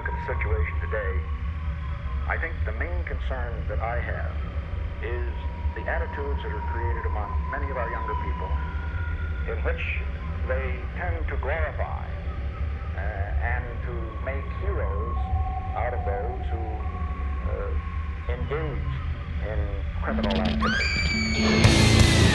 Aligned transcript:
look 0.00 0.08
at 0.08 0.16
the 0.16 0.32
situation 0.32 0.80
today, 0.80 1.12
I 2.24 2.40
think 2.40 2.56
the 2.64 2.72
main 2.80 3.04
concern 3.04 3.52
that 3.68 3.80
I 3.84 4.00
have 4.00 4.32
is 5.04 5.28
the 5.76 5.84
attitudes 5.84 6.40
that 6.40 6.52
are 6.56 6.66
created 6.72 7.04
among 7.04 7.28
many 7.52 7.68
of 7.68 7.76
our 7.76 7.90
younger 7.90 8.16
people 8.24 8.48
in 9.52 9.60
which 9.60 9.84
they 10.48 10.80
tend 10.96 11.28
to 11.28 11.36
glorify 11.36 12.08
uh, 12.96 13.44
and 13.44 13.64
to 13.84 13.92
make 14.24 14.44
heroes 14.64 15.16
out 15.76 15.92
of 15.92 16.00
those 16.08 16.48
who 16.48 16.64
uh, 17.52 17.68
engage 18.40 18.88
in 19.52 19.60
criminal 20.00 20.32
activity. 20.40 22.29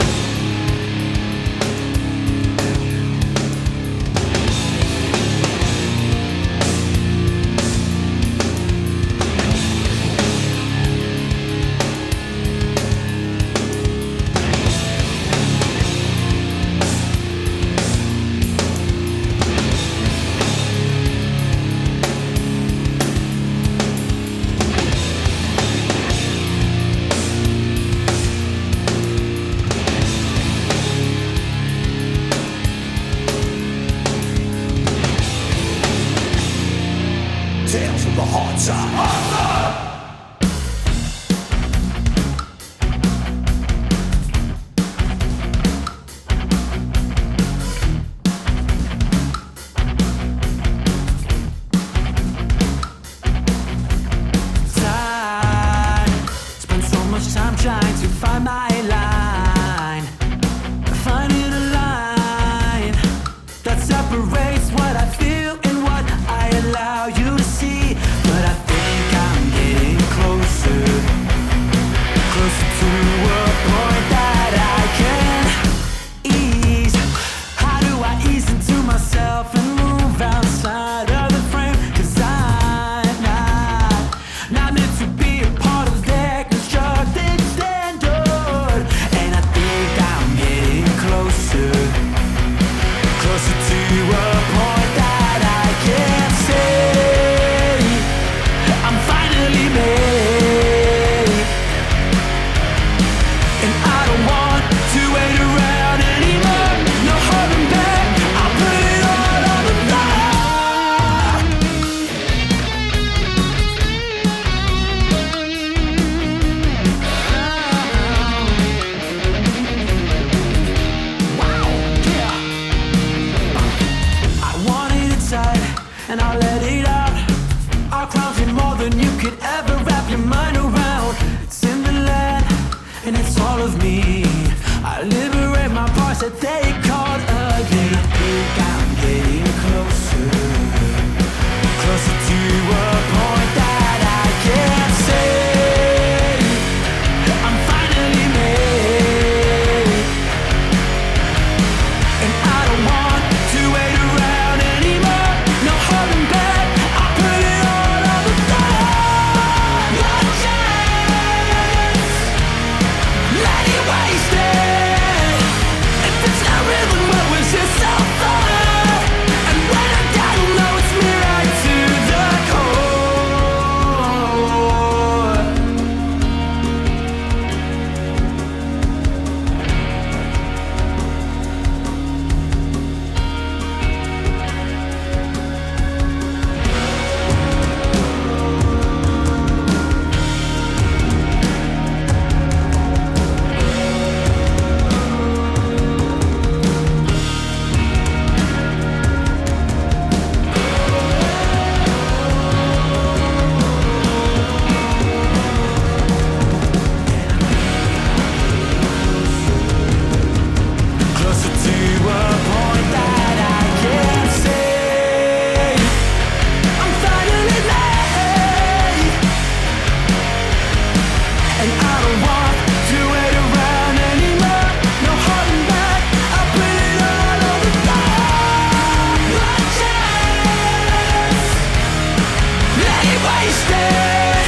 wasted 233.45 234.45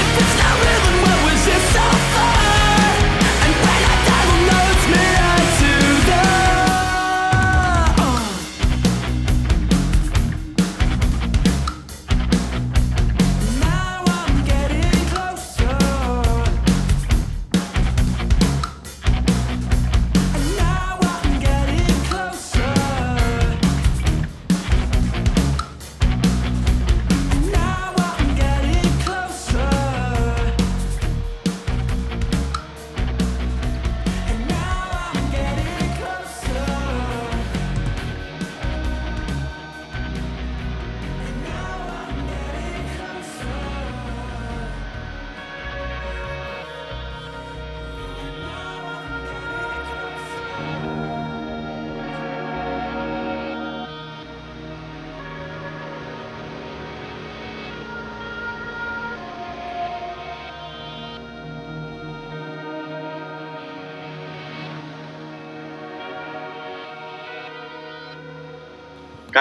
If 0.00 0.08
it's 0.18 0.34
not 0.42 0.54
real 0.62 0.80
then 0.86 0.96
what 1.06 1.18
was 1.26 1.46
it 1.46 1.62
so 1.74 1.84
fun? 2.14 2.61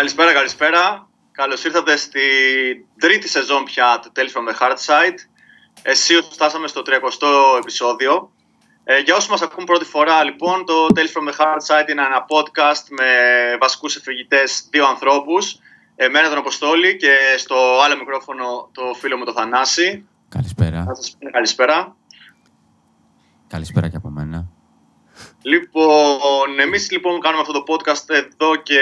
Καλησπέρα, 0.02 0.34
καλησπέρα. 0.34 1.08
Καλώς 1.32 1.64
ήρθατε 1.64 1.96
στη 1.96 2.22
τρίτη 3.00 3.28
σεζόν 3.28 3.64
πια 3.64 4.00
του 4.02 4.12
Tales 4.16 4.20
from 4.20 4.50
the 4.50 4.56
Hard 4.60 4.76
Side. 4.76 5.18
Εσύ 5.82 6.14
φτάσαμε 6.32 6.68
στο 6.68 6.82
30ο 6.86 7.58
επεισόδιο. 7.60 8.32
Ε, 8.84 9.00
για 9.00 9.16
όσους 9.16 9.30
μας 9.30 9.42
ακούν 9.42 9.66
πρώτη 9.66 9.86
φορά, 9.86 10.24
λοιπόν, 10.24 10.66
το 10.66 10.88
Tales 10.96 11.18
from 11.18 11.30
the 11.30 11.34
Hard 11.40 11.62
Side 11.68 11.90
είναι 11.90 12.02
ένα 12.02 12.26
podcast 12.28 12.86
με 12.90 13.08
βασικούς 13.60 13.96
εφηγητές 13.96 14.68
δύο 14.72 14.86
ανθρώπους. 14.86 15.60
Εμένα 15.96 16.30
τον 16.30 16.38
Αποστόλη 16.38 16.98
και 16.98 17.14
στο 17.38 17.80
άλλο 17.84 17.98
μικρόφωνο 17.98 18.70
το 18.74 18.94
φίλο 19.00 19.18
μου 19.18 19.26
το 19.26 19.34
Θανάση. 19.34 20.08
Καλησπέρα. 20.30 20.84
Να 20.84 20.96
σας 20.96 21.18
πω 21.20 21.30
καλησπέρα. 21.30 21.96
Καλησπέρα 23.48 23.90
και 23.90 23.96
από 23.96 24.10
μένα. 24.10 24.46
Λοιπόν, 25.42 26.60
εμείς 26.60 26.92
λοιπόν 26.92 27.20
κάνουμε 27.20 27.42
αυτό 27.42 27.64
το 27.64 27.64
podcast 27.68 28.10
εδώ 28.10 28.56
και 28.56 28.80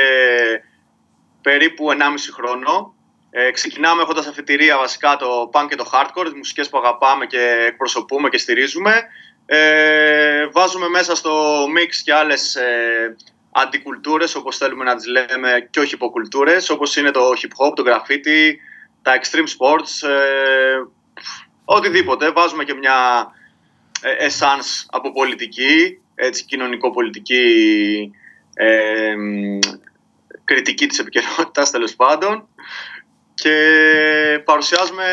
περίπου 1.41 1.87
1,5 1.91 1.95
χρόνο. 2.33 2.93
Ε, 3.31 3.51
ξεκινάμε 3.51 4.01
έχοντας 4.01 4.27
αφιτηρία 4.27 4.77
βασικά 4.77 5.15
το 5.15 5.49
punk 5.53 5.65
και 5.69 5.75
το 5.75 5.89
hardcore, 5.93 6.23
τις 6.23 6.33
μουσικές 6.33 6.69
που 6.69 6.77
αγαπάμε 6.77 7.25
και 7.25 7.65
εκπροσωπούμε 7.67 8.29
και 8.29 8.37
στηρίζουμε. 8.37 9.03
Ε, 9.45 10.47
βάζουμε 10.47 10.87
μέσα 10.87 11.15
στο 11.15 11.63
mix 11.65 11.95
και 12.03 12.13
άλλες 12.13 12.55
ε, 12.55 13.15
αντικουλτούρες, 13.51 14.35
όπως 14.35 14.57
θέλουμε 14.57 14.83
να 14.83 14.95
τις 14.95 15.05
λέμε, 15.05 15.67
και 15.69 15.79
όχι 15.79 15.93
υποκουλτούρες, 15.93 16.69
όπως 16.69 16.95
είναι 16.95 17.11
το 17.11 17.29
hip 17.29 17.65
hop, 17.65 17.75
το 17.75 17.83
graffiti, 17.85 18.53
τα 19.01 19.19
extreme 19.21 19.47
sports, 19.57 20.09
ε, 20.09 20.83
οτιδήποτε. 21.65 22.31
Βάζουμε 22.31 22.63
και 22.63 22.73
μια 22.73 23.27
ε, 24.01 24.27
essence 24.27 24.85
από 24.89 25.11
πολιτική, 25.11 26.01
έτσι, 26.15 26.45
κοινωνικο-πολιτική 26.45 28.11
ε, 28.53 29.15
κριτική 30.49 30.87
της 30.87 30.99
επικαιρότητας 30.99 31.71
τέλος 31.71 31.95
πάντων. 31.95 32.47
Και 33.33 33.55
παρουσιάζουμε 34.45 35.05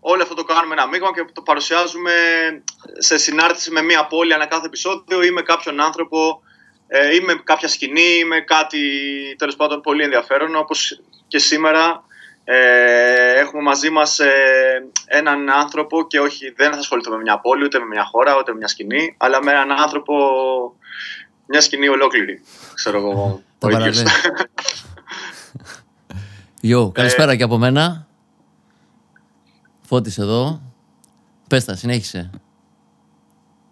όλο 0.00 0.22
αυτό 0.22 0.34
το 0.34 0.44
κάνουμε 0.44 0.74
ένα 0.74 0.86
μείγμα 0.86 1.12
και 1.14 1.24
το 1.32 1.42
παρουσιάζουμε 1.42 2.12
σε 2.98 3.18
συνάρτηση 3.18 3.70
με 3.70 3.82
μία 3.82 4.06
πόλη 4.06 4.32
ανά 4.34 4.46
κάθε 4.46 4.66
επεισόδιο 4.66 5.22
ή 5.22 5.30
με 5.30 5.42
κάποιον 5.42 5.80
άνθρωπο 5.80 6.42
ε, 6.86 7.14
ή 7.14 7.20
με 7.20 7.34
κάποια 7.44 7.68
σκηνή 7.68 8.18
ή 8.18 8.24
με 8.24 8.40
κάτι 8.40 8.80
τέλος 9.38 9.56
πάντων 9.56 9.80
πολύ 9.80 10.02
ενδιαφέρον 10.02 10.56
όπως 10.56 11.00
και 11.28 11.38
σήμερα. 11.38 12.02
Ε, 12.44 13.38
έχουμε 13.38 13.62
μαζί 13.62 13.90
μας 13.90 14.18
ε, 14.18 14.88
έναν 15.06 15.50
άνθρωπο 15.50 16.06
και 16.06 16.20
όχι 16.20 16.52
δεν 16.56 16.72
θα 16.72 16.78
ασχοληθούμε 16.78 17.16
με 17.16 17.22
μια 17.22 17.38
πόλη 17.38 17.64
ούτε 17.64 17.78
με 17.78 17.86
μια 17.86 18.04
χώρα 18.04 18.38
ούτε 18.38 18.50
με 18.50 18.56
μια 18.56 18.68
σκηνή 18.68 19.16
αλλά 19.18 19.42
με 19.42 19.50
έναν 19.50 19.72
άνθρωπο 19.72 20.14
μια 21.46 21.60
σκηνή 21.60 21.88
ολόκληρη 21.88 22.42
ξέρω 22.74 22.98
εγώ 22.98 23.42
Τα 23.58 23.66
ο 23.66 23.70
ίδιος. 23.70 24.02
παραλέω. 24.02 24.14
Γιο, 26.60 26.90
καλησπέρα 26.94 27.36
και 27.36 27.42
από 27.42 27.58
μένα. 27.58 28.06
Φώτης 29.80 30.18
εδώ. 30.18 30.60
Πες 31.48 31.64
τα, 31.64 31.76
συνέχισε. 31.76 32.30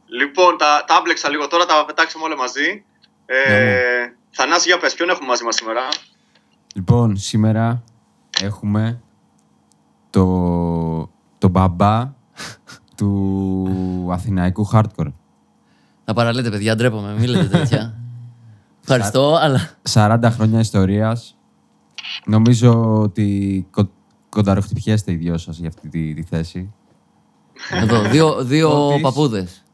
Λοιπόν, 0.06 0.56
τα, 0.58 0.84
τα 0.86 0.94
άμπλεξα 0.94 1.30
λίγο 1.30 1.46
τώρα, 1.46 1.66
τα 1.66 1.84
πετάξαμε 1.86 2.24
όλα 2.24 2.36
μαζί. 2.36 2.84
Ε, 3.26 4.12
Θανάση, 4.30 4.68
για 4.68 4.78
πες, 4.78 4.94
ποιον 4.94 5.08
έχουμε 5.08 5.28
μαζί 5.28 5.44
μας 5.44 5.54
σήμερα; 5.54 5.80
Λοιπόν, 6.74 7.16
σήμερα 7.16 7.82
έχουμε 8.42 9.00
το, 10.10 11.10
το 11.38 11.48
μπαμπά 11.48 12.14
του 12.96 14.08
αθηναϊκού 14.12 14.68
hardcore. 14.72 15.12
Να 16.04 16.14
παραλέτε, 16.14 16.50
παιδιά, 16.50 16.76
ντρέπομαι, 16.76 17.14
μην 17.18 17.28
λέτε 17.28 17.58
τέτοια. 17.58 17.94
Ευχαριστώ, 18.88 19.34
αλλά 19.40 19.70
40 19.92 20.18
χρόνια 20.32 20.60
ιστορίας. 20.60 21.36
Νομίζω 22.24 23.00
ότι 23.00 23.66
κο, 23.70 23.90
κονταροχτυπιέστε 24.28 25.12
οι 25.12 25.14
δυο 25.14 25.38
σας 25.38 25.58
για 25.58 25.68
αυτή 25.68 25.88
τη, 25.88 26.14
τη 26.14 26.22
θέση. 26.22 26.72
εδώ, 27.82 28.02
δύο, 28.02 28.44
δύο 28.44 28.70
Φώτης. 28.70 29.02
παππούδες. 29.02 29.64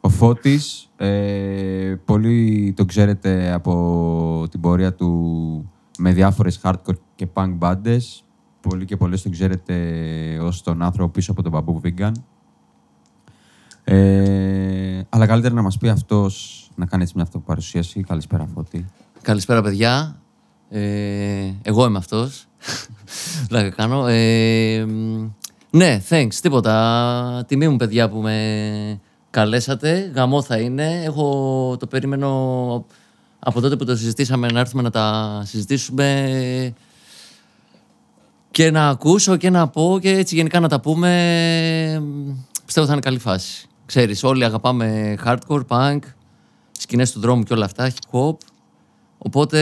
Ο 0.00 0.08
Φώτης, 0.08 0.88
ε, 0.96 1.94
πολλοί 2.04 2.72
τον 2.76 2.86
ξέρετε 2.86 3.52
από 3.52 4.46
την 4.50 4.60
πορεία 4.60 4.94
του 4.94 5.70
με 5.98 6.12
διάφορες 6.12 6.60
hardcore 6.62 6.98
και 7.14 7.28
punk 7.34 7.52
μπάντες. 7.54 8.24
Πολλοί 8.60 8.84
και 8.84 8.96
πολλές 8.96 9.22
τον 9.22 9.32
ξέρετε 9.32 9.74
ως 10.42 10.62
τον 10.62 10.82
άνθρωπο 10.82 11.12
πίσω 11.12 11.32
από 11.32 11.42
τον 11.42 11.52
μπαμπού 11.52 11.80
Vegan. 11.84 12.12
Ε, 13.84 15.00
αλλά 15.08 15.26
καλύτερα 15.26 15.54
να 15.54 15.62
μας 15.62 15.78
πει 15.78 15.88
αυτός, 15.88 16.67
να 16.78 16.86
κάνει 16.86 17.02
έτσι 17.02 17.12
μια 17.16 17.24
αυτοπαρουσίαση. 17.24 18.00
Καλησπέρα 18.00 18.48
Φώτη. 18.54 18.86
Καλησπέρα, 19.22 19.62
παιδιά. 19.62 20.20
Ε, 20.70 21.52
εγώ 21.62 21.86
είμαι 21.86 21.98
αυτός. 21.98 22.46
Πλάκα 23.48 23.70
κάνω. 23.70 24.06
Ε, 24.06 24.84
μ, 24.84 25.30
ναι, 25.70 26.02
thanks, 26.08 26.34
τίποτα. 26.34 27.44
Τιμή 27.46 27.68
μου, 27.68 27.76
παιδιά, 27.76 28.08
που 28.08 28.18
με 28.18 29.00
καλέσατε. 29.30 30.12
Γαμό 30.14 30.42
θα 30.42 30.56
είναι. 30.56 31.02
Έχω 31.04 31.76
το 31.78 31.86
περίμενο 31.86 32.86
από 33.38 33.60
τότε 33.60 33.76
που 33.76 33.84
το 33.84 33.96
συζητήσαμε 33.96 34.48
να 34.48 34.60
έρθουμε 34.60 34.82
να 34.82 34.90
τα 34.90 35.40
συζητήσουμε 35.44 36.74
και 38.50 38.70
να 38.70 38.88
ακούσω 38.88 39.36
και 39.36 39.50
να 39.50 39.68
πω 39.68 39.98
και 40.00 40.10
έτσι 40.10 40.34
γενικά 40.34 40.60
να 40.60 40.68
τα 40.68 40.80
πούμε. 40.80 42.02
Πιστεύω 42.64 42.86
θα 42.86 42.92
είναι 42.92 43.02
καλή 43.02 43.18
φάση. 43.18 43.66
Ξέρεις, 43.86 44.24
όλοι 44.24 44.44
αγαπάμε 44.44 45.16
hardcore, 45.24 45.66
punk, 45.68 45.98
σκηνές 46.78 47.12
του 47.12 47.20
δρόμου 47.20 47.42
και 47.42 47.52
όλα 47.52 47.64
αυτά, 47.64 47.90
hip 47.90 48.18
hop. 48.18 48.36
Οπότε 49.18 49.58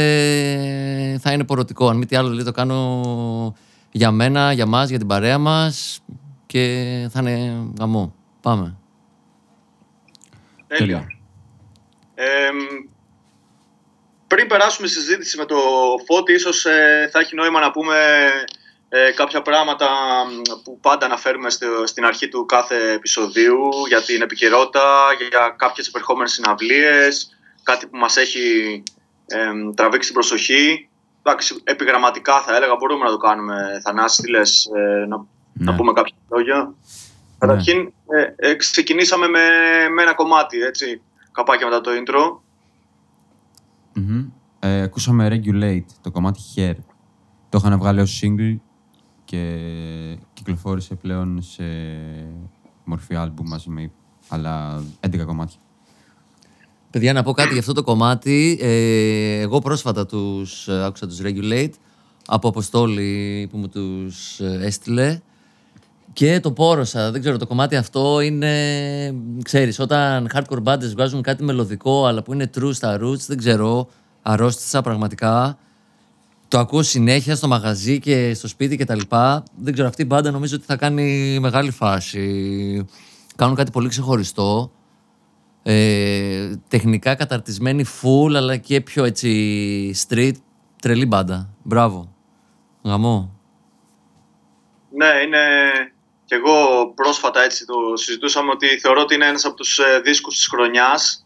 θα 1.20 1.32
είναι 1.32 1.44
πορωτικό. 1.44 1.88
Αν 1.88 1.96
μη 1.96 2.06
τι 2.06 2.16
άλλο, 2.16 2.28
δηλαδή, 2.28 2.46
το 2.46 2.52
κάνω 2.52 3.54
για 3.90 4.10
μένα, 4.10 4.52
για 4.52 4.66
μας, 4.66 4.88
για 4.88 4.98
την 4.98 5.06
παρέα 5.06 5.38
μας 5.38 6.00
και 6.46 7.08
θα 7.12 7.20
είναι 7.20 7.64
γαμό. 7.79 8.14
Πάμε. 8.41 8.76
Τέλεια. 10.67 11.06
Ε, 12.14 12.24
πριν 14.26 14.46
περάσουμε 14.46 14.86
στη 14.86 14.98
συζήτηση 14.98 15.36
με 15.36 15.44
το 15.44 15.56
Φώτη, 16.06 16.32
ίσως 16.32 16.64
ε, 16.64 17.08
θα 17.12 17.19
έχει 17.19 17.34
νόημα 17.34 17.60
να 17.60 17.70
πούμε 17.70 17.96
ε, 18.88 19.10
κάποια 19.10 19.43
πράγματα 19.43 19.86
μ, 20.26 20.60
που 20.64 20.78
πάντα 20.81 21.06
αναφέρουμε 21.06 21.50
στο- 21.50 21.86
στην 21.86 22.05
αρχή 22.05 22.28
του 22.28 22.46
κάθε 22.46 22.90
επεισοδίου 22.93 23.69
για 23.88 24.02
την 24.02 24.22
επικαιρότητα, 24.22 24.84
για 25.31 25.55
κάποιες 25.56 25.88
επερχόμενες 25.88 26.32
συναυλίες, 26.32 27.36
κάτι 27.62 27.86
που 27.86 27.96
μας 27.96 28.16
έχει 28.16 28.82
ε, 29.26 29.50
τραβήξει 29.74 30.06
την 30.08 30.14
προσοχή. 30.19 30.88
Εντάξει, 31.22 31.60
επιγραμματικά 31.64 32.40
θα 32.40 32.56
έλεγα, 32.56 32.76
μπορούμε 32.76 33.05
να 33.05 33.10
το 33.10 33.16
κάνουμε. 33.16 33.81
Θανάση, 33.82 34.22
τι 34.22 34.31
λες, 34.31 34.66
ε, 34.74 35.06
να, 35.06 35.16
να 35.52 35.70
Ναι. 35.70 35.76
πούμε 35.76 35.93
κάποια 35.93 36.14
λόγια. 36.31 36.74
Καταρχήν, 37.38 37.93
ε, 38.08 38.48
ε, 38.50 38.55
ξεκινήσαμε 38.55 39.28
με, 39.28 39.40
με 39.94 40.02
ένα 40.02 40.14
κομμάτι, 40.14 40.58
έτσι, 40.60 41.02
καπάκια 41.32 41.66
μετά 41.66 41.81
το 41.81 41.90
intro. 41.90 42.38
Μμμ. 43.94 44.24
Ε, 44.60 44.82
ακούσαμε 44.82 45.28
Regulate, 45.32 45.84
το 46.02 46.10
κομμάτι 46.10 46.40
Hair. 46.56 46.74
Το 47.48 47.58
είχαν 47.64 47.78
βγάλει 47.78 48.00
ως 48.00 48.22
single 48.24 48.56
και 49.26 49.58
κυκλοφόρησε 50.32 50.94
πλέον 50.94 51.42
σε 51.42 51.64
μορφή 52.84 53.14
άλμπουμ 53.14 53.48
μαζί 53.48 53.70
με 53.70 53.90
άλλα 54.28 54.82
11 55.00 55.24
κομμάτια. 55.26 55.58
Παιδιά, 56.90 57.12
να 57.12 57.22
πω 57.22 57.32
κάτι 57.32 57.50
για 57.50 57.60
αυτό 57.60 57.72
το 57.72 57.82
κομμάτι. 57.82 58.58
Ε, 58.60 59.40
εγώ 59.40 59.58
πρόσφατα 59.58 60.06
τους 60.06 60.68
ε, 60.68 60.84
άκουσα 60.84 61.06
τους 61.06 61.20
Regulate 61.22 61.70
από 62.26 62.48
Αποστόλη 62.48 63.48
που 63.50 63.58
μου 63.58 63.68
τους 63.68 64.40
ε, 64.40 64.58
έστειλε 64.62 65.20
και 66.12 66.40
το 66.40 66.52
πόρωσα. 66.52 67.10
Δεν 67.10 67.20
ξέρω, 67.20 67.36
το 67.36 67.46
κομμάτι 67.46 67.76
αυτό 67.76 68.20
είναι... 68.20 69.14
Ξέρεις, 69.42 69.78
όταν 69.78 70.28
hardcore 70.34 70.62
bands 70.62 70.90
βγάζουν 70.92 71.22
κάτι 71.22 71.44
μελωδικό 71.44 72.06
αλλά 72.06 72.22
που 72.22 72.32
είναι 72.32 72.50
true 72.58 72.74
στα 72.74 72.98
roots, 73.02 73.26
δεν 73.26 73.36
ξέρω, 73.36 73.88
αρρώστησα 74.22 74.82
πραγματικά. 74.82 75.58
Το 76.48 76.58
ακούω 76.58 76.82
συνέχεια 76.82 77.36
στο 77.36 77.48
μαγαζί 77.48 77.98
και 77.98 78.34
στο 78.34 78.48
σπίτι 78.48 78.76
και 78.76 78.84
τα 78.84 78.94
λοιπά. 78.94 79.43
Δεν 79.56 79.72
ξέρω, 79.72 79.88
αυτή 79.88 80.03
η 80.03 80.06
μπάντα 80.08 80.31
νομίζω 80.31 80.56
ότι 80.56 80.65
θα 80.65 80.76
κάνει 80.76 81.38
μεγάλη 81.41 81.70
φάση. 81.70 82.86
Κάνουν 83.36 83.55
κάτι 83.55 83.70
πολύ 83.70 83.88
ξεχωριστό. 83.88 84.70
Ε, 85.62 86.56
τεχνικά 86.69 87.15
καταρτισμένη 87.15 87.84
full, 88.03 88.34
αλλά 88.34 88.56
και 88.56 88.81
πιο 88.81 89.05
έτσι 89.05 90.06
street. 90.08 90.32
Τρελή 90.82 91.06
μπάντα. 91.06 91.55
Μπράβο. 91.62 92.15
Γαμό. 92.82 93.41
Ναι, 94.91 95.06
είναι 95.26 95.38
και 96.24 96.34
εγώ 96.34 96.86
πρόσφατα 96.94 97.43
έτσι 97.43 97.67
το 97.67 97.74
συζητούσαμε 97.94 98.50
ότι 98.50 98.67
θεωρώ 98.67 99.00
ότι 99.00 99.15
είναι 99.15 99.26
ένας 99.26 99.44
από 99.44 99.56
τους 99.56 99.79
ε, 99.79 100.00
δίσκους 100.05 100.34
της 100.34 100.48
χρονιάς. 100.48 101.25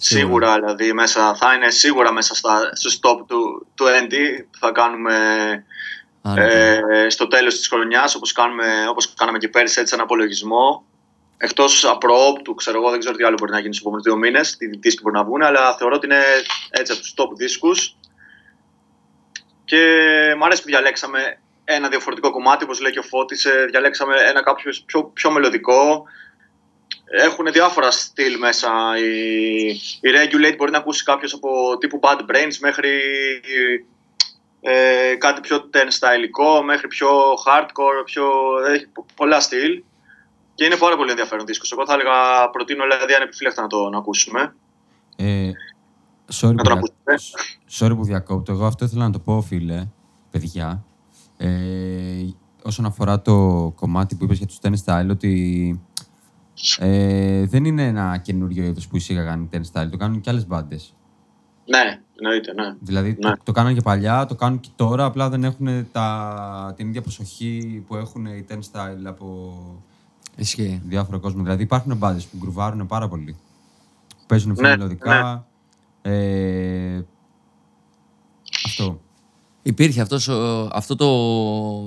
Σίγουρα, 0.00 0.54
δηλαδή 0.54 0.92
μέσα, 0.92 1.34
θα 1.34 1.54
είναι 1.54 1.70
σίγουρα 1.70 2.12
μέσα 2.12 2.34
στα, 2.34 2.70
στους 2.74 2.98
top 3.02 3.26
του, 3.26 3.66
του 3.74 3.84
ND 3.84 4.14
που 4.50 4.58
θα 4.58 4.70
κάνουμε 4.70 5.14
Άρα, 6.22 6.44
ναι. 6.44 7.04
ε, 7.04 7.08
στο 7.08 7.26
τέλος 7.28 7.56
της 7.56 7.68
χρονιάς 7.68 8.14
όπως, 8.14 8.32
κάνουμε, 8.32 8.86
όπως 8.88 9.14
κάναμε 9.14 9.38
και 9.38 9.48
πέρυσι 9.48 9.80
έτσι 9.80 9.94
ένα 9.94 10.02
απολογισμό. 10.02 10.84
Εκτός 11.36 11.84
απροόπτου, 11.84 12.54
ξέρω 12.54 12.78
εγώ, 12.78 12.90
δεν 12.90 12.98
ξέρω 12.98 13.16
τι 13.16 13.24
άλλο 13.24 13.36
μπορεί 13.38 13.50
να 13.50 13.58
γίνει 13.58 13.74
στους 13.74 13.80
επόμενους 13.80 14.04
δύο 14.04 14.16
μήνες, 14.16 14.56
τι 14.56 14.66
δίσκοι 14.66 15.02
μπορεί 15.02 15.14
να 15.16 15.24
βγουν, 15.24 15.42
αλλά 15.42 15.76
θεωρώ 15.76 15.94
ότι 15.94 16.06
είναι 16.06 16.22
έτσι 16.70 16.92
από 16.92 17.00
τους 17.00 17.14
top 17.16 17.36
δίσκους. 17.36 17.96
Και 19.64 19.78
μου 20.38 20.44
αρέσει 20.44 20.62
που 20.62 20.68
διαλέξαμε 20.68 21.40
ένα 21.64 21.88
διαφορετικό 21.88 22.30
κομμάτι, 22.30 22.64
όπως 22.64 22.80
λέει 22.80 22.92
και 22.92 22.98
ο 22.98 23.02
Φώτης, 23.02 23.44
ε, 23.44 23.66
διαλέξαμε 23.70 24.14
ένα 24.16 24.42
κάποιος 24.42 24.82
πιο, 24.86 25.04
πιο 25.04 25.30
μελωδικό. 25.30 26.04
Έχουν 27.10 27.52
διάφορα 27.52 27.90
στυλ 27.90 28.38
μέσα. 28.38 28.68
Η, 28.98 29.66
η 30.00 30.08
Regulate 30.14 30.54
μπορεί 30.56 30.70
να 30.70 30.78
ακούσει 30.78 31.04
κάποιος 31.04 31.32
από 31.34 31.78
τύπου 31.78 32.00
Bad 32.02 32.18
Brains 32.20 32.56
μέχρι 32.60 32.90
ε, 34.60 35.14
κάτι 35.18 35.40
πιο 35.40 35.56
turnstyle 35.72 36.62
μέχρι 36.64 36.88
πιο 36.88 37.08
hardcore, 37.46 38.04
πιο, 38.04 38.24
έχει 38.74 38.86
πο- 38.86 39.06
πολλά 39.14 39.40
στυλ. 39.40 39.82
Και 40.54 40.64
είναι 40.64 40.76
πάρα 40.76 40.96
πολύ 40.96 41.10
ενδιαφέρον 41.10 41.46
δίσκος. 41.46 41.72
Εγώ 41.72 41.86
θα 41.86 41.92
έλεγα, 41.92 42.50
προτείνω 42.50 42.82
δηλαδή 42.82 43.14
ανεπιφύλακτα 43.14 43.62
να 43.62 43.68
το 43.68 43.88
να 43.88 43.98
ακούσουμε. 43.98 44.54
Ε, 45.16 45.50
sorry, 46.40 46.54
Να 46.54 46.62
που 46.62 46.62
τον 46.62 46.64
δια- 46.64 46.90
ακούσουμε. 47.06 47.42
sorry 47.78 47.96
που 47.96 48.04
διακόπτω. 48.04 48.52
Εγώ 48.52 48.66
αυτό 48.66 48.84
ήθελα 48.84 49.04
να 49.04 49.10
το 49.12 49.18
πω, 49.18 49.40
φίλε, 49.40 49.88
παιδιά. 50.30 50.84
Ε, 51.36 51.48
όσον 52.62 52.84
αφορά 52.84 53.22
το 53.22 53.36
κομμάτι 53.76 54.14
που 54.14 54.24
είπες 54.24 54.38
για 54.38 54.46
τους 54.46 54.58
Ten 54.62 54.72
Style, 54.84 55.08
ότι 55.10 55.80
ε, 56.78 57.46
δεν 57.46 57.64
είναι 57.64 57.86
ένα 57.86 58.16
καινούριο 58.18 58.64
είδος 58.64 58.88
που 58.88 58.96
εισήγαγαν 58.96 59.42
οι 59.42 59.48
Ten 59.52 59.60
Style. 59.72 59.88
Το 59.90 59.96
κάνουν 59.96 60.20
και 60.20 60.30
άλλες 60.30 60.46
μπάντες. 60.46 60.92
Ναι, 61.66 62.00
εννοείται, 62.20 62.52
ναι. 62.52 62.74
Δηλαδή 62.80 63.08
Ναι. 63.08 63.16
το, 63.16 63.36
το 63.42 63.52
κάνανε 63.52 63.74
και 63.74 63.80
παλιά, 63.80 64.26
το 64.26 64.34
κάνουν 64.34 64.60
και 64.60 64.68
τώρα, 64.76 65.04
απλά 65.04 65.28
δεν 65.28 65.44
έχουν 65.44 65.68
τα, 65.92 66.72
την 66.76 66.88
ίδια 66.88 67.02
προσοχή 67.02 67.84
που 67.86 67.96
έχουν 67.96 68.26
οι 68.26 68.44
Ten 68.48 68.54
Style 68.58 69.04
από 69.04 69.54
Ισχύει. 70.36 70.82
διάφορο 70.86 71.20
κόσμο. 71.20 71.42
Δηλαδή 71.42 71.62
υπάρχουν 71.62 71.96
μπάντες 71.96 72.26
που 72.26 72.36
γκρουβάρουν 72.40 72.86
πάρα 72.86 73.08
πολύ. 73.08 73.32
Που 74.08 74.24
παίζουν 74.26 74.52
πιο 74.54 74.62
Ναι, 74.62 74.68
μελωδικά. 74.76 75.46
Ε, 76.02 77.00
αυτό. 78.64 79.00
Υπήρχε 79.62 80.00
αυτός, 80.00 80.28
ο- 80.28 80.68
αυτό 80.72 80.96
το, 80.96 81.06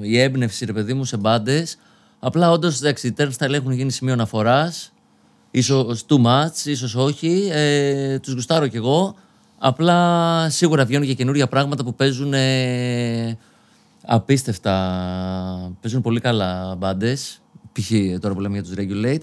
η 0.03 0.19
έμπνευση, 0.19 0.65
ρε 0.65 0.73
παιδί 0.73 0.93
μου, 0.93 1.03
σε 1.05 1.17
μπάντες. 1.17 1.77
Απλά 2.23 2.51
όντως 2.51 2.81
εντάξει, 2.81 3.07
οι 3.07 3.13
Turnstile 3.17 3.53
έχουν 3.53 3.71
γίνει 3.71 3.91
σημείο 3.91 4.13
αναφοράς. 4.13 4.93
Ίσως 5.51 6.05
too 6.07 6.25
much, 6.25 6.65
ίσως 6.65 6.95
όχι. 6.95 7.49
Ε, 7.51 8.19
τους 8.19 8.33
γουστάρω 8.33 8.67
κι 8.67 8.77
εγώ. 8.77 9.15
Απλά 9.57 10.49
σίγουρα 10.49 10.85
βγαίνουν 10.85 11.07
και 11.07 11.13
καινούργια 11.13 11.47
πράγματα 11.47 11.83
που 11.83 11.95
παίζουν 11.95 12.33
ε, 12.33 13.37
απίστευτα. 14.05 14.75
Παίζουν 15.81 16.01
πολύ 16.01 16.19
καλά 16.19 16.75
μπάντες. 16.77 17.41
Π.χ. 17.71 17.91
τώρα 18.19 18.33
που 18.33 18.39
λέμε 18.39 18.59
για 18.59 18.63
τους 18.63 18.73
Regulate. 18.77 19.21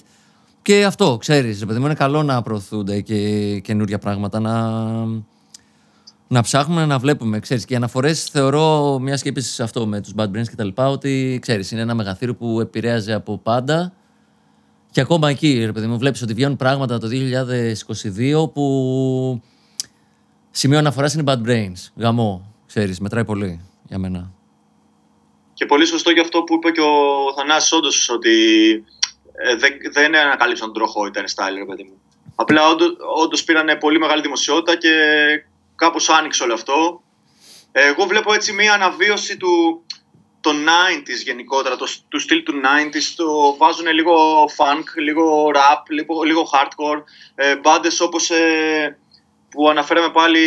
Και 0.63 0.85
αυτό, 0.85 1.17
ξέρεις, 1.21 1.61
ρε 1.61 1.67
παιδί 1.67 1.79
μου, 1.79 1.85
είναι 1.85 1.95
καλό 1.95 2.23
να 2.23 2.43
προωθούνται 2.43 3.01
και 3.01 3.61
καινούργια 3.61 3.99
πράγματα. 3.99 4.41
Να, 4.41 4.55
να 6.29 6.43
ψάχνουμε 6.43 6.87
να 6.87 6.99
βλέπουμε. 6.99 7.39
Ξέρεις, 7.39 7.65
και 7.65 7.73
οι 7.73 7.77
αναφορές 7.77 8.25
θεωρώ, 8.25 8.99
μια 8.99 9.17
και 9.17 9.29
είπες 9.29 9.61
αυτό 9.61 9.87
με 9.87 10.01
τους 10.01 10.13
Bad 10.17 10.25
Brains 10.25 10.49
και 10.49 10.57
τα 10.57 10.65
λοιπά, 10.65 10.89
ότι 10.89 11.39
ξέρεις, 11.43 11.71
είναι 11.71 11.81
ένα 11.81 11.95
μεγαθύριο 11.95 12.35
που 12.35 12.61
επηρέαζε 12.61 13.13
από 13.13 13.39
πάντα. 13.39 13.93
Και 14.91 15.01
ακόμα 15.01 15.31
εκεί, 15.31 15.63
ρε 15.65 15.73
παιδί 15.73 15.87
μου, 15.87 15.99
βλέπεις 15.99 16.23
ότι 16.23 16.33
βγαίνουν 16.33 16.57
πράγματα 16.57 16.99
το 16.99 17.09
2022 17.09 18.53
που 18.53 19.43
σημείο 20.51 20.79
αναφοράς 20.79 21.15
είναι 21.15 21.23
Bad 21.27 21.49
Brains. 21.49 21.91
Γαμό, 21.97 22.55
ξέρεις, 22.67 23.01
μετράει 23.01 23.25
πολύ 23.25 23.61
για 23.89 23.99
μένα. 23.99 24.33
Και 25.55 25.67
πολύ 25.67 25.87
σωστό 25.87 26.13
και 26.13 26.21
αυτό 26.21 26.43
που 26.43 26.55
είπε 26.55 26.71
και 26.71 26.81
ο 26.81 26.95
Θανάσης 27.37 27.73
όντως 27.73 28.09
ότι 28.11 28.35
ε, 29.33 29.57
δεν, 29.57 29.73
δεν 29.93 30.17
ανακαλύψαν 30.17 30.67
τον 30.67 30.75
τροχό 30.77 31.07
οι 31.07 31.11
Turnstile, 31.15 31.59
ρε 31.59 31.65
παιδί 31.65 31.83
μου. 31.83 32.01
Απλά 32.35 32.69
όντως, 32.69 32.89
όντως 33.25 33.45
πήραν 33.45 33.79
πολύ 33.79 33.99
μεγάλη 33.99 34.23
δημοσιότητα 34.23 34.77
και 34.77 34.93
κάπως 35.79 36.09
άνοιξε 36.09 36.43
όλο 36.43 36.55
αυτό. 36.55 37.03
Ε, 37.73 37.87
Εγώ 37.87 38.05
βλέπω 38.05 38.33
έτσι 38.33 38.53
μία 38.53 38.73
αναβίωση 38.73 39.37
του 39.37 39.83
το 40.41 40.51
90s 40.51 41.23
γενικότερα, 41.25 41.77
το, 41.77 41.87
του 42.09 42.19
στυλ 42.19 42.43
του 42.43 42.61
90s, 42.65 43.13
το 43.17 43.57
βάζουν 43.57 43.87
λίγο 43.87 44.45
funk, 44.45 44.85
λίγο 44.97 45.51
rap, 45.55 45.83
λίγο, 45.89 46.23
λίγο 46.23 46.49
hardcore. 46.53 47.03
Ε, 47.35 47.57
μπάντες 47.57 48.01
όπως 48.01 48.31
ε, 48.31 48.99
που 49.51 49.69
αναφέραμε 49.69 50.11
πάλι 50.11 50.43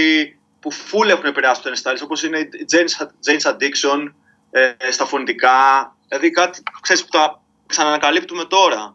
που 0.60 0.72
full 0.74 1.08
έχουν 1.08 1.26
επηρεάσει 1.26 1.62
το 1.62 1.70
Turnstile, 1.70 2.04
όπως 2.04 2.24
είναι 2.24 2.40
η 2.40 2.50
Jane's, 2.72 3.06
Jane's 3.32 3.52
Addiction, 3.52 4.14
ε, 4.52 4.92
στα 4.92 5.06
φωνητικά, 5.06 5.96
δηλαδή 6.08 6.32
κάτι 6.32 6.64
ξέρεις, 6.82 7.04
που 7.04 7.10
τα 7.10 7.42
ξανανακαλύπτουμε 7.66 8.46
τώρα. 8.46 8.92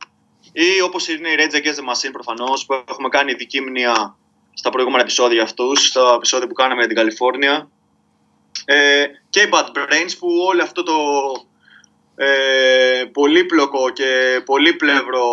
Ή 0.52 0.80
όπως 0.80 1.08
είναι 1.08 1.28
η 1.28 1.36
Rage 1.38 1.54
Against 1.54 1.78
the 1.78 1.92
Machine 1.92 2.12
προφανώς, 2.12 2.66
που 2.66 2.84
έχουμε 2.88 3.08
κάνει 3.08 3.30
ειδική 3.30 3.60
μνήμα 3.60 4.18
στα 4.58 4.70
προηγούμενα 4.70 5.02
επεισόδια 5.02 5.34
για 5.34 5.42
αυτούς, 5.42 5.86
στα 5.86 6.12
επεισόδια 6.16 6.46
που 6.46 6.54
κάναμε 6.54 6.78
για 6.78 6.86
την 6.86 6.96
Καλιφόρνια. 6.96 7.68
Ε, 8.64 9.04
και 9.30 9.40
οι 9.40 9.48
Bad 9.52 9.66
Brains 9.66 10.12
που 10.18 10.28
όλο 10.48 10.62
αυτό 10.62 10.82
το 10.82 10.94
ε, 12.16 13.04
πολύπλοκο 13.12 13.90
και 13.90 14.40
πολύπλευρο 14.44 15.24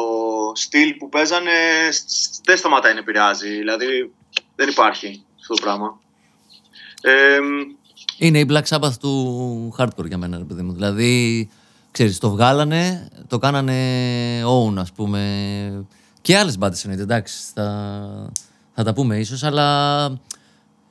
στυλ 0.56 0.94
που 0.94 1.10
παίζανε 1.10 1.52
σ- 1.92 2.44
δεν 2.44 2.58
σταματάει 2.58 2.94
να 2.94 3.00
επηρεάζει. 3.00 3.50
Δηλαδή 3.58 4.12
δεν 4.56 4.70
υπάρχει 4.70 5.24
αυτό 5.42 5.54
το 5.54 5.62
πράγμα. 5.64 6.00
Ε, 7.02 7.38
Είναι 8.18 8.40
η 8.40 8.48
Black 8.50 8.64
Sabbath 8.68 8.98
του 9.00 9.76
hardcore 9.80 10.08
για 10.08 10.18
μένα, 10.18 10.38
ρε 10.38 10.44
παιδί 10.44 10.62
μου. 10.62 10.74
Δηλαδή, 10.74 11.50
ξέρεις, 11.92 12.18
το 12.18 12.30
βγάλανε, 12.30 13.10
το 13.28 13.38
κάνανε 13.38 13.74
own, 14.46 14.74
ας 14.78 14.92
πούμε. 14.92 15.86
Και 16.22 16.38
άλλες 16.38 16.58
μπάντες 16.58 16.84
εννοείται, 16.84 17.04
εντάξει, 17.04 17.36
θα, 17.54 18.32
θα 18.74 18.84
τα 18.84 18.94
πούμε 18.94 19.18
ίσως, 19.20 19.44
αλλά 19.44 20.08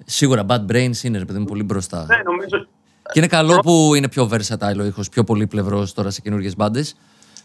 σίγουρα 0.07 0.47
Bad 0.49 0.67
Brains 0.73 1.03
είναι, 1.03 1.19
ρε 1.19 1.25
παιδί 1.25 1.39
μου, 1.39 1.45
πολύ 1.45 1.63
μπροστά. 1.63 2.07
ναι, 2.09 2.17
νομίζω, 2.25 2.67
Και 3.13 3.19
είναι 3.19 3.27
καλό 3.27 3.59
που 3.61 3.95
είναι 3.95 4.09
πιο 4.09 4.29
versatile 4.33 4.79
ο 4.79 4.85
ήχος, 4.85 5.09
πιο 5.09 5.25
πολύπλευρος 5.25 5.93
τώρα 5.93 6.11
σε 6.11 6.21
καινούργιες 6.21 6.57
μπάντες. 6.57 6.95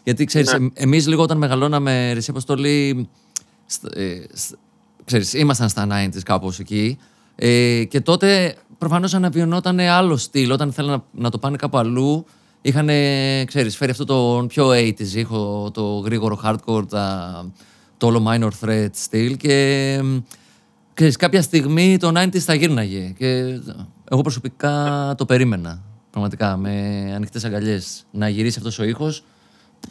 Γιατί 0.04 0.24
ξέρεις, 0.24 0.52
εμ- 0.52 0.70
εμείς 0.74 1.06
λίγο 1.06 1.22
όταν 1.22 1.38
μεγαλώναμε 1.38 2.12
Ρεσί 2.12 2.30
Αποστολή, 2.30 3.08
σ- 3.66 3.96
ε, 3.96 4.26
σ- 4.34 4.54
ξέρεις, 5.04 5.32
ήμασταν 5.32 5.68
στα 5.68 5.86
90s 5.90 6.22
κάπως 6.24 6.58
εκεί. 6.58 6.98
Ε, 7.36 7.84
και 7.84 8.00
τότε 8.00 8.54
προφανώς 8.78 9.14
αναβιωνόταν 9.14 9.80
άλλο 9.80 10.16
στυλ. 10.16 10.50
Όταν 10.50 10.72
θέλανε 10.72 10.96
να, 11.12 11.22
να 11.22 11.30
το 11.30 11.38
πάνε 11.38 11.56
κάπου 11.56 11.78
αλλού, 11.78 12.24
είχαν, 12.62 12.88
ξέρεις, 13.46 13.76
φέρει 13.76 13.90
αυτό 13.90 14.04
το 14.04 14.44
πιο 14.48 14.68
80s 14.68 15.14
ήχο, 15.14 15.70
το 15.74 15.82
γρήγορο 15.98 16.40
hardcore, 16.44 16.88
τα, 16.88 17.32
το 17.98 18.06
όλο 18.06 18.24
minor 18.28 18.50
threat 18.60 18.88
στυλ 18.92 19.36
και 19.36 20.00
Ξέρεις, 20.94 21.16
κάποια 21.16 21.42
στιγμή 21.42 21.96
το 21.96 22.12
90s 22.16 22.38
θα 22.38 22.54
γύρναγε. 22.54 23.14
Και 23.18 23.28
εγώ 24.10 24.20
προσωπικά 24.22 25.14
το 25.16 25.26
περίμενα. 25.26 25.82
Πραγματικά, 26.10 26.56
με 26.56 26.70
ανοιχτές 27.14 27.44
αγκαλιές. 27.44 28.06
Να 28.10 28.28
γυρίσει 28.28 28.58
αυτός 28.58 28.78
ο 28.78 28.84
ήχος. 28.84 29.24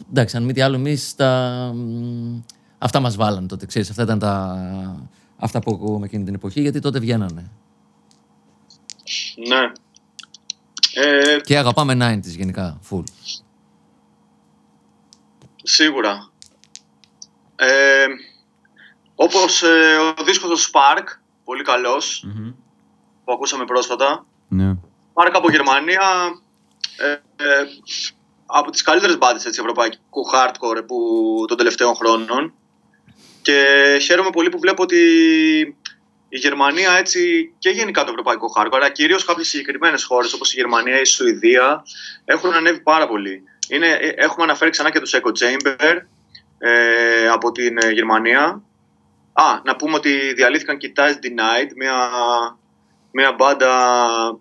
Εντάξει, 0.08 0.36
αν 0.36 0.42
μη 0.42 0.52
τι 0.52 0.60
άλλο, 0.60 0.76
εμείς 0.76 1.14
τα. 1.14 1.70
μ, 1.74 2.40
Αυτά 2.78 3.00
μας 3.00 3.16
βάλανε 3.16 3.46
τότε. 3.46 3.66
Ξέρεις, 3.66 3.90
αυτά 3.90 4.02
ήταν 4.02 4.18
τα. 4.18 4.56
Αυτά 5.36 5.58
που 5.58 5.72
ακούγαμε 5.74 6.04
εκείνη 6.06 6.24
την 6.24 6.34
εποχή, 6.34 6.60
γιατί 6.60 6.80
τότε 6.80 6.98
βγαίνανε. 6.98 7.50
ναι. 9.48 9.72
Ε, 11.04 11.40
Και 11.40 11.58
αγαπάμε 11.58 11.94
90s 12.00 12.36
γενικά, 12.36 12.80
full. 12.90 13.02
Σίγουρα. 15.62 16.30
Ε, 17.60 18.06
όπως 19.14 19.62
ε, 19.62 19.96
ο 19.96 20.24
δίσκος 20.24 20.50
του 20.50 20.70
Spark, 20.70 21.04
πολύ 21.44 21.62
καλός, 21.62 22.26
που 23.24 23.32
ακούσαμε 23.32 23.64
πρόσφατα. 23.64 24.26
Ναι. 24.48 24.74
Spark 25.14 25.30
από 25.32 25.50
Γερμανία, 25.50 26.00
ε, 26.96 27.10
ε, 27.44 27.64
από 28.46 28.70
τις 28.70 28.82
καλύτερες 28.82 29.18
μπάντες 29.18 29.44
έτσι, 29.44 29.60
ευρωπαϊκού 29.60 30.30
hardcore 30.32 30.86
που, 30.86 30.98
των 31.48 31.56
τελευταίων 31.56 31.94
χρόνων. 31.94 32.54
Και 33.42 33.62
χαίρομαι 34.02 34.30
πολύ 34.30 34.48
που 34.48 34.58
βλέπω 34.58 34.82
ότι 34.82 35.00
η 36.28 36.38
Γερμανία 36.38 36.92
έτσι 36.92 37.52
και 37.58 37.70
γενικά 37.70 38.04
το 38.04 38.10
ευρωπαϊκό 38.10 38.46
hardcore, 38.56 38.76
αλλά 38.76 38.90
κυρίως 38.90 39.24
κάποιες 39.24 39.48
συγκεκριμένες 39.48 40.04
χώρες 40.04 40.32
όπως 40.32 40.52
η 40.52 40.56
Γερμανία 40.56 40.96
ή 40.96 41.00
η 41.00 41.04
Σουηδία 41.04 41.82
έχουν 42.24 42.52
ανέβει 42.52 42.80
πάρα 42.80 43.08
πολύ. 43.08 43.42
Είναι, 43.68 43.86
ε, 43.86 44.08
έχουμε 44.16 44.44
αναφέρει 44.44 44.70
ξανά 44.70 44.90
και 44.90 45.00
τους 45.00 45.14
Echo 45.14 45.28
Chamber 45.28 45.98
ε, 46.58 47.28
από 47.28 47.52
την 47.52 47.78
ε, 47.78 47.90
Γερμανία. 47.90 48.62
Α, 49.32 49.60
να 49.64 49.76
πούμε 49.76 49.94
ότι 49.94 50.32
διαλύθηκαν 50.34 50.78
και 50.78 50.86
οι 50.86 50.92
Ties 50.96 51.00
Denied, 51.24 51.70
μια, 51.76 51.96
μια 53.10 53.32
μπάντα 53.32 54.40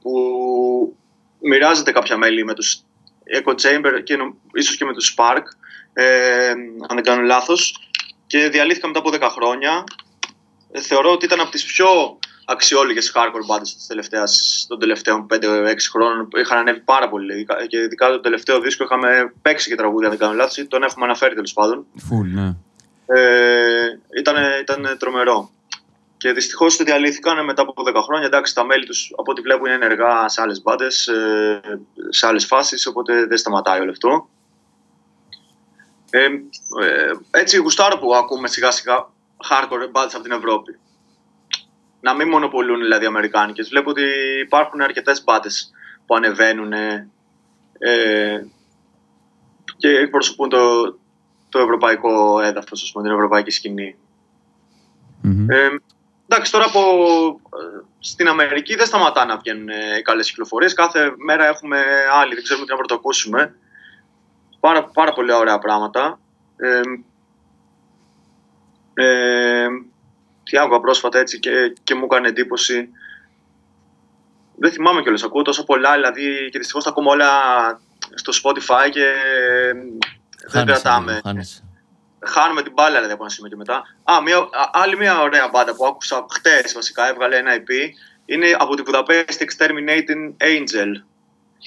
που 0.00 0.96
μοιράζεται 1.40 1.92
κάποια 1.92 2.16
μέλη 2.16 2.44
με 2.44 2.54
τους 2.54 2.82
Echo 3.38 3.50
Chamber 3.50 4.02
και 4.04 4.16
νο- 4.16 4.36
ίσως 4.52 4.76
και 4.76 4.84
με 4.84 4.92
τους 4.92 5.14
Spark, 5.16 5.42
ε, 5.92 6.50
αν 6.88 6.94
δεν 6.94 7.02
κάνω 7.02 7.22
λάθος. 7.22 7.90
Και 8.26 8.48
διαλύθηκαν 8.48 8.90
μετά 8.90 9.00
από 9.00 9.10
10 9.10 9.28
χρόνια. 9.30 9.84
Ε, 10.72 10.80
θεωρώ 10.80 11.10
ότι 11.10 11.24
ήταν 11.24 11.40
από 11.40 11.50
τις 11.50 11.64
πιο 11.64 12.18
αξιόλογες 12.50 13.12
hardcore 13.14 13.44
μπάντες 13.46 13.74
της 13.74 13.86
τελευταίας, 13.86 14.64
των 14.68 14.78
τελευταίων 14.78 15.26
5-6 15.26 15.90
χρόνων 15.90 16.28
που 16.28 16.38
είχαν 16.38 16.58
ανέβει 16.58 16.80
πάρα 16.80 17.08
πολύ. 17.08 17.32
Ειδικά- 17.34 17.66
Και 17.66 17.78
ειδικά 17.78 18.08
το 18.08 18.20
τελευταίο 18.20 18.60
δίσκο 18.60 18.84
είχαμε 18.84 19.32
παίξει 19.42 19.68
και 19.68 19.74
τραγούδια, 19.76 20.08
αν 20.08 20.16
δεν 20.16 20.26
κάνω 20.26 20.36
λάθος, 20.38 20.56
ή 20.56 20.66
τον 20.66 20.82
έχουμε 20.82 21.04
αναφέρει 21.04 21.34
τέλος 21.34 21.52
πάντων. 21.52 21.86
Full, 22.10 22.26
ναι. 22.34 22.54
Ε, 23.06 23.98
ήταν, 24.18 24.36
ήταν 24.60 24.96
τρομερό. 24.98 25.50
Και 26.16 26.32
δυστυχώς 26.32 26.76
διαλύθηκαν 26.76 27.44
μετά 27.44 27.62
από 27.62 27.82
10 27.82 28.02
χρόνια. 28.02 28.26
Εντάξει, 28.26 28.54
τα 28.54 28.64
μέλη 28.64 28.86
τους 28.86 29.12
από 29.16 29.30
ό,τι 29.30 29.40
βλέπω 29.40 29.66
είναι 29.66 29.74
ενεργά 29.74 30.28
σε 30.28 30.40
άλλες 30.42 30.62
μπάντες, 30.62 31.08
σε 32.08 32.26
άλλες 32.26 32.46
φάσεις, 32.46 32.86
οπότε 32.86 33.26
δεν 33.26 33.36
σταματάει 33.36 33.80
όλο 33.80 33.90
αυτό. 33.90 34.28
Ε, 36.10 36.24
ε, 36.24 36.30
έτσι 37.30 37.56
γουστάρω 37.56 37.98
που 37.98 38.14
ακούμε 38.14 38.48
σιγά 38.48 38.70
σιγά 38.70 39.08
hardcore 39.50 39.90
μπάντες 39.90 40.14
από 40.14 40.22
την 40.22 40.32
Ευρώπη. 40.32 40.78
Να 42.00 42.14
μην 42.14 42.28
μονοπολούν 42.28 42.80
δηλαδή 42.80 43.04
οι 43.04 43.06
Αμερικάνικες. 43.06 43.68
Βλέπω 43.68 43.90
ότι 43.90 44.02
υπάρχουν 44.40 44.80
αρκετές 44.80 45.24
μπάντες 45.24 45.70
που 46.06 46.14
ανεβαίνουν 46.14 46.72
ε, 46.72 48.46
και 49.76 49.88
εκπροσωπούν 49.88 50.48
το, 50.48 50.84
το 51.48 51.58
ευρωπαϊκό 51.58 52.40
έδαφος, 52.40 52.82
ας 52.82 52.92
πούμε, 52.92 53.04
την 53.04 53.14
ευρωπαϊκή 53.14 53.50
σκηνή. 53.50 53.96
Ε, 55.48 55.68
εντάξει, 56.28 56.52
τώρα 56.52 56.64
από, 56.64 56.80
στην 57.98 58.28
Αμερική 58.28 58.74
δεν 58.74 58.86
σταματά 58.86 59.24
να 59.24 59.36
βγαίνουν 59.36 59.68
ε, 59.68 59.96
οι 59.98 60.02
καλές 60.02 60.28
κυκλοφορίες. 60.28 60.72
Κάθε 60.72 61.12
μέρα 61.16 61.46
έχουμε 61.46 61.78
άλλη, 62.12 62.34
δεν 62.34 62.42
ξέρουμε 62.42 62.66
τι 62.66 62.70
να 62.70 62.78
πρωτοκούσουμε. 62.78 63.54
Πάρα, 64.60 64.84
πάρα 64.84 65.12
πολύ 65.12 65.32
ωραία 65.32 65.58
πράγματα. 65.58 66.20
Ε, 66.56 66.80
ε, 68.94 69.66
τι 70.42 70.58
άκουγα 70.58 70.80
πρόσφατα 70.80 71.18
έτσι 71.18 71.38
και, 71.38 71.74
και 71.84 71.94
μου 71.94 72.04
έκανε 72.04 72.28
εντύπωση. 72.28 72.88
Δεν 74.56 74.72
θυμάμαι 74.72 75.02
κιόλας, 75.02 75.22
ακούω 75.22 75.42
τόσο 75.42 75.64
πολλά, 75.64 75.92
δηλαδή 75.92 76.48
και 76.50 76.58
δυστυχώς 76.58 76.84
τα 76.84 76.90
ακούμε 76.90 77.10
όλα 77.10 77.30
στο 78.14 78.32
Spotify 78.42 78.90
και 78.90 79.12
δεν 80.46 80.66
κρατάμε. 80.66 81.20
Χάνεσαι. 81.24 81.64
Χάνουμε 82.24 82.62
την 82.62 82.72
μπάλα 82.72 82.94
δηλαδή 82.94 83.12
από 83.12 83.22
ένα 83.22 83.32
σημείο 83.32 83.50
και 83.50 83.56
μετά. 83.56 83.82
Α, 84.04 84.22
μια, 84.22 84.36
α, 84.36 84.70
άλλη 84.72 84.96
μια 84.96 85.20
ωραία 85.20 85.48
μπάντα 85.48 85.74
που 85.74 85.86
άκουσα 85.86 86.26
χτες 86.30 86.72
βασικά, 86.72 87.08
έβγαλε 87.08 87.36
ένα 87.36 87.52
EP. 87.56 87.70
Είναι 88.24 88.56
από 88.58 88.74
τη 88.74 88.82
Budapest 88.86 89.38
Exterminating 89.38 90.34
Angel. 90.38 90.92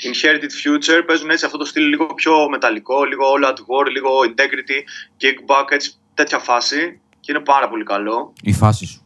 Inherited 0.04 0.54
Future 0.64 1.04
παίζουν 1.06 1.30
έτσι 1.30 1.46
αυτό 1.46 1.58
το 1.58 1.66
στυλ 1.66 1.84
λίγο 1.84 2.06
πιο 2.06 2.50
μεταλλικό, 2.50 3.04
λίγο 3.04 3.34
all 3.36 3.46
at 3.46 3.54
war, 3.54 3.86
λίγο 3.92 4.20
integrity, 4.20 4.80
kickback, 5.22 5.66
έτσι, 5.70 5.96
τέτοια 6.14 6.40
φάση 6.40 7.02
και 7.24 7.32
είναι 7.32 7.40
πάρα 7.44 7.70
πολύ 7.70 7.84
καλό. 7.84 8.34
Η 8.42 8.54
φάση 8.54 8.86
σου. 8.86 9.02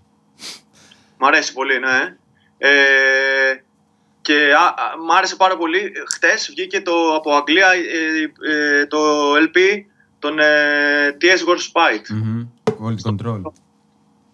Μ' 1.18 1.26
αρέσει 1.26 1.54
πολύ, 1.54 1.80
ναι. 1.80 2.16
Ε, 2.58 2.70
και 4.22 4.54
α, 4.54 4.66
α, 4.66 4.98
μ' 5.06 5.12
άρεσε 5.12 5.36
πάρα 5.36 5.58
πολύ. 5.58 5.92
Χτες 6.08 6.48
βγήκε 6.50 6.82
το, 6.82 7.16
από 7.16 7.36
Αγγλία 7.36 7.68
ε, 7.72 8.32
ε, 8.52 8.86
το 8.86 9.34
LP 9.34 9.58
των 10.20 10.40
ε, 10.40 11.18
TS 11.22 11.48
War 11.48 11.58
Spite. 11.58 12.08
Μμμ. 12.10 12.48
Quality 12.64 13.02
control. 13.10 13.42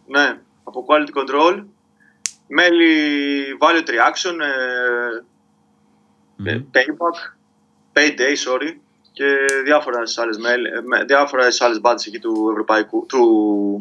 Ναι, 0.08 0.40
από 0.64 0.86
Quality 0.88 1.12
Control. 1.20 1.64
Μέλη 2.48 2.94
Valiant 3.60 3.90
Reaction, 3.90 4.40
ε, 4.40 4.48
ε, 6.50 6.56
Μμμ. 6.56 6.66
Payback, 6.74 7.18
Payday, 7.94 8.36
sorry, 8.46 8.72
και 9.14 9.26
διάφορες 9.66 10.18
άλλες, 10.18 10.38
μέλη, 10.38 10.68
ε, 10.68 10.82
με- 10.82 11.04
διάφορες 11.04 11.62
άλλες 11.62 11.80
μπάντες 11.82 12.06
εκεί 12.06 12.20
του 12.20 12.48
ευρωπαϊκού, 12.52 13.06
του, 13.06 13.78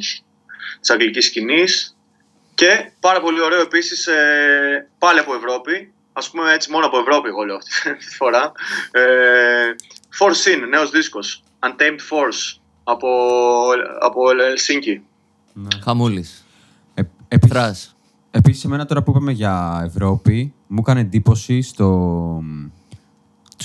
της 0.80 0.90
αγγλικής 0.90 1.26
σκηνής. 1.26 1.96
Και 2.54 2.90
πάρα 3.00 3.20
πολύ 3.20 3.40
ωραίο 3.40 3.60
επίσης, 3.60 4.06
ε, 4.06 4.88
πάλι 4.98 5.18
από 5.18 5.34
Ευρώπη, 5.34 5.92
ας 6.12 6.30
πούμε 6.30 6.52
έτσι 6.52 6.70
μόνο 6.70 6.86
από 6.86 6.98
Ευρώπη 6.98 7.28
εγώ 7.28 7.42
λέω 7.42 7.56
αυτή 7.56 7.96
τη 7.96 8.14
φορά. 8.14 8.52
Ε, 8.90 9.02
Force 10.18 10.54
In, 10.54 10.68
νέος 10.68 10.90
δίσκος, 10.90 11.42
Untamed 11.58 11.98
Force, 12.10 12.60
από, 12.84 13.08
από 14.00 14.20
Helsinki. 14.28 15.00
Ναι. 15.52 15.68
Χαμούλης. 15.82 16.44
Ε, 16.94 17.02
επίσης, 17.28 17.52
Θράς. 17.56 17.96
Επίσης, 18.30 18.64
εμένα 18.64 18.84
τώρα 18.86 19.02
που 19.02 19.10
είπαμε 19.10 19.32
για 19.32 19.82
Ευρώπη, 19.84 20.54
μου 20.66 20.78
έκανε 20.80 21.00
εντύπωση 21.00 21.62
στο, 21.62 21.86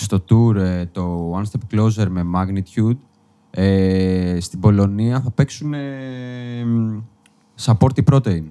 στο 0.04 0.24
tour 0.30 0.56
ε, 0.56 0.86
το 0.86 1.34
One 1.36 1.44
Step 1.44 1.76
Closer 1.80 2.08
με 2.10 2.24
Magnitude. 2.36 2.98
Ε, 3.52 4.38
στην 4.42 4.60
Πολωνία 4.60 5.22
θα 5.22 5.32
παίξουν 5.32 5.74
ε, 5.74 6.66
Supporty 7.66 8.04
Protein. 8.12 8.44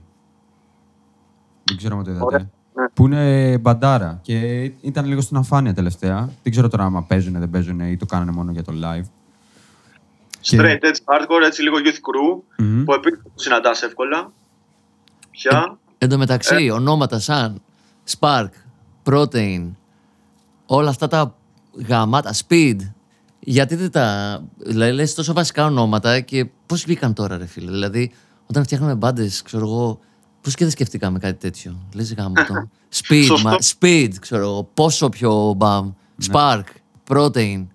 Δεν 1.64 1.76
ξέρω 1.76 1.96
αν 1.98 2.04
το 2.04 2.10
είδατε. 2.10 2.24
Ωραία, 2.24 2.38
ναι. 2.74 2.88
Που 2.94 3.04
είναι 3.06 3.58
μπαντάρα 3.58 4.18
και 4.22 4.38
ήταν 4.80 5.06
λίγο 5.06 5.20
στην 5.20 5.36
αφάνεια 5.36 5.74
τελευταία. 5.74 6.30
Δεν 6.42 6.52
ξέρω 6.52 6.68
τώρα 6.68 6.84
άμα 6.84 7.02
παίζουν, 7.02 7.38
δεν 7.38 7.50
παίζουν 7.50 7.80
ή 7.80 7.96
το 7.96 8.06
κάνανε 8.06 8.30
μόνο 8.30 8.50
για 8.52 8.62
το 8.62 8.72
live. 8.82 9.04
Και- 10.40 10.56
Straight 10.60 10.84
edge 10.84 10.96
hardcore, 11.04 11.46
έτσι 11.46 11.62
λίγο 11.62 11.76
youth 11.84 11.88
crew, 11.88 12.42
Μμμ. 12.66 12.84
που 12.84 12.92
επίσης 12.92 13.20
το 13.22 13.30
συναντάς 13.34 13.82
εύκολα. 13.82 14.32
Πια. 15.30 15.78
Εν 15.98 16.08
τω 16.08 16.18
μεταξύ, 16.18 16.70
ονόματα 16.70 17.18
σαν 17.18 17.62
Spark, 18.18 18.48
Protein, 19.04 19.70
όλα 20.66 20.88
αυτά 20.88 21.06
τα 21.08 21.35
γαμάτα, 21.88 22.34
Speed. 22.46 22.76
Γιατί 23.40 23.74
δεν 23.74 23.90
τα. 23.90 24.42
Δηλαδή, 24.56 24.92
λες 24.92 25.14
τόσο 25.14 25.32
βασικά 25.32 25.64
ονόματα 25.66 26.20
και 26.20 26.46
πώς 26.66 26.84
βγήκαν 26.84 27.12
τώρα, 27.14 27.36
ρε 27.36 27.46
φίλε; 27.46 27.70
Δηλαδή, 27.70 28.10
όταν 28.46 28.62
φτιάχναμε 28.64 28.94
μπάντες, 28.94 29.42
ξέρω 29.42 29.66
εγώ, 29.66 29.98
πώς 30.40 30.54
και 30.54 30.64
δεν 30.64 30.72
σκεφτήκαμε 30.72 31.18
κάτι 31.18 31.38
τέτοιο; 31.38 31.76
Λες 31.94 32.14
γάμο 32.14 32.32
Speed, 33.02 33.24
Σωστό. 33.24 33.48
μα, 33.48 33.56
Speed, 33.78 34.10
ξέρω 34.20 34.42
εγώ, 34.42 34.70
πόσο 34.74 35.08
πιο 35.08 35.54
μπαμ. 35.56 35.90
Spark, 36.30 36.62
Protein. 37.08 37.66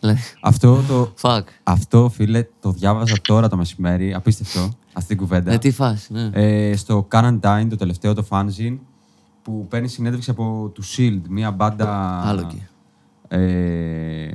Δηλαδή, 0.00 0.20
Αυτό 0.40 0.82
το, 0.88 1.14
fuck. 1.20 1.42
αυτό, 1.62 2.10
φίλε, 2.14 2.46
το 2.60 2.70
διάβαζα 2.70 3.14
τώρα 3.22 3.48
το 3.48 3.56
μεσημέρι. 3.56 4.14
Απίστευτο 4.14 4.70
αυτή 4.92 5.08
την 5.08 5.16
κουβέντα. 5.16 5.50
Ναι, 5.50 5.58
τι 5.58 5.70
φάση, 5.70 6.12
ναι. 6.12 6.30
ε, 6.32 6.76
στο 6.76 7.08
Canantine, 7.10 7.66
το 7.70 7.76
τελευταίο, 7.76 8.14
το 8.14 8.26
fanzine, 8.30 8.78
που 9.42 9.66
παίρνει 9.68 9.88
συνέντευξη 9.88 10.30
από 10.30 10.70
του 10.74 10.82
Shield, 10.84 11.20
μια 11.28 11.50
μπάντα. 11.50 12.20
Άλλο 12.24 12.40
εκεί. 12.40 12.66
Ε, 13.38 14.30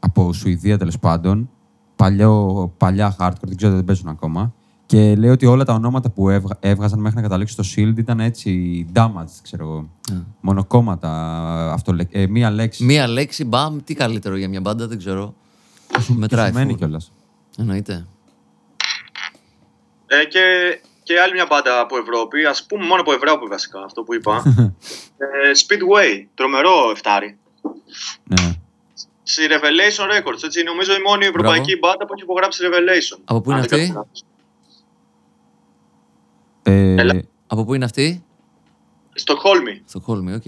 από 0.00 0.32
Σουηδία 0.32 0.78
τέλος 0.78 0.98
πάντων. 0.98 1.50
Παλιό, 1.96 2.72
παλιά 2.76 3.16
hardcore, 3.18 3.32
δεν 3.46 3.56
ξέρω, 3.56 3.74
δεν 3.74 3.84
παίζουν 3.84 4.08
ακόμα. 4.08 4.52
Και 4.86 5.14
λέει 5.16 5.30
ότι 5.30 5.46
όλα 5.46 5.64
τα 5.64 5.72
ονόματα 5.74 6.10
που 6.10 6.28
έβγα- 6.28 6.56
έβγαζαν 6.60 6.98
μέχρι 7.00 7.16
να 7.16 7.22
καταλήξουν 7.22 7.64
στο 7.64 7.82
Shield 7.82 7.98
ήταν 7.98 8.20
έτσι 8.20 8.86
damaged, 8.94 9.38
ξέρω 9.42 9.64
εγώ. 9.64 9.88
Μονοκόμματα, 10.40 11.10
αυτό, 11.72 11.96
ε, 12.10 12.26
μία 12.26 12.50
λέξη. 12.50 12.84
Μία 12.84 13.08
λέξη, 13.08 13.44
μπαμ, 13.44 13.78
τι 13.84 13.94
καλύτερο 13.94 14.36
για 14.36 14.48
μια 14.48 14.60
μπάντα, 14.60 14.86
δεν 14.86 14.98
ξέρω. 14.98 15.34
Μετράει. 16.08 16.46
Σημαίνει 16.48 16.72
full. 16.74 16.78
κιόλας. 16.78 17.12
Εννοείται. 17.58 18.06
Ε, 20.06 20.24
και, 20.24 20.40
και 21.02 21.14
άλλη 21.24 21.32
μια 21.32 21.46
μπάντα 21.50 21.80
από 21.80 21.96
Ευρώπη, 21.98 22.44
ας 22.44 22.66
πούμε 22.66 22.86
μόνο 22.86 23.00
από 23.00 23.12
Ευρώπη 23.12 23.46
βασικά, 23.46 23.80
αυτό 23.84 24.02
που 24.02 24.14
είπα. 24.14 24.42
ε, 25.24 25.50
Speedway, 25.66 26.26
τρομερό 26.34 26.90
εφτάρι. 26.92 27.38
Ναι. 28.24 28.52
Στη 29.22 29.46
Revelation 29.50 30.04
Records, 30.18 30.42
έτσι, 30.44 30.62
νομίζω 30.62 30.94
η 30.94 31.00
μόνη 31.06 31.26
ευρωπαϊκή 31.26 31.78
μπάντα 31.78 32.06
που 32.06 32.12
έχει 32.12 32.22
υπογράψει 32.22 32.64
Revelation. 32.70 33.18
Από 33.24 33.40
πού 33.40 33.50
είναι 33.50 33.60
Αν 33.60 33.66
δεν 33.66 33.78
αυτή; 33.80 33.92
κάνω 33.92 34.06
λάθος. 34.06 34.24
Ε, 36.62 36.94
Έλα. 37.00 37.22
Από 37.46 37.64
πού 37.64 37.74
είναι 37.74 37.84
αυτή; 37.84 38.24
Στοκχόλμη, 39.14 39.82
Στοκχόλμη, 39.86 40.34
οκ. 40.34 40.42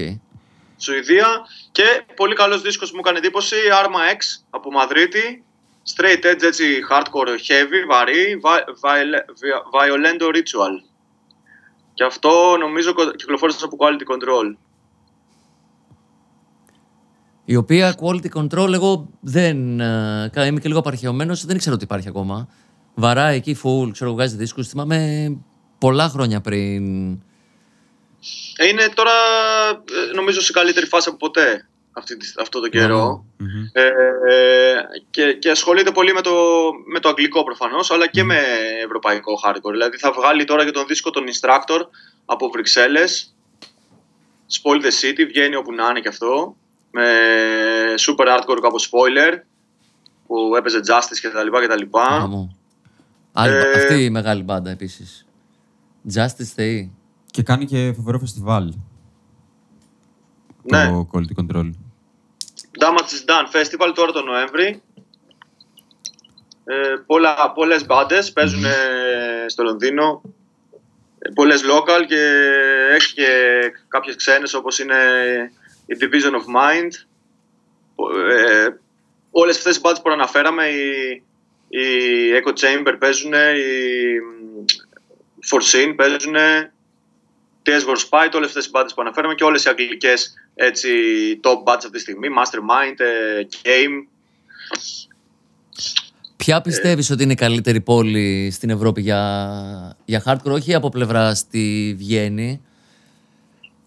Σουηδία 0.77 1.27
και 1.73 2.05
πολύ 2.17 2.35
καλός 2.35 2.63
δίσκος 2.63 2.89
που 2.91 2.95
μου 2.95 3.01
έκανε 3.05 3.19
εντύπωση, 3.19 3.57
Arma 3.85 4.15
X 4.17 4.43
από 4.51 4.71
Μαδρίτη. 4.71 5.45
Straight 5.97 6.25
edge, 6.25 6.43
έτσι, 6.43 6.65
hardcore, 6.91 7.29
heavy, 7.29 7.87
βαρύ, 7.89 8.41
vi- 8.43 8.65
viol- 8.81 9.25
vi- 9.41 9.63
violento 9.73 10.27
ritual. 10.37 10.85
Και 11.95 12.05
αυτό 12.05 12.57
νομίζω 12.59 12.93
κο- 12.93 13.11
κυκλοφόρησε 13.11 13.65
από 13.65 13.77
quality 13.81 14.15
control. 14.15 14.57
Η 17.51 17.57
οποία 17.57 17.95
quality 18.01 18.29
control, 18.35 18.73
εγώ 18.73 19.09
δεν. 19.21 19.81
ε, 19.81 20.31
κα- 20.33 20.47
είμαι 20.47 20.61
και 20.61 20.69
λίγο 20.69 20.79
απαρχαιωμένος, 20.81 21.45
δεν 21.45 21.57
ήξερα 21.57 21.75
ότι 21.75 21.85
υπάρχει 21.85 22.09
ακόμα. 22.09 22.49
Βαράει 22.95 23.37
εκεί 23.37 23.57
full, 23.65 23.91
ξέρω, 23.93 24.13
βγάζει 24.13 24.37
δίσκους. 24.37 24.69
Θυμάμαι 24.69 25.31
πολλά 25.79 26.09
χρόνια 26.09 26.41
πριν. 26.41 27.13
Ε, 28.57 28.67
Είναι 28.69 28.89
τώρα 28.95 29.11
ε, 30.11 30.15
νομίζω 30.15 30.41
σε 30.41 30.53
καλύτερη 30.53 30.87
φάση 30.87 31.09
από 31.09 31.17
ποτέ 31.19 31.69
αυτή, 31.93 32.17
τη- 32.17 32.33
αυτό 32.41 32.61
το 32.61 32.69
καιρό. 32.69 33.25
μμμ. 33.37 33.65
Ε, 33.73 33.87
ε, 34.29 34.75
και, 35.11 35.33
και 35.33 35.51
ασχολείται 35.51 35.91
πολύ 35.91 36.13
με 36.13 36.21
το, 36.21 36.31
με 36.93 37.01
το 37.01 37.09
αγγλικό 37.09 37.45
προφανώς, 37.45 37.91
αλλά 37.91 38.09
και 38.09 38.25
με 38.25 38.39
ευρωπαϊκό 38.85 39.33
hardcore. 39.45 39.71
Δηλαδή 39.71 39.97
θα 39.99 40.13
βγάλει 40.13 40.45
τώρα 40.45 40.65
και 40.65 40.71
τον 40.71 40.87
δίσκο 40.87 41.11
τον 41.11 41.25
Instructor 41.27 41.81
από 42.25 42.49
Βρυξέλλες. 42.51 43.35
Spoil 44.53 44.81
the 44.83 44.87
City, 45.05 45.27
βγαίνει 45.29 45.57
όπου 45.57 45.73
να 45.73 45.89
είναι 45.91 46.01
και 46.01 46.09
αυτό. 46.09 46.57
Με 46.91 47.05
super 47.99 48.27
hardcore 48.27 48.59
κάπως 48.63 48.91
spoiler, 48.91 49.39
που 50.27 50.57
έπαιζε 50.57 50.81
Justice 50.87 51.19
κτλ. 51.23 51.65
κτλ. 51.65 51.99
Γαμώ. 51.99 52.57
Άλλη, 53.33 53.55
Ε, 53.55 53.73
αυτή 53.73 54.05
η 54.05 54.11
μεγάλη 54.11 54.43
μπάντα 54.43 54.71
επίσης. 54.71 55.27
Justice 56.15 56.51
Θεή. 56.55 56.93
Και 57.31 57.43
κάνει 57.43 57.65
και 57.65 57.93
φοβερό 57.97 58.19
φεστιβάλ. 58.19 58.73
Ναι. 60.63 60.87
Το 60.87 61.09
Quality 61.13 61.41
Control. 61.41 61.71
Damage 62.79 63.11
is 63.13 63.25
Done 63.31 63.47
Festival 63.53 63.93
τώρα 63.95 64.13
τον 64.13 64.25
Νοέμβρη. 64.25 64.83
Ε, 66.65 66.95
πολλά, 67.07 67.53
πολλές 67.53 67.87
μπάντες 67.87 68.33
παίζουν 68.33 68.65
ε, 68.65 68.71
στο 69.47 69.63
Λονδίνο. 69.63 70.23
Ε, 71.19 71.31
πολλές 71.35 71.63
local 71.65 72.05
και 72.09 72.41
έχει 72.95 73.15
και 73.15 73.29
κάποιες 73.89 74.17
ξένες 74.17 74.55
όπως 74.55 74.79
είναι 74.79 74.97
η 75.91 75.97
Division 76.01 76.33
of 76.33 76.47
Mind. 76.61 76.91
Ε, 78.31 78.69
όλες 79.31 79.57
αυτές 79.57 79.77
οι 79.77 79.81
μπάντες 79.81 80.03
που 80.03 80.11
αναφέραμε, 80.11 80.65
οι, 80.67 81.23
οι 81.69 81.87
Echo 82.43 82.49
Chamber 82.49 82.97
παίζουν, 82.99 83.33
οι 83.33 84.21
Forcine 85.51 85.95
παίζουν, 85.97 86.35
TS 87.65 87.85
War 87.89 87.97
Spite, 87.97 88.33
όλες 88.35 88.49
αυτές 88.49 88.67
οι 88.67 88.71
μπάντες 88.71 88.95
που 88.95 89.01
αναφέραμε 89.01 89.35
και 89.35 89.45
όλες 89.45 89.65
οι 89.65 89.69
αγγλικές 89.69 90.35
έτσι, 90.55 90.89
top 91.43 91.73
bands 91.73 91.77
αυτή 91.77 91.91
τη 91.91 91.99
στιγμή, 91.99 92.29
Mastermind, 92.39 92.99
ε, 92.99 93.47
Game. 93.63 94.07
Ποια 96.37 96.61
πιστεύεις 96.61 97.11
ότι 97.11 97.23
είναι 97.23 97.33
η 97.33 97.37
καλύτερη 97.37 97.81
πόλη 97.81 98.51
στην 98.51 98.71
Ευρώπη 98.71 99.01
για, 99.01 99.97
για 100.05 100.23
hardcore, 100.27 100.53
όχι 100.53 100.75
από 100.75 100.89
πλευρά 100.89 101.35
στη 101.35 101.95
Βιέννη. 101.99 102.63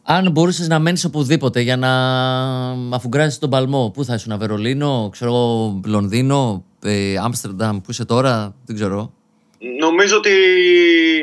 Αν 0.06 0.32
μπορούσες 0.32 0.68
να 0.68 0.80
μένεις 0.80 1.06
οπουδήποτε 1.06 1.60
για 1.60 1.78
να 1.78 1.92
αφουγκράσεις 2.96 3.40
τον 3.40 3.50
παλμό, 3.50 3.92
πού 3.94 4.06
θα 4.06 4.14
ήσουν, 4.14 4.38
Βερολίνο, 4.38 5.10
ξέρω 5.12 5.32
εγώ, 5.32 5.80
Λονδίνο, 5.86 6.66
ε, 6.84 7.18
Άμστερνταμ, 7.18 7.78
πού 7.82 7.92
είσαι 7.92 8.06
τώρα, 8.06 8.56
δεν 8.66 8.76
ξέρω. 8.76 9.14
Νομίζω 9.80 10.18
ότι 10.18 10.32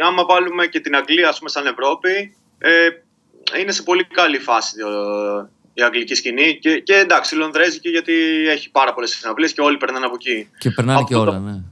άμα 0.07 0.25
βάλουμε 0.25 0.67
και 0.67 0.81
την 0.81 0.97
Αγγλία 0.97 1.29
ας 1.29 1.39
πούμε, 1.39 1.51
σαν 1.51 1.67
Ευρώπη, 1.67 2.35
ε, 2.59 2.71
είναι 3.61 3.73
σε 3.73 3.83
πολύ 3.83 4.05
καλή 4.05 4.39
φάση 4.39 4.75
ε, 4.79 5.49
η 5.73 5.83
αγγλική 5.83 6.15
σκηνή. 6.15 6.59
Και, 6.59 6.79
και 6.79 6.95
εντάξει, 6.95 7.35
η 7.35 7.39
Λονδρέζικη 7.39 7.89
γιατί 7.89 8.13
έχει 8.49 8.71
πάρα 8.71 8.95
πολλές 8.95 9.11
συναυλίες 9.11 9.53
και 9.53 9.61
όλοι 9.61 9.77
περνάνε 9.77 10.07
από 10.07 10.15
εκεί. 10.15 10.49
Και 10.59 10.71
περνάνε 10.71 10.99
Από 10.99 11.09
και 11.09 11.15
το- 11.15 11.21
όλα, 11.21 11.39
ναι. 11.39 11.63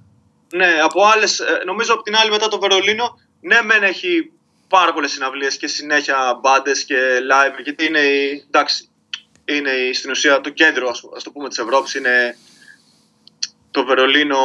Ναι, 0.57 0.67
από 0.85 1.01
άλλες. 1.15 1.41
Νομίζω 1.67 1.93
από 1.95 2.03
την 2.03 2.17
άλλη 2.17 2.31
μετά 2.31 2.49
το 2.49 2.59
Βερολίνο, 2.59 3.19
ναι, 3.41 3.59
μεν 3.65 3.83
έχει 3.83 4.33
πάρα 4.69 4.93
πολλές 4.93 5.11
συναυλίες 5.11 5.57
και 5.57 5.67
συνέχεια 5.67 6.39
μπάντες 6.43 6.85
και 6.85 6.97
live. 7.31 7.63
Γιατί 7.63 7.85
είναι, 7.87 7.99
η- 8.01 8.45
εντάξει, 8.47 8.89
είναι 9.45 9.71
η- 9.71 9.93
στην 9.93 10.11
ουσία 10.11 10.41
το 10.41 10.51
κέντρο, 10.51 10.89
ας, 10.89 11.03
ας 11.17 11.23
το 11.23 11.31
πούμε, 11.31 11.49
της 11.49 11.59
Ευρώπης. 11.59 11.95
Είναι 11.95 12.37
το 13.71 13.85
Βερολίνο 13.85 14.39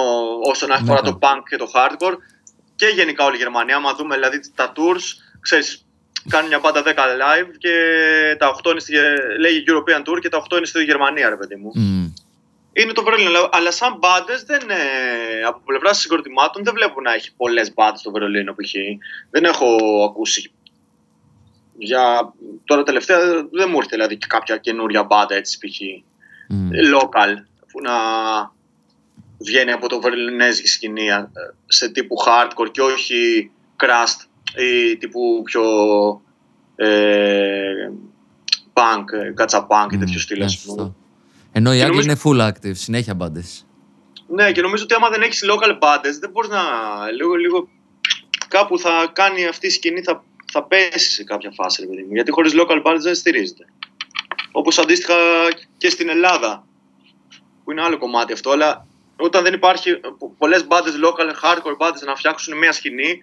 όσον 0.43 0.71
αφορά 0.71 1.01
Ναι, 1.01 1.09
το 1.09 1.17
punk 1.21 1.41
και 1.49 1.57
το 1.57 1.71
hardcore. 1.75 2.15
Και 2.75 2.85
γενικά 2.85 3.25
όλη 3.25 3.35
η 3.35 3.39
Γερμανία. 3.39 3.75
Άμα 3.75 3.93
δούμε 3.93 4.15
δηλαδή 4.15 4.39
τα 4.55 4.71
tours, 4.75 5.01
ξέρεις, 5.41 5.85
κάνουν 6.29 6.47
μια 6.47 6.59
μπάντα 6.59 6.83
10 6.83 7.05
live 7.05 7.49
και 7.57 7.71
τα 8.39 8.49
8 8.49 8.71
είναι 8.71 8.79
στη, 8.79 8.93
λέγει 9.39 9.63
European 9.67 9.99
Tour 10.09 10.19
και 10.21 10.29
τα 10.29 10.37
8 10.49 10.57
είναι 10.57 10.65
στη 10.65 10.83
Γερμανία, 10.83 11.29
ρε 11.29 11.35
παιδί 11.35 11.55
μου. 11.55 11.71
Μμ. 11.75 12.05
Είναι 12.73 12.91
το 12.91 13.03
Βερολίνο. 13.03 13.29
αλλά- 13.29 13.49
Αλλά 13.51 13.71
σαν 13.71 13.97
μπάντες 13.97 14.43
δεν. 14.43 14.69
ε, 14.69 15.43
από 15.47 15.59
πλευράς 15.65 15.99
συγκροτημάτων 15.99 16.63
δεν 16.63 16.73
βλέπω 16.73 17.01
να 17.01 17.13
έχει 17.13 17.33
πολλές 17.35 17.73
μπάντες 17.73 17.99
στο 17.99 18.11
Βερολίνο 18.11 18.53
π.χ. 18.53 18.71
Δεν 19.29 19.43
έχω 19.43 19.75
ακούσει. 20.09 20.51
Για 21.77 22.33
τώρα 22.65 22.83
τελευταία 22.83 23.19
δεν 23.51 23.69
μου 23.69 23.75
ήρθε 23.77 23.89
δηλαδή 23.91 24.17
και 24.17 24.25
κάποια 24.29 24.57
καινούρια 24.57 25.03
μπάντα 25.03 25.35
έτσι 25.35 25.57
π.χ. 25.57 25.79
Μμ. 26.49 26.69
local 26.95 27.33
που 27.71 27.81
να 27.81 27.93
βγαίνει 29.37 29.71
από 29.71 29.89
το 29.89 30.01
βερολινέζικη 30.01 30.67
σκηνή 30.67 31.07
ε, 31.07 31.25
σε 31.65 31.89
τύπου 31.89 32.15
hardcore 32.27 32.71
και 32.71 32.81
όχι 32.81 33.51
crust 33.83 34.27
ή 34.61 34.97
τύπου 34.97 35.41
πιο 35.45 35.63
ε, 36.75 37.89
punk, 38.73 39.03
ε, 39.25 39.31
κατσα 39.31 39.67
punk 39.69 39.93
ή 39.93 39.97
τέτοιο 39.97 40.19
στυλ. 40.19 40.37
Ενώ 41.55 41.73
οι 41.73 41.77
Και 41.77 41.83
Άγγλοι 41.83 42.05
νομίζω- 42.05 42.27
είναι 42.29 42.43
full 42.43 42.49
active, 42.49 42.75
συνέχεια 42.75 43.13
μπάντες. 43.13 43.65
Ναι, 44.27 44.51
και 44.51 44.61
νομίζω 44.61 44.83
ότι 44.83 44.93
άμα 44.93 45.09
δεν 45.09 45.21
έχεις 45.21 45.43
local 45.51 45.71
bands, 45.79 46.17
δεν 46.19 46.29
μπορείς 46.29 46.49
να. 46.49 46.61
Λίγο, 47.17 47.33
λίγο. 47.33 47.67
Κάπου 48.47 48.79
θα 48.79 49.09
κάνει 49.13 49.45
αυτή 49.45 49.67
η 49.67 49.69
σκηνή, 49.69 50.01
θα, 50.01 50.23
θα 50.51 50.63
πέσει 50.63 51.11
σε 51.11 51.23
κάποια 51.23 51.51
φάση, 51.53 51.81
ρε 51.81 51.87
παιδί 51.87 52.01
μου. 52.03 52.13
Γιατί 52.13 52.31
χωρίς 52.31 52.53
local 52.55 52.81
bands 52.83 52.99
δεν 52.99 53.15
στηρίζεται. 53.15 53.65
Όπως 54.51 54.77
αντίστοιχα 54.77 55.13
και 55.77 55.89
στην 55.89 56.09
Ελλάδα. 56.09 56.65
Που 57.63 57.71
είναι 57.71 57.81
άλλο 57.81 57.97
κομμάτι 57.97 58.33
αυτό, 58.33 58.51
αλλά 58.51 58.87
όταν 59.15 59.43
δεν 59.43 59.53
υπάρχει 59.53 59.99
πολλές 60.37 60.67
μπάντες 60.67 60.93
local, 61.03 61.27
hardcore 61.43 61.75
μπάντες 61.77 62.01
να 62.01 62.15
φτιάξουν 62.15 62.57
μια 62.57 62.71
σκηνή, 62.71 63.21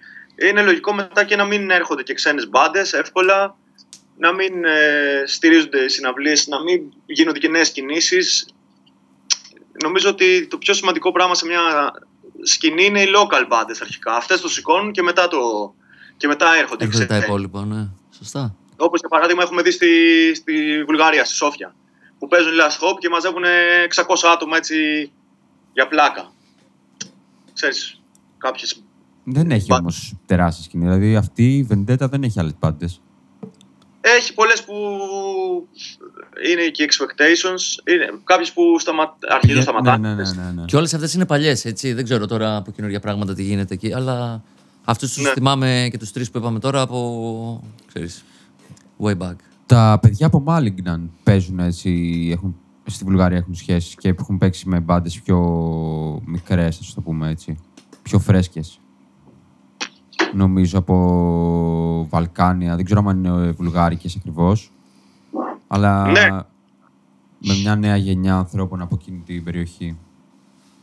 είναι 0.49 0.63
λογικό 0.63 0.93
μετά 0.93 1.25
και 1.25 1.37
να 1.37 1.45
μην 1.45 1.71
έρχονται 1.71 2.03
και 2.03 2.15
ξένες 2.15 2.49
μπάντες 2.49 2.93
εύκολα, 2.93 3.57
να 4.21 4.33
μην 4.33 4.65
ε, 4.65 5.23
στηρίζονται 5.27 5.85
οι 5.85 5.89
συναυλίες, 5.89 6.47
να 6.47 6.63
μην 6.63 6.83
γίνονται 7.07 7.39
και 7.39 7.49
νέες 7.49 7.71
κινήσεις 7.73 8.47
νομίζω 9.83 10.09
ότι 10.09 10.47
το 10.47 10.59
πιο 10.59 10.75
σημαντικό 10.75 11.13
πράγμα 11.13 11.35
σε 11.35 11.47
μια 11.47 11.61
σκηνή 12.43 12.85
είναι 12.85 13.01
οι 13.03 13.07
local 13.17 13.53
bands 13.53 13.77
αρχικά. 13.81 14.15
Αυτές 14.17 14.41
το 14.41 14.49
σηκώνουν 14.49 14.93
και 14.93 15.03
μετά, 15.03 15.29
το... 15.29 15.39
και 16.17 16.27
μετά 16.27 16.47
έρχονται. 16.61 16.85
οι 16.85 16.87
Έρχονται 16.87 17.07
τα 17.07 17.13
ξένοι. 17.15 17.27
υπόλοιπα, 17.27 17.65
ναι. 17.65 17.89
Σωστά. 18.17 18.55
Όπως 18.77 19.01
για 19.01 19.09
παράδειγμα 19.09 19.43
έχουμε 19.43 19.63
δει 19.63 19.71
στη, 19.71 19.89
στη 20.35 20.85
Βουλγαρία, 20.85 21.25
στη 21.25 21.35
Σόφια. 21.35 21.75
Που 22.19 22.27
παίζουν 22.29 22.53
last 22.53 22.85
hop 22.87 22.99
και 22.99 23.09
μαζεύουν 23.09 23.43
600 23.95 24.05
άτομα 24.33 24.57
έτσι 24.57 25.11
για 25.73 25.89
πλάκα. 25.89 26.33
Ξέρεις, 27.53 28.01
κάποιες... 28.39 28.83
Δεν 29.25 29.51
έχει 29.51 29.67
Μπα- 29.69 29.77
όμως 29.77 30.15
τεράστια 30.27 30.65
σκηνή. 30.65 30.85
Δηλαδή 30.85 31.17
αυτή 31.17 31.57
η 31.57 31.69
Vendetta 31.71 32.09
δεν 32.11 32.23
έχει 32.23 32.41
άλλες 32.41 32.55
πάντες. 32.59 33.01
Έχει 34.01 34.35
πολλές 34.35 34.65
που 34.65 34.75
είναι 36.51 36.69
και 36.69 36.89
expectations, 36.91 37.93
είναι 37.93 38.11
κάποιες 38.25 38.53
που 38.53 38.79
σταμα... 38.79 39.17
αρχίζουν 39.29 39.63
σταματάνε. 39.63 40.09
Ναι, 40.09 40.15
ναι, 40.15 40.23
ναι, 40.23 40.43
ναι, 40.43 40.51
ναι. 40.61 40.65
Και 40.65 40.77
όλες 40.77 40.95
αυτές 40.95 41.15
είναι 41.15 41.27
παλιές, 41.27 41.65
έτσι. 41.65 41.93
Δεν 41.93 42.05
ξέρω 42.05 42.27
τώρα 42.27 42.57
από 42.57 42.71
καινούργια 42.71 43.01
πράγματα 43.01 43.35
τι 43.35 43.43
γίνεται 43.43 43.75
εκεί, 43.75 43.93
αλλά 43.93 44.43
αυτούς 44.85 45.13
τους 45.13 45.23
Ναι. 45.23 45.31
θυμάμαι 45.31 45.89
και 45.91 45.99
τους 45.99 46.13
τρεις 46.13 46.31
που 46.31 46.39
είπαμε 46.39 46.59
τώρα 46.59 46.81
από. 46.81 47.63
ξέρεις, 47.89 48.25
way 49.03 49.17
back. 49.19 49.35
Τα 49.67 49.99
παιδιά 50.03 50.27
από 50.27 50.45
Malignant 50.47 51.09
παίζουν 51.23 51.59
έτσι, 51.59 52.29
έχουν, 52.33 52.57
στη 52.87 53.05
Βουλγαρία 53.05 53.39
έχουν 53.39 53.55
σχέσεις 53.55 53.95
και 53.95 54.09
έχουν 54.19 54.39
παίξει 54.39 54.69
με 54.69 54.81
μπάντες 54.81 55.21
πιο 55.21 55.39
μικρές, 56.25 56.79
ας 56.81 56.95
το 56.95 57.01
πούμε 57.01 57.31
έτσι. 57.31 57.59
Πιο 58.03 58.19
φρέσκες. 58.19 58.81
Νομίζω 60.33 60.79
από 60.79 62.07
Βαλκάνια, 62.11 62.77
δεν 62.77 62.85
ξέρω 62.85 63.05
αν 63.07 63.25
είναι 63.25 63.51
βουλγάρικες 63.51 64.17
ακριβώς. 64.17 64.71
Αλλά 65.69 66.11
Ναι. 66.11 66.29
με 67.39 67.55
μια 67.61 67.75
νέα 67.77 67.97
γενιά 67.97 68.35
ανθρώπων 68.37 68.81
από 68.83 68.99
εκείνη 69.01 69.23
την 69.27 69.45
περιοχή. 69.45 69.99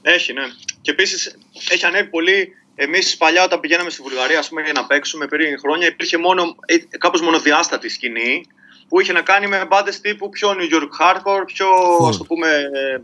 Έχει, 0.01 0.33
ναι. 0.33 0.41
Και 0.81 0.91
επίσης 0.91 1.37
έχει 1.69 1.85
ανέβει 1.85 2.09
πολύ. 2.09 2.51
Εμείς 2.75 3.17
παλιά, 3.17 3.43
όταν 3.43 3.59
πηγαίναμε 3.59 3.89
στη 3.89 4.01
Βουλγαρία 4.01 4.39
ας 4.39 4.49
πούμε, 4.49 4.61
για 4.61 4.73
να 4.73 4.85
παίξουμε 4.85 5.27
πριν 5.27 5.59
χρόνια, 5.59 5.87
υπήρχε 5.87 6.17
μόνο 6.17 6.55
ε, 6.65 6.77
κάπως 6.97 7.21
μονοδιάστατη 7.21 7.89
σκηνή 7.89 8.45
που 8.87 8.99
είχε 9.01 9.13
να 9.13 9.21
κάνει 9.21 9.47
με 9.47 9.65
μπάντες 9.69 10.01
τύπου 10.01 10.29
πιο 10.29 10.49
New 10.49 10.73
York 10.75 10.89
Hardcore, 10.99 11.43
πιο 11.45 11.67
Full. 12.01 12.07
ας 12.09 12.17
το 12.17 12.23
πούμε 12.23 12.47
ε, 12.47 13.01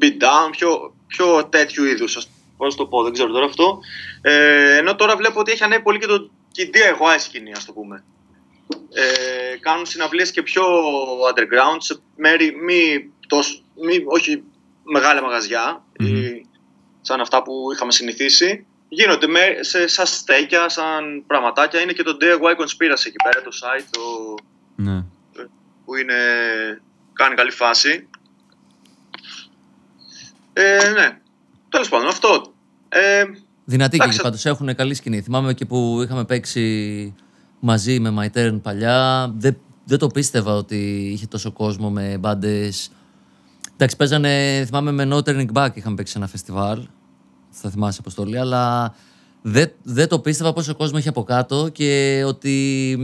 beat 0.00 0.22
down, 0.22 0.50
πιο, 0.50 0.94
πιο 1.06 1.44
τέτοιου 1.44 1.84
είδους. 1.84 2.26
Πώ 2.58 2.66
να 2.66 2.74
το 2.74 2.86
πω, 2.86 3.02
δεν 3.02 3.12
ξέρω 3.12 3.32
τώρα 3.32 3.44
αυτό. 3.44 3.78
Ε, 4.22 4.76
ενώ 4.76 4.94
τώρα 4.94 5.16
βλέπω 5.16 5.40
ότι 5.40 5.52
έχει 5.52 5.64
ανέβει 5.64 5.82
πολύ 5.82 5.98
και, 5.98 6.06
το, 6.06 6.30
και 6.50 6.62
η 6.62 6.70
DIY 6.74 7.16
σκηνή, 7.18 7.52
ας 7.52 7.64
το 7.64 7.72
πούμε. 7.72 8.04
Ε, 8.92 9.56
κάνουν 9.60 9.86
συναυλίες 9.86 10.30
και 10.30 10.42
πιο 10.42 10.64
underground 11.34 11.76
σε 11.78 11.98
μέρη 12.16 12.56
μη 12.64 13.12
τόσο, 13.26 13.62
μη, 13.82 14.02
όχι 14.06 14.42
μεγάλα 14.82 15.22
μαγαζιά, 15.22 15.84
ή 15.98 16.46
σαν 17.00 17.20
αυτά 17.20 17.42
που 17.42 17.52
είχαμε 17.74 17.92
συνηθίσει. 17.92 18.66
Γίνονται 18.88 19.26
με, 19.26 19.40
σε, 19.60 19.86
σαν 19.86 20.06
στέκια, 20.06 20.68
σαν 20.68 21.24
πραγματάκια. 21.26 21.80
Είναι 21.80 21.92
και 21.92 22.02
το 22.02 22.16
DIY 22.20 22.60
Conspiracy 22.60 23.06
εκεί 23.06 23.16
πέρα, 23.24 23.42
το 23.44 23.50
site 23.62 23.84
το, 23.90 24.34
Ναι. 24.76 25.04
που 25.84 25.96
είναι, 25.96 26.14
κάνει 27.12 27.34
καλή 27.34 27.50
φάση. 27.50 28.08
Ε, 30.52 30.90
ναι. 30.90 31.20
Τέλος 31.68 31.88
πάντων, 31.88 32.08
αυτό. 32.08 32.52
Ε, 32.88 33.24
Δυνατή 33.64 33.90
και 33.90 33.96
Εντάξει. 33.96 34.14
εκεί 34.14 34.22
πάντως 34.22 34.46
έχουν 34.46 34.74
καλή 34.74 34.94
σκηνή. 34.94 35.20
Θυμάμαι 35.20 35.54
και 35.54 35.66
που 35.66 36.00
είχαμε 36.02 36.24
παίξει 36.24 37.14
μαζί 37.60 38.00
με 38.00 38.14
My 38.18 38.38
Turn 38.38 38.58
παλιά. 38.62 39.30
Δεν, 39.36 39.58
δεν 39.84 39.98
το 39.98 40.06
πίστευα 40.06 40.54
ότι 40.54 41.10
είχε 41.12 41.26
τόσο 41.26 41.52
κόσμο 41.52 41.90
με 41.90 42.16
μπάντες. 42.18 42.90
Εντάξει, 43.72 43.96
παίζανε, 43.96 44.64
θυμάμαι 44.66 44.92
με 44.92 45.08
No 45.10 45.18
Turning 45.18 45.52
Back 45.52 45.70
είχαμε 45.74 45.94
παίξει 45.94 46.12
σε 46.12 46.18
ένα 46.18 46.26
φεστιβάλ. 46.26 46.86
Θα 47.50 47.70
θυμάσαι 47.70 47.98
αποστολή, 48.00 48.38
αλλά 48.38 48.94
δεν, 49.42 49.72
δεν 49.82 50.08
το 50.08 50.18
πίστευα 50.18 50.52
πόσο 50.52 50.74
κόσμο 50.74 50.98
είχε 50.98 51.08
από 51.08 51.22
κάτω 51.22 51.68
και 51.68 52.22
ότι 52.26 52.98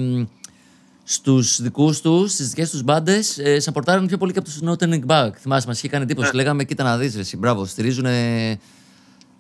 μ, 1.04 1.10
στους 1.12 1.62
δικούς 1.62 2.00
τους, 2.00 2.32
στις 2.32 2.48
δικές 2.48 2.70
τους 2.70 2.82
μπάντες, 2.82 3.38
ε, 3.38 3.60
σαπορτάρουν 3.60 4.06
πιο 4.06 4.18
πολύ 4.18 4.32
και 4.32 4.38
από 4.38 4.48
τους 4.48 4.58
No 4.62 4.72
Turning 4.72 5.06
Back. 5.06 5.30
Θυμάσαι, 5.38 5.66
μας 5.66 5.78
είχε 5.78 5.88
κάνει 5.88 6.04
εντύπωση. 6.04 6.34
Λέγαμε, 6.34 6.64
κοίτα 6.64 6.84
να 6.84 6.98
δεις 6.98 7.14
ρε, 7.14 7.20
εσύ, 7.20 7.36
μπράβο, 7.36 7.64
στηρίζουν 7.64 8.06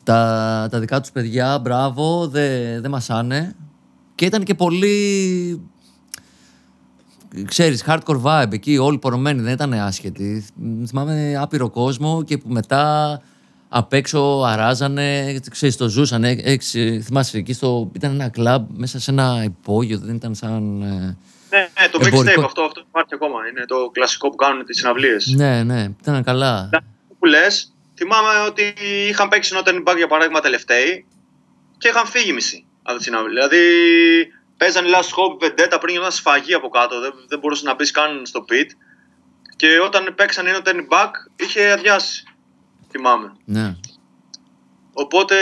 τα, 0.02 0.68
τα 0.70 0.78
δικά 0.78 1.00
τους 1.00 1.10
παιδιά, 1.10 1.58
μπράβο, 1.58 2.28
δεν 2.28 2.82
δε 2.82 2.88
μασάνε. 2.88 3.56
Και 4.14 4.24
ήταν 4.24 4.42
και 4.42 4.54
πολύ, 4.54 5.60
ξέρεις, 7.44 7.84
hardcore 7.86 8.22
vibe 8.22 8.52
εκεί, 8.52 8.78
όλοι 8.78 8.98
πορωμένοι, 8.98 9.40
δεν 9.40 9.52
ήταν 9.52 9.72
άσχετοι. 9.72 10.46
Θυμάμαι 10.86 11.36
άπειρο 11.36 11.70
κόσμο 11.70 12.22
και 12.22 12.38
που 12.38 12.48
μετά 12.48 13.20
απ' 13.68 13.92
έξω 13.92 14.42
αράζανε, 14.46 15.38
ξέρεις, 15.50 15.76
το 15.76 15.88
ζούσαν. 15.88 16.24
Ε, 16.24 16.30
έχεις, 16.30 16.74
ε, 16.74 17.00
θυμάσαι, 17.00 17.38
εκεί 17.38 17.52
στο, 17.52 17.90
ήταν 17.92 18.12
ένα 18.12 18.28
κλαμπ 18.28 18.66
μέσα 18.76 19.00
σε 19.00 19.10
ένα 19.10 19.42
υπόγειο, 19.44 19.98
δεν 19.98 20.14
ήταν 20.14 20.34
σαν... 20.34 20.82
ε, 20.82 21.16
Ναι, 21.54 21.68
ναι, 21.80 21.88
το 21.88 21.98
Εμπορικό. 22.02 22.20
mixtape 22.20 22.44
αυτό, 22.44 22.62
αυτό 22.62 22.84
υπάρχει 22.88 23.14
ακόμα. 23.14 23.48
Είναι 23.48 23.64
το 23.64 23.90
κλασικό 23.92 24.30
που 24.30 24.36
κάνουν 24.36 24.64
τις 24.64 24.76
συναυλίες. 24.76 25.26
Ναι, 25.26 25.62
ναι, 25.62 25.88
ήταν 26.00 26.24
καλά. 26.24 26.68
που 27.18 27.26
λες, 27.26 27.74
θυμάμαι 27.96 28.28
ότι 28.46 28.74
είχαν 29.08 29.28
παίξει 29.28 29.54
Northern 29.56 29.82
Back 29.84 29.96
για 29.96 30.06
παράδειγμα 30.06 30.40
τελευταίοι 30.40 31.06
και 31.78 31.88
είχαν 31.88 32.06
φύγει 32.06 32.32
μισή 32.32 32.66
από 32.82 32.98
τη 32.98 33.02
συναυλία. 33.04 33.48
Δηλαδή 33.48 33.62
παίζαν 34.56 34.84
Last 34.84 35.10
Hope 35.16 35.44
Vendetta 35.44 35.76
πριν 35.80 35.92
γινόταν 35.92 36.12
σφαγή 36.12 36.54
από 36.54 36.68
κάτω. 36.68 37.00
Δεν, 37.00 37.12
δεν 37.28 37.38
μπορούσες 37.38 37.64
να 37.64 37.74
μπεις 37.74 37.90
καν 37.90 38.26
στο 38.26 38.44
pit. 38.50 38.68
Και 39.56 39.80
όταν 39.80 40.14
παίξαν 40.14 40.46
η 40.46 40.50
Northern 40.54 40.86
Back 40.88 41.10
είχε 41.36 41.72
αδειάσει. 41.72 42.24
Θυμάμαι. 42.90 43.32
Ναι. 43.44 43.76
Οπότε 44.92 45.34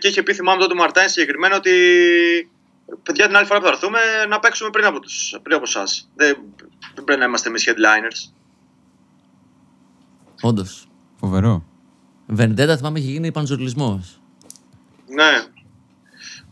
και 0.00 0.08
είχε 0.08 0.22
πει, 0.22 0.34
θυμάμαι 0.34 0.60
τότε 0.60 0.72
ο 0.72 0.76
Μαρτάιν 0.76 1.08
συγκεκριμένα 1.08 1.56
ότι 1.56 1.72
παιδιά 3.02 3.26
την 3.26 3.36
άλλη 3.36 3.46
φορά 3.46 3.58
που 3.58 3.66
θα 3.66 3.72
έρθουμε 3.72 3.98
να 4.28 4.38
παίξουμε 4.38 4.70
πριν 4.70 4.84
από, 4.84 5.00
τους, 5.00 5.38
πριν 5.42 5.56
από 5.56 5.64
εσάς. 5.66 6.08
Δεν, 6.14 6.36
δεν 6.94 7.04
πρέπει 7.04 7.20
να 7.20 7.26
είμαστε 7.26 7.48
εμείς 7.48 7.68
headliners. 7.68 8.32
Όντως. 10.40 10.88
Φοβερό. 11.16 11.64
Βεντέτα 12.26 12.76
θυμάμαι 12.76 12.98
είχε 12.98 13.10
γίνει 13.10 13.32
πανζουρλισμός. 13.32 14.20
Ναι. 15.06 15.46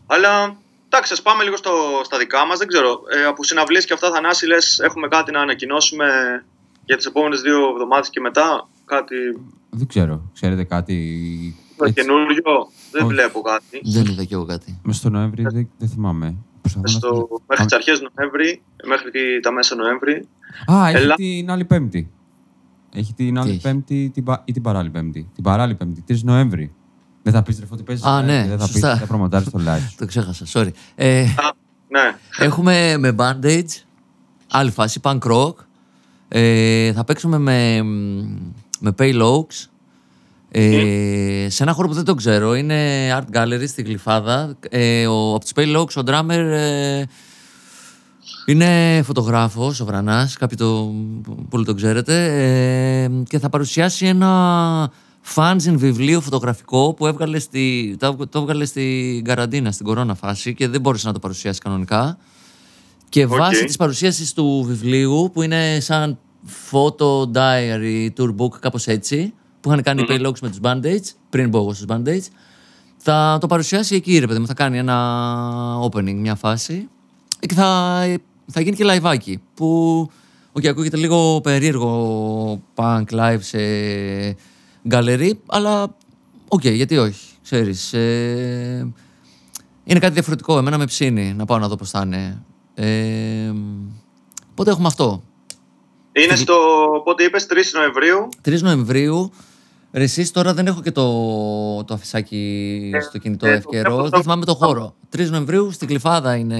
Αλλά 0.07 0.57
εντάξει, 0.85 1.13
ας 1.13 1.21
πάμε 1.21 1.43
λίγο 1.43 1.55
στο, 1.55 1.71
στα 2.03 2.17
δικά 2.17 2.45
μας. 2.45 2.57
Δεν 2.57 2.67
ξέρω. 2.67 3.01
Ε, 3.09 3.25
από 3.25 3.43
συναυλίες 3.43 3.85
και 3.85 3.93
αυτά, 3.93 4.11
Θανάση, 4.11 4.45
λες, 4.45 4.79
έχουμε 4.79 5.07
κάτι 5.07 5.31
να 5.31 5.41
ανακοινώσουμε 5.41 6.05
για 6.85 6.97
τις 6.97 7.05
επόμενες 7.05 7.41
δύο 7.41 7.69
εβδομάδες 7.69 8.09
και 8.09 8.19
μετά; 8.19 8.69
Κάτι 8.91 9.15
Δεν 9.69 9.87
ξέρω. 9.87 10.31
Ξέρετε 10.33 10.63
κάτι. 10.63 10.95
έτσι, 11.81 11.93
καινούριο; 11.93 12.71
Δεν 12.91 13.03
Όχι. 13.03 13.13
βλέπω 13.13 13.41
κάτι. 13.41 13.81
Δεν 13.83 14.05
είδα 14.05 14.23
κι 14.23 14.33
εγώ 14.33 14.45
κάτι. 14.45 14.79
Μες 14.83 14.95
στο 14.95 15.09
Νοέμβρη 15.09 15.43
δεν, 15.43 15.69
δεν 15.77 15.89
θυμάμαι. 15.89 16.35
Προσπαθώ 16.61 16.85
να 16.85 16.91
Στο, 16.91 17.07
θυμάμαι. 17.07 17.27
μέχρι 17.47 17.65
τις 17.65 17.73
αρχές 17.75 18.01
Νοέμβρη, 18.15 18.61
μέχρι 18.87 19.11
και 19.11 19.19
τα 19.41 19.51
μέσα 19.51 19.75
Νοέμβρη. 19.75 20.27
Α, 20.71 20.87
έχει 20.87 20.97
Ελά- 20.97 21.15
την 21.15 21.51
άλλη 21.51 21.65
Πέμπτη. 21.65 22.11
Έχει 22.93 23.13
την 23.13 23.39
άλλη 23.39 23.49
έχει; 23.51 23.61
Πέμπτη 23.61 24.09
την 24.13 24.23
πα- 24.23 24.41
ή 24.45 24.51
την 24.51 24.61
παράλληλη 24.61 24.91
Πέμπτη. 24.91 25.29
Την 25.35 25.43
παράλληλη 25.43 25.77
Πέμπτη, 25.77 26.03
3 26.07 26.23
Νοέμβρη. 26.23 26.73
Δεν 27.23 27.33
θα 27.33 27.43
πεις 27.43 27.57
τρεφό 27.57 27.73
ότι 27.73 27.83
παίζει. 27.83 28.07
Α, 28.07 28.21
ναι, 28.21 28.45
δεν 28.47 28.57
θα 28.59 28.63
πεις. 28.65 28.71
σωστά. 28.73 28.95
Δεν 28.95 29.07
προμοτάρεις 29.07 29.49
το 29.49 29.59
live. 29.65 29.93
Το 29.99 30.05
ξέχασα, 30.05 30.45
sorry. 30.53 30.69
Ε, 30.95 31.21
Α, 31.21 31.25
ναι. 31.89 32.15
έχουμε 32.39 32.97
με 32.97 33.15
Bandage, 33.19 33.81
άλλη 34.51 34.71
φάση, 34.71 34.99
punk 35.03 35.19
rock. 35.19 35.53
Ε, 36.27 36.93
θα 36.93 37.03
παίξουμε 37.03 37.37
με, 37.37 37.81
με 38.79 38.93
Pale 38.97 39.21
Oaks. 39.21 39.65
Ε, 40.53 41.47
σε 41.49 41.63
ένα 41.63 41.73
χώρο 41.73 41.87
που 41.87 41.93
δεν 41.93 42.03
το 42.03 42.15
ξέρω, 42.15 42.55
είναι 42.55 43.09
Art 43.17 43.37
Gallery 43.37 43.67
στη 43.67 43.81
Γλυφάδα. 43.81 44.57
Ε, 44.69 45.07
ο, 45.07 45.33
από 45.33 45.39
τους 45.39 45.51
Pale 45.55 45.77
Oaks, 45.77 45.93
ο 45.95 46.01
drummer 46.05 46.29
ε, 46.29 47.03
είναι 48.45 49.01
φωτογράφος, 49.05 49.79
ο 49.79 49.85
Βρανάς, 49.85 50.37
κάποιοι 50.37 50.57
το, 50.57 50.93
πολύ 51.49 51.65
το 51.65 51.73
ξέρετε. 51.73 52.25
Ε, 53.03 53.23
και 53.27 53.39
θα 53.39 53.49
παρουσιάσει 53.49 54.05
ένα 54.05 54.91
fanzine 55.35 55.75
βιβλίο 55.75 56.21
φωτογραφικό 56.21 56.93
που 56.93 57.07
έβγαλε 57.07 57.39
στη, 57.39 57.95
το, 57.99 58.27
το 58.29 58.39
έβγαλε 58.39 58.65
στην 58.65 59.23
καραντίνα, 59.23 59.71
στην 59.71 59.85
κορώνα 59.85 60.15
φάση 60.15 60.53
και 60.53 60.67
δεν 60.67 60.81
μπόρεσε 60.81 61.07
να 61.07 61.13
το 61.13 61.19
παρουσιάσει 61.19 61.59
κανονικά. 61.59 62.17
Και 63.09 63.23
Οκ. 63.23 63.35
βάσει 63.35 63.65
της 63.65 63.77
παρουσίασης 63.77 64.33
του 64.33 64.63
βιβλίου, 64.67 65.29
που 65.33 65.41
είναι 65.41 65.79
σαν 65.79 66.17
photo 66.71 67.31
diary, 67.31 68.07
tour 68.17 68.35
book, 68.37 68.59
κάπως 68.59 68.87
έτσι, 68.87 69.33
που 69.61 69.69
είχαν 69.69 69.81
κάνει 69.81 70.01
οι 70.01 70.05
Pale 70.09 70.27
Oaks 70.27 70.39
με 70.41 70.49
τους 70.49 70.59
Band-Aids, 70.61 71.13
πριν 71.29 71.49
μπω 71.49 71.59
εγώ 71.59 71.73
στους 71.73 71.85
Band-Aids, 71.89 72.27
θα 72.97 73.37
το 73.41 73.47
παρουσιάσει 73.47 73.95
εκεί, 73.95 74.19
ρε 74.19 74.27
παιδί 74.27 74.39
μου. 74.39 74.47
Θα 74.47 74.53
κάνει 74.53 74.77
ένα 74.77 75.89
opening, 75.91 76.13
μια 76.13 76.35
φάση. 76.35 76.89
Και 77.39 77.53
θα, 77.53 78.01
θα 78.45 78.61
γίνει 78.61 78.75
και 78.75 78.85
live 78.87 79.35
που 79.53 80.09
okay, 80.53 80.67
ακούγεται 80.67 80.97
λίγο 80.97 81.41
περίεργο 81.43 82.61
punk 82.75 83.03
live 83.09 83.39
σε 83.39 83.57
gallery, 84.89 85.31
αλλά 85.45 85.95
οκ, 86.47 86.65
γιατί 86.65 86.97
όχι, 86.97 87.27
ξέρεις. 87.43 87.93
Ε, 87.93 88.93
είναι 89.83 89.99
κάτι 89.99 90.13
διαφορετικό, 90.13 90.57
εμένα 90.57 90.77
με 90.77 90.85
ψήνει 90.85 91.33
να 91.33 91.45
πάω 91.45 91.57
να 91.57 91.67
δω 91.67 91.75
πώς 91.75 91.89
θα 91.89 92.03
είναι. 92.05 92.43
Ε, 92.73 93.53
οπότε 94.51 94.71
έχουμε 94.71 94.87
αυτό. 94.87 95.23
Είναι 96.11 96.35
στο, 96.35 96.55
πότε 97.03 97.23
είπες, 97.23 97.47
3 97.49 97.53
Νοεμβρίου. 97.73 98.29
3 98.45 98.59
Νοεμβρίου. 98.59 99.31
Ρε, 99.93 100.03
εσείς 100.03 100.31
τώρα 100.31 100.53
δεν 100.53 100.67
έχω 100.67 100.81
και 100.81 100.91
το, 100.91 101.03
το 101.83 101.93
αφισάκι 101.93 102.91
στο 103.09 103.17
κινητό 103.17 103.45
ε, 103.47 103.49
το 103.49 103.55
εύκαιρο. 103.57 103.93
έχω, 103.93 104.03
το- 104.03 104.09
Δεν 104.09 104.21
θυμάμαι 104.21 104.45
το 104.45 104.53
χώρο. 104.55 104.95
3 105.17 105.29
Νοεμβρίου 105.29 105.71
στην 105.71 105.87
Γλυφάδα 105.87 106.35
είναι 106.35 106.59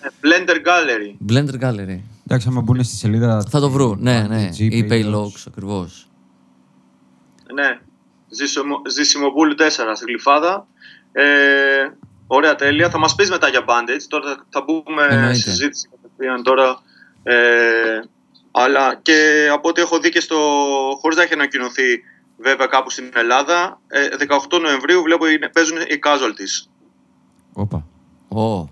Ε, 0.00 0.08
Blender 0.22 0.54
Gallery. 0.54 1.32
Blender 1.32 1.64
Gallery. 1.64 1.98
Εντάξει, 2.26 2.48
άμα 2.48 2.60
μπουν 2.60 2.84
στη 2.84 2.96
σελίδα. 2.96 3.44
Θα 3.50 3.60
το 3.60 3.70
βρουν. 3.70 3.98
Ναι, 4.00 4.26
ναι. 4.28 4.48
G, 4.52 4.58
Ή 4.58 4.86
Pay 4.90 4.92
Paylocks 4.92 5.42
ακριβώς. 5.48 6.08
Ναι. 7.54 7.78
Ζήσιμο- 8.28 8.82
Ζήσιμοπούλου 8.90 9.54
4 9.54 9.94
στην 9.94 10.06
Γλυφάδα. 10.08 10.66
Ε, 11.12 11.24
ωραία, 12.26 12.54
τέλεια. 12.54 12.90
Θα 12.90 12.98
μας 12.98 13.14
πεις 13.14 13.30
μετά 13.30 13.48
για 13.48 13.64
Bandage. 13.66 14.04
Τώρα 14.08 14.46
θα 14.48 14.64
μπούμε 14.66 15.06
Εννοείται. 15.10 15.34
στη 15.34 15.50
συζήτηση 15.50 15.88
κατευθείαν 15.90 16.42
τώρα. 16.42 16.78
Ε, 17.22 17.34
αλλά 18.50 18.98
και 19.02 19.48
από 19.52 19.68
ό,τι 19.68 19.80
έχω 19.80 19.98
δει 19.98 20.08
και 20.10 20.20
στο... 20.20 20.36
χωρίς 21.00 21.16
να 21.16 21.22
έχει 21.22 21.32
ανακοινωθεί 21.32 21.82
βέβαια 22.36 22.66
κάπου 22.66 22.90
στην 22.90 23.10
Ελλάδα, 23.14 23.80
ε, 23.86 24.08
18 24.50 24.60
Νοεμβρίου 24.60 25.02
βλέπω 25.02 25.26
είναι, 25.26 25.48
παίζουν 25.48 25.76
οι 25.76 25.98
Casualties. 26.04 26.68
Όπα. 27.52 27.86
Ω, 28.28 28.68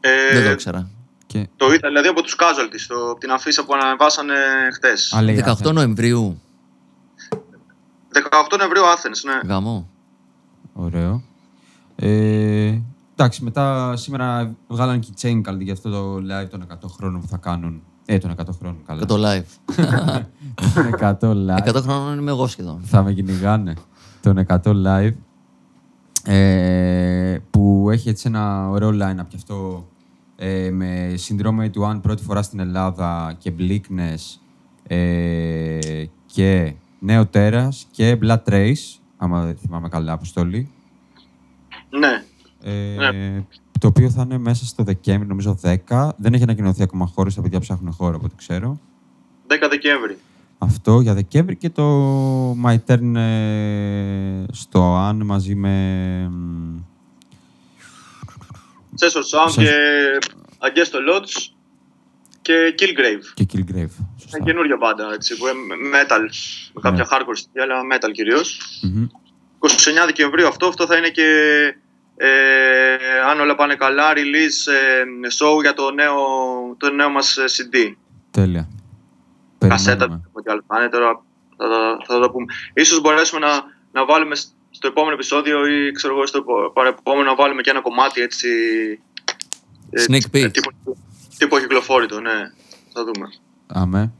Ε, 0.00 0.32
δεν 0.32 0.44
το 0.44 0.50
ήξερα. 0.50 0.90
Και... 1.26 1.48
το 1.56 1.72
είδα 1.72 1.88
δηλαδή 1.88 2.08
από 2.08 2.22
τους 2.22 2.36
Casualties, 2.38 2.84
το, 2.88 3.10
από 3.10 3.20
την 3.20 3.30
αφίσα 3.30 3.64
που 3.64 3.74
αναβάσανε 3.74 4.34
χτες. 4.72 5.12
Α, 5.12 5.22
λέει, 5.22 5.42
18 5.46 5.50
Athens. 5.50 5.72
Νοεμβρίου. 5.72 6.42
18 8.50 8.58
Νοεμβρίου 8.58 8.82
Athens, 8.82 9.20
ναι. 9.24 9.52
Γαμό. 9.52 9.90
Ωραίο. 10.72 11.22
Ε, 11.96 12.80
εντάξει, 13.12 13.44
μετά 13.44 13.96
σήμερα 13.96 14.54
βγάλαν 14.68 15.00
και 15.00 15.08
chain 15.22 15.40
καλή 15.42 15.64
για 15.64 15.72
αυτό 15.72 15.90
το 15.90 16.14
live 16.14 16.48
των 16.50 16.66
100 16.72 16.88
χρόνων 16.96 17.20
που 17.20 17.26
θα 17.26 17.36
κάνουν. 17.36 17.82
Ε, 18.10 18.18
των 18.18 18.30
100 18.30 18.44
χρόνων, 18.58 18.82
καλά. 18.86 19.04
100 19.08 19.14
live. 19.14 19.74
Των 20.74 20.94
100 21.00 21.30
live. 21.30 21.74
100 21.74 21.82
χρόνων 21.82 22.18
είμαι 22.18 22.30
εγώ 22.30 22.46
σχεδόν. 22.46 22.80
θα 22.84 23.02
με 23.02 23.12
κυνηγάνε. 23.12 23.74
Τον 24.22 24.46
100 24.48 24.58
live. 24.64 25.14
Ε, 26.24 27.38
που 27.50 27.88
έχει 27.90 28.08
έτσι 28.08 28.28
ένα 28.28 28.68
ωραίο 28.68 28.90
line-up 28.90 29.26
και 29.28 29.36
αυτό 29.36 29.88
ε, 30.36 30.70
με 30.70 31.12
συνδρόμη 31.16 31.70
του 31.70 31.86
Αν 31.86 32.00
πρώτη 32.00 32.22
φορά 32.22 32.42
στην 32.42 32.60
Ελλάδα 32.60 33.36
και 33.38 33.52
Bleakness 33.58 34.38
ε, 34.86 36.04
και 36.26 36.74
Νέο 36.98 37.26
Τέρας 37.26 37.86
και 37.90 38.18
Blood 38.22 38.42
Trace, 38.44 38.98
άμα 39.16 39.44
δεν 39.44 39.56
θυμάμαι 39.56 39.88
καλά, 39.88 40.12
αποστολή. 40.12 40.70
Ναι. 41.90 42.22
Ε, 42.62 43.44
Το 43.78 43.86
οποίο 43.86 44.10
θα 44.10 44.22
είναι 44.22 44.38
μέσα 44.38 44.66
στο 44.66 44.82
Δεκέμβρη, 44.82 45.28
νομίζω 45.28 45.58
10. 45.88 46.08
Δεν 46.16 46.34
έχει 46.34 46.42
ανακοινωθεί 46.42 46.82
ακόμα 46.82 47.06
χώρο, 47.06 47.32
τα 47.32 47.42
παιδιά 47.42 47.60
ψάχνουν 47.60 47.92
χώρο 47.92 48.16
από 48.16 48.24
ό,τι 48.24 48.34
ξέρω. 48.36 48.80
10 49.48 49.54
Δεκέμβρη. 49.70 50.18
Αυτό 50.58 51.00
για 51.00 51.14
Δεκέμβρη 51.14 51.56
και 51.56 51.70
το 51.70 51.84
My 52.52 52.76
Turn 52.86 53.14
ε, 53.16 54.44
στο 54.52 54.94
Αν 54.94 55.22
μαζί 55.24 55.54
με... 55.54 56.28
μ, 56.30 56.76
Σέσορ 58.94 59.22
Sound 59.22 59.50
Σέσορ. 59.50 59.64
και 59.64 59.72
Against 60.58 60.92
the 60.94 61.14
Lots 61.14 61.52
και 62.42 62.74
Killgrave. 62.78 63.24
και 63.34 63.46
Killgrave. 63.52 63.94
Σωστά. 64.20 64.36
Είναι 64.36 64.46
καινούργια 64.46 64.76
μπάντα, 64.76 65.12
έτσι, 65.14 65.36
που 65.36 65.44
είναι 65.46 65.74
metal, 65.94 66.20
με 66.72 66.80
κάποια 66.80 67.04
Ναι. 67.04 67.08
hardcore 67.10 67.36
στοιχεία, 67.36 67.62
αλλά 67.62 67.80
metal 67.92 68.10
κυρίως. 68.12 68.60
Μμμ. 68.82 69.06
29 69.58 69.68
Δεκεμβρίου 70.06 70.46
αυτό, 70.46 70.66
αυτό 70.66 70.86
θα 70.86 70.96
είναι 70.96 71.08
και, 71.08 71.24
ε, 72.20 73.20
αν 73.30 73.40
όλα 73.40 73.54
πάνε 73.54 73.74
καλά, 73.74 74.12
release 74.14 74.60
ε, 74.72 75.02
show 75.38 75.60
για 75.62 75.74
το 75.74 75.90
νέο, 75.90 76.14
το 76.76 76.90
νέο 76.90 77.10
μας 77.10 77.36
ε, 77.36 77.44
CD. 77.46 77.92
Τέλεια. 78.30 78.68
Κασέτα, 79.58 79.96
Περιμένουμε. 79.98 80.28
δεν 80.34 80.42
τι 80.42 80.50
άλλο 80.50 80.64
θα 80.66 80.78
είναι, 80.80 80.88
τώρα 80.88 81.22
θα, 81.56 81.68
τα- 81.68 81.96
θα 82.06 82.20
το 82.20 82.30
πούμε. 82.30 82.44
Ίσως 82.74 83.00
μπορέσουμε 83.00 83.46
να, 83.46 83.50
να 83.92 84.04
βάλουμε 84.04 84.34
σ- 84.34 84.48
στο 84.70 84.86
επόμενο 84.88 85.14
επεισόδιο 85.14 85.66
ή 85.66 85.92
ξέρω 85.92 86.14
εγώ 86.14 86.26
στο 86.26 86.38
επο- 86.38 86.70
παρεπόμενο 86.72 87.24
να 87.28 87.34
βάλουμε 87.34 87.62
και 87.62 87.70
ένα 87.70 87.80
κομμάτι 87.80 88.20
έτσι... 88.20 88.48
ε, 89.90 90.04
Sneak 90.08 90.36
peek. 90.36 90.42
ε, 90.42 90.48
τύπο, 90.48 90.70
τύπο 91.38 91.58
κυκλοφόρητο, 91.58 92.20
ναι. 92.20 92.36
Θα 92.92 93.04
δούμε. 93.04 93.26
Αμέ. 93.66 94.12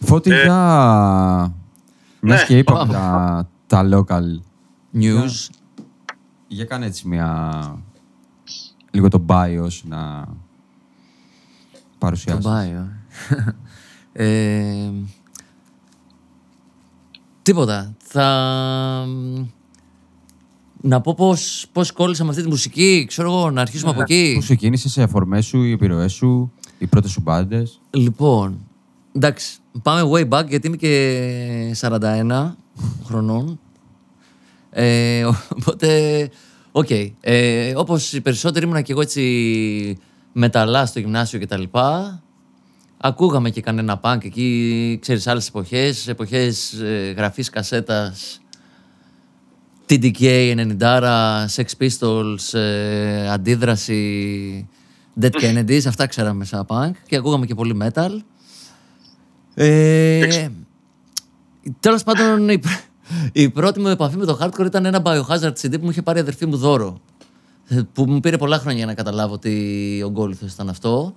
Φώτη, 0.00 0.30
Ε, 0.30 0.42
για... 0.42 1.54
Μιας 2.20 2.40
ναι, 2.40 2.46
και 2.46 2.58
είπαμε 2.58 2.78
πάμε. 2.78 2.92
τα, 2.92 3.48
τα 3.66 3.88
local, 3.98 4.22
News. 5.00 5.48
Για 6.52 6.64
κάνε 6.64 6.86
έτσι 6.86 7.08
μια... 7.08 7.52
λίγο 8.90 9.08
το 9.08 9.24
bio 9.28 9.66
σου 9.68 9.88
να 9.88 10.24
Το 11.72 11.78
παρουσιάσεις. 11.98 12.46
bio. 12.46 12.84
ε, 14.12 14.90
Τίποτα. 17.42 17.94
Θα... 17.98 19.06
Να 20.82 21.00
πω 21.00 21.14
πώς, 21.14 21.66
πώς 21.72 21.92
κόλλησα 21.92 22.24
με 22.24 22.30
αυτή 22.30 22.42
τη 22.42 22.48
μουσική, 22.48 23.04
ξέρω 23.08 23.28
εγώ, 23.32 23.50
να 23.50 23.60
αρχίσουμε 23.60 23.90
από 23.90 24.00
εκεί. 24.00 24.32
Πού 24.34 24.40
ξεκίνησε, 24.40 24.88
σε 24.88 25.02
αφορμές 25.02 25.46
σου, 25.46 25.62
οι 25.62 25.72
επιρροές 25.72 26.12
σου, 26.12 26.52
οι 26.78 26.86
πρώτες 26.86 27.10
σου 27.10 27.20
μπάντες. 27.20 27.80
Λοιπόν, 27.90 28.58
εντάξει, 29.12 29.58
πάμε 29.82 30.10
way 30.12 30.28
back 30.28 30.46
γιατί 30.48 30.66
είμαι 30.66 30.76
και 30.76 31.76
41 31.80 32.52
χρονών. 33.04 33.60
Ε, 34.70 35.24
οπότε, 35.56 36.30
οκ. 36.72 36.90
Ε, 37.20 37.72
όπως 37.76 38.12
οι 38.12 38.20
περισσότεροι 38.20 38.64
ήμουνα 38.64 38.80
και 38.80 38.92
εγώ 38.92 39.00
έτσι 39.00 39.98
μεταλλάς 40.32 40.86
στο 40.86 40.98
γυμνάσιο 40.98 41.38
και 41.38 41.46
τα 41.46 41.58
λοιπά. 41.58 42.22
Ακούγαμε 43.02 43.50
και 43.50 43.60
κανένα 43.60 43.98
πανκ 43.98 44.24
εκεί, 44.24 44.98
ξέρεις, 45.00 45.26
άλλες 45.26 45.48
εποχές, 45.48 46.08
εποχές 46.08 46.72
ε, 46.72 47.14
γραφής 47.16 47.50
κασέτας, 47.50 48.40
TDK, 49.88 50.54
90, 50.78 51.46
Sex 51.56 51.64
Pistols, 51.78 52.58
ε, 52.58 53.30
αντίδραση, 53.30 54.68
Dead 55.20 55.30
Kennedys, 55.30 55.82
αυτά 55.86 56.06
ξέραμε 56.06 56.44
σαν 56.44 56.66
punk 56.68 56.90
και 57.06 57.16
ακούγαμε 57.16 57.46
και 57.46 57.54
πολύ 57.54 57.76
metal. 57.82 58.10
Ε, 59.54 60.48
Τέλος 61.80 62.02
πάντων, 62.02 62.48
η, 63.10 63.28
πρ- 63.28 63.30
η 63.32 63.48
πρώτη 63.50 63.80
μου 63.80 63.88
επαφή 63.88 64.16
με 64.16 64.24
το 64.24 64.38
hardcore 64.40 64.64
ήταν 64.66 64.84
ένα 64.84 65.02
Biohazard 65.04 65.52
CD 65.60 65.70
που 65.72 65.84
μου 65.84 65.90
είχε 65.90 66.02
πάρει 66.02 66.18
η 66.18 66.20
αδερφή 66.20 66.46
μου 66.46 66.56
δώρο. 66.56 67.00
Ε, 67.68 67.80
Που 67.92 68.04
μου 68.10 68.20
πήρε 68.20 68.36
πολλά 68.36 68.58
χρόνια 68.58 68.76
για 68.78 68.86
να 68.86 68.94
καταλάβω 68.94 69.38
τι 69.38 69.52
ογκόλυθος 70.02 70.52
ήταν 70.52 70.68
αυτό. 70.68 71.14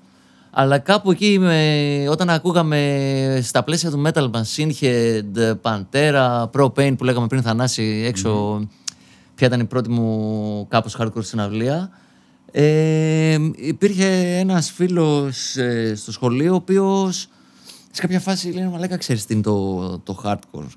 Αλλά 0.56 0.80
κάπου 0.80 1.12
εκεί, 1.12 1.38
με, 1.40 2.06
όταν 2.10 2.30
ακούγαμε 2.30 3.40
στα 3.44 3.64
πλαίσια 3.64 3.92
του 3.92 4.04
Metal 4.06 4.30
Machine 4.32 4.72
Head, 4.82 5.54
Pantera, 5.62 6.50
Propane 6.52 6.94
που 6.98 7.04
λέγαμε 7.04 7.28
πριν 7.28 7.42
Θανάση 7.42 8.04
έξω, 8.08 8.60
ποια 9.36 9.48
ήταν 9.48 9.60
η 9.60 9.66
πρώτη 9.66 9.90
μου 9.90 10.66
κάπως 10.70 10.96
hardcore 11.00 11.24
συναυλία. 11.24 11.90
Ε, 12.52 13.38
υπήρχε 13.56 14.38
ένας 14.40 14.72
φίλος 14.72 15.56
ε, 15.56 15.96
στο 15.96 16.12
σχολείο 16.12 16.52
ο 16.52 16.56
οποίος 16.56 17.28
σε 17.92 18.02
κάποια 18.02 18.20
φάση 18.20 18.52
λέει 18.52 18.68
«Μαλάκα, 18.68 18.98
ξέρεις 18.98 19.26
τι 19.26 19.34
είναι 19.34 19.44
το, 19.44 20.00
το 20.00 20.22
hardcore». 20.26 20.68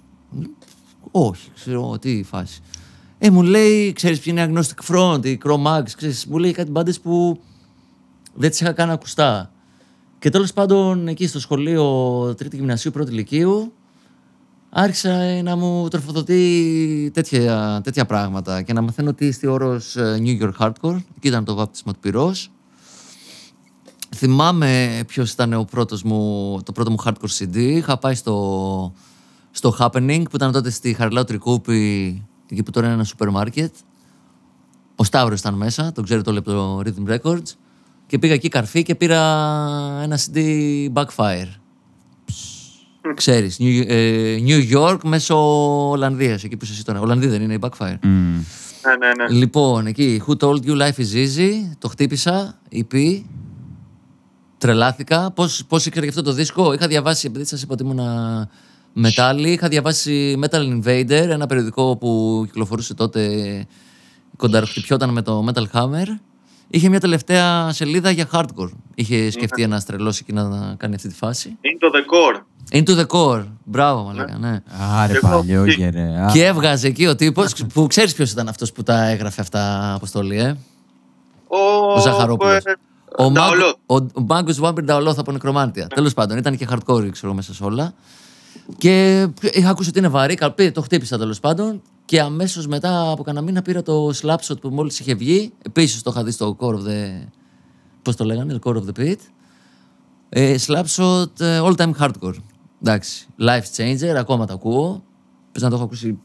Όχι, 1.19 1.51
ξέρω 1.55 1.99
τι 1.99 2.23
φάση. 2.23 2.61
Ε, 3.19 3.31
μου 3.31 3.43
λέει, 3.43 3.93
ξέρεις 3.93 4.21
ποιοι 4.21 4.35
είναι 4.37 4.53
οι 4.53 4.55
Agnostic 4.55 4.95
Front, 4.95 5.27
οι 5.27 5.39
Cro-Mags, 5.45 5.91
ξέρεις, 5.97 6.27
μου 6.27 6.39
λέει 6.39 6.53
κάτι 6.53 6.71
μπάντες 6.71 7.01
που 7.01 7.41
δεν 8.35 8.51
τις 8.51 8.61
είχα 8.61 8.73
καν 8.73 8.91
ακουστά. 8.91 9.51
Και 10.19 10.31
τέλος 10.31 10.53
πάντων, 10.53 11.09
εκεί 11.09 11.27
στο 11.27 11.41
σχολείο 11.41 12.35
τρίτη 12.35 12.57
γυμνασίου, 12.57 12.91
πρώτη 12.91 13.13
λυκείου, 13.13 13.73
άρχισα 14.71 15.43
να 15.43 15.57
μου 15.57 15.89
τροφοδοτεί 15.89 17.11
τέτοια, 17.15 17.81
τέτοια 17.85 18.07
πράγματα 18.07 18.63
και 18.63 18.73
να 18.73 18.81
μαθαίνω 18.81 19.13
τι 19.13 19.33
στη 19.33 19.47
όρος 19.47 19.97
ε, 19.97 20.21
New 20.23 20.43
York 20.43 20.53
Hardcore. 20.59 20.97
Εκεί 21.17 21.29
ήταν 21.29 21.45
το 21.45 21.55
βάπτισμα 21.55 21.93
του 21.93 21.99
πυρός. 22.01 22.51
Θυμάμαι 24.15 25.03
ποιος 25.07 25.33
ήταν 25.33 25.53
ο 25.53 25.65
πρώτος 25.65 26.03
μου, 26.03 26.61
το 26.65 26.73
πρώτο 26.73 26.91
μου 26.91 26.97
hardcore 27.05 27.39
CD. 27.39 27.57
Είχα 27.57 27.99
πάει 27.99 28.15
στο, 28.15 28.93
στο 29.57 29.77
Happening 29.79 30.23
που 30.31 30.37
ήταν 30.37 30.53
τότε 30.53 30.71
στη 30.71 30.93
Χαριλάου 30.93 31.25
Τρικούπη, 31.25 32.23
εκεί 32.51 32.63
που 32.63 32.71
τώρα 32.71 32.87
είναι 32.87 32.95
ένα 32.95 33.05
σούπερ 33.05 33.31
μάρκετ. 33.31 33.75
Ο 34.97 35.05
Σταύρος 35.05 35.41
ήταν 35.41 35.55
μέσα, 35.55 35.93
τον 35.93 36.05
ξέρετε 36.05 36.31
όλοι 36.31 36.39
από 36.39 36.51
το 36.51 36.83
Rhythm 36.85 37.17
Records. 37.17 37.55
Και 38.07 38.19
πήγα 38.19 38.35
εκεί 38.35 38.49
καρφί 38.49 38.83
και 38.83 38.95
πήρα 38.95 39.21
ένα 40.03 40.19
CD 40.19 40.39
Backfire. 40.93 41.49
Ξέρεις, 43.15 43.57
New, 43.61 43.85
ε, 43.87 44.37
New 44.47 44.77
York 44.77 44.99
μέσω 45.05 45.37
Ολλανδίας, 45.89 46.45
εκεί 46.45 46.57
που 46.57 46.65
είσαι 46.65 46.73
εσύ 46.73 46.85
τώρα. 46.85 47.01
Ολλανδία 47.01 47.29
δεν 47.29 47.43
είναι 47.43 47.55
η 47.55 47.59
Backfire. 47.61 47.99
Ναι, 48.03 48.97
ναι, 48.99 49.25
ναι. 49.25 49.39
Λοιπόν, 49.39 49.87
εκεί, 49.87 50.23
Who 50.27 50.37
Told 50.37 50.61
You 50.65 50.77
Life 50.81 50.97
is 50.97 51.15
Easy, 51.15 51.51
το 51.79 51.89
χτύπησα, 51.89 52.59
EP, 52.73 53.23
τρελάθηκα. 54.59 55.31
Πώς, 55.31 55.65
πώς 55.69 55.87
ήξερα 55.87 56.05
για 56.07 56.15
αυτό 56.15 56.31
το 56.31 56.33
δίσκο, 56.33 56.73
είχα 56.73 56.87
διαβάσει, 56.87 57.27
επειδή 57.27 57.45
σας 57.45 57.63
είπα 57.63 57.73
ότι 57.73 57.83
ήμουν 57.83 58.01
μετάλλη, 58.99 59.51
είχα 59.53 59.69
διαβάσει 59.69 60.39
Metal 60.43 60.61
Invader, 60.83 61.11
ένα 61.11 61.47
περιοδικό 61.47 61.97
που 61.97 62.43
κυκλοφορούσε 62.47 62.95
τότε, 62.95 63.31
κονταροχτυπιόταν 64.37 65.11
με 65.11 65.23
το 65.23 65.45
Metal 65.53 65.65
Hammer. 65.73 66.07
Είχε 66.69 66.89
μια 66.89 67.01
τελευταία 67.01 67.73
σελίδα 67.73 68.11
για 68.11 68.29
hardcore. 68.33 68.71
Είχε 68.95 69.31
σκεφτεί 69.31 69.63
ένα 69.63 69.81
τρελό 69.81 70.09
εκεί 70.09 70.33
να 70.33 70.75
κάνει 70.77 70.95
αυτή 70.95 71.09
τη 71.09 71.15
φάση. 71.15 71.57
Είναι 71.61 71.79
το 71.79 71.91
decor. 71.95 72.41
Into 72.77 72.99
the 73.01 73.07
core. 73.07 73.45
Μπράβο, 73.65 74.03
μα 74.03 74.13
λέγα, 74.13 74.37
ναι. 74.39 74.61
Άρε, 74.93 75.13
Και 75.13 75.19
εγώ- 75.25 75.37
παλιό 75.37 75.65
γερέ. 75.67 76.09
Και 76.33 76.45
έβγαζε 76.45 76.87
εκεί 76.87 77.07
ο 77.07 77.17
τύπος 77.17 77.53
που 77.73 77.87
ξέρεις 77.87 78.15
ποιος 78.15 78.31
ήταν 78.31 78.49
αυτός 78.49 78.73
που 78.73 78.83
τα 78.83 79.05
έγραφε 79.09 79.41
αυτά, 79.41 79.93
Αποστολή, 79.95 80.39
ε; 80.39 80.57
Ο, 81.49 81.93
Ο 81.97 82.01
Ζαχαρόπουλος. 82.01 82.65
ε, 82.65 82.77
Ο, 83.17 83.31
Νταολό. 83.31 83.77
Μάγκο- 83.87 84.05
ο, 84.15 84.21
ο 84.21 84.25
Μάγκος 84.27 84.59
Βάμπερ 84.59 84.85
Νταολόθ 84.85 85.19
από 85.19 85.33
Νεκρομάντια. 85.33 85.87
Τέλος 85.87 86.15
πάντων, 86.15 86.37
ήταν 86.39 86.57
και 86.57 86.67
hardcore, 86.71 87.09
ξέρω 87.11 87.35
μέσα 87.35 87.55
σε 87.55 87.65
όλα. 87.65 87.93
Και 88.79 89.27
είχα 89.53 89.71
ακούσει 89.71 89.89
ότι 89.89 89.99
είναι 89.99 90.09
βαρύ, 90.09 90.35
καλπί, 90.35 90.71
το 90.71 90.83
χτύπησα 90.83 91.19
τέλος 91.19 91.41
πάντων. 91.41 91.83
Και 92.05 92.21
αμέσως 92.21 92.67
μετά 92.67 93.11
από 93.11 93.23
κανένα 93.23 93.45
μήνα 93.45 93.63
πήρα 93.63 93.83
το 93.83 94.11
Slapshot 94.23 94.61
που 94.61 94.69
μόλις 94.69 95.01
είχε 95.01 95.15
βγει. 95.15 95.53
Επίσης 95.63 96.03
το 96.03 96.11
είχα 96.11 96.25
δει 96.25 96.31
στο 96.31 96.57
Core 96.61 96.75
of 96.75 96.79
the. 96.79 97.27
Πώς 98.03 98.17
το 98.17 98.25
λέγανε, 98.25 98.59
Core 98.63 98.77
of 98.77 98.85
the 98.85 99.01
Pit. 99.01 99.17
Ε, 100.29 100.57
Slapshot 100.67 101.41
ε, 101.41 101.61
All 101.63 101.75
Time 101.77 101.93
Hardcore. 102.01 102.35
Εντάξει. 102.83 103.27
Life 103.41 103.77
Changer, 103.77 104.15
ακόμα 104.17 104.47
το 104.47 104.53
ακούω. 104.53 105.05
Πες 105.53 105.63
να 105.63 105.69
το 105.69 105.75
έχω 105.75 105.85
ακούσει 105.85 106.19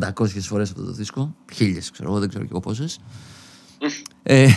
500 0.00 0.26
φορές 0.26 0.70
αυτό 0.70 0.84
το 0.84 0.92
δίσκο. 0.92 1.34
Χίλιες, 1.52 1.90
ξέρω 1.90 2.10
εγώ, 2.10 2.18
δεν 2.18 2.28
ξέρω 2.28 2.44
και 2.44 2.50
εγώ 2.50 2.60
πόσες. 2.60 2.98
Ε, 4.22 4.48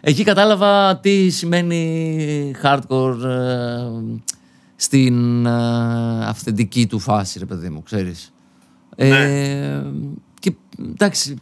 εκεί 0.00 0.24
κατάλαβα 0.24 0.98
τι 0.98 1.30
σημαίνει 1.30 2.54
hardcore 2.62 3.22
ε, 3.24 3.90
στην 4.76 5.46
ε, 5.46 6.24
αυθεντική 6.26 6.86
του 6.86 6.98
φάση, 6.98 7.38
ρε 7.38 7.44
παιδί 7.44 7.68
μου, 7.68 7.82
ξέρεις. 7.82 8.32
Ε, 8.96 9.82
και 10.40 10.54
εντάξει, 10.90 11.36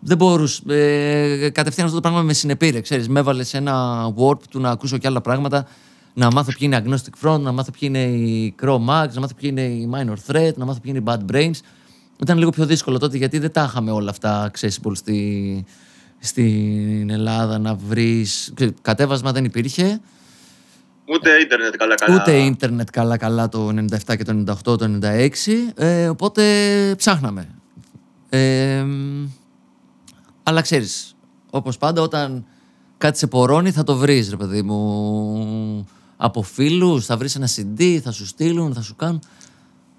δεν 0.00 0.16
μπορούσα. 0.16 0.72
Ε, 0.72 1.50
κατευθείαν 1.50 1.86
αυτό 1.86 2.00
το 2.00 2.08
πράγμα 2.08 2.22
με 2.22 2.32
συνεπήρε, 2.32 2.80
ξέρεις. 2.80 3.08
Με 3.08 3.20
έβαλε 3.20 3.44
σε 3.44 3.56
ένα 3.56 4.06
warp 4.16 4.42
του 4.50 4.60
να 4.60 4.70
ακούσω 4.70 4.98
και 4.98 5.06
άλλα 5.06 5.20
πράγματα. 5.20 5.66
Να 6.14 6.32
μάθω 6.32 6.52
ποιοι 6.58 6.70
είναι 6.72 6.82
Agnostic 6.84 7.28
Front, 7.28 7.40
να 7.40 7.52
μάθω 7.52 7.70
ποιοι 7.70 7.88
είναι 7.94 8.02
οι 8.02 8.54
Crow 8.62 8.76
Mags, 8.76 9.12
να 9.12 9.20
μάθω 9.20 9.34
ποιοι 9.34 9.50
είναι 9.52 9.62
οι 9.62 9.90
Minor 9.92 10.32
Threat, 10.32 10.52
να 10.56 10.64
μάθω 10.64 10.80
ποιοι 10.80 10.94
είναι 10.96 10.98
οι 10.98 11.02
Bad 11.06 11.32
Brains. 11.32 11.60
Ήταν 12.20 12.38
λίγο 12.38 12.50
πιο 12.50 12.66
δύσκολο 12.66 12.98
τότε 12.98 13.16
γιατί 13.16 13.38
δεν 13.38 13.52
τα 13.52 13.64
είχαμε 13.68 13.90
όλα 13.90 14.10
αυτά 14.10 14.50
accessible 14.50 14.92
στη, 14.92 15.64
στην 16.18 17.10
Ελλάδα 17.10 17.58
να 17.58 17.74
βρεις... 17.74 18.52
Κατέβασμα 18.82 19.32
δεν 19.32 19.44
υπήρχε. 19.44 20.00
Ούτε 21.12 21.30
ίντερνετ 21.30 21.76
καλά 21.76 21.94
καλά. 21.94 22.14
Ούτε 22.14 22.36
ίντερνετ 22.38 22.90
καλά-καλά 22.90 23.48
το 23.48 23.68
97 23.68 24.16
και 24.16 24.24
το 24.24 24.44
98, 24.64 24.78
το 24.78 24.98
96. 25.02 25.28
Ε, 25.74 26.08
οπότε 26.08 26.42
ψάχναμε. 26.96 27.48
Ε, 28.28 28.84
αλλά 30.42 30.60
ξέρεις, 30.60 31.16
όπως 31.50 31.78
πάντα 31.78 32.02
όταν 32.02 32.44
κάτι 32.98 33.18
σε 33.18 33.26
πορώνει 33.26 33.70
θα 33.70 33.84
το 33.84 33.96
βρεις 33.96 34.30
ρε 34.30 34.36
παιδί 34.36 34.62
μου. 34.62 35.86
Από 36.16 36.42
φίλους, 36.42 37.06
θα 37.06 37.16
βρεις 37.16 37.34
ένα 37.34 37.48
CD, 37.56 37.98
θα 38.02 38.10
σου 38.10 38.26
στείλουν, 38.26 38.74
θα 38.74 38.82
σου 38.82 38.96
κάνουν. 38.96 39.22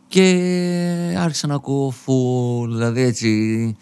Και 0.07 1.16
άρχισα 1.20 1.47
να 1.47 1.55
ακούω 1.55 1.93
full, 2.05 2.68
δηλαδή 2.68 3.01
έτσι... 3.01 3.78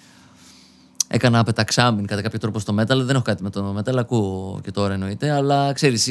Έκανα 1.09 1.43
πεταξάμιν 1.43 2.05
κατά 2.05 2.21
κάποιο 2.21 2.39
τρόπο 2.39 2.59
στο 2.59 2.73
metal. 2.79 2.85
Δεν 2.87 3.09
έχω 3.09 3.21
κάτι 3.21 3.43
με 3.43 3.49
το 3.49 3.75
metal, 3.77 3.95
ακούω 3.97 4.59
και 4.63 4.71
τώρα 4.71 4.93
εννοείται. 4.93 5.29
Αλλά 5.31 5.73
ξέρεις, 5.73 6.07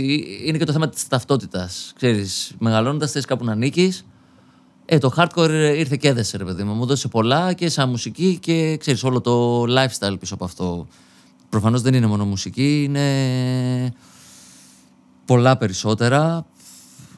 είναι 0.46 0.58
και 0.58 0.64
το 0.64 0.72
θέμα 0.72 0.88
της 0.88 1.08
ταυτότητας. 1.08 1.92
Ξέρεις, 1.96 2.54
μεγαλώνοντας 2.58 3.10
θες 3.12 3.24
κάπου 3.24 3.44
να 3.44 3.52
ανήκεις. 3.52 4.04
Ε, 4.84 4.98
το 4.98 5.12
hardcore 5.16 5.74
ήρθε 5.76 5.96
και 5.96 6.08
έδεσε, 6.08 6.36
ρε 6.36 6.44
παιδί 6.44 6.62
μου. 6.62 6.72
Μου 6.72 6.82
έδωσε 6.82 7.08
πολλά 7.08 7.52
και 7.52 7.68
σαν 7.68 7.88
μουσική 7.88 8.38
και 8.40 8.76
ξέρεις 8.80 9.04
όλο 9.04 9.20
το 9.20 9.62
lifestyle 9.62 10.16
πίσω 10.20 10.34
από 10.34 10.44
αυτό. 10.44 10.86
Προφανώς 11.48 11.82
δεν 11.82 11.94
είναι 11.94 12.06
μόνο 12.06 12.24
μουσική, 12.24 12.82
είναι 12.82 13.92
πολλά 15.24 15.56
περισσότερα. 15.56 16.46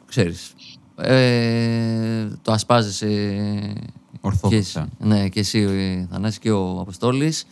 Ξέρεις, 0.06 0.52
ε, 0.96 2.26
το 2.42 2.52
ασπάζεσαι 2.52 3.06
Ορθόδοξα. 4.20 4.48
και, 4.48 4.56
εσύ- 4.56 4.88
ναι, 4.98 5.28
και 5.28 5.40
εσύ, 5.40 5.64
ο 5.64 6.06
Θανάσης 6.10 6.38
και 6.38 6.50
ο 6.50 6.78
Αποστόλης. 6.80 7.44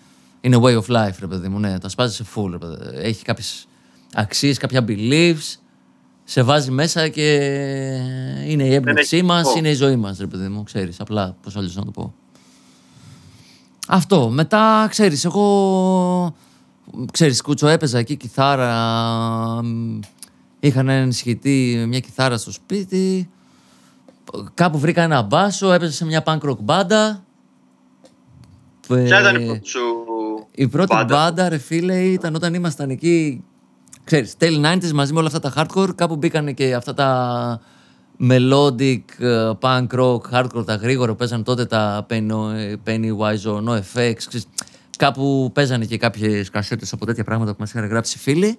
Είναι 0.47 0.59
way 0.63 0.77
of 0.77 0.87
life, 0.97 1.15
ρε 1.21 1.27
παιδί 1.27 1.49
μου. 1.49 1.59
Ναι, 1.59 1.73
το 1.79 1.87
ασπάζεσαι 1.87 2.25
full, 2.35 2.49
ρε 2.51 2.59
παιδί. 2.59 2.77
Έχει 2.95 3.25
κάποιες 3.25 3.67
αξίες, 4.15 4.59
κάποια 4.59 4.85
beliefs. 4.89 5.55
Σε 6.25 6.43
βάζει 6.43 6.71
μέσα 6.71 7.09
και 7.09 7.35
είναι 8.47 8.65
η 8.65 8.75
έμπνευσή 8.75 9.17
έχει 9.17 9.25
μας, 9.25 9.43
φόβο. 9.43 9.59
είναι 9.59 9.69
η 9.69 9.75
ζωή 9.75 9.97
μας, 9.97 10.19
ρε 10.19 10.27
παιδί 10.27 10.49
μου. 10.49 10.63
Ξέρεις, 10.63 11.01
απλά 11.01 11.37
πώς 11.43 11.57
αλλιώς 11.57 11.75
να 11.77 11.85
το 11.85 11.91
πω. 11.91 12.15
Αυτό. 13.89 14.29
Μετά, 14.29 14.87
ξέρεις, 14.91 15.25
εγώ... 15.25 16.35
Ξέρεις, 17.13 17.43
κούτσο 17.43 17.67
έπαιζα 17.69 17.99
εκεί 17.99 18.17
κιθάρα. 18.17 18.73
μ, 19.63 19.99
Είχα 20.61 20.81
έναν 20.81 20.97
ενισχυτή, 20.97 21.85
μια 21.89 22.01
κιθάρα 22.01 22.37
στο 22.39 22.53
σπίτι. 22.53 23.31
κάπου 24.55 24.79
βρήκα 24.79 25.03
ένα 25.03 25.23
μπάσο, 25.23 25.73
έπαιζα 25.73 25.93
σε 25.93 26.05
μια 26.05 26.23
punk 26.27 26.39
rock 26.39 26.59
μπάντα. 26.59 27.25
Ποια 28.89 29.21
ήταν 29.21 29.41
η 29.41 29.43
Ε, 29.43 29.47
πρώτη 29.47 29.69
σου 29.69 29.81
η 30.59 30.69
πρώτη 30.69 30.95
μπάντα; 30.95 31.17
μπάντα, 31.17 31.49
ρε 31.49 31.59
φίλε, 31.59 32.03
ήταν 32.03 32.35
όταν 32.35 32.55
ήμασταν 32.55 32.91
εκεί. 32.91 33.45
Ξέρεις, 34.05 34.37
τέλη 34.37 34.61
90s 34.65 34.93
μαζί 34.93 35.13
με 35.13 35.19
όλα 35.19 35.31
αυτά 35.35 35.51
τα 35.51 35.53
hardcore, 35.57 35.95
κάπου 35.95 36.17
μπήκαν 36.17 36.55
και 36.55 36.75
αυτά 36.75 36.95
τα 36.95 37.61
melodic, 38.21 39.03
ε, 39.19 39.51
punk 39.61 39.87
rock, 39.99 40.21
hardcore, 40.33 40.67
τα 40.67 40.75
γρήγορα 40.75 41.11
που 41.11 41.17
παίζαν 41.17 41.43
τότε 41.43 41.65
τα 41.65 42.07
Penny- 42.11 42.55
ε, 42.55 42.75
Pennywise, 42.87 43.65
No 43.67 43.73
FX. 43.77 44.15
ξέρεις. 44.27 44.47
Κάπου 44.99 45.51
παίζανε 45.55 45.85
και 45.85 45.97
κάποιες 45.97 46.51
κασέτες 46.51 46.93
από 46.93 47.07
τέτοια 47.07 47.25
πράγματα 47.25 47.51
που 47.51 47.57
μας 47.61 47.71
είχαν 47.71 47.87
γράψει 47.89 48.19
φίλοι. 48.19 48.59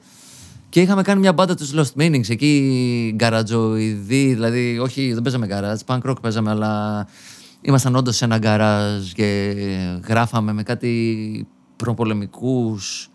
Και 0.70 0.82
είχαμε 0.82 1.02
κάνει 1.02 1.20
μια 1.20 1.34
μπάντα 1.34 1.56
τους 1.56 1.74
Lost 1.76 2.02
Meanings, 2.02 2.30
εκεί 2.30 3.14
γκαρατζοειδή, 3.16 4.34
δηλαδή 4.34 4.80
όχι 4.80 5.14
δεν 5.14 5.22
παίζαμε 5.22 5.46
γκαράζ, 5.48 5.80
punk 5.86 6.00
rock 6.10 6.22
παίζαμε, 6.22 6.50
αλλά 6.50 7.08
ήμασταν 7.62 7.96
όντως 7.96 8.16
σε 8.16 8.26
ένα 8.26 8.38
γκαράζ 8.38 9.12
και 9.12 9.54
γράφαμε 10.08 10.54
με 10.54 10.64
κάτι 10.64 11.48
προπολεμικούς 11.78 13.10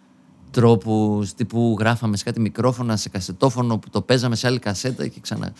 τρόπους, 0.50 1.34
τύπου 1.34 1.76
γράφαμε 1.78 2.16
σε 2.16 2.24
κάτι 2.24 2.40
μικρόφωνα, 2.40 2.96
σε 2.96 3.08
κασετόφωνο 3.08 3.78
που 3.78 3.90
το 3.90 4.02
παίζαμε 4.02 4.36
σε 4.36 4.46
άλλη 4.46 4.58
κασέτα 4.58 5.06
και 5.06 5.20
ξανά. 5.20 5.52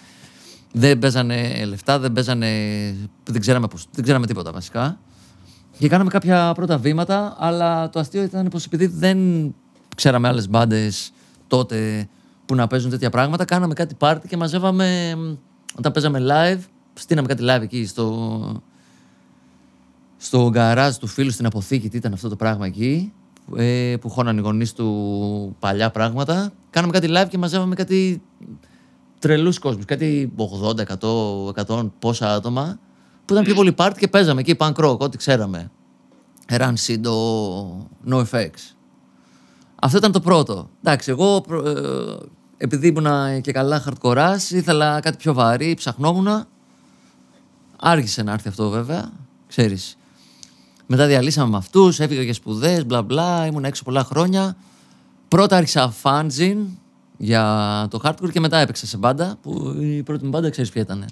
Δεν 0.73 0.99
παίζανε 0.99 1.65
λεφτά, 1.65 1.99
δεν 1.99 2.13
παίζανε, 2.13 2.49
δεν 3.25 3.41
ξέραμε, 3.41 3.69
πώς, 3.69 3.87
δεν 3.91 4.03
ξέραμε 4.03 4.27
τίποτα 4.27 4.53
βασικά. 4.53 4.99
Και 5.79 5.89
κάναμε 5.89 6.11
κάποια 6.11 6.53
πρώτα 6.55 6.79
βήματα, 6.79 7.37
αλλά 7.39 7.91
το 7.91 8.01
αστείο 8.01 8.23
ήταν 8.23 8.49
πως 8.49 8.65
επειδή 8.65 8.87
δεν 8.87 9.19
ξέραμε 9.97 10.29
άλλες 10.29 10.49
μπάντες 10.49 11.13
τότε 11.47 12.09
που 12.47 12.55
να 12.55 12.67
παίζουν 12.67 12.91
τέτοια 12.91 13.11
πράγματα, 13.11 13.45
κάναμε 13.45 13.75
κάτι 13.75 13.95
πάρτι 13.95 14.29
και 14.29 14.37
μαζεύαμε, 14.37 15.15
μ, 15.17 15.35
όταν 15.79 15.93
παίζαμε 15.93 16.21
live, 16.23 16.61
στείναμε 16.95 17.29
κάτι 17.29 17.43
live 17.47 17.63
εκεί 17.63 17.87
στο, 17.87 18.63
στο 20.25 20.49
γκαράζ 20.51 20.97
του 20.97 21.07
φίλου 21.07 21.31
στην 21.31 21.47
αποθήκη, 21.47 21.89
τι 21.89 21.97
ήταν 21.97 22.13
αυτό 22.13 22.29
το 22.29 22.37
πράγμα 22.37 22.67
εκεί, 22.67 23.13
ε, 23.57 23.95
που 24.01 24.09
χώναν 24.11 24.39
οι 24.39 24.41
γονείς 24.41 24.73
του 24.73 25.57
παλιά 25.59 25.91
πράγματα. 25.91 26.53
Κάναμε 26.71 26.93
κάτι 26.93 27.09
live 27.11 27.27
και 27.29 27.39
μαζεύαμε 27.39 27.75
κάτι 27.75 28.23
τρελούς 29.19 29.59
κόσμους, 29.59 29.85
κάτι 29.85 30.33
80, 30.37 30.81
100, 30.81 31.53
100 31.67 31.91
πόσα 31.99 32.35
άτομα, 32.35 32.79
που 33.25 33.33
ήταν 33.33 33.45
πιο 33.45 33.55
πολύ 33.55 33.73
πάρτι 33.73 33.99
και 34.01 34.09
παίζαμε 34.09 34.41
εκεί 34.41 34.57
punk 34.59 34.75
rock, 34.75 34.99
ό,τι 34.99 35.17
ξέραμε. 35.17 35.71
Run 36.49 36.73
Sido, 36.87 37.13
NoFX. 38.13 38.51
Αυτό 39.75 39.97
ήταν 39.97 40.13
το 40.13 40.21
πρώτο. 40.21 40.69
Εντάξει, 40.83 41.11
εγώ 41.11 41.41
προ- 41.41 41.67
ε, 41.67 42.27
επειδή 42.57 42.87
ήμουν 42.87 43.41
και 43.41 43.53
καλά 43.53 43.81
χαρτκοράς, 43.81 44.51
ήθελα 44.51 45.01
κάτι 45.01 45.17
πιο 45.17 45.35
βαρύ, 45.35 45.75
ψαχνόμουν. 45.75 46.45
Άργησε 47.81 48.23
να 48.23 48.33
έρθει 48.33 48.49
αυτό 48.49 48.69
βέβαια, 48.71 49.13
ξέρεις. 49.49 49.97
Μετά 50.87 51.07
διαλύσαμε 51.07 51.51
με 51.51 51.57
αυτούς, 51.57 52.01
έφυγα 52.01 52.23
για 52.23 52.35
σπουδές, 52.35 52.87
μπλα 52.87 53.03
μπλα, 53.03 53.47
ήμουν 53.47 53.65
έξω 53.65 53.85
πολλά 53.85 54.05
χρόνια. 54.05 54.57
Πρώτα 55.29 55.57
άρχισα 55.57 55.95
fanzine 56.03 56.65
για 57.17 57.87
το 57.91 58.01
hardcore 58.05 58.31
και 58.33 58.41
μετά 58.41 58.59
έπαιξα 58.59 58.87
σε 58.87 58.97
μπάντα, 58.97 59.37
που 59.43 59.77
η 59.81 60.03
πρώτη 60.03 60.25
μου 60.25 60.31
μπάντα 60.31 60.51
ξέρεις 60.51 60.71
ποια 60.71 60.83
ήταν. 60.83 61.05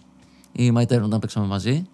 Η 0.53 0.73
My 0.77 0.83
Turn 0.83 1.03
όταν 1.03 1.19
παίξαμε 1.19 1.47
μαζί 1.47 1.87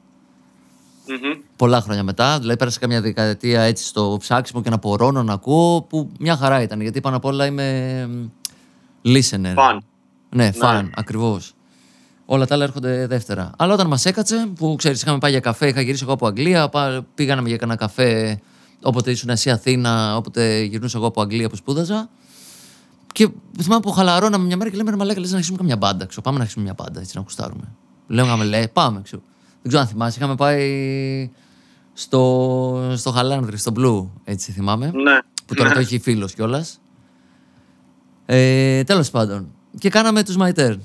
Μμμ. 1.07 1.43
πολλά 1.57 1.81
χρόνια 1.81 2.03
μετά. 2.03 2.39
Δηλαδή, 2.39 2.59
πέρασα 2.59 2.79
καμιά 2.79 3.01
δεκαετία 3.01 3.63
έτσι 3.63 3.85
στο 3.85 4.17
ψάξιμο 4.21 4.63
και 4.63 4.69
να 4.69 4.75
απορρώνω 4.75 5.23
να 5.23 5.33
ακούω 5.33 5.83
που 5.83 6.11
μια 6.19 6.37
χαρά 6.37 6.63
ήταν. 6.63 6.81
Γιατί 6.81 7.01
πάνω 7.01 7.17
απ' 7.17 7.25
όλα 7.25 7.47
είμαι 7.47 8.07
μ, 8.07 8.29
listener. 9.05 9.53
Φαν. 9.55 9.83
Ναι, 10.31 10.53
φαν, 10.53 10.93
ακριβώς. 10.97 11.55
Όλα 12.27 12.47
τα 12.47 12.55
άλλα 12.55 12.65
έρχονται 12.65 13.07
δεύτερα. 13.07 13.51
Αλλά 13.59 13.73
όταν 13.75 13.87
μας 13.87 14.05
έκατσε, 14.05 14.49
που 14.59 14.75
ξέρεις, 14.79 15.03
είχαμε 15.03 15.19
πάει 15.19 15.31
για 15.31 15.41
καφέ, 15.41 15.69
είχα 15.69 15.81
γυρίσει 15.81 16.03
εγώ 16.03 16.13
από 16.13 16.27
Αγγλία, 16.27 16.69
πά- 16.69 17.05
πήγαμε 17.15 17.49
για 17.49 17.57
κανένα 17.57 17.79
καφέ 17.79 18.41
όποτε 18.83 19.11
ήσουν 19.11 19.29
εσύ 19.29 19.51
Αθήνα, 19.51 20.17
όποτε 20.17 20.61
γυρνούσα 20.63 20.99
εγώ 20.99 21.07
από 21.07 21.21
Αγγλία 21.23 21.49
που 21.49 21.57
σπούδαζα. 21.57 22.09
Και 23.13 23.29
θυμάμαι 23.63 23.81
που 23.81 23.91
χαλαρώναμε 23.91 24.45
μια 24.45 24.57
μέρα 24.57 24.71
και 24.71 24.77
λέμε 24.77 24.91
ρε 24.91 24.97
Μαλάκα, 24.97 25.21
λες 25.21 25.29
να 25.31 25.35
αρχίσουμε 25.35 25.59
καμιά 25.59 25.77
μπάντα. 25.77 26.07
Ξέρω, 26.07 26.23
πάμε 26.23 26.37
να 26.37 26.43
αρχίσουμε 26.43 26.65
μια 26.65 26.75
μπάντα, 26.79 27.01
έτσι 27.01 27.17
να 27.17 27.23
κουστάρουμε. 27.23 27.73
Λέγαμε, 28.07 28.45
λέει, 28.45 28.69
πάμε. 28.73 29.01
Ξέρω. 29.03 29.23
Δεν 29.63 29.69
ξέρω 29.69 29.83
αν 29.83 29.89
θυμάσαι, 29.89 30.19
είχαμε 30.19 30.35
πάει 30.35 31.31
στο, 31.93 32.93
στο 32.97 33.11
Χαλάνδρη, 33.11 33.57
στο 33.57 33.73
Blue, 33.79 34.07
έτσι 34.25 34.53
θυμάμαι. 34.53 34.87
Ναι. 34.87 35.19
Που 35.47 35.55
τώρα 35.55 35.69
Ναι. 35.69 35.75
το 35.75 35.81
έχει 35.81 35.99
φίλος 35.99 36.35
κιόλας. 36.35 36.81
Ε, 38.27 38.85
Τέλος 38.85 39.11
πάντων. 39.11 39.49
Και 39.79 39.89
κάναμε 39.91 40.23
τους 40.25 40.37
My 40.41 40.53
Turn. 40.53 40.77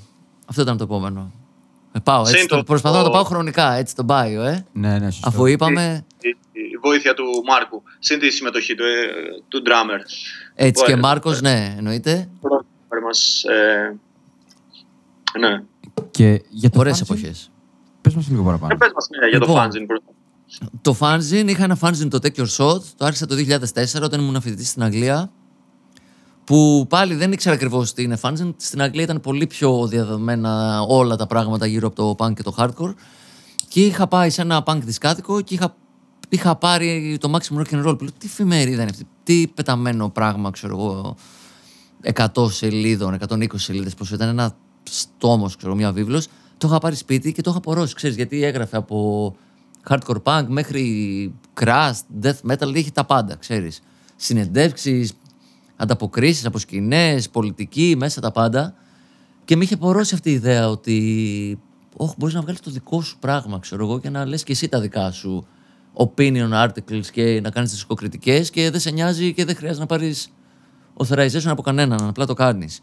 Αυτό 0.46 0.62
ήταν 0.62 0.76
το 0.76 0.84
επόμενο. 0.84 1.30
Ε, 1.92 1.98
πάω, 2.04 2.20
έτσι, 2.20 2.36
Συν 2.38 2.48
το, 2.48 2.56
το- 2.56 2.62
προσπαθώ 2.62 2.96
να 2.96 3.02
το 3.02 3.08
το- 3.08 3.14
πάω 3.14 3.24
χρονικά, 3.24 3.72
έτσι 3.72 3.94
το 3.94 4.04
bio, 4.08 4.44
ε. 4.46 4.64
Ναι, 4.72 4.98
ναι, 4.98 5.10
σωστό. 5.10 5.28
Αφού 5.28 5.46
είπαμε, 5.46 6.04
Η, 6.20 6.28
η 6.52 6.76
βοήθεια 6.82 7.14
του 7.14 7.24
Μάρκου. 7.48 7.82
Συν 7.98 8.18
τη 8.18 8.30
συμμετοχή 8.30 8.74
του, 8.74 8.82
ε, 8.82 8.88
του 9.48 9.62
drummer. 9.66 10.00
έτσι 10.54 10.84
και 10.84 10.90
Ωραία. 10.90 11.02
Μάρκος, 11.02 11.40
ναι, 11.40 11.74
εννοείται. 11.76 12.28
Πρώτα 12.40 12.64
μας, 13.06 13.42
ε, 13.44 13.96
ναι. 15.38 15.62
Και 16.10 16.42
για 16.48 16.70
το 16.70 16.78
Ωραίες 16.78 16.98
fanzine, 16.98 17.02
εποχές. 17.02 17.50
Πες 18.00 18.14
μας 18.14 18.28
λίγο 18.28 18.42
παραπάνω. 18.42 18.72
Ε, 18.74 18.76
πες 18.76 18.90
μας 18.94 19.08
ναι, 19.20 19.28
για 19.28 19.38
το 19.40 19.46
Λοιπόν. 19.46 19.62
fanzine 19.66 19.86
πρώτα. 19.86 20.04
Το 20.82 20.96
fanzine, 21.00 21.48
είχα 21.48 21.64
ένα 21.64 21.78
fanzine 21.80 22.08
το 22.10 22.18
Take 22.22 22.40
Your 22.40 22.48
Shot, 22.56 22.80
το 22.96 23.04
άρχισα 23.04 23.26
το 23.26 23.34
2004 23.34 24.02
όταν 24.02 24.20
ήμουν 24.20 24.40
φοιτητής 24.40 24.68
στην 24.68 24.82
Αγγλία. 24.82 25.30
Που 26.44 26.86
πάλι 26.88 27.14
δεν 27.14 27.32
ήξερα 27.32 27.54
ακριβώς 27.54 27.92
τι 27.92 28.02
είναι 28.02 28.18
fanzine. 28.22 28.54
Στην 28.56 28.82
Αγγλία 28.82 29.02
ήταν 29.02 29.20
πολύ 29.20 29.46
πιο 29.46 29.86
διαδεδομένα 29.86 30.80
όλα 30.80 31.16
τα 31.16 31.26
πράγματα 31.26 31.66
γύρω 31.66 31.86
από 31.86 31.96
το 31.96 32.16
punk 32.18 32.34
και 32.34 32.42
το 32.42 32.54
hardcore. 32.58 32.94
Και 33.68 33.84
είχα 33.84 34.06
πάει 34.06 34.30
σε 34.30 34.42
ένα 34.42 34.62
punk 34.66 34.78
δισκάδικο 34.84 35.40
και 35.40 35.54
είχα, 35.54 35.76
είχα 36.28 36.56
πάρει 36.56 37.16
το 37.20 37.32
Maximum 37.32 37.58
Rock 37.58 37.74
and 37.74 37.86
Roll. 37.86 37.98
Που 37.98 38.04
λέω, 38.04 38.12
τι 38.18 38.26
εφημερίδα 38.26 38.82
είναι 38.82 38.90
αυτή, 38.90 39.06
τι 39.22 39.46
πεταμένο 39.54 40.08
πράγμα, 40.08 40.50
ξέρω 40.50 40.78
εγώ. 40.78 41.16
100 42.14 42.50
σελίδων, 42.50 43.18
120 43.28 43.46
σελίδες, 43.54 43.94
πόσο 43.94 44.14
ήταν 44.14 44.28
ένα 44.28 44.56
στόμος, 44.90 45.56
ξέρω, 45.56 45.74
μια 45.74 45.92
βίβλος. 45.92 46.28
Το 46.58 46.68
είχα 46.68 46.78
πάρει 46.78 46.96
σπίτι 46.96 47.32
και 47.32 47.42
το 47.42 47.50
είχα 47.50 47.58
απορρώσει, 47.58 47.94
ξέρεις, 47.94 48.16
γιατί 48.16 48.44
έγραφε 48.44 48.76
από 48.76 49.36
hardcore 49.88 50.22
punk 50.22 50.44
μέχρι 50.48 51.34
crash, 51.60 51.92
death 52.22 52.50
metal, 52.50 52.74
είχε 52.74 52.90
τα 52.90 53.04
πάντα, 53.04 53.34
ξέρεις. 53.34 53.80
Συνεντεύξεις, 54.16 55.12
ανταποκρίσεις 55.76 56.46
από 56.46 56.58
σκηνές, 56.58 57.28
πολιτική, 57.30 57.94
μέσα 57.98 58.20
τα 58.20 58.30
πάντα. 58.30 58.74
Και 59.44 59.56
με 59.56 59.64
είχε 59.64 59.74
πορώσει 59.74 60.14
αυτή 60.14 60.30
η 60.30 60.32
ιδέα 60.32 60.68
ότι 60.68 61.58
όχι, 61.96 62.14
μπορείς 62.18 62.34
να 62.34 62.40
βγάλεις 62.40 62.60
το 62.60 62.70
δικό 62.70 63.02
σου 63.02 63.18
πράγμα, 63.18 63.58
ξέρω 63.58 63.84
εγώ, 63.84 64.00
και 64.00 64.10
να 64.10 64.26
λες 64.26 64.42
και 64.42 64.52
εσύ 64.52 64.68
τα 64.68 64.80
δικά 64.80 65.10
σου 65.10 65.46
opinion 65.94 66.50
articles 66.52 67.06
και 67.12 67.40
να 67.42 67.50
κάνεις 67.50 67.68
τις 67.68 67.78
δισκοκριτικές 67.78 68.40
και 68.40 68.70
δεν 68.70 68.80
σε 68.80 68.90
νοιάζει 68.90 69.32
και 69.34 69.44
δεν 69.44 69.56
χρειάζεται 69.56 69.80
να 69.80 69.86
πάρεις 69.86 70.28
authorization 70.96 71.46
από 71.46 71.62
κανέναν, 71.62 72.08
απλά 72.08 72.26
το 72.26 72.34
κάνεις. 72.34 72.80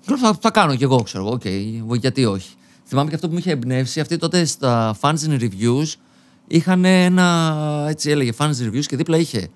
Θα, 0.00 0.38
θα 0.40 0.50
κάνω 0.50 0.76
κι 0.76 0.82
εγώ, 0.82 1.02
ξέρω 1.02 1.24
εγώ, 1.24 1.32
οκ, 1.32 1.98
γιατί 1.98 2.24
όχι. 2.24 2.54
Θυμάμαι 2.84 3.08
και 3.08 3.14
αυτό 3.14 3.26
που 3.26 3.32
μου 3.32 3.38
είχε 3.38 3.50
εμπνεύσει, 3.50 4.00
αυτοί 4.00 4.16
τότε 4.16 4.44
στα 4.44 4.96
fanzine 5.00 5.40
reviews 5.40 5.94
είχαν 6.46 6.84
ένα, 6.84 7.86
έτσι 7.88 8.10
έλεγε, 8.10 8.32
fanzine 8.38 8.70
reviews 8.70 8.84
και 8.86 8.96
δίπλα 8.96 9.16
είχε 9.16 9.48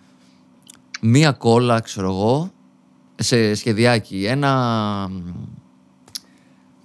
μία 1.01 1.33
κόλλα, 1.33 1.81
ξέρω 1.81 2.07
εγώ, 2.07 2.53
σε 3.23 3.55
σχεδιάκι, 3.55 4.25
ένα, 4.25 5.11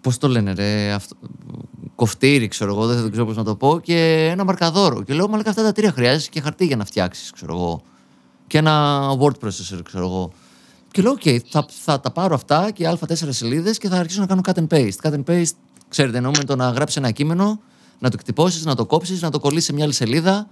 πώς 0.01 0.17
το 0.17 0.27
λένε 0.27 0.53
ρε, 0.53 0.91
αυτό, 0.91 1.15
κοφτήρι, 1.95 2.47
ξέρω 2.47 2.71
εγώ, 2.71 2.85
δεν 2.87 3.11
ξέρω 3.11 3.25
πώς 3.25 3.35
να 3.35 3.43
το 3.43 3.55
πω, 3.55 3.79
και 3.79 4.27
ένα 4.31 4.43
μαρκαδόρο. 4.43 5.03
Και 5.03 5.13
λέω, 5.13 5.27
μαλάκα 5.27 5.49
αυτά 5.49 5.63
τα 5.63 5.71
τρία 5.71 5.91
χρειάζεσαι 5.91 6.29
και 6.29 6.41
χαρτί 6.41 6.65
για 6.65 6.75
να 6.75 6.85
φτιάξεις, 6.85 7.31
ξέρω 7.31 7.53
εγώ. 7.53 7.81
Και 8.47 8.57
ένα 8.57 9.01
word 9.19 9.45
processor, 9.45 9.79
ξέρω 9.83 10.05
εγώ. 10.05 10.31
Και 10.91 11.01
λέω, 11.01 11.11
οκ, 11.11 11.21
θα, 11.49 11.65
θα 11.83 11.99
τα 11.99 12.11
πάρω 12.11 12.35
αυτά 12.35 12.71
και 12.71 12.97
α4 12.99 13.27
σελίδες 13.29 13.77
και 13.77 13.87
θα 13.87 13.97
αρχίσω 13.97 14.19
να 14.19 14.25
κάνω 14.25 14.41
cut 14.45 14.53
and 14.53 14.67
paste. 14.67 15.09
Cut 15.09 15.13
and 15.13 15.23
paste, 15.27 15.55
ξέρετε, 15.87 16.17
εννοούμε 16.17 16.43
το 16.43 16.55
να 16.55 16.69
γράψεις 16.69 16.97
ένα 16.97 17.11
κείμενο, 17.11 17.59
να 17.99 18.09
το 18.09 18.15
εκτυπώσεις, 18.19 18.65
να 18.65 18.75
το 18.75 18.85
κόψεις, 18.85 19.21
να 19.21 19.29
το 19.29 19.39
κολλήσεις 19.39 19.65
σε 19.65 19.73
μια 19.73 19.83
άλλη 19.83 19.93
σελίδα, 19.93 20.47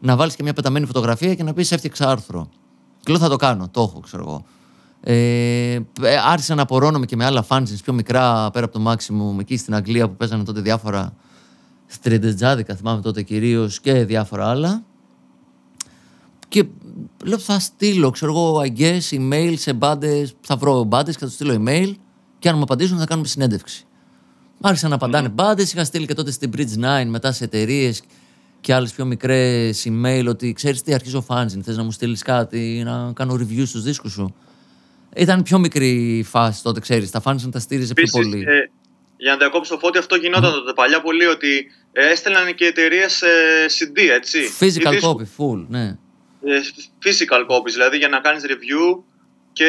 να 0.00 0.16
βάλεις 0.16 0.36
και 0.36 0.42
μια 0.42 0.52
πεταμένη 0.52 0.86
φωτογραφία 0.86 1.34
και 1.34 1.42
να 1.42 1.52
πεις 1.52 1.72
έφτιαξα 1.72 2.10
άρθρο. 2.10 2.48
Και 3.00 3.12
λέω, 3.12 3.20
θα 3.20 3.28
το 3.28 3.36
κάνω, 3.36 3.68
το 3.68 3.80
έχω, 3.80 4.00
ξέρω 4.00 4.22
εγώ. 4.22 4.44
Ε, 5.02 5.72
ε, 5.72 5.80
άρχισα 6.26 6.54
να 6.54 6.62
απορρώνομαι 6.62 7.06
και 7.06 7.16
με 7.16 7.24
άλλα 7.24 7.44
fanzines 7.48 7.82
πιο 7.82 7.92
μικρά 7.92 8.50
πέρα 8.50 8.64
από 8.64 8.78
το 8.78 8.90
maximum 8.90 9.40
εκεί 9.40 9.56
στην 9.56 9.74
Αγγλία 9.74 10.08
που 10.08 10.16
παίζανε 10.16 10.44
τότε 10.44 10.60
διάφορα 10.60 11.14
στριντετζάδικα, 11.86 12.74
θυμάμαι 12.74 13.00
τότε 13.00 13.22
κυρίως 13.22 13.80
και 13.80 14.04
διάφορα 14.04 14.48
άλλα. 14.48 14.82
Και 16.48 16.64
λέω 17.24 17.38
θα 17.38 17.58
στείλω, 17.58 18.10
ξέρω 18.10 18.32
εγώ, 18.32 18.60
I 18.60 18.78
guess, 18.80 19.00
email 19.10 19.54
σε 19.56 19.72
μπάντες. 19.72 20.34
Θα 20.40 20.56
βρω 20.56 20.84
μπάντες 20.84 21.14
και 21.14 21.20
θα 21.20 21.26
τους 21.26 21.34
στείλω 21.34 21.62
email 21.64 21.94
και 22.38 22.48
αν 22.48 22.56
μου 22.56 22.62
απαντήσουν 22.62 22.98
θα 22.98 23.04
κάνουμε 23.04 23.26
συνέντευξη. 23.26 23.84
Άρχισαν 24.60 24.88
να 24.88 24.94
απαντάνε 24.94 25.28
mm. 25.28 25.32
μπάντες. 25.34 25.72
Είχα 25.72 25.84
στείλει 25.84 26.06
και 26.06 26.14
τότε 26.14 26.30
στην 26.30 26.50
Bridge 26.56 27.02
9 27.02 27.04
μετά 27.06 27.32
σε 27.32 27.44
εταιρείες 27.44 28.02
και 28.60 28.74
άλλες 28.74 28.92
πιο 28.92 29.04
μικρές 29.04 29.86
email 29.88 30.24
ότι 30.28 30.52
ξέρεις 30.52 30.82
τι, 30.82 30.94
αρχίζω 30.94 31.24
fanzine. 31.28 31.60
Θες 31.62 31.76
να 31.76 31.82
μου 31.82 31.90
στείλεις 31.90 32.22
κάτι, 32.22 32.82
να 32.84 33.12
κάνω 33.12 33.34
review 33.34 33.66
στους 33.66 33.82
δίσκους 33.82 34.12
σου. 34.12 34.34
Ήταν 35.16 35.42
πιο 35.42 35.58
μικρή 35.58 36.18
η 36.18 36.22
φάση 36.22 36.62
τότε, 36.62 36.80
ξέρεις. 36.80 37.10
Τα 37.10 37.22
fanzine 37.24 37.50
τα 37.52 37.58
στήριζε 37.58 37.94
πιο 37.94 38.04
Επίσης, 38.08 38.30
πολύ. 38.30 38.44
ε, 38.48 38.70
για 39.16 39.30
να 39.30 39.36
διακόψω 39.36 39.74
το 39.74 39.78
φώτι, 39.80 39.98
αυτό 39.98 40.16
γινόταν 40.16 40.52
τότε 40.52 40.72
παλιά 40.72 41.00
πολύ 41.00 41.26
ότι 41.26 41.70
ε, 41.92 42.08
έστελναν 42.10 42.54
και 42.54 42.64
εταιρείες 42.66 43.22
CD, 43.78 43.98
έτσι. 44.10 44.38
Physical 44.60 44.86
Ή 44.86 44.88
δίσκου. 44.88 45.20
copy, 45.20 45.42
full, 45.42 45.64
ναι. 45.68 45.96
Ε, 46.44 46.60
physical 47.04 47.46
copies, 47.46 47.70
δηλαδή 47.72 47.96
για 47.96 48.08
να 48.08 48.20
κάνεις 48.20 48.42
review 48.46 49.02
και 49.52 49.66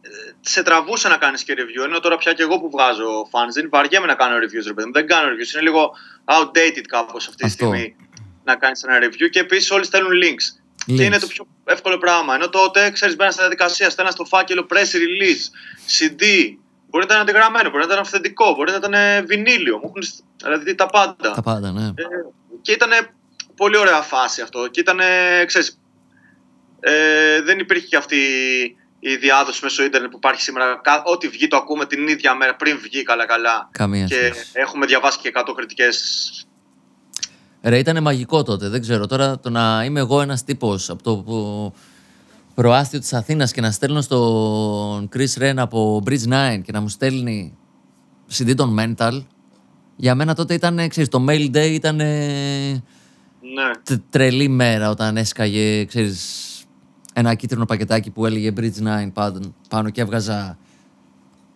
ε, 0.00 0.08
σε 0.40 0.62
τραβούσε 0.62 1.08
να 1.08 1.16
κάνεις 1.16 1.42
και 1.44 1.54
review, 1.56 1.84
ενώ 1.84 2.00
τώρα 2.00 2.16
πια 2.16 2.32
και 2.32 2.42
εγώ 2.42 2.60
που 2.60 2.70
βγάζω 2.70 3.28
fanzine 3.32 3.68
βαριέμαι 3.70 4.06
να 4.06 4.14
κάνω 4.14 4.36
reviews, 4.36 4.66
ρε 4.66 4.72
παιδί 4.72 4.86
μου. 4.86 4.92
δεν 4.92 5.06
κάνω 5.06 5.28
reviews, 5.28 5.52
είναι 5.54 5.62
λίγο 5.62 5.90
outdated 6.24 6.84
κάπως 6.88 7.26
αυτή 7.28 7.36
τη 7.36 7.44
Αυτό. 7.46 7.64
στιγμή 7.64 7.96
να 8.44 8.56
κάνεις 8.56 8.82
ένα 8.82 8.98
review 9.06 9.28
και 9.30 9.38
επίσης 9.40 9.70
όλοι 9.70 9.84
στέλνουν 9.84 10.12
links. 10.12 10.60
Links. 10.88 10.96
Και 10.96 11.04
είναι 11.04 11.18
το 11.18 11.26
πιο 11.26 11.46
εύκολο 11.64 11.98
πράγμα. 11.98 12.34
Ενώ 12.34 12.48
τότε, 12.48 12.90
ξέρεις, 12.90 13.16
μπαίνα 13.16 13.30
στη 13.30 13.40
διαδικασία, 13.40 13.90
στέλνα 13.90 14.10
στο 14.10 14.24
φάκελο 14.24 14.66
press 14.70 14.76
release, 14.76 15.44
CD. 15.98 16.22
Μπορεί 16.90 17.06
να 17.06 17.14
ήταν 17.14 17.20
αντιγραμμένο, 17.20 17.70
μπορεί 17.70 17.78
να 17.86 17.88
ήταν 17.92 17.98
αυθεντικό, 17.98 18.54
μπορεί 18.54 18.70
να 18.70 18.76
ήταν 18.76 18.94
ε, 18.94 19.22
βινίλιο. 19.22 19.76
Μου 19.76 19.82
έχουν 19.84 20.02
στ- 20.02 20.24
δηλαδή 20.42 20.74
τα 20.74 20.86
πάντα. 20.86 21.30
Τα 21.32 21.42
πάντα, 21.42 21.72
ναι. 21.72 21.86
Ε, 21.86 21.92
και 22.62 22.72
ήταν 22.72 22.90
πολύ 23.56 23.76
ωραία 23.76 24.00
φάση 24.00 24.40
αυτό. 24.42 24.68
Και 24.68 24.80
ήταν, 24.80 25.00
ξέρεις, 25.46 25.78
ε, 26.80 27.40
δεν 27.42 27.58
υπήρχε 27.58 27.86
και 27.86 27.96
αυτή 27.96 28.16
η 29.00 29.16
διάδοση 29.16 29.60
μέσω 29.62 29.84
ίντερνετ 29.84 30.10
που 30.10 30.16
υπάρχει 30.16 30.42
σήμερα. 30.42 30.80
Κα- 30.82 31.02
Ό,τι 31.04 31.28
βγει 31.28 31.48
το 31.48 31.56
ακούμε 31.56 31.86
την 31.86 32.08
ίδια 32.08 32.34
μέρα 32.34 32.56
πριν 32.56 32.78
βγει 32.78 33.02
καλά-καλά. 33.02 33.68
Καμία 33.72 34.04
Και 34.04 34.14
σχέση. 34.14 34.50
έχουμε 34.52 34.86
διαβάσει 34.86 35.18
και 35.18 35.28
100 35.34 35.52
κριτικές. 35.56 36.47
Ρε, 37.62 37.78
ήταν 37.78 38.02
μαγικό 38.02 38.42
τότε. 38.42 38.68
Δεν 38.68 38.80
ξέρω. 38.80 39.06
Τώρα 39.06 39.38
το 39.38 39.50
να 39.50 39.84
είμαι 39.84 40.00
εγώ 40.00 40.20
ένας 40.20 40.44
τύπος 40.44 40.90
από 40.90 41.02
το 41.02 41.16
που- 41.16 41.72
προάστιο 42.54 42.98
της 42.98 43.12
Αθήνας 43.12 43.52
και 43.52 43.60
να 43.60 43.70
στέλνω 43.70 44.00
στον 44.00 45.08
Chris 45.14 45.38
Ren 45.42 45.54
από 45.56 46.02
Bridge 46.06 46.22
9 46.28 46.58
και 46.62 46.72
να 46.72 46.80
μου 46.80 46.88
στέλνει 46.88 47.54
CD 48.32 48.54
των 48.54 48.76
Mental. 48.78 49.22
Για 49.96 50.14
μένα 50.14 50.34
τότε 50.34 50.54
ήταν, 50.54 50.88
ξέρεις, 50.88 51.08
το 51.08 51.24
mail 51.28 51.50
day 51.56 51.70
ήταν 51.70 51.96
Ναι. 51.96 53.70
τε- 53.82 54.00
τρελή 54.10 54.48
μέρα 54.48 54.90
όταν 54.90 55.16
έσκαγε, 55.16 55.84
ξέρεις, 55.84 56.44
ένα 57.12 57.34
κίτρινο 57.34 57.64
πακετάκι 57.64 58.10
που 58.10 58.26
έλεγε 58.26 58.52
Bridge 58.56 58.76
9 58.80 59.10
πάνω, 59.12 59.40
πάνω 59.68 59.90
και 59.90 60.00
έβγαζα 60.00 60.58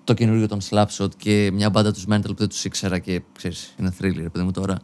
το 0.04 0.14
καινούριο 0.14 0.48
των 0.48 0.58
Slapshot 0.70 1.14
και 1.16 1.50
μια 1.52 1.70
μπάντα 1.70 1.92
τους 1.92 2.04
Mental 2.10 2.22
που 2.26 2.34
δεν 2.34 2.48
τους 2.48 2.64
ήξερα 2.64 2.98
και 2.98 3.22
ξέρεις, 3.36 3.74
είναι 3.78 3.94
thriller, 4.00 4.16
ρε 4.22 4.28
παιδί 4.28 4.44
μου 4.44 4.50
τώρα. 4.50 4.76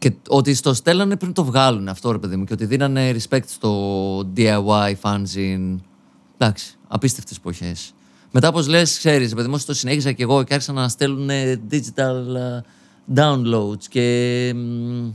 Και 0.00 0.12
ότι 0.28 0.54
στο 0.54 0.74
στέλνανε 0.74 1.16
πριν 1.16 1.32
το 1.32 1.44
βγάλουν 1.44 1.88
αυτό, 1.88 2.12
ρε 2.12 2.18
παιδί 2.18 2.36
μου, 2.36 2.44
και 2.44 2.52
ότι 2.52 2.64
δίνανε 2.64 3.14
respect 3.16 3.46
στο 3.46 4.32
DIY, 4.36 4.94
fanzine. 5.02 5.76
Εντάξει, 6.38 6.78
απίστευτες 6.88 7.36
εποχές. 7.36 7.94
Μετά, 8.30 8.48
όπως 8.48 8.68
λες, 8.68 8.98
ξέρεις, 8.98 9.28
ρε 9.28 9.34
παιδί 9.34 9.48
μου, 9.48 9.58
το 9.66 9.74
συνέχισα 9.74 10.12
και 10.12 10.22
εγώ 10.22 10.42
και 10.42 10.54
άρχισαν 10.54 10.74
να 10.74 10.88
στέλνουν 10.88 11.28
digital 11.70 12.36
ε, 12.36 12.60
downloads 13.14 13.84
και... 13.88 14.52
μ, 14.54 15.08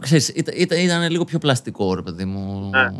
Ξέρεις, 0.00 0.28
ήταν, 0.28 0.54
ήταν, 0.56 0.78
ήταν 0.78 1.10
λίγο 1.10 1.24
πιο 1.24 1.38
πλαστικό, 1.38 1.94
ρε 1.94 2.02
παιδί 2.02 2.24
μου. 2.24 2.70
Ναι. 2.70 2.92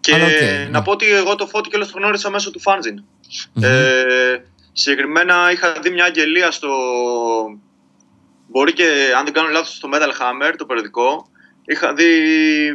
Και 0.00 0.14
Αλλά 0.14 0.24
οκ, 0.24 0.30
ναι. 0.40 0.68
να 0.70 0.82
πω 0.82 0.92
ότι 0.92 1.06
εγώ 1.06 1.34
το 1.34 1.46
Φώτη 1.46 1.68
κιόλας 1.68 1.90
το 1.90 1.98
γνώρισα 1.98 2.30
μέσω 2.30 2.50
του 2.50 2.60
fanzine. 2.64 3.02
Ε, 3.62 4.36
συγκεκριμένα 4.72 5.52
είχα 5.52 5.72
δει 5.82 5.90
μια 5.90 6.04
αγγελία 6.04 6.50
στο... 6.50 6.68
Μπορεί 8.56 8.72
και, 8.72 9.12
αν 9.16 9.24
δεν 9.24 9.32
κάνω 9.32 9.48
λάθος, 9.48 9.76
στο 9.76 9.88
Metal 9.92 10.08
Hammer, 10.08 10.54
το 10.56 10.66
περιοδικό. 10.66 11.30
Είχα 11.64 11.94
δει 11.94 12.06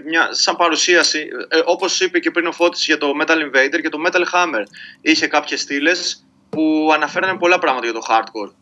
μια 0.05 0.27
σαν 0.31 0.55
παρουσίαση, 0.55 1.27
ε, 1.47 1.59
όπως 1.65 1.99
είπε 1.99 2.19
και 2.19 2.31
πριν 2.31 2.47
ο 2.47 2.51
Φώτης 2.51 2.85
για 2.85 2.97
το 2.97 3.11
Metal 3.21 3.35
Invader 3.35 3.81
και 3.81 3.89
το 3.89 3.97
Metal 4.07 4.23
Hammer. 4.33 4.63
Είχε 5.01 5.27
κάποιες 5.27 5.61
στήλες 5.61 6.25
που 6.49 6.89
αναφέρανε 6.93 7.37
πολλά 7.37 7.59
πράγματα 7.59 7.85
για 7.85 7.93
το 7.93 8.01
hardcore. 8.09 8.53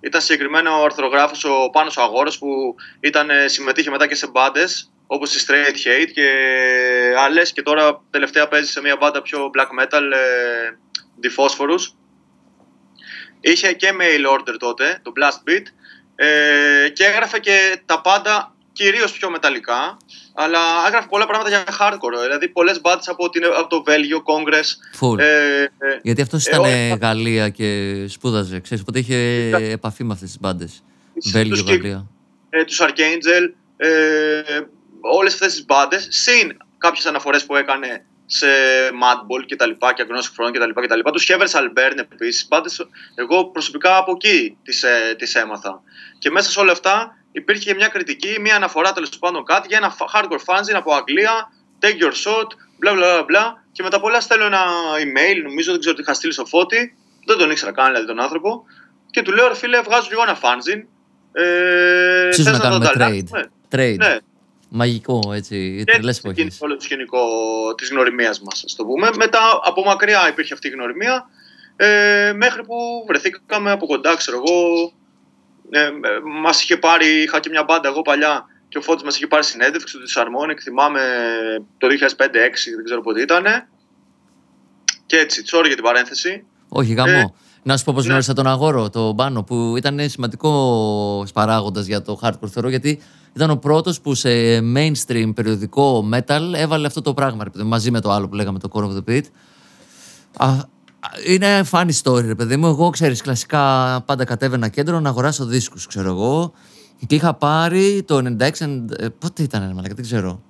Ήταν 0.00 0.20
συγκεκριμένα 0.20 0.76
ο 0.76 0.84
αρθρογράφος 0.84 1.44
ο 1.44 1.70
Πάνος 1.72 1.98
Αγόρος 1.98 2.38
που 2.38 2.74
ήταν, 3.00 3.30
ε, 3.30 3.48
συμμετείχε 3.48 3.90
μετά 3.90 4.06
και 4.06 4.14
σε 4.14 4.26
μπάντες 4.26 4.92
όπως 5.06 5.34
η 5.34 5.44
Straight 5.46 5.88
Hate 5.88 6.10
και 6.14 6.28
άλλες 7.18 7.52
και 7.52 7.62
τώρα 7.62 8.02
τελευταία 8.10 8.48
παίζει 8.48 8.70
σε 8.70 8.80
μια 8.80 8.96
μπάντα 8.96 9.22
πιο 9.22 9.50
black 9.56 9.82
metal, 9.82 10.02
ε, 10.12 10.76
Diphosphorus. 11.22 11.94
Είχε 13.40 13.72
και 13.72 13.92
mail 14.00 14.38
order 14.38 14.56
τότε, 14.58 15.00
το 15.02 15.12
Blast 15.20 15.50
Beat 15.50 15.64
ε, 16.16 16.88
και 16.92 17.04
έγραφε 17.04 17.38
και 17.38 17.80
τα 17.86 18.00
πάντα 18.00 18.54
κυρίως 18.72 19.12
πιο 19.12 19.30
μεταλλικά 19.30 19.96
αλλά 20.34 20.58
έγραφε 20.86 21.06
πολλά 21.10 21.26
πράγματα 21.26 21.48
για 21.48 21.64
hardcore, 21.80 22.22
δηλαδή 22.22 22.48
πολλές 22.48 22.80
μπάντες 22.80 23.08
από, 23.08 23.30
την, 23.30 23.44
από 23.44 23.66
το 23.68 23.82
Βέλγιο, 23.82 24.22
Congress 24.26 25.00
Full. 25.00 25.18
ε, 25.18 25.62
ε, 25.62 25.68
Γιατί 26.02 26.22
αυτός 26.22 26.46
ε, 26.46 26.50
ήταν 26.50 26.60
όλα- 26.64 26.94
Γαλλία 27.00 27.48
και 27.48 27.94
σπούδαζε, 28.08 28.60
ξέρεις, 28.60 28.82
οπότε 28.82 28.98
είχε 28.98 29.16
επαφή 29.70 30.04
με 30.04 30.12
αυτές 30.12 30.28
τις 30.28 30.40
μπάντες. 30.40 30.82
Τους- 31.14 31.30
Βέλγιο, 31.32 31.56
τους- 31.56 31.64
Γαλλία. 31.70 32.06
ε, 32.50 32.64
τους 32.64 32.80
Archangel, 32.82 33.52
ε, 33.76 33.88
όλες 35.00 35.32
αυτές 35.32 35.52
τις 35.52 35.64
μπάντες, 35.64 36.06
συν 36.10 36.56
κάποιες 36.78 37.06
αναφορές 37.06 37.44
που 37.46 37.56
έκανε 37.56 38.04
σε 38.26 38.46
Madball 39.02 39.44
και 39.46 39.56
τα 39.56 39.66
λοιπά 39.66 39.92
και 39.92 40.04
Agnostic 40.08 40.44
Front 40.46 40.50
και 40.52 40.58
τα 40.58 40.66
λοιπά 40.66 40.80
και 40.80 40.86
τα 40.88 40.96
λοιπά. 40.96 41.10
Τους 41.10 41.26
Shevers 41.30 41.58
Albern 41.60 41.96
επίσης, 41.96 42.46
μπάντες, 42.48 42.86
εγώ 43.14 43.44
προσωπικά 43.50 43.96
από 43.96 44.10
εκεί 44.12 44.56
τις, 44.62 44.82
ε, 44.82 45.14
τις 45.18 45.34
έμαθα. 45.34 45.82
Και 46.18 46.30
μέσα 46.30 46.50
σε 46.50 46.60
όλα 46.60 46.72
αυτά 46.72 47.16
υπήρχε 47.32 47.64
και 47.64 47.74
μια 47.74 47.88
κριτική, 47.88 48.36
μια 48.40 48.56
αναφορά 48.56 48.92
τέλος 48.92 49.18
πάντων 49.18 49.44
κάτι 49.44 49.68
για 49.68 49.76
ένα 49.76 49.96
fa- 49.98 50.20
hardcore 50.20 50.44
fanzine 50.46 50.74
από 50.74 50.94
Αγγλία, 50.94 51.52
take 51.80 52.02
your 52.04 52.12
shot, 52.12 52.46
μπλα 52.78 52.92
μπλα 52.92 53.12
μπλα, 53.12 53.22
μπλα. 53.22 53.62
Και 53.72 53.82
μετά 53.82 54.00
πολλά 54.00 54.20
στέλνω 54.20 54.44
ένα 54.44 54.62
email, 54.98 55.42
νομίζω, 55.42 55.70
δεν 55.70 55.80
ξέρω 55.80 55.94
τι 55.94 56.02
είχα 56.02 56.14
στείλει 56.14 56.32
στο 56.32 56.44
φώτη, 56.44 56.96
δεν 57.26 57.38
τον 57.38 57.50
ήξερα 57.50 57.72
καν 57.72 57.86
δηλαδή 57.86 58.06
τον 58.06 58.20
άνθρωπο. 58.20 58.64
Και 59.10 59.22
του 59.22 59.32
λέω, 59.32 59.48
ρε 59.48 59.54
φίλε, 59.54 59.80
βγάζω 59.80 60.06
και 60.08 60.12
εγώ 60.12 60.22
ένα 60.22 60.38
fanzine. 60.42 60.82
Ε, 61.32 62.28
Ίσως 62.28 62.44
θες 62.44 62.52
να 62.52 62.58
το 62.58 62.62
κάνουμε 62.62 62.86
trade. 62.86 62.90
ανταλλάξουμε;» 62.94 63.50
Trade. 63.70 63.96
Ναι, 63.98 64.16
Μαγικό, 64.76 65.32
έτσι, 65.32 65.74
και 65.78 65.84
τρελές 65.84 66.16
έτσι 66.16 66.20
ξεκίνησε 66.20 66.56
εποχές. 66.56 66.60
όλο 66.60 66.74
το 66.74 66.80
σκηνικό 66.80 67.24
της 67.74 67.90
γνωριμίας 67.90 68.40
μας, 68.40 68.64
ας 68.64 68.74
το 68.74 68.84
πούμε. 68.84 69.10
Μετά 69.16 69.60
από 69.62 69.82
μακριά 69.82 70.28
υπήρχε 70.28 70.54
αυτή 70.54 70.68
η 70.68 70.70
γνωριμία, 70.70 71.28
ε, 71.76 72.32
μέχρι 72.36 72.62
που 72.62 73.04
βρεθήκαμε 73.06 73.70
από 73.70 73.86
κοντά, 73.86 74.16
ξέρω 74.16 74.36
εγώ. 74.36 74.92
Ε, 75.70 75.80
ε, 75.80 75.90
μας 76.42 76.62
είχε 76.62 76.76
πάρει, 76.76 77.22
είχα 77.22 77.40
και 77.40 77.48
μια 77.48 77.64
μπάντα 77.64 77.88
εγώ 77.88 78.02
παλιά 78.02 78.46
και 78.68 78.78
ο 78.78 78.82
Φώτης 78.82 79.04
μας 79.04 79.16
είχε 79.16 79.26
πάρει 79.26 79.44
συνέντευξη 79.44 79.98
του 79.98 80.02
Disharmonic, 80.08 80.58
θυμάμαι 80.62 81.00
το 81.78 81.86
2005-2006, 81.88 82.74
δεν 82.74 82.84
ξέρω 82.84 83.00
πότε 83.00 83.20
ήταν. 83.20 83.44
Και 85.06 85.16
έτσι, 85.16 85.42
sorry 85.52 85.66
για 85.66 85.74
την 85.74 85.84
παρένθεση. 85.84 86.44
Όχι, 86.68 86.92
γαμό. 86.92 87.34
Ε, 87.64 87.68
να 87.68 87.76
σου 87.76 87.84
πω 87.84 87.92
πώ 87.92 88.00
ναι. 88.00 88.06
γνώρισα 88.06 88.32
τον 88.32 88.46
Αγόρο, 88.46 88.90
τον 88.90 89.16
Πάνο, 89.16 89.42
που 89.42 89.74
ήταν 89.76 90.08
σημαντικό 90.08 91.26
παράγοντα 91.34 91.80
για 91.80 92.02
το 92.02 92.18
hardcore 92.22 92.48
θεωρώ, 92.50 92.68
γιατί 92.68 93.00
ήταν 93.32 93.50
ο 93.50 93.56
πρώτος 93.56 94.00
που 94.00 94.14
σε 94.14 94.28
mainstream 94.58 95.32
περιοδικό 95.34 96.08
metal 96.12 96.52
έβαλε 96.54 96.86
αυτό 96.86 97.00
το 97.00 97.14
πράγμα, 97.14 97.44
ρε 97.44 97.50
παιδί 97.50 97.62
μου, 97.62 97.68
μαζί 97.68 97.90
με 97.90 98.00
το 98.00 98.10
άλλο 98.10 98.28
που 98.28 98.34
λέγαμε 98.34 98.58
το 98.58 98.68
Core 98.72 98.82
of 98.82 98.96
the 98.96 99.10
Pit. 99.10 99.22
Α, 100.36 100.48
α, 100.48 100.64
είναι 101.26 101.64
funny 101.70 101.90
story, 102.02 102.24
ρε 102.24 102.34
παιδί 102.34 102.56
μου. 102.56 102.66
Εγώ, 102.66 102.90
ξέρεις, 102.90 103.22
κλασικά 103.22 104.00
πάντα 104.06 104.24
κατέβαινα 104.24 104.68
κέντρο 104.68 105.00
να 105.00 105.08
αγοράσω 105.08 105.44
δίσκους, 105.44 105.86
ξέρω 105.86 106.08
εγώ. 106.08 106.52
Και 107.06 107.14
είχα 107.14 107.34
πάρει 107.34 108.02
το 108.02 108.16
96. 108.16 108.86
ε, 108.96 109.08
Πότε 109.08 109.42
ήταν, 109.42 109.66
ρε 109.66 109.74
μαλάκα, 109.74 109.94
δεν 109.94 110.04
ξέρω. 110.04 110.40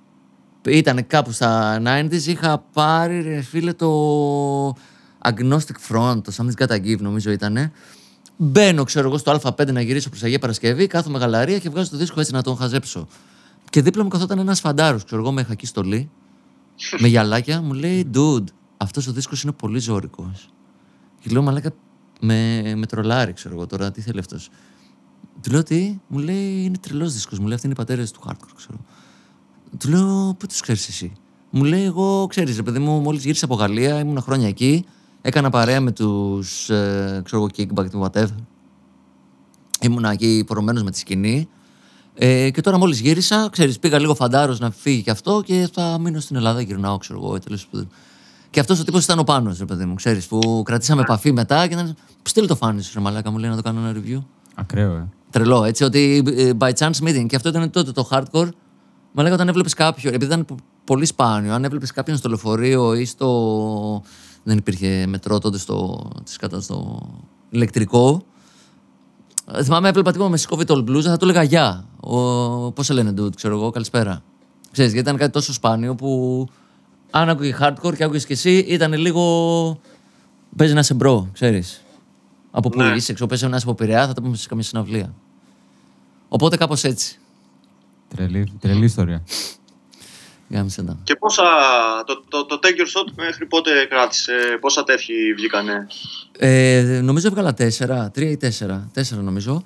Ήταν 0.67 1.07
κάπου 1.07 1.31
στα 1.31 1.81
90s, 1.85 2.25
είχα 2.25 2.63
πάρει, 2.73 3.21
ρε 3.21 3.41
φίλε, 3.41 3.73
το 3.73 3.87
Agnostic 5.25 5.77
Front, 5.89 6.21
το 6.23 6.33
Something's 6.37 6.65
Gotta 6.65 6.75
Give, 6.75 6.99
νομίζω 6.99 7.31
ήτανε. 7.31 7.71
Μπαίνω, 8.37 8.83
ξέρω 8.83 9.07
εγώ, 9.07 9.17
στο 9.17 9.39
Α5 9.41 9.71
να 9.71 9.81
γυρίσω 9.81 10.09
προς 10.09 10.23
Αγία 10.23 10.39
Παρασκευή, 10.39 10.87
κάθομαι 10.87 11.17
γαλαρία 11.17 11.59
και 11.59 11.69
βγάζω 11.69 11.89
το 11.89 11.97
δίσκο 11.97 12.19
έτσι 12.19 12.31
να 12.31 12.41
τον 12.41 12.57
χαζέψω. 12.57 13.07
Και 13.69 13.81
δίπλα 13.81 14.03
μου 14.03 14.09
καθόταν 14.09 14.39
ένας 14.39 14.59
φαντάρος, 14.59 15.03
ξέρω 15.03 15.21
εγώ, 15.21 15.31
με 15.31 15.43
χακί 15.43 15.65
στολή, 15.65 16.09
με 16.99 17.07
γυαλάκια, 17.07 17.61
μου 17.61 17.73
λέει, 17.73 18.09
Dude, 18.13 18.43
αυτός 18.77 19.07
ο 19.07 19.11
δίσκος 19.11 19.43
είναι 19.43 19.51
πολύ 19.51 19.79
ζώρικος. 19.79 20.49
Και 21.19 21.29
λέω, 21.29 21.41
Μαλάκα, 21.41 21.71
με, 22.21 22.61
με 22.75 22.85
τρολάρι, 22.85 23.33
ξέρω 23.33 23.55
εγώ 23.55 23.65
τώρα, 23.65 23.91
τι 23.91 24.01
θέλει 24.01 24.19
αυτός. 24.19 24.49
Του 25.41 25.51
λέω 25.51 25.63
τι, 25.63 25.99
μου 26.07 26.19
λέει 26.19 26.63
είναι 26.63 26.77
τρελός 26.77 27.13
δίσκος. 27.13 27.39
Μου 27.39 27.45
λέει 27.45 27.55
αυτοί 27.55 27.65
είναι 27.65 27.75
οι 27.75 27.77
πατέρες 27.77 28.11
του 28.11 28.21
hardcore, 28.27 28.53
ξέρω. 28.55 28.77
Του 29.77 29.89
λέω, 29.89 30.35
πού 30.39 30.47
τους 30.47 30.59
ξέρεις 30.59 30.87
εσύ. 30.87 31.13
Μου 31.49 31.63
λέει, 31.63 31.83
εγώ 31.83 32.27
ξέρεις, 32.27 32.55
ρε 32.55 32.63
παιδί 32.63 32.79
μου, 32.79 32.99
μόλις 32.99 33.23
γύρισα 33.23 33.45
από 33.45 33.55
Γαλλία, 33.55 33.99
ήμουν 33.99 34.21
χρόνια 34.21 34.47
εκεί. 34.47 34.85
Έκανα 35.27 35.49
παρέα 35.49 35.81
με 35.81 35.91
τους, 35.91 36.69
ε, 36.69 37.21
ξέρω 37.25 37.41
εγώ, 37.41 37.49
kickback, 37.57 37.89
του 37.89 38.03
whatever. 38.05 38.43
Ήμουν 39.81 40.03
εκεί 40.03 40.43
πορωμένος 40.47 40.83
με 40.83 40.91
τη 40.91 40.97
σκηνή. 40.97 41.47
Ε, 42.13 42.49
και 42.49 42.61
τώρα 42.61 42.77
μόλις 42.77 42.99
γύρισα, 42.99 43.47
ξέρεις, 43.51 43.79
πήγα 43.79 43.99
λίγο 43.99 44.15
φαντάρος 44.15 44.59
να 44.59 44.71
φύγει 44.71 45.01
και 45.01 45.11
αυτό 45.11 45.41
και 45.45 45.69
θα 45.73 45.97
μείνω 45.99 46.19
στην 46.19 46.35
Ελλάδα, 46.35 46.61
γυρνάω, 46.61 46.97
ξέρω 46.97 47.19
εγώ, 47.23 47.39
τέλος 47.39 47.67
πάντων. 47.67 47.89
Και 48.49 48.59
αυτός 48.59 48.79
ο 48.79 48.83
τύπος 48.83 49.03
ήταν 49.03 49.19
ο 49.19 49.23
πάνω, 49.23 49.55
ρε 49.59 49.65
παιδί 49.65 49.85
μου, 49.85 49.93
ξέρεις, 49.95 50.27
που 50.27 50.61
κρατήσαμε 50.65 51.01
επαφή 51.01 51.31
μετά 51.31 51.67
και 51.67 51.73
ήταν. 51.73 51.95
Στείλ 52.21 52.47
το 52.47 52.55
φάνης 52.55 52.85
σου, 52.85 52.91
ρε 52.95 52.99
Μαλάκα, 52.99 53.31
μου 53.31 53.37
λέει 53.37 53.49
να 53.49 53.55
το 53.55 53.61
κάνω 53.61 53.79
ένα 53.87 53.99
review. 53.99 54.23
Ακραίο, 54.55 54.95
ε. 54.95 55.07
Τρελό, 55.29 55.63
έτσι, 55.63 55.83
ότι 55.83 56.23
ε, 56.35 56.51
by 56.59 56.71
chance 56.73 57.03
meeting. 57.07 57.25
Και 57.27 57.35
αυτό 57.35 57.49
ήταν 57.49 57.69
τότε 57.69 57.91
το 57.91 58.07
hardcore. 58.11 58.49
Μα 59.11 59.23
λέγα 59.23 59.33
όταν 59.35 59.47
έβλεπες 59.47 59.73
κάποιον, 59.73 60.13
επειδή 60.13 60.31
ήταν 60.33 60.45
πο- 60.45 60.55
πολύ 60.83 61.05
σπάνιο, 61.05 61.53
αν 61.53 61.63
έβλεπες 61.63 61.91
κάποιον 61.91 62.17
στο 62.17 62.29
λεωφορείο 62.29 62.93
ή 62.93 63.05
στο. 63.05 64.03
Δεν 64.47 64.57
υπήρχε 64.57 65.05
μετρό 65.07 65.39
τότε 65.39 65.57
στο, 65.57 66.09
της 66.23 66.37
κατά- 66.37 66.61
στο 66.61 67.09
ηλεκτρικό. 67.49 68.23
Ε, 69.53 69.63
Θυμάμαι, 69.63 69.89
έβλεπα 69.89 70.11
τίποτα 70.11 70.29
με 70.29 70.37
Sick 70.47 70.56
Of 70.56 70.61
It 70.61 70.65
All 70.65 70.89
μπλούζα, 70.89 71.01
θα 71.01 71.17
του 71.17 71.23
έλεγα 71.25 71.43
γεια. 71.43 71.85
Πώς 72.75 72.85
σε 72.85 72.93
λένε, 72.93 73.13
dude, 73.21 73.35
ξέρω 73.35 73.55
εγώ, 73.55 73.69
καλησπέρα. 73.69 74.23
Ξέρεις, 74.71 74.93
γιατί 74.93 75.07
ήταν 75.07 75.19
κάτι 75.19 75.31
τόσο 75.31 75.53
σπάνιο 75.53 75.95
που 75.95 76.47
αν 77.11 77.29
άκουγε 77.29 77.55
hardcore 77.59 77.95
και 77.95 78.03
άκουγες 78.03 78.25
και 78.25 78.33
εσύ, 78.33 78.57
ήταν 78.57 78.93
λίγο. 78.93 79.79
Παίζει 80.55 80.73
να 80.73 80.79
είσαι 80.79 80.93
bro, 80.93 81.29
ξέρεις. 81.33 81.81
Από 82.51 82.69
πού 82.69 82.81
Ναι. 82.81 82.93
είσαι, 82.95 83.13
ξέρω, 83.13 83.29
παίζει 83.29 83.47
να 83.47 83.55
είσαι 83.55 83.65
από 83.67 83.75
Πειραιά, 83.75 84.07
θα 84.07 84.13
τα 84.13 84.21
πούμε 84.21 84.35
σε 84.35 84.47
καμία 84.47 84.63
συναυλία. 84.63 85.13
Οπότε 86.29 86.57
κάπως 86.57 86.83
έτσι. 86.83 87.19
Τρελή, 88.07 88.51
τρελή 88.59 88.85
ιστορία. 88.85 89.23
Γάμισε 90.49 90.83
τα. 90.83 90.97
Και 91.03 91.15
πόσα. 91.15 91.43
Το, 92.05 92.23
το, 92.27 92.45
το 92.45 92.59
Take 92.63 92.65
Your 92.65 92.99
Shot 92.99 93.13
μέχρι 93.15 93.45
πότε 93.45 93.71
κράτησε, 93.89 94.31
πόσα 94.59 94.83
τεύχη 94.83 95.33
βγήκανε; 95.35 95.87
Ε, 96.39 96.99
νομίζω 97.03 97.27
έβγαλα 97.27 97.53
τέσσερα, 97.53 98.11
τρία 98.11 98.29
ή 98.29 98.37
τέσσερα. 98.37 98.89
Τέσσερα 98.93 99.21
νομίζω. 99.21 99.63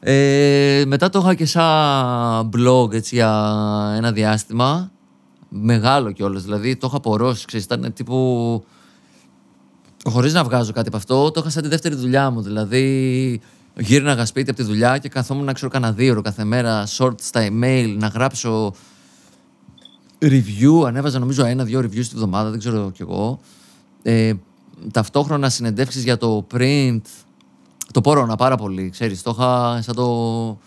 Ε, 0.00 0.82
μετά 0.86 1.08
το 1.08 1.18
είχα 1.18 1.34
και 1.34 1.46
σαν 1.46 2.50
blog 2.56 2.92
έτσι, 2.92 3.14
για 3.14 3.94
ένα 3.96 4.12
διάστημα. 4.12 4.90
Μεγάλο 5.48 6.12
κιόλας, 6.12 6.42
δηλαδή 6.42 6.76
το 6.76 6.86
είχα 6.86 6.96
απορρώσει. 6.96 7.46
Ξέρεις, 7.46 7.64
ήταν 7.64 7.92
τύπου... 7.92 8.64
Χωρίς 10.04 10.32
να 10.32 10.44
βγάζω 10.44 10.72
κάτι 10.72 10.88
από 10.88 10.96
αυτό, 10.96 11.30
το 11.30 11.40
είχα 11.40 11.50
σαν 11.50 11.62
τη 11.62 11.68
δεύτερη 11.68 11.94
δουλειά 11.94 12.30
μου. 12.30 12.40
Δηλαδή, 12.40 13.40
γύρναγα 13.76 14.26
σπίτι 14.26 14.50
από 14.50 14.58
τη 14.58 14.64
δουλειά 14.64 14.98
και 14.98 15.08
καθόμουν 15.08 15.44
να 15.44 15.52
ξέρω 15.52 15.70
κανένα 15.70 15.92
δύο 15.92 16.12
ώρο 16.12 16.22
κάθε 16.22 16.44
μέρα, 16.44 16.86
short 16.98 17.20
στα 17.20 17.48
email, 17.50 17.94
να 17.98 18.06
γράψω 18.06 18.74
review. 20.30 20.86
Ανέβαζα 20.86 21.18
νομίζω 21.18 21.44
ένα-δύο 21.44 21.80
reviews 21.80 22.06
τη 22.06 22.14
βδομάδα, 22.14 22.50
δεν 22.50 22.58
ξέρω 22.58 22.90
κι 22.90 23.02
εγώ. 23.02 23.40
Ε, 24.02 24.32
ταυτόχρονα 24.92 25.48
συνεντεύξεις 25.48 26.04
για 26.04 26.16
το 26.16 26.46
print. 26.54 27.00
Το 27.92 28.00
πόρωνα 28.00 28.36
πάρα 28.36 28.56
πολύ, 28.56 28.90
ξέρεις. 28.90 29.22
Το 29.22 29.30
είχα 29.38 29.78
σαν 29.82 29.94
το, 29.94 30.58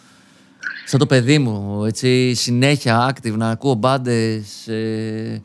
σαν 0.85 0.99
το 0.99 1.05
παιδί 1.05 1.39
μου, 1.39 1.85
έτσι, 1.85 2.33
συνέχεια 2.33 3.15
active, 3.15 3.33
να 3.37 3.49
ακούω 3.49 3.73
μπάντες, 3.73 4.67
ε, 4.67 5.41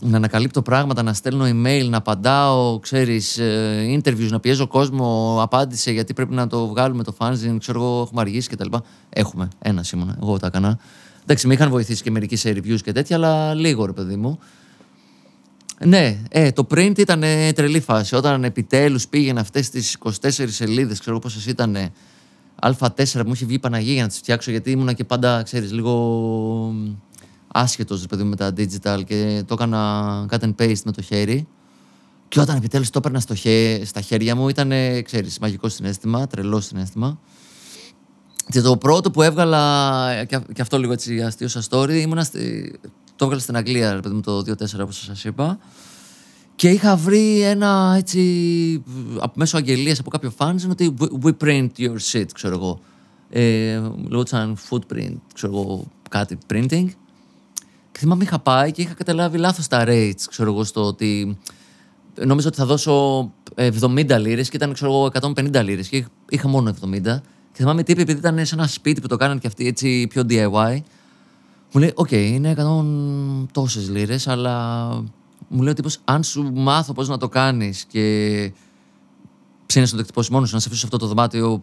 να 0.00 0.16
ανακαλύπτω 0.16 0.62
πράγματα, 0.62 1.02
να 1.02 1.12
στέλνω 1.12 1.44
email, 1.44 1.86
να 1.88 1.96
απαντάω, 1.96 2.78
ξέρεις, 2.78 3.38
ε, 3.38 4.00
interviews, 4.02 4.28
να 4.30 4.40
πιέζω 4.40 4.66
κόσμο, 4.66 5.38
απάντησε 5.42 5.90
γιατί 5.92 6.12
πρέπει 6.12 6.34
να 6.34 6.46
το 6.46 6.66
βγάλουμε 6.66 7.02
το 7.02 7.14
fanzine, 7.18 7.56
ξέρω 7.58 7.82
εγώ, 7.82 8.00
έχουμε 8.00 8.20
αργήσει 8.20 8.48
κτλ. 8.48 8.76
Έχουμε, 9.08 9.48
ένα 9.58 9.84
ήμουνα, 9.94 10.16
εγώ 10.22 10.38
τα 10.38 10.46
έκανα. 10.46 10.78
Εντάξει, 11.30 11.48
με 11.48 11.54
είχαν 11.54 11.70
βοηθήσει 11.70 12.02
και 12.02 12.10
μερικοί 12.10 12.36
σε 12.36 12.50
reviews 12.50 12.80
και 12.82 12.92
τέτοια, 12.92 13.16
αλλά 13.16 13.54
λίγο 13.54 13.86
ρε 13.86 13.92
παιδί 13.92 14.16
μου. 14.16 14.38
Ναι, 15.84 16.22
ε, 16.28 16.52
το 16.52 16.66
print 16.70 16.98
ήταν 16.98 17.22
ε, 17.22 17.52
τρελή 17.52 17.80
φάση. 17.80 18.14
Όταν 18.14 18.44
επιτέλους 18.44 19.08
πήγαινε 19.08 19.40
αυτές 19.40 19.70
τις 19.70 19.96
24 20.02 20.10
σελίδες, 20.46 20.98
ξέρω 20.98 21.10
εγώ 21.10 21.18
πόσες 21.18 21.46
ήταν, 21.46 21.76
Α4 22.62 23.04
που 23.12 23.22
μου 23.26 23.32
είχε 23.32 23.44
βγει 23.44 23.54
η 23.54 23.58
Παναγία 23.58 23.92
για 23.92 24.02
να 24.02 24.08
τις 24.08 24.16
φτιάξω, 24.16 24.50
γιατί 24.50 24.70
ήμουνα 24.70 24.92
και 24.92 25.04
πάντα, 25.04 25.42
ξέρεις, 25.42 25.72
λίγο 25.72 25.92
μ, 26.74 26.94
άσχετος, 27.48 28.00
ρε 28.00 28.06
παιδί 28.06 28.22
μου, 28.22 28.28
με 28.28 28.36
τα 28.36 28.52
digital 28.56 29.04
και 29.04 29.42
το 29.46 29.54
έκανα 29.54 30.26
cut 30.30 30.38
and 30.38 30.54
paste 30.58 30.82
με 30.84 30.92
το 30.92 31.02
χέρι. 31.02 31.46
Και 32.28 32.40
όταν 32.40 32.56
επιτέλους 32.56 32.90
το 32.90 32.98
έπαιρνα 32.98 33.20
στο 33.20 33.34
χέ, 33.34 33.84
στα 33.84 34.00
χέρια 34.00 34.36
μου, 34.36 34.48
ήταν, 34.48 34.72
ε, 34.72 35.02
ξέρεις, 35.02 35.38
μαγικό 35.38 35.68
συνέστημα, 35.68 36.26
τρελό 36.26 36.60
συνέστημα. 36.60 37.18
Και 38.50 38.60
το 38.60 38.76
πρώτο 38.76 39.10
που 39.10 39.22
έβγαλα, 39.22 40.24
και, 40.24 40.40
και 40.52 40.62
αυτό 40.62 40.78
λίγο 40.78 40.92
έτσι 40.92 41.22
αστείο 41.22 41.48
σαν 41.48 41.62
story, 41.70 41.90
ήμουνα 41.90 42.24
στη, 42.24 42.72
το 43.16 43.24
έβγαλα 43.24 43.40
στην 43.40 43.56
Αγγλία, 43.56 43.92
ρε 43.92 44.00
παιδί 44.00 44.14
μου, 44.14 44.20
το 44.20 44.38
2-4 44.38 44.52
όπως 44.80 45.02
σας 45.04 45.24
είπα. 45.24 45.58
Και 46.54 46.68
είχα 46.70 46.96
βρει 46.96 47.40
ένα 47.40 47.94
έτσι, 47.96 48.82
από 49.18 49.32
μέσω 49.36 49.56
αγγελίας 49.56 49.98
από 49.98 50.10
κάποιο 50.10 50.32
fans, 50.38 50.68
ότι 50.70 50.94
we, 51.00 51.06
we 51.24 51.32
print 51.44 51.68
your 51.78 51.96
shit, 52.12 52.24
ξέρω 52.34 52.54
εγώ. 52.54 52.80
Ε, 53.30 53.80
Λέγονταν 54.08 54.56
footprint, 54.70 55.16
ξέρω 55.34 55.52
εγώ, 55.52 55.84
κάτι 56.10 56.38
printing. 56.52 56.86
Και 57.92 57.98
θυμάμαι 57.98 58.24
είχα 58.24 58.38
πάει 58.38 58.72
και 58.72 58.82
είχα 58.82 58.94
καταλάβει 58.94 59.38
λάθος 59.38 59.66
τα 59.66 59.84
rates, 59.86 60.22
ξέρω 60.28 60.52
εγώ, 60.52 60.64
στο 60.64 60.84
ότι 60.84 61.38
νόμιζα 62.24 62.48
ότι 62.48 62.56
θα 62.56 62.66
δώσω 62.66 63.32
70 63.54 64.18
λίρες 64.20 64.48
και 64.48 64.56
ήταν, 64.56 64.72
ξέρω 64.72 64.90
εγώ, 64.90 65.10
150 65.34 65.62
λίρες 65.64 65.88
και 65.88 66.04
είχα 66.28 66.48
μόνο 66.48 66.74
70. 67.04 67.20
Και 67.52 67.58
θυμάμαι 67.62 67.82
τι 67.82 67.92
είπε, 67.92 68.00
επειδή 68.02 68.18
ήταν 68.18 68.46
σε 68.46 68.54
ένα 68.54 68.66
σπίτι 68.66 69.00
που 69.00 69.06
το 69.08 69.16
κάνανε 69.16 69.40
και 69.40 69.46
αυτοί 69.46 69.66
έτσι 69.66 70.06
πιο 70.06 70.22
DIY, 70.28 70.76
μου 71.72 71.80
λέει, 71.80 71.92
οκ, 71.94 72.10
είναι 72.10 72.54
100 72.58 73.46
τόσες 73.52 73.88
λίρες, 73.90 74.28
αλλά 74.28 74.86
μου 75.48 75.62
λέει 75.62 75.70
ο 75.72 75.74
τύπος, 75.74 75.98
αν 76.04 76.22
σου 76.22 76.50
μάθω 76.54 76.92
πώς 76.92 77.08
να 77.08 77.16
το 77.16 77.28
κάνεις 77.28 77.84
και 77.84 78.52
ψήνεις 79.66 79.90
να 79.90 79.94
το 79.96 80.00
εκτυπώσεις 80.02 80.30
μόνος 80.30 80.48
σου, 80.48 80.54
να 80.54 80.60
σε 80.60 80.66
αφήσω 80.68 80.80
σε 80.80 80.94
αυτό 80.94 81.06
το 81.06 81.14
δωμάτιο 81.14 81.62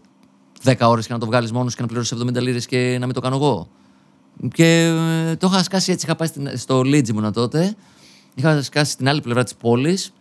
10 0.63 0.75
ώρες 0.81 1.07
και 1.07 1.13
να 1.13 1.19
το 1.19 1.25
βγάλεις 1.25 1.51
μόνος 1.51 1.75
και 1.75 1.81
να 1.81 1.88
πληρώσεις 1.88 2.17
70 2.21 2.41
λίρες 2.41 2.65
και 2.65 2.97
να 2.99 3.05
μην 3.05 3.15
το 3.15 3.21
κάνω 3.21 3.35
εγώ. 3.35 3.67
Και 4.53 4.83
ε, 5.29 5.35
το 5.35 5.47
είχα 5.51 5.63
σκάσει 5.63 5.91
έτσι, 5.91 6.05
είχα 6.05 6.15
πάει 6.15 6.27
στην- 6.27 6.57
στο 6.57 6.79
Leeds 6.79 7.07
ήμουνα 7.09 7.31
τότε, 7.31 7.75
είχα 8.35 8.61
σκάσει 8.61 8.91
στην 8.91 9.07
άλλη 9.09 9.21
πλευρά 9.21 9.43
της 9.43 9.55
πόλης 9.55 10.13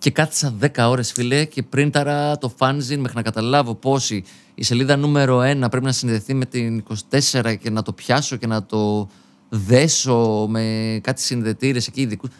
και 0.00 0.10
κάθισα 0.10 0.54
10 0.60 0.68
ώρες 0.78 1.12
φίλε 1.12 1.44
και 1.44 1.62
πρίνταρα 1.62 2.38
το 2.38 2.52
fanzine 2.58 2.96
μέχρι 2.96 3.12
να 3.14 3.22
καταλάβω 3.22 3.74
πώς 3.74 4.10
η, 4.10 4.24
η 4.54 4.62
σελίδα 4.64 4.96
νούμερο 4.96 5.38
1 5.38 5.42
πρέπει 5.70 5.84
να 5.84 5.92
συνδεθεί 5.92 6.34
με 6.34 6.44
την 6.44 6.84
24 7.32 7.56
και 7.60 7.70
να 7.70 7.82
το 7.82 7.92
πιάσω 7.92 8.36
και 8.36 8.46
να 8.46 8.64
το 8.64 9.08
δέσω 9.48 10.46
με 10.48 10.98
κάτι 11.02 11.22
συνδετήρες 11.22 11.86
εκεί 11.86 12.00
ειδικούς. 12.00 12.30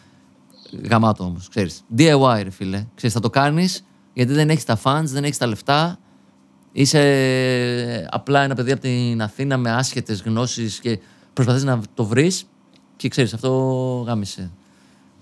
Γαμάτο 0.89 1.25
όμως, 1.25 1.49
ξέρεις. 1.49 1.85
DIY 1.97 2.41
ρε 2.43 2.51
φίλε. 2.51 2.87
Ξέρεις, 2.95 3.15
θα 3.15 3.21
το 3.21 3.31
κάνεις 3.31 3.85
γιατί 4.13 4.33
δεν 4.33 4.51
έχεις 4.51 4.65
τα 4.65 4.81
fans, 4.83 5.05
δεν 5.05 5.25
έχεις 5.25 5.39
τα 5.39 5.47
λεφτά. 5.47 5.99
Είσαι 6.73 8.07
απλά 8.11 8.43
ένα 8.43 8.55
παιδί 8.55 8.73
από 8.73 8.81
την 8.81 9.23
Αθήνα 9.23 9.57
με 9.57 9.71
άσχετες 9.73 10.23
γνώσεις 10.23 10.79
και 10.81 10.99
προσπαθείς 11.33 11.65
να 11.65 11.81
το 11.95 12.05
βρεις 12.05 12.45
και 12.97 13.09
ξέρεις, 13.09 13.35
αυτό 13.35 13.51
γάμισε. 14.07 14.51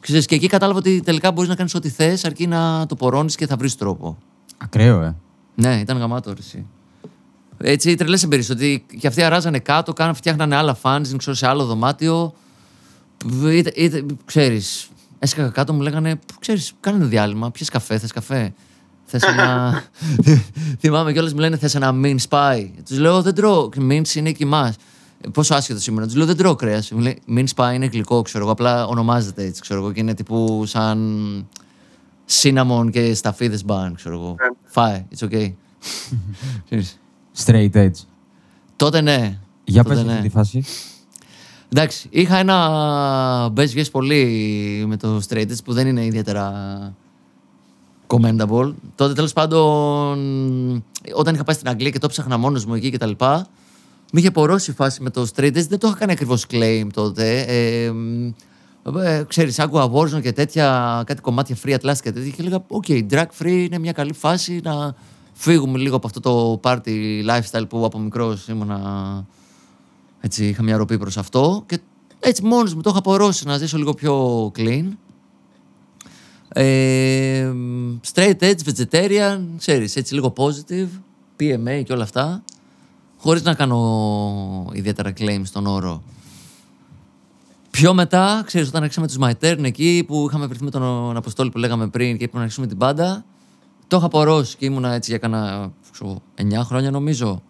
Ξέρεις, 0.00 0.26
και 0.26 0.34
εκεί 0.34 0.46
κατάλαβα 0.46 0.78
ότι 0.78 1.00
τελικά 1.00 1.32
μπορείς 1.32 1.48
να 1.48 1.56
κάνεις 1.56 1.74
ό,τι 1.74 1.88
θες 1.88 2.24
αρκεί 2.24 2.46
να 2.46 2.86
το 2.86 2.94
πορώνεις 2.94 3.36
και 3.36 3.46
θα 3.46 3.56
βρεις 3.56 3.76
τρόπο. 3.76 4.18
Ακραίο, 4.58 5.02
ε. 5.02 5.16
Ναι, 5.54 5.80
ήταν 5.80 5.98
γαμάτο 5.98 6.30
ρε, 6.32 6.38
εσύ. 6.38 6.66
Έτσι, 7.58 7.94
τρελές 7.94 8.22
εμπειρίες. 8.22 8.50
Ότι 8.50 8.86
και 8.98 9.06
αυτοί 9.06 9.22
αράζανε 9.22 9.58
κάτω, 9.58 9.92
κάναν, 9.92 10.14
φτιάχνανε 10.14 10.56
άλλα 10.56 10.74
φάνς, 10.74 11.16
ξέρω, 11.16 11.36
σε 11.36 11.46
άλλο 11.46 11.64
δωμάτιο. 11.64 12.34
Είτε, 13.52 13.72
είτε, 13.76 14.04
ξέρεις, 14.24 14.88
έσκαγα 15.18 15.48
κάτω, 15.48 15.72
μου 15.72 15.80
λέγανε, 15.80 16.18
ξέρεις, 16.40 16.72
κάνε 16.80 16.96
ένα 16.96 17.06
διάλειμμα, 17.06 17.50
πιες 17.50 17.68
καφέ, 17.68 17.98
θες 17.98 18.12
καφέ; 18.12 18.54
Θες 19.04 19.22
ένα... 19.22 19.82
Θυμάμαι 20.80 21.12
κιόλας 21.12 21.32
μου 21.32 21.38
λένε, 21.38 21.56
θες 21.56 21.74
ένα 21.74 21.94
min 22.02 22.16
spy. 22.28 22.70
Τους 22.88 22.98
λέω, 22.98 23.22
δεν 23.22 23.34
τρώω, 23.34 23.68
mince 23.78 24.14
είναι 24.14 24.32
κοιμάς. 24.32 24.76
Ε, 25.20 25.28
Πόσο 25.28 25.54
άσχετο 25.54 25.80
ήμουν. 25.88 26.08
Του 26.08 26.16
λέω 26.16 26.26
δεν 26.26 26.36
τρώω 26.36 26.54
κρέας. 26.54 26.90
Μου 26.90 26.98
λέει 26.98 27.18
min 27.36 27.44
spy 27.54 27.74
είναι 27.74 27.86
γλυκό, 27.86 28.22
ξέρω 28.22 28.44
εγώ. 28.44 28.52
Απλά 28.52 28.86
ονομάζεται 28.86 29.44
έτσι, 29.44 29.60
ξέρω 29.60 29.80
εγώ. 29.80 29.92
Και 29.92 30.00
είναι 30.00 30.14
τύπου 30.14 30.62
σαν 30.66 31.48
cinnamon 32.42 32.88
και 32.90 33.14
σταφίδες 33.14 33.64
μπαν, 33.64 33.94
ξέρω 33.94 34.14
εγώ. 34.14 34.36
Φάε, 34.64 35.06
it's 35.16 35.28
okay. 35.28 35.52
Ξέρεις. 36.64 36.98
Straight 37.44 37.72
edge. 37.72 38.04
Τότε 38.76 39.00
ναι. 39.00 39.38
Για 39.64 39.82
Τότε 39.82 39.94
πες 39.94 40.04
ναι. 40.04 40.12
αυτή 40.12 40.22
τη 40.22 40.28
φάση. 40.28 40.64
Εντάξει, 41.72 42.08
είχα 42.10 42.36
ένα 42.36 43.52
best 43.56 43.74
guess 43.74 43.90
πολύ 43.90 44.84
με 44.86 44.96
το 44.96 45.20
straight 45.28 45.46
edge 45.46 45.64
που 45.64 45.72
δεν 45.72 45.86
είναι 45.86 46.04
ιδιαίτερα 46.04 46.52
commendable. 48.06 48.74
Τότε 48.94 49.12
τέλος 49.12 49.32
πάντων, 49.32 50.18
όταν 51.14 51.34
είχα 51.34 51.44
πάει 51.44 51.54
στην 51.54 51.68
Αγγλία 51.68 51.90
και 51.90 51.98
το 51.98 52.08
ψάχνα 52.08 52.36
μόνος 52.36 52.64
μου 52.64 52.74
εκεί 52.74 52.90
και 52.90 52.98
τα 52.98 53.06
λοιπά, 53.06 53.46
με 54.12 54.20
είχε 54.20 54.30
πορώσει 54.30 54.70
η 54.70 54.74
φάση 54.74 55.02
με 55.02 55.10
το 55.10 55.26
straight 55.34 55.56
edge. 55.56 55.66
Δεν 55.68 55.78
το 55.78 55.86
είχα 55.88 55.96
κάνει 55.96 56.12
ακριβώς 56.12 56.46
claim 56.50 56.86
τότε. 56.92 57.40
Ε, 57.40 57.92
ε, 59.02 59.24
ξέρεις, 59.28 59.58
άκουγα 59.58 59.90
Warzone 59.92 60.22
και 60.22 60.32
τέτοια, 60.32 61.02
κάτι 61.06 61.20
κομμάτια 61.20 61.56
free 61.64 61.74
at 61.74 61.90
last 61.90 61.98
και 62.02 62.12
τέτοια 62.12 62.30
και 62.30 62.40
έλεγα, 62.40 62.64
οκ, 62.68 62.84
drug 62.88 63.26
free 63.38 63.46
είναι 63.66 63.78
μια 63.78 63.92
καλή 63.92 64.12
φάση 64.12 64.60
να 64.64 64.94
φύγουμε 65.32 65.78
λίγο 65.78 65.96
από 65.96 66.06
αυτό 66.06 66.20
το 66.20 66.60
party 66.62 67.26
lifestyle 67.28 67.68
που 67.68 67.84
από 67.84 67.98
μικρός 67.98 68.48
ήμουνα 68.48 69.26
έτσι, 70.20 70.48
είχα 70.48 70.62
μια 70.62 70.76
ροπή 70.76 70.98
προς 70.98 71.16
αυτό 71.16 71.64
και 71.66 71.78
έτσι 72.20 72.44
μόνος 72.44 72.74
μου 72.74 72.80
το 72.80 72.90
είχα 72.90 72.98
πορώσει 72.98 73.46
να 73.46 73.58
ζήσω 73.58 73.76
λίγο 73.78 73.94
πιο 73.94 74.46
clean. 74.56 74.84
Ε, 76.48 77.52
straight 78.12 78.38
edge, 78.40 78.58
vegetarian, 78.64 79.40
ξέρεις, 79.58 79.96
έτσι 79.96 80.14
λίγο 80.14 80.32
positive, 80.36 80.88
PMA 81.40 81.82
και 81.84 81.92
όλα 81.92 82.02
αυτά, 82.02 82.42
χωρίς 83.18 83.42
να 83.42 83.54
κάνω 83.54 84.70
ιδιαίτερα 84.72 85.12
claim 85.18 85.40
στον 85.44 85.66
όρο. 85.66 86.02
Πιο 87.70 87.94
μετά, 87.94 88.42
ξέρεις, 88.46 88.68
όταν 88.68 88.82
άρχισαμε 88.82 89.06
τους 89.06 89.16
My 89.20 89.32
Turn 89.40 89.58
εκεί 89.62 90.04
που 90.06 90.26
είχαμε 90.28 90.46
βρεθεί 90.46 90.64
με 90.64 90.70
τον 90.70 91.16
Αποστόλη 91.16 91.50
που 91.50 91.58
λέγαμε 91.58 91.88
πριν 91.88 92.16
και 92.16 92.24
είπαμε 92.24 92.38
να 92.38 92.42
αρχίσουμε 92.42 92.66
την 92.66 92.76
πάντα, 92.76 93.24
το 93.86 93.96
είχα 93.96 94.06
απορρώσει 94.06 94.56
και 94.56 94.64
ήμουνα 94.64 94.92
έτσι 94.92 95.10
για 95.10 95.18
κάνα 95.18 95.70
ξέρω, 95.92 96.22
9 96.36 96.42
χρόνια 96.64 96.90
νομίζω. 96.90 97.42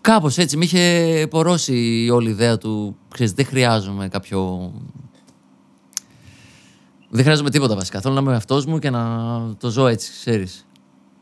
Κάπως 0.00 0.38
έτσι, 0.38 0.56
με 0.56 0.64
είχε 0.64 1.26
πορώσει 1.30 2.04
η 2.04 2.10
όλη 2.10 2.30
ιδέα 2.30 2.58
του, 2.58 2.96
ξέρεις, 3.12 3.32
δεν 3.32 3.44
χρειάζομαι 3.44 4.08
κάποιο... 4.08 4.72
Δεν 7.10 7.22
χρειάζομαι 7.22 7.50
τίποτα 7.50 7.74
βασικά. 7.74 8.00
Θέλω 8.00 8.14
να 8.14 8.20
είμαι 8.20 8.34
αυτός 8.34 8.66
μου 8.66 8.78
και 8.78 8.90
να 8.90 9.04
το 9.58 9.70
ζω 9.70 9.86
έτσι, 9.86 10.12
ξέρεις. 10.12 10.66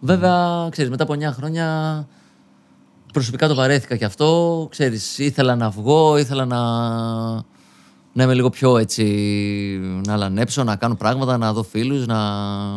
Βέβαια, 0.00 0.68
ξέρεις, 0.70 0.90
μετά 0.90 1.02
από 1.02 1.14
9 1.14 1.22
χρόνια 1.32 2.09
προσωπικά 3.12 3.48
το 3.48 3.54
βαρέθηκα 3.54 3.96
και 3.96 4.04
αυτό. 4.04 4.66
Ξέρεις, 4.70 5.18
ήθελα 5.18 5.56
να 5.56 5.70
βγω, 5.70 6.16
ήθελα 6.16 6.44
να, 6.44 6.61
να 8.12 8.22
είμαι 8.22 8.34
λίγο 8.34 8.50
πιο 8.50 8.78
έτσι, 8.78 9.04
να 10.06 10.16
αλανέψω, 10.16 10.64
να 10.64 10.76
κάνω 10.76 10.94
πράγματα, 10.94 11.36
να 11.36 11.52
δω 11.52 11.62
φίλους, 11.62 12.06
να, 12.06 12.18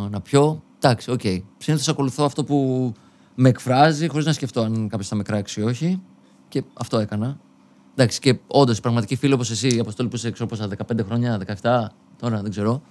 να 0.09 0.21
πιω. 0.21 0.63
Εντάξει, 0.77 1.11
οκ. 1.11 1.19
Okay. 1.23 1.41
Συνήθως 1.57 1.87
ακολουθώ 1.87 2.23
αυτό 2.23 2.43
που 2.43 2.91
με 3.35 3.49
εκφράζει, 3.49 4.07
χωρίς 4.07 4.25
να 4.25 4.33
σκεφτώ 4.33 4.61
αν 4.61 4.87
κάποιος 4.87 5.07
θα 5.07 5.15
με 5.15 5.23
κράξει 5.23 5.61
ή 5.61 5.63
όχι. 5.63 6.01
Και 6.49 6.63
αυτό 6.73 6.97
έκανα. 6.97 7.39
Εντάξει, 7.95 8.19
και 8.19 8.39
όντως, 8.47 8.79
πραγματική 8.79 9.15
φίλοι 9.15 9.33
όπως 9.33 9.51
εσύ, 9.51 9.75
ρε 9.75 9.79
Αποστόλη 9.79 10.09
που 10.09 10.15
είσαι 10.15 10.31
ξέρω 10.31 10.49
πόσα, 10.49 10.67
15 10.67 11.03
χρόνια, 11.05 11.39
17, 11.61 11.87
τώρα 12.19 12.41
δεν 12.41 12.51
ξέρω. 12.51 12.81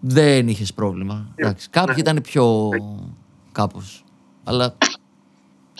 Δεν 0.00 0.48
είχες 0.48 0.74
πρόβλημα. 0.74 1.26
Εντάξει, 1.34 1.70
κάποιοι 1.70 1.94
ήταν 1.98 2.20
πιο 2.22 2.68
κάπως. 3.52 4.04
Αλλά 4.44 4.76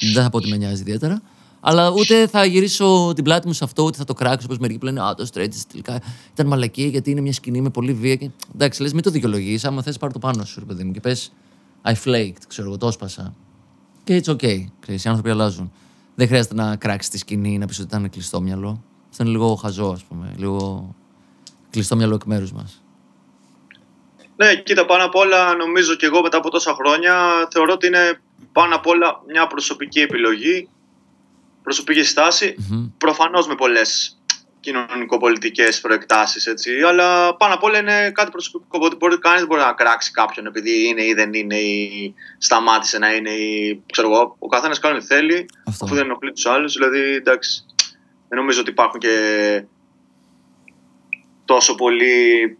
δεν 0.00 0.22
θα 0.22 0.30
πω 0.30 0.36
ότι 0.36 0.48
με 0.48 0.56
νοιάζει 0.56 0.80
ιδιαίτερα. 0.80 1.22
Αλλά 1.60 1.90
ούτε 1.90 2.26
θα 2.26 2.44
γυρίσω 2.44 3.12
την 3.14 3.24
πλάτη 3.24 3.46
μου 3.46 3.52
σε 3.52 3.64
αυτό, 3.64 3.82
ούτε 3.82 3.96
θα 3.96 4.04
το 4.04 4.14
κράξω 4.14 4.46
όπως 4.46 4.58
μερικοί 4.58 4.78
που 4.78 4.84
λένε 4.84 5.02
Α, 5.02 5.14
το 5.14 5.28
straight 5.32 5.48
τελικά 5.70 6.00
ήταν 6.32 6.46
μαλακή 6.46 6.82
γιατί 6.82 7.10
είναι 7.10 7.20
μια 7.20 7.32
σκηνή 7.32 7.60
με 7.60 7.70
πολύ 7.70 7.92
βία. 7.92 8.14
Και... 8.14 8.30
Εντάξει, 8.54 8.82
λες, 8.82 8.92
μην 8.92 9.02
το 9.02 9.10
δικαιολογείς. 9.10 9.64
Άμα 9.64 9.82
θες, 9.82 9.98
πάρει 9.98 10.12
το 10.12 10.18
πάνω 10.18 10.44
σου, 10.44 10.60
ρε 10.60 10.64
παιδί 10.64 10.84
μου, 10.84 10.92
και 10.92 11.00
πες 11.00 11.32
I 11.84 11.92
flaked, 12.04 12.42
ξέρω 12.48 12.68
εγώ, 12.68 12.76
το 12.76 12.86
έσπασα. 12.86 13.34
Και 14.04 14.22
it's 14.24 14.30
okay. 14.30 14.64
Ξέρεις, 14.80 15.04
οι 15.04 15.08
άνθρωποι 15.08 15.30
αλλάζουν. 15.30 15.72
Δεν 16.14 16.26
χρειάζεται 16.26 16.54
να 16.54 16.76
κράξεις 16.76 17.10
τη 17.10 17.18
σκηνή 17.18 17.58
να 17.58 17.66
πεις 17.66 17.78
ότι 17.78 17.88
ήταν 17.88 18.10
κλειστό 18.10 18.40
μυαλό. 18.40 18.82
Αυτό 19.10 19.22
είναι 19.22 19.32
λίγο 19.32 19.54
χαζό, 19.54 19.90
ας 19.90 20.04
πούμε. 20.04 20.34
Λίγο 20.36 20.88
κλειστό 21.70 21.96
μυαλό 21.96 22.14
εκ 22.14 22.24
μέρους 22.24 22.52
μας. 22.52 22.82
Ναι, 24.36 24.54
κοίτα, 24.54 24.86
πάνω 24.86 25.04
απ' 25.04 25.14
όλα 25.14 25.54
νομίζω 25.54 25.94
και 25.94 26.06
εγώ 26.06 26.22
μετά 26.22 26.36
από 26.36 26.50
τόσα 26.50 26.74
χρόνια 26.74 27.14
θεωρώ 27.50 27.72
ότι 27.72 27.86
είναι 27.86 28.20
πάνω 28.52 28.74
απ' 28.74 28.86
όλα 28.86 29.22
μια 29.26 29.46
προσωπική 29.46 30.00
επιλογή, 30.00 30.68
προσωπική 31.62 32.02
στάση, 32.02 32.54
Μμμ. 32.70 32.86
προφανώς 32.98 33.46
με 33.46 33.54
πολλές 33.54 34.14
κοινωνικοπολιτικές 34.60 35.80
προεκτάσεις, 35.80 36.46
έτσι, 36.46 36.82
αλλά 36.82 37.36
πάνω 37.36 37.54
απ' 37.54 37.62
όλα 37.62 37.78
είναι 37.78 38.10
κάτι 38.10 38.30
προσωπικό, 38.30 38.66
οπότε 38.70 38.96
μπορεί, 38.96 39.18
κανείς 39.18 39.38
δεν 39.38 39.48
μπορεί 39.48 39.60
να 39.60 39.72
κράξει 39.72 40.10
κάποιον 40.10 40.46
επειδή 40.46 40.86
είναι 40.86 41.04
ή 41.04 41.14
δεν 41.14 41.34
είναι 41.34 41.56
ή 41.56 42.14
σταμάτησε 42.38 42.98
να 42.98 43.14
είναι 43.14 43.30
ή 43.30 43.82
ξέρω 43.92 44.12
εγώ, 44.12 44.36
ο 44.38 44.46
καθένας 44.46 44.78
κάνει 44.78 44.96
ό,τι 44.96 45.06
θέλει, 45.06 45.46
Αυτό. 45.66 45.84
αφού 45.84 45.94
δεν 45.94 46.04
ενοχλεί 46.04 46.32
τους 46.32 46.46
άλλους, 46.46 46.72
δηλαδή 46.72 47.00
εντάξει, 47.00 47.64
δεν 48.28 48.38
νομίζω 48.38 48.60
ότι 48.60 48.70
υπάρχουν 48.70 49.00
και 49.00 49.64
τόσο 51.44 51.74
πολύ 51.74 52.58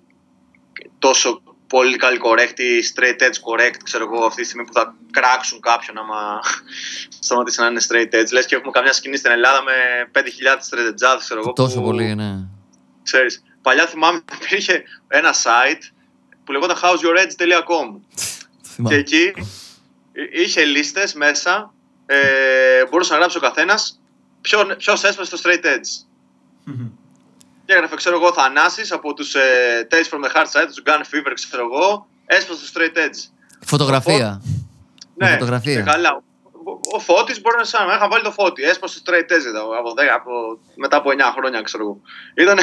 τόσο 0.98 1.42
πολύ 1.70 1.96
correct 2.22 2.58
ή 2.58 2.80
straight 2.94 3.22
edge 3.22 3.38
correct, 3.48 3.76
ξέρω 3.82 4.04
εγώ, 4.12 4.24
αυτή 4.24 4.40
τη 4.40 4.46
στιγμή 4.46 4.64
που 4.66 4.72
θα 4.72 4.94
κράξουν 5.10 5.60
κάποιον 5.60 5.98
άμα 5.98 6.40
σταματήσει 7.26 7.60
να 7.60 7.66
είναι 7.66 7.80
straight 7.88 8.14
edge. 8.14 8.30
Λες 8.32 8.46
και 8.46 8.54
έχουμε 8.54 8.70
καμιά 8.72 8.92
σκηνή 8.92 9.16
στην 9.16 9.30
Ελλάδα 9.30 9.62
με 9.62 9.72
5.000 10.14 10.20
straight 10.20 10.88
edge, 10.88 11.18
ξέρω 11.18 11.40
εγώ. 11.40 11.52
Τόσο 11.52 11.76
που, 11.78 11.82
πολύ, 11.82 12.14
ναι. 12.14 12.34
Ξέρεις, 13.02 13.42
παλιά 13.62 13.86
θυμάμαι 13.86 14.22
υπήρχε 14.44 14.82
ένα 15.08 15.32
site 15.34 15.82
που 16.44 16.52
λεγόταν 16.52 16.76
howsyouredge.com 16.82 17.66
Το 17.66 18.00
και 18.62 18.68
θυμάμαι. 18.74 18.94
εκεί 18.96 19.22
εί- 20.12 20.40
είχε 20.42 20.64
λίστες 20.64 21.14
μέσα, 21.14 21.74
ε, 22.06 22.84
μπορούσε 22.90 23.12
να 23.12 23.18
γράψει 23.18 23.36
ο 23.36 23.40
καθένας 23.40 24.00
ποιον- 24.40 24.76
ποιος 24.76 25.04
έσπασε 25.04 25.36
στο 25.36 25.50
straight 25.50 25.64
edge. 25.64 26.04
Και 27.70 27.76
έγραφε, 27.76 27.96
ξέρω 27.96 28.16
εγώ, 28.16 28.32
Θανάσης 28.32 28.92
από 28.92 29.14
τους 29.14 29.34
ε, 29.34 29.86
Tales 29.90 30.14
from 30.14 30.24
the 30.24 30.36
Hard 30.36 30.46
Side, 30.46 30.66
τους 30.66 30.82
Gun 30.86 31.00
Fever, 31.00 31.32
ξέρω 31.34 31.62
εγώ, 31.72 32.06
έσπασε 32.26 32.66
στο 32.66 32.80
straight 32.80 32.96
edge. 32.98 33.18
Φωτογραφία. 33.60 34.42
Με 35.14 35.26
Ναι, 35.26 35.32
φωτογραφία. 35.32 35.74
και 35.74 35.82
καλά. 35.82 36.22
Ο, 36.64 36.96
ο 36.96 36.98
Φώτης 36.98 37.40
μπορεί 37.40 37.56
να 37.56 37.64
σαν 37.64 37.86
να 37.86 37.94
είχα 37.94 38.08
βάλει 38.08 38.22
το 38.22 38.30
Φώτη, 38.30 38.62
έσπασε 38.62 38.98
στο 38.98 39.12
straight 39.12 39.32
edge 39.32 39.44
εδώ, 39.46 39.78
από, 39.78 39.90
10, 39.90 40.00
από, 40.14 40.30
μετά 40.76 40.96
από 40.96 41.10
9 41.10 41.14
χρόνια, 41.36 41.62
ξέρω 41.62 41.82
εγώ. 41.82 42.00
Ήταν, 42.34 42.58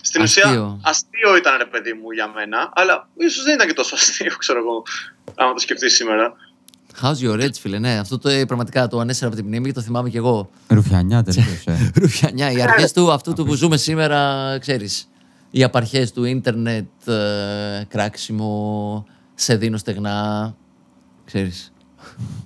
στην 0.00 0.22
Αστείο. 0.22 0.48
ουσία, 0.48 0.78
αστείο 0.84 1.36
ήταν 1.36 1.56
ρε 1.58 1.64
παιδί 1.66 1.92
μου 1.92 2.10
για 2.10 2.28
μένα, 2.28 2.72
αλλά 2.74 3.08
ίσως 3.16 3.44
δεν 3.44 3.54
ήταν 3.54 3.66
και 3.66 3.72
τόσο 3.74 3.94
αστείο, 3.94 4.36
ξέρω 4.38 4.58
εγώ, 4.58 4.82
άμα 5.34 5.52
το 5.52 5.58
σκεφτείς 5.60 5.94
σήμερα. 5.94 6.32
How's 7.02 7.22
your 7.22 7.40
edge, 7.40 7.54
φίλε, 7.60 7.78
ναι. 7.78 7.98
Αυτό 7.98 8.18
το 8.18 8.28
ε, 8.28 8.44
πραγματικά 8.44 8.88
το 8.88 8.98
ανέσυρα 8.98 9.26
από 9.26 9.36
την 9.36 9.46
μνήμη 9.46 9.66
και 9.66 9.72
το 9.72 9.80
θυμάμαι 9.80 10.10
κι 10.10 10.16
εγώ. 10.16 10.50
Ρουφιανιά 10.68 11.22
τελείως. 11.26 11.42
Ε. 11.64 11.90
Ρουφιανιά, 11.94 12.50
οι 12.50 12.62
αρχές 12.62 12.92
του, 12.92 13.12
αυτού 13.12 13.32
του 13.32 13.44
που 13.44 13.54
ζούμε 13.54 13.76
σήμερα, 13.76 14.18
ξέρεις. 14.60 15.08
Οι 15.50 15.62
απαρχές 15.62 16.12
του 16.12 16.24
ίντερνετ, 16.24 17.08
ε, 17.08 17.84
κράξιμο, 17.88 19.06
σε 19.34 19.56
δίνω 19.56 19.76
στεγνά. 19.76 20.54
Ξέρεις. 21.24 21.72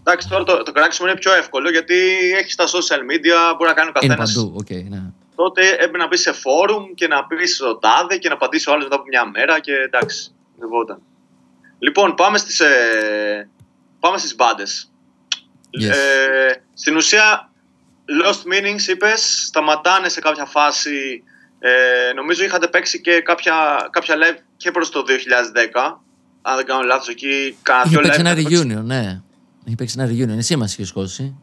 Εντάξει, 0.00 0.28
τώρα 0.28 0.44
το, 0.44 0.62
το 0.62 0.72
κράξιμο 0.72 1.08
είναι 1.08 1.18
πιο 1.18 1.34
εύκολο 1.34 1.70
γιατί 1.70 1.94
έχεις 2.40 2.54
τα 2.54 2.64
social 2.66 3.00
media, 3.10 3.54
μπορεί 3.56 3.68
να 3.68 3.74
κάνει 3.74 3.88
ο 3.88 3.98
Είναι 4.02 4.14
καθένας. 4.14 4.32
παντού, 4.34 4.54
οκ, 4.56 4.70
ναι. 4.70 5.02
Τότε 5.34 5.68
έπρεπε 5.68 5.98
να 5.98 6.06
μπεις 6.06 6.20
σε 6.20 6.32
φόρουμ 6.32 6.84
και 6.94 7.06
να 7.06 7.24
πεις 7.26 7.56
το 7.56 7.76
τάδε 7.78 8.16
και 8.16 8.28
να 8.28 8.34
απαντήσει 8.34 8.68
ο 8.68 8.72
άλλος 8.72 8.84
μετά 8.84 8.96
από 8.96 9.04
μια 9.08 9.30
μέρα 9.30 9.60
και 9.60 9.72
εντάξει, 9.72 10.30
λεγόταν. 10.60 10.98
Λοιπόν, 11.78 12.14
πάμε 12.14 12.38
στις, 12.38 12.60
ε, 12.60 13.48
πάμε 14.06 14.18
στις 14.18 14.34
μπάντες. 14.34 14.90
Yes. 15.80 15.90
Ε, 15.90 16.52
στην 16.74 16.96
ουσία, 16.96 17.50
Lost 18.24 18.52
Meanings 18.52 18.88
είπες, 18.88 19.44
σταματάνε 19.46 20.08
σε 20.08 20.20
κάποια 20.20 20.44
φάση. 20.44 21.22
Ε, 21.58 22.12
νομίζω 22.14 22.44
είχατε 22.44 22.66
παίξει 22.68 23.00
και 23.00 23.20
κάποια, 23.20 23.54
κάποια 23.90 24.14
live 24.14 24.38
και 24.56 24.70
προς 24.70 24.90
το 24.90 25.02
2010. 25.02 26.00
Αν 26.42 26.56
δεν 26.56 26.66
κάνω 26.66 26.82
λάθος 26.82 27.08
εκεί, 27.08 27.56
κάνα 27.62 27.80
Είχε 27.80 27.88
δυο 27.88 28.00
παίξει 28.00 28.18
live. 28.18 28.20
ένα 28.20 28.30
είχατε 28.30 28.48
παίξει. 28.48 28.74
reunion, 28.78 28.82
ναι. 28.84 29.20
Είχε 29.64 29.74
παίξει 29.76 29.96
ένα 29.98 30.08
reunion. 30.10 30.36
Εσύ 30.38 30.56
μας 30.56 30.72
είχες 30.72 30.88
σκώσει. 30.88 31.36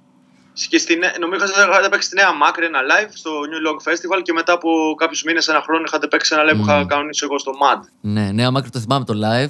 Και 0.69 0.77
στη, 0.77 0.95
νέ- 0.95 1.17
νομίζω 1.19 1.43
ότι 1.45 1.53
είχατε 1.71 1.89
παίξει 1.89 2.07
στη 2.07 2.15
Νέα 2.15 2.33
Μάκρη 2.33 2.65
ένα 2.65 2.79
live 2.79 3.09
στο 3.13 3.31
New 3.31 3.67
Long 3.69 3.91
Festival 3.91 4.21
και 4.23 4.33
μετά 4.33 4.53
από 4.53 4.69
κάποιους 4.97 5.23
μήνες, 5.23 5.47
ένα 5.47 5.61
χρόνο, 5.61 5.83
είχατε 5.87 6.07
παίξει 6.07 6.35
ένα 6.35 6.51
live 6.51 6.55
που 6.57 6.61
είχα 6.63 6.85
κανονίσει 6.85 7.21
εγώ 7.23 7.39
στο 7.39 7.51
MAD. 7.63 7.79
Ναι, 8.01 8.31
νέα 8.31 8.51
μάκρη 8.51 8.69
το 8.69 8.79
θυμάμαι 8.79 9.05
το 9.05 9.13
live. 9.13 9.49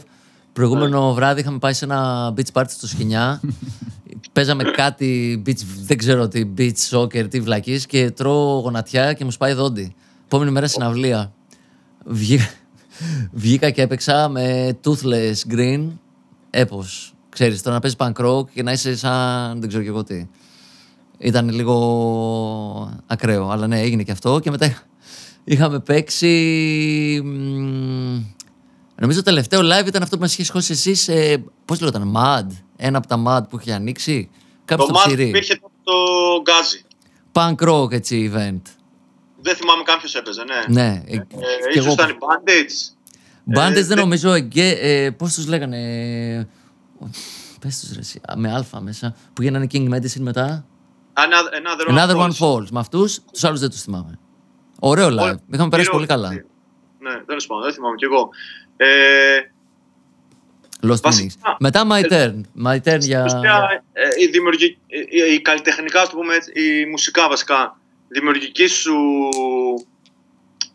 Προηγούμενο 0.54 1.14
βράδυ 1.14 1.40
είχαμε 1.40 1.58
πάει 1.58 1.74
σε 1.74 1.86
ένα 1.86 2.34
beach 2.38 2.52
party 2.62 2.70
στο 2.70 2.88
Σχοινιά. 2.88 3.42
Παίζαμε 4.34 4.64
κάτι 4.64 5.42
beach, 5.46 5.60
δεν 5.86 5.98
ξέρω 5.98 6.28
τι, 6.28 6.52
beach 6.58 6.90
soccer, 6.90 7.30
τι 7.30 7.40
βλακής 7.40 7.86
και 7.86 8.12
τρώω 8.12 8.60
γονατιά 8.60 9.14
και 9.14 9.24
μου 9.24 9.32
σπάει 9.32 9.54
δόντι. 9.54 9.96
Επόμενη 10.26 10.52
μέρα 10.52 10.68
συναυλία. 10.68 11.34
Βγήκα, 12.06 12.50
βγήκα 13.32 13.70
και 13.70 13.82
έπαιξα 13.82 14.30
με 14.30 14.78
toothless 14.84 15.54
green 15.54 15.88
έπος. 16.50 17.14
Ξέρεις, 17.30 17.62
το 17.62 17.70
να 17.70 17.80
παίζεις 17.80 18.00
punk 18.02 18.26
rock 18.26 18.50
και 18.50 18.64
να 18.64 18.72
είσαι 18.72 18.96
σαν 18.96 19.60
δεν 19.60 19.70
ξέρω 19.70 19.84
και 19.84 19.90
εγώ 19.90 20.04
τι. 20.04 20.28
Ήταν 21.18 21.50
λίγο 21.50 23.02
ακραίο, 23.08 23.50
αλλά 23.50 23.68
ναι, 23.68 23.80
έγινε 23.80 24.04
και 24.04 24.12
αυτό. 24.12 24.40
Και 24.40 24.50
μετά 24.50 24.84
είχαμε 25.44 25.80
παίξει. 25.80 27.24
Μ, 29.04 29.10
Νομίζω 29.10 29.18
το 29.20 29.24
τελευταίο 29.30 29.60
live 29.62 29.88
ήταν 29.88 30.02
αυτό 30.04 30.16
που 30.16 30.22
μας 30.22 30.34
είχες 30.34 30.48
σχώσει 30.48 30.72
εσείς. 30.72 31.08
Ε, 31.08 31.44
Πώς 31.66 31.80
λέγονταν, 31.80 32.14
Mad. 32.18 32.48
Ένα 32.76 32.98
από 32.98 33.08
τα 33.08 33.24
Mad 33.28 33.50
που 33.50 33.60
είχε 33.60 33.74
ανοίξει. 33.74 34.30
Κάποιο 34.66 34.86
Το 34.86 34.94
στο 34.94 35.02
MAD 35.04 35.08
ψυρί. 35.08 35.28
υπήρχε 35.28 35.56
το, 35.56 35.72
το 35.84 35.94
Γκάζι. 36.42 36.86
Punk 37.32 37.70
rock 37.70 37.92
έτσι 37.92 38.32
event. 38.34 38.62
Δεν 39.42 39.56
θυμάμαι 39.56 39.84
κάποιος 39.84 40.16
έπαιζε, 40.16 40.44
ναι. 40.44 40.82
Ναι. 40.82 41.02
Ε, 41.06 41.16
Ε, 41.16 41.20
κι 41.20 41.28
ίσως 41.74 41.86
εγώ. 41.86 41.94
ήταν 41.94 42.10
οι 42.10 42.14
Bandage. 42.20 42.94
Bandits 43.58 43.70
Ε, 43.70 43.74
δεν 43.74 43.86
δεν- 43.88 43.98
νομίζω. 43.98 44.32
Εγκέ, 44.34 44.70
ε, 44.82 45.10
Πώς 45.12 45.34
τους 45.34 45.48
λέγανε. 45.48 45.78
Ε, 46.38 46.48
Πες 47.60 47.80
τους 47.80 47.94
ρε, 47.94 48.00
εσύ, 48.00 48.22
α, 48.32 48.38
με 48.38 48.54
αλφα 48.54 48.82
μέσα. 48.82 49.16
Που 49.34 49.42
γίνανε 49.42 49.68
King 49.72 49.90
Medicine 49.94 50.20
μετά. 50.20 50.66
Another, 51.14 51.92
another, 51.92 51.98
Another 51.98 52.16
One 52.16 52.32
Falls. 52.40 52.58
Falls. 52.58 52.70
Με 52.72 52.80
αυτούς, 52.80 53.20
τους 53.32 53.44
άλλους 53.44 53.60
δεν 53.60 53.70
τους 53.70 53.82
θυμάμαι. 53.82 54.20
Ωραίο 54.80 55.08
live. 55.08 55.18
Όλοι- 55.22 55.40
Είχαμε 55.52 55.70
περάσει 55.70 55.82
γύρω- 55.82 55.94
πολύ 55.94 56.06
καλά. 56.06 56.30
Ναι, 56.30 57.24
τέλος 57.26 57.46
πάντων, 57.48 57.64
δεν 57.64 57.74
θυμάμαι 57.74 57.96
κι 57.96 58.04
εγώ. 58.06 58.30
Ε, 58.84 59.40
Lost 60.88 61.02
Βασικά- 61.02 61.34
Meanings. 61.44 61.56
Μετά 61.60 61.88
My 61.92 62.12
Turn. 62.12 62.42
My 62.66 62.76
Turn 62.76 63.00
για. 63.00 63.28
Στην 63.28 63.40
ουσία, 63.40 63.84
ε, 63.94 64.08
η, 64.18 64.28
δημιουργική, 64.28 64.78
η, 64.88 65.34
η 65.34 65.42
καλλιτεχνικά, 65.42 66.02
ας 66.02 66.10
το 66.10 66.16
πούμε 66.16 66.36
έτσι, 66.36 66.52
η 66.52 66.86
μουσικά 66.86 67.28
βασικά, 67.28 67.78
η 68.04 68.20
δημιουργική 68.20 68.68
σου 68.68 68.96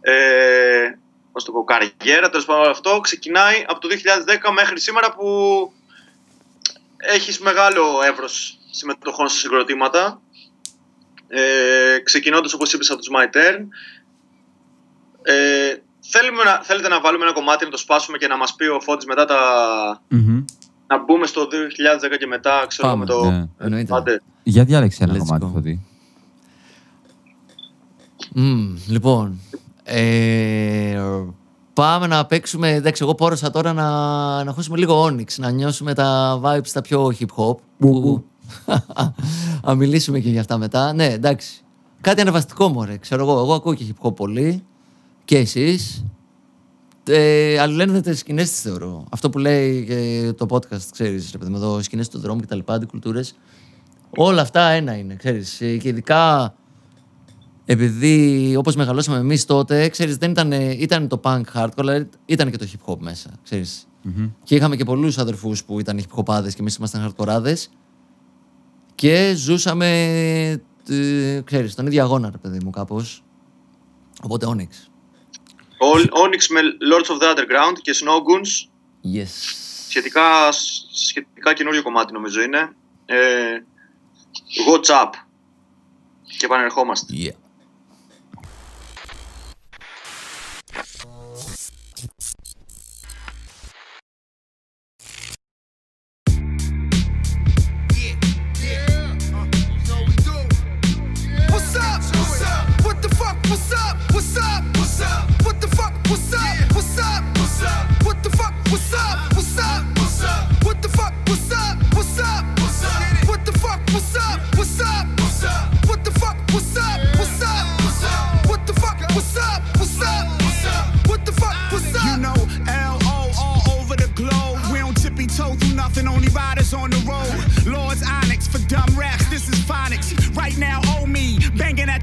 ε, 0.00 0.90
πώς 1.32 1.44
το 1.44 1.52
πω, 1.52 1.64
καριέρα, 1.64 2.30
τέλος 2.30 2.44
πάντων 2.44 2.62
όλο 2.62 2.70
αυτό, 2.70 3.00
ξεκινάει 3.00 3.64
από 3.68 3.80
το 3.80 3.88
2010 3.88 4.50
μέχρι 4.52 4.80
σήμερα 4.80 5.14
που 5.14 5.26
έχεις 6.96 7.38
μεγάλο 7.38 8.02
εύρος 8.06 8.59
συμμετοχών 8.70 9.28
σε 9.28 9.38
συγκροτήματα. 9.38 10.20
Ε, 11.28 11.98
ξεκινώντας 12.02 12.52
όπως 12.52 12.72
είπες 12.72 12.90
από 12.90 12.98
τους 12.98 13.09
My 13.16 13.36
Turn. 13.36 13.64
Ε, 15.22 15.74
θέλουμε 16.11 16.42
να, 16.44 16.62
θέλετε 16.62 16.88
να 16.88 17.00
βάλουμε 17.00 17.24
ένα 17.24 17.32
κομμάτι 17.32 17.64
να 17.64 17.70
το 17.70 17.76
σπάσουμε 17.76 18.18
και 18.18 18.26
να 18.26 18.36
μας 18.36 18.54
πει 18.54 18.64
ο 18.66 18.80
Φώτης 18.80 19.06
μετά 19.06 19.24
τα, 19.24 19.38
Μμμ. 20.09 20.44
να 20.86 21.04
μπούμε 21.04 21.26
στο 21.26 21.42
2010 21.42 22.16
και 22.18 22.26
μετά, 22.26 22.64
ξέρω 22.68 22.88
Πάμε, 22.88 23.04
με 23.04 23.11
το. 23.11 23.30
ναι. 23.30 23.46
Εννοείται. 23.59 23.94
Άντε. 23.96 24.20
Για 24.42 24.64
διάλεξε 24.64 25.04
ένα 25.04 25.14
Let's 25.14 25.18
κομμάτι, 25.18 25.46
go. 25.48 25.50
Φωτή. 25.54 25.86
Μμμ, 28.34 28.76
λοιπόν. 28.88 29.40
Ε, 29.84 31.00
πάμε 31.72 32.06
να 32.06 32.26
παίξουμε. 32.26 32.72
Εντάξει, 32.72 33.02
εγώ 33.02 33.14
πόρωσα 33.14 33.50
τώρα 33.50 33.72
να, 33.72 33.84
να 34.44 34.50
ακούσουμε 34.50 34.76
λίγο 34.78 35.04
Onyx, 35.04 35.34
να 35.36 35.50
νιώσουμε 35.50 35.94
τα 35.94 36.40
vibes 36.44 36.68
τα 36.72 36.80
πιο 36.80 37.12
hip 37.18 37.26
hop. 37.36 37.56
Που, 37.78 38.24
Θα 39.62 39.74
μιλήσουμε 39.76 40.18
και 40.20 40.28
για 40.30 40.40
αυτά 40.40 40.59
μετά. 40.59 40.92
Ναι, 40.92 41.06
εντάξει. 41.06 41.61
Κάτι 42.00 42.20
ανεβαστικό 42.20 42.68
μωρέ. 42.68 42.96
Ξέρω 42.96 43.22
εγώ. 43.22 43.38
Εγώ 43.38 43.54
ακούω 43.54 43.74
και 43.74 43.84
hip 43.88 44.06
hop 44.06 44.14
πολύ. 44.16 44.64
Και 45.29 45.39
εσείς. 45.39 46.05
Ε, 47.09 47.59
αλληλένδετες 47.59 48.18
σκηνές 48.18 48.51
τη 48.51 48.57
θεωρώ. 48.57 49.07
Αυτό 49.11 49.31
που 49.31 49.39
λέει 49.39 49.85
και 49.85 50.33
το 50.37 50.47
podcast, 50.51 50.83
ξέρεις, 50.91 51.31
ρε 51.33 51.39
παιδί 51.39 51.51
μου, 51.51 51.57
εδώ 51.57 51.83
σκηνές 51.83 52.09
του 52.09 52.18
δρόμου 52.18 52.41
κτλ. 52.41 52.59
Αντικουλτούρες. 52.64 53.35
Όλα 54.16 54.43
αυτά 54.43 54.68
ένα 54.68 54.97
είναι, 54.97 55.14
ξέρεις. 55.14 55.57
Και 55.57 55.89
ειδικά 55.89 56.55
επειδή 57.64 58.57
όπως 58.57 58.76
μεγαλώσαμε 58.76 59.18
εμείς 59.18 59.45
τότε, 59.45 59.89
ξέρεις, 59.89 60.16
δεν 60.16 60.31
ήταν, 60.31 60.53
ήταν 60.53 61.09
το 61.09 61.20
punk 61.24 61.43
hardcore, 61.55 61.68
αλλά 61.76 62.09
ήταν 62.26 62.51
και 62.51 62.57
το 62.57 62.66
hip 62.72 62.93
hop 62.93 62.99
μέσα. 62.99 63.31
Ξέρεις. 63.43 63.87
Και 64.43 64.55
είχαμε 64.55 64.76
και 64.76 64.85
πολλούς 64.85 65.18
αδερφούς 65.18 65.64
που 65.64 65.81
ήταν 65.81 66.01
hip 66.01 66.22
hopάδε 66.22 66.49
και 66.49 66.61
εμείς 66.61 66.76
ήμασταν 66.76 67.14
hardcore 67.16 67.53
Και 68.95 69.35
ζούσαμε, 69.37 69.89
ε, 70.89 71.41
ξέρεις, 71.45 71.74
τον 71.74 71.87
ίδιο 71.87 72.03
αγώνα, 72.03 72.31
ρε 72.31 72.39
παιδί 72.39 72.59
μου, 72.64 72.70
κάπως. 72.70 73.22
Οπότε 74.22 74.47
Onyx. 74.49 74.89
Onyx 76.11 76.47
με 76.49 76.61
Lords 76.93 77.11
of 77.11 77.22
the 77.22 77.35
Underground 77.35 77.79
και 77.83 77.95
Snow 77.95 78.16
Goons. 78.16 78.68
Yes. 79.16 79.29
Σχετικά, 79.89 80.53
σχετικά 80.93 81.53
καινούριο 81.55 81.83
κομμάτι 81.83 82.12
νομίζω 82.12 82.43
είναι. 82.43 82.76
Ε, 83.07 83.59
What's 84.68 85.05
up. 85.05 85.11
Και 86.39 86.45
επανερχόμαστε. 86.45 87.14
Yeah. 87.16 87.47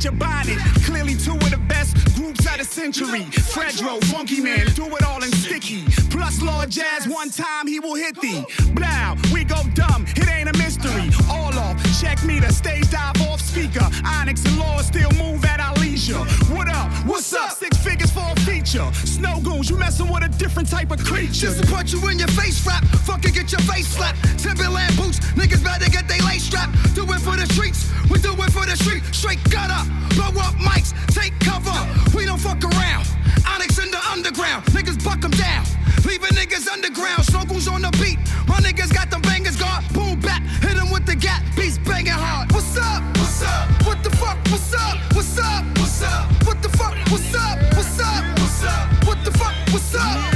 Your 0.05 0.13
bonnet. 0.13 0.59
Clearly 0.85 1.15
two 1.15 1.33
of 1.33 1.49
the 1.49 1.59
best 1.67 1.97
groups 2.15 2.45
of 2.45 2.59
the 2.59 2.63
century. 2.63 3.25
Fredro, 3.53 4.01
Funky 4.05 4.39
Man, 4.39 4.67
do 4.75 4.85
it 4.95 5.03
all 5.03 5.21
in 5.23 5.31
sticky. 5.31 5.83
Plus 6.11 6.41
Lord 6.43 6.69
Jazz, 6.69 7.07
one 7.07 7.31
time 7.31 7.67
he 7.67 7.79
will 7.79 7.95
hit 7.95 8.15
thee. 8.21 8.45
Blow, 8.73 9.15
we 9.33 9.43
go 9.43 9.57
dumb, 9.73 10.05
it 10.15 10.29
ain't 10.29 10.47
a 10.47 10.57
mystery. 10.59 11.09
All 11.27 11.57
off, 11.57 11.75
check 12.05 12.23
me 12.23 12.39
the 12.39 12.51
stage 12.51 12.87
dive 12.91 13.19
off 13.21 13.41
speaker. 13.41 13.87
Onyx 14.05 14.45
and 14.45 14.59
Lord 14.59 14.85
still 14.85 15.09
move 15.17 15.43
at 15.43 15.59
our 15.59 15.73
leisure. 15.75 16.23
What 16.53 16.69
up? 16.69 16.91
What's 17.09 17.33
up? 17.33 17.51
Six 17.51 17.77
figures 17.77 18.11
for 18.11 18.21
a 18.21 18.39
feature. 18.41 18.87
Snow 18.93 19.39
goons, 19.41 19.71
you 19.71 19.77
messing 19.77 20.11
with 20.11 20.23
a 20.23 20.29
different 20.37 20.69
type 20.69 20.91
of 20.91 21.03
creature. 21.03 21.49
Just 21.49 21.63
to 21.63 21.65
punch 21.73 21.93
you 21.93 22.07
in 22.09 22.19
your 22.19 22.27
face 22.39 22.65
rap, 22.67 22.83
fucking 23.09 23.33
get 23.33 23.51
your 23.51 23.61
face 23.61 23.87
slapped. 23.87 24.19
Timberland 24.37 24.95
boots, 24.97 25.19
niggas 25.33 25.63
better 25.63 25.89
get 25.89 26.07
they 26.07 26.21
lace 26.21 26.43
strap. 26.43 26.69
Do 26.93 27.03
it 27.11 27.21
for 27.21 27.35
the 27.35 27.47
streets, 27.53 27.89
we 28.11 28.19
do 28.19 28.33
it 28.33 28.51
for 28.51 28.65
the 28.65 28.75
street. 28.77 29.03
Straight 29.11 29.41
gutter, 29.49 29.81
blow 30.13 30.29
up 30.45 30.53
mics, 30.61 30.93
take 31.09 31.33
cover. 31.39 31.77
We 32.15 32.25
don't 32.25 32.39
fuck 32.39 32.63
around. 32.63 33.05
Onyx 33.47 33.79
in 33.79 33.89
the 33.89 34.01
underground, 34.13 34.63
niggas 34.77 35.03
buck 35.03 35.21
them 35.21 35.31
down. 35.31 35.65
Leaving 36.05 36.37
niggas 36.37 36.67
underground, 36.71 37.23
snorkels 37.25 37.71
on 37.71 37.81
the 37.81 37.89
beat. 37.97 38.19
My 38.47 38.61
niggas 38.61 38.93
got 38.93 39.09
them 39.09 39.21
bangers 39.21 39.57
guard, 39.57 39.83
boom 41.05 41.19
back, 41.19 41.21
hit 41.21 41.21
'em 41.21 41.21
with 41.21 41.21
the 41.21 41.27
gap, 41.27 41.43
beats 41.55 41.77
banging 41.77 42.11
hard. 42.11 42.51
What's 42.51 42.77
up? 42.77 43.03
What's 43.17 43.41
up? 43.43 43.85
What 43.85 44.03
the 44.03 44.09
fuck? 44.11 44.37
What's 44.49 44.73
up? 44.73 44.97
What's 45.13 45.39
up? 45.39 45.65
What's 45.77 46.01
up? 46.03 46.45
What 46.45 46.61
the 46.61 46.69
fuck? 46.69 46.95
What's 47.09 47.35
up? 47.35 47.59
What's 47.75 47.99
up? 47.99 48.39
What's 48.39 48.63
up? 48.63 49.05
What 49.05 49.25
the 49.25 49.31
fuck? 49.31 49.53
What's 49.71 49.95
up? 49.95 50.34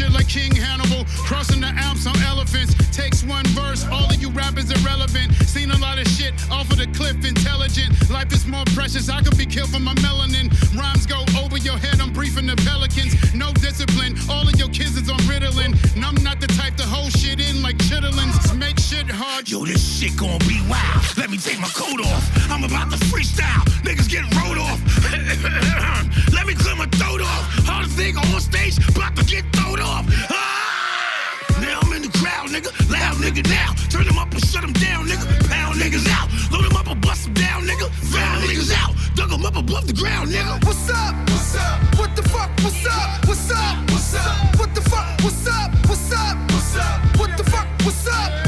Shit 0.00 0.12
like 0.12 0.28
King 0.28 0.54
Hannibal. 0.54 1.04
Crossing 1.28 1.60
the 1.60 1.72
Alps 1.76 2.06
on 2.06 2.16
elephants. 2.22 2.74
Takes 2.96 3.22
one 3.22 3.44
verse, 3.48 3.86
all 3.86 4.08
of 4.08 4.20
you 4.20 4.30
rappers 4.30 4.70
irrelevant. 4.70 5.32
Seen 5.46 5.70
a 5.70 5.78
lot 5.78 5.98
of 5.98 6.06
shit 6.08 6.32
off 6.50 6.70
of 6.70 6.78
the 6.78 6.86
cliff, 6.88 7.24
intelligent. 7.24 7.90
Life 8.10 8.32
is 8.32 8.46
more 8.46 8.64
precious, 8.74 9.08
I 9.08 9.20
could 9.22 9.36
be 9.36 9.46
killed 9.46 9.70
for 9.70 9.80
my 9.80 9.94
melanin. 9.94 10.48
Rhymes 10.76 11.06
go 11.06 11.24
over 11.42 11.58
your 11.58 11.76
head, 11.76 12.00
I'm 12.00 12.12
briefing 12.12 12.46
the 12.46 12.56
pelicans. 12.56 13.12
No 13.34 13.52
discipline, 13.52 14.16
all 14.28 14.48
of 14.48 14.56
your 14.56 14.68
kids 14.68 14.96
is 14.96 15.10
on 15.10 15.18
Ritalin. 15.30 15.72
And 15.94 16.04
I'm 16.04 16.18
not 16.22 16.40
the 16.40 16.48
type 16.48 16.76
to 16.76 16.84
hold 16.84 17.12
shit 17.12 17.40
in 17.40 17.62
like 17.62 17.76
chitlins. 17.78 18.56
Make 18.56 18.78
shit 18.78 19.08
hard. 19.10 19.48
Yo, 19.48 19.64
this 19.64 19.82
shit 19.98 20.16
gon' 20.16 20.38
be 20.40 20.60
wild. 20.68 21.00
Let 21.16 21.30
me 21.30 21.36
take 21.36 21.60
my 21.60 21.72
coat 21.74 22.00
off. 22.04 22.24
I'm 22.50 22.64
about 22.64 22.90
to 22.90 22.98
freestyle. 23.10 23.64
Niggas 23.84 24.08
get 24.08 24.24
rolled 24.36 24.58
off. 24.58 24.80
Let 26.32 26.46
me 26.46 26.54
clear 26.54 26.76
my 26.76 26.86
throat 26.98 27.20
off. 27.20 27.44
Hardest 27.66 27.96
nigga 27.96 28.20
on 28.34 28.40
stage, 28.40 28.76
about 28.88 29.16
to 29.16 29.24
get 29.24 29.44
throwed 29.52 29.80
off. 29.80 29.89
Ah! 29.90 31.60
Now 31.60 31.80
I'm 31.82 31.92
in 31.92 32.02
the 32.02 32.12
crowd, 32.18 32.48
nigga. 32.48 32.70
Loud 32.90 33.16
nigga 33.16 33.42
now. 33.48 33.74
Turn 33.90 34.06
them 34.06 34.18
up 34.18 34.32
and 34.32 34.44
shut 34.44 34.62
them 34.62 34.72
down, 34.74 35.06
nigga. 35.06 35.26
Pound 35.48 35.80
niggas 35.80 36.06
out. 36.08 36.28
Load 36.52 36.64
them 36.64 36.76
up 36.76 36.86
and 36.86 37.00
bust 37.00 37.24
them 37.24 37.34
down, 37.34 37.62
nigga. 37.64 37.90
Found 38.14 38.44
niggas 38.44 38.72
out. 38.72 38.94
Dug 39.16 39.30
them 39.30 39.44
up 39.44 39.56
above 39.56 39.86
the 39.86 39.92
ground, 39.92 40.30
nigga. 40.30 40.64
What's 40.64 40.88
up? 40.90 41.14
What's 41.30 41.56
up? 41.56 41.98
What 41.98 42.14
the 42.16 42.22
fuck? 42.22 42.50
What's 42.62 42.86
up? 42.86 43.26
What's 43.26 43.50
up? 43.50 43.90
What's 43.90 44.14
up? 44.14 44.58
What 44.58 44.74
the 44.74 44.80
fuck? 44.82 45.20
What's 45.22 45.46
up? 45.48 45.70
What's 45.88 46.12
up? 46.12 46.36
What's 46.52 46.76
up? 46.76 47.18
What 47.18 47.36
the 47.36 47.44
fuck? 47.44 47.66
What's 47.84 48.06
up? 48.06 48.39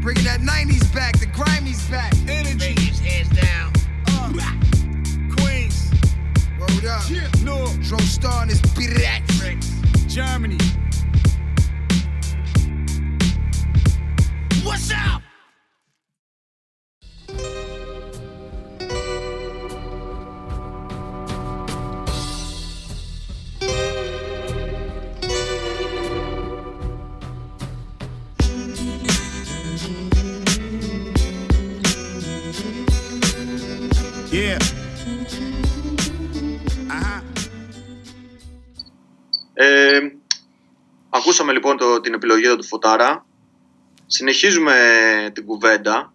Bringing 0.00 0.24
that 0.24 0.40
90s 0.40 0.94
back, 0.94 1.18
the 1.18 1.26
grimey's 1.26 1.86
back. 1.90 2.14
Energy. 2.26 2.74
hands 3.02 3.28
down. 3.28 3.70
Uh, 4.06 4.32
Queens. 5.36 5.90
Word 6.58 6.86
up. 6.86 7.10
New 7.10 7.82
Dro 7.82 7.98
Star 7.98 8.42
and 8.42 8.50
his 8.50 8.62
beat. 8.62 8.90
Germany. 10.08 10.58
What's 14.64 14.90
up? 14.90 15.22
Yeah. 34.32 34.58
Uh-huh. 36.88 37.22
Ε, 39.54 40.00
ακούσαμε 41.10 41.52
λοιπόν 41.52 41.76
το, 41.76 42.00
την 42.00 42.14
επιλογή 42.14 42.44
εδώ 42.44 42.56
του 42.56 42.66
Φωτάρα. 42.66 43.26
Συνεχίζουμε 44.06 44.74
την 45.34 45.44
κουβέντα. 45.46 46.12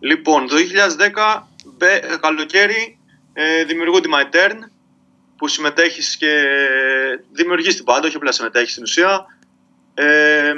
Λοιπόν, 0.00 0.46
το 0.46 0.54
2010, 0.56 1.42
μπε- 1.76 2.20
καλοκαίρι, 2.20 2.98
ε, 3.32 3.64
δημιουργώ 3.64 4.00
τη 4.00 4.08
My 4.14 4.34
Turn, 4.34 4.56
που 5.36 5.48
συμμετέχεις 5.48 6.16
και 6.16 6.44
δημιουργείς 7.32 7.76
την 7.76 7.84
πάντα, 7.84 8.06
όχι 8.06 8.16
απλά 8.16 8.32
συμμετέχεις 8.32 8.70
στην 8.70 8.82
ουσία. 8.82 9.26
Ε, 9.94 10.52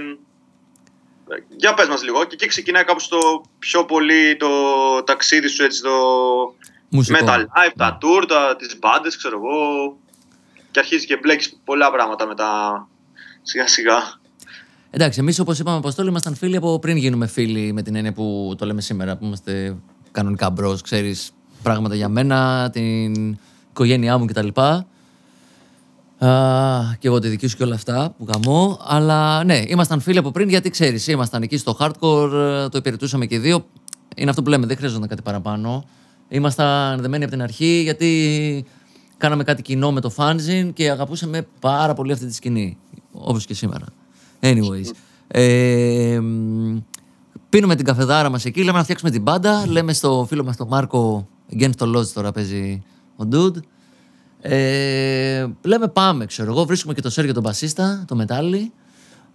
για 1.57 1.75
πες 1.75 1.89
μας 1.89 2.03
λίγο. 2.03 2.25
Και 2.25 2.35
εκεί 2.35 2.47
ξεκινάει 2.47 2.85
κάπως 2.85 3.09
το 3.09 3.19
πιο 3.59 3.85
πολύ 3.85 4.37
το 4.37 4.49
ταξίδι 5.05 5.49
σου, 5.49 5.63
έτσι, 5.63 5.83
το 5.83 5.91
Μουσικό. 6.89 7.19
με 7.19 7.27
τα 7.27 7.47
live, 7.47 7.73
τα 7.77 7.99
tour, 8.01 8.25
τα, 8.29 8.57
τις 8.57 8.79
μπάντες, 8.79 9.17
ξέρω 9.17 9.37
εγώ. 9.37 9.97
Και 10.71 10.79
αρχίζεις 10.79 11.07
και 11.07 11.19
μπλέκεις 11.23 11.61
πολλά 11.65 11.91
πράγματα 11.91 12.27
μετά 12.27 12.89
σιγά 13.43 13.67
σιγά. 13.67 14.21
Εντάξει, 14.91 15.21
εμείς 15.21 15.39
όπως 15.39 15.59
είπαμε, 15.59 15.77
Αποστόλη, 15.77 16.09
ήμασταν 16.09 16.35
φίλοι 16.35 16.57
από 16.57 16.79
πριν 16.79 16.97
γίνουμε 16.97 17.27
φίλοι 17.27 17.73
με 17.73 17.83
την 17.83 17.95
έννοια 17.95 18.13
που 18.13 18.55
το 18.59 18.67
λέμε 18.67 18.81
σήμερα, 18.81 19.17
που 19.17 19.25
είμαστε 19.25 19.77
κανονικά 20.13 20.51
bro, 20.51 20.79
ξέρεις 20.83 21.33
πράγματα 21.63 21.95
για 21.95 22.09
μένα, 22.09 22.71
την 22.73 23.39
οικογένειά 23.71 24.19
μου 24.19 24.25
κτλ. 24.25 24.49
Α, 26.27 26.95
και 26.99 27.07
εγώ 27.09 27.19
τη 27.19 27.29
δική 27.29 27.47
σου 27.47 27.57
και 27.57 27.63
όλα 27.63 27.75
αυτά 27.75 28.15
που 28.19 28.27
γαμώ. 28.29 28.79
Αλλά 28.85 29.45
ναι, 29.45 29.63
ήμασταν 29.67 30.01
φίλοι 30.01 30.19
από 30.19 30.31
πριν 30.31 30.49
γιατί 30.49 30.71
ξέρεις, 30.71 31.07
ήμασταν 31.07 31.43
εκεί 31.43 31.57
στο 31.57 31.77
hardcore, 31.81 32.33
ε, 32.33 32.69
το 32.69 32.79
υπηρετούσαμε 32.79 33.27
και 33.27 33.35
οι 33.35 33.39
δύο. 33.39 33.67
Είναι 34.17 34.31
αυτό 34.31 34.43
που 34.43 34.49
λέμε, 34.49 34.67
δεν 34.67 34.77
χρειαζόταν 34.77 35.09
κάτι 35.09 35.23
παραπάνω. 35.23 35.85
Ήμασταν 36.29 37.01
δεμένοι 37.01 37.25
από 37.25 37.33
την 37.33 37.43
αρχή 37.43 37.81
γιατί 37.83 38.65
κάναμε 39.17 39.45
κάτι 39.45 39.63
κοινό 39.63 39.93
με 39.93 40.01
το 40.01 40.13
fanzine 40.17 40.71
και 40.73 40.91
αγαπούσαμε 40.91 41.47
πάρα 41.61 41.95
πολύ 41.95 42.13
αυτή 42.13 42.27
τη 42.27 42.35
σκηνή. 42.35 42.77
Όπως 43.13 43.47
και 43.47 43.55
σήμερα. 43.55 43.85
Anyways. 44.41 44.91
Ε, 45.29 46.19
μ, 46.21 46.77
πίνουμε 47.49 47.75
την 47.75 47.85
καφεδάρα 47.85 48.31
μας 48.31 48.45
εκεί, 48.45 48.61
λέμε 48.65 48.79
να 48.79 48.83
φτιάξουμε 48.83 49.11
την 49.11 49.23
μπάντα. 49.23 49.67
Λέμε 49.67 49.93
στο 49.93 50.27
φίλο 50.29 50.45
μας 50.45 50.57
τον 50.57 50.69
Μάρκο, 50.69 51.29
Against 51.57 51.77
the 51.79 51.97
Lodge 51.97 52.07
τώρα 52.07 52.33
παίζει 52.33 52.83
ο 53.17 53.25
Dude. 53.33 53.57
Ε, 54.45 55.47
λέμε 55.63 55.89
πάμε, 55.89 56.27
ξέρω 56.27 56.51
εγώ. 56.51 56.65
Βρίσκουμε 56.65 56.95
και 56.95 57.01
το 57.01 57.11
Σέργιο 57.11 57.33
τον 57.35 57.43
Μπασίστα, 57.43 58.05
το 58.07 58.15
Μετάλλι. 58.15 58.73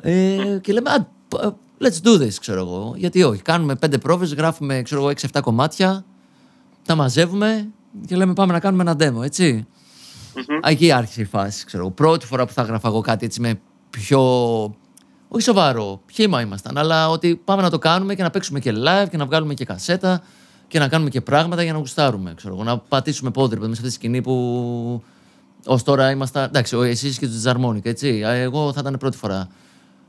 Ε, 0.01 0.58
και 0.62 0.74
λέμε, 0.74 0.89
«Α, 0.89 1.01
π- 1.28 1.53
let's 1.82 2.08
do 2.08 2.22
this, 2.22 2.34
ξέρω 2.39 2.60
εγώ. 2.60 2.93
Γιατί 2.97 3.24
όχι. 3.24 3.41
Κάνουμε 3.41 3.76
πέντε 3.76 3.97
πρόβες, 3.97 4.34
γράφουμε, 4.34 4.82
ξέρω 4.82 5.01
εγώ, 5.01 5.10
6-7 5.10 5.41
κομμάτια. 5.41 6.05
Τα 6.86 6.95
μαζεύουμε 6.95 7.68
και 8.08 8.16
λέμε 8.16 8.34
πάμε 8.34 8.53
να 8.53 8.60
κάνουμε 8.60 8.84
ένα 8.91 8.95
demo, 8.99 9.24
έτσι. 9.24 9.66
Εκεί 10.64 10.91
άρχισε 10.91 11.22
η 11.22 11.26
φάση, 11.26 11.66
ξέρω 11.66 11.84
εγώ. 11.84 11.91
Πρώτη 11.91 12.26
φορά 12.26 12.45
που 12.45 12.53
θα 12.53 12.62
έγραφα 12.62 12.88
εγώ 12.88 13.01
κάτι 13.01 13.26
έτσι 13.26 13.41
με 13.41 13.60
πιο. 13.89 14.22
Όχι 15.30 15.43
σοβαρό, 15.43 16.01
χήμα 16.12 16.41
ήμασταν, 16.41 16.78
αλλά 16.78 17.10
ότι 17.10 17.36
πάμε 17.45 17.62
να 17.62 17.70
το 17.70 17.78
κάνουμε 17.80 18.16
και 18.16 18.24
να 18.24 18.30
παίξουμε 18.30 18.60
και 18.60 18.74
live 18.76 19.08
και 19.10 19.18
να 19.18 19.26
βγάλουμε 19.26 19.53
και 19.53 19.66
κασέτα 19.66 20.22
και 20.68 20.80
να 20.80 20.88
κάνουμε 20.88 21.09
και 21.09 21.22
πράγματα 21.22 21.63
για 21.63 21.74
να 21.74 21.80
γουστάρουμε. 21.80 22.34
Ξέρω 22.36 22.53
εγώ, 22.53 22.63
να 22.63 22.78
πατήσουμε 22.78 23.32
πόδι 23.32 23.53
ρε 23.53 23.59
παιδί, 23.59 23.74
σε 23.74 23.78
αυτή 23.78 23.88
τη 23.88 23.93
σκηνή 23.93 24.22
που 24.22 25.03
ως 25.65 25.84
τώρα 25.84 26.11
ήμασταν. 26.11 26.43
Εντάξει, 26.43 26.78
εσεί 26.78 27.18
και 27.18 27.28
του 27.28 27.38
Τζαρμόνικ, 27.38 27.86
έτσι. 27.86 28.24
Α, 28.24 28.34
Εγώ 28.34 28.74
θα 28.74 28.80
ήταν 28.80 28.97
πρώτη 28.97 29.18
φορά. 29.18 29.47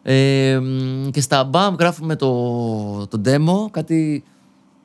Ε, 0.03 0.59
μ, 0.59 1.09
και 1.11 1.21
στα 1.21 1.51
BAM 1.53 1.75
γράφουμε 1.79 2.17
το, 2.17 3.07
το 3.07 3.21
demo, 3.25 3.71
κάτι 3.71 4.25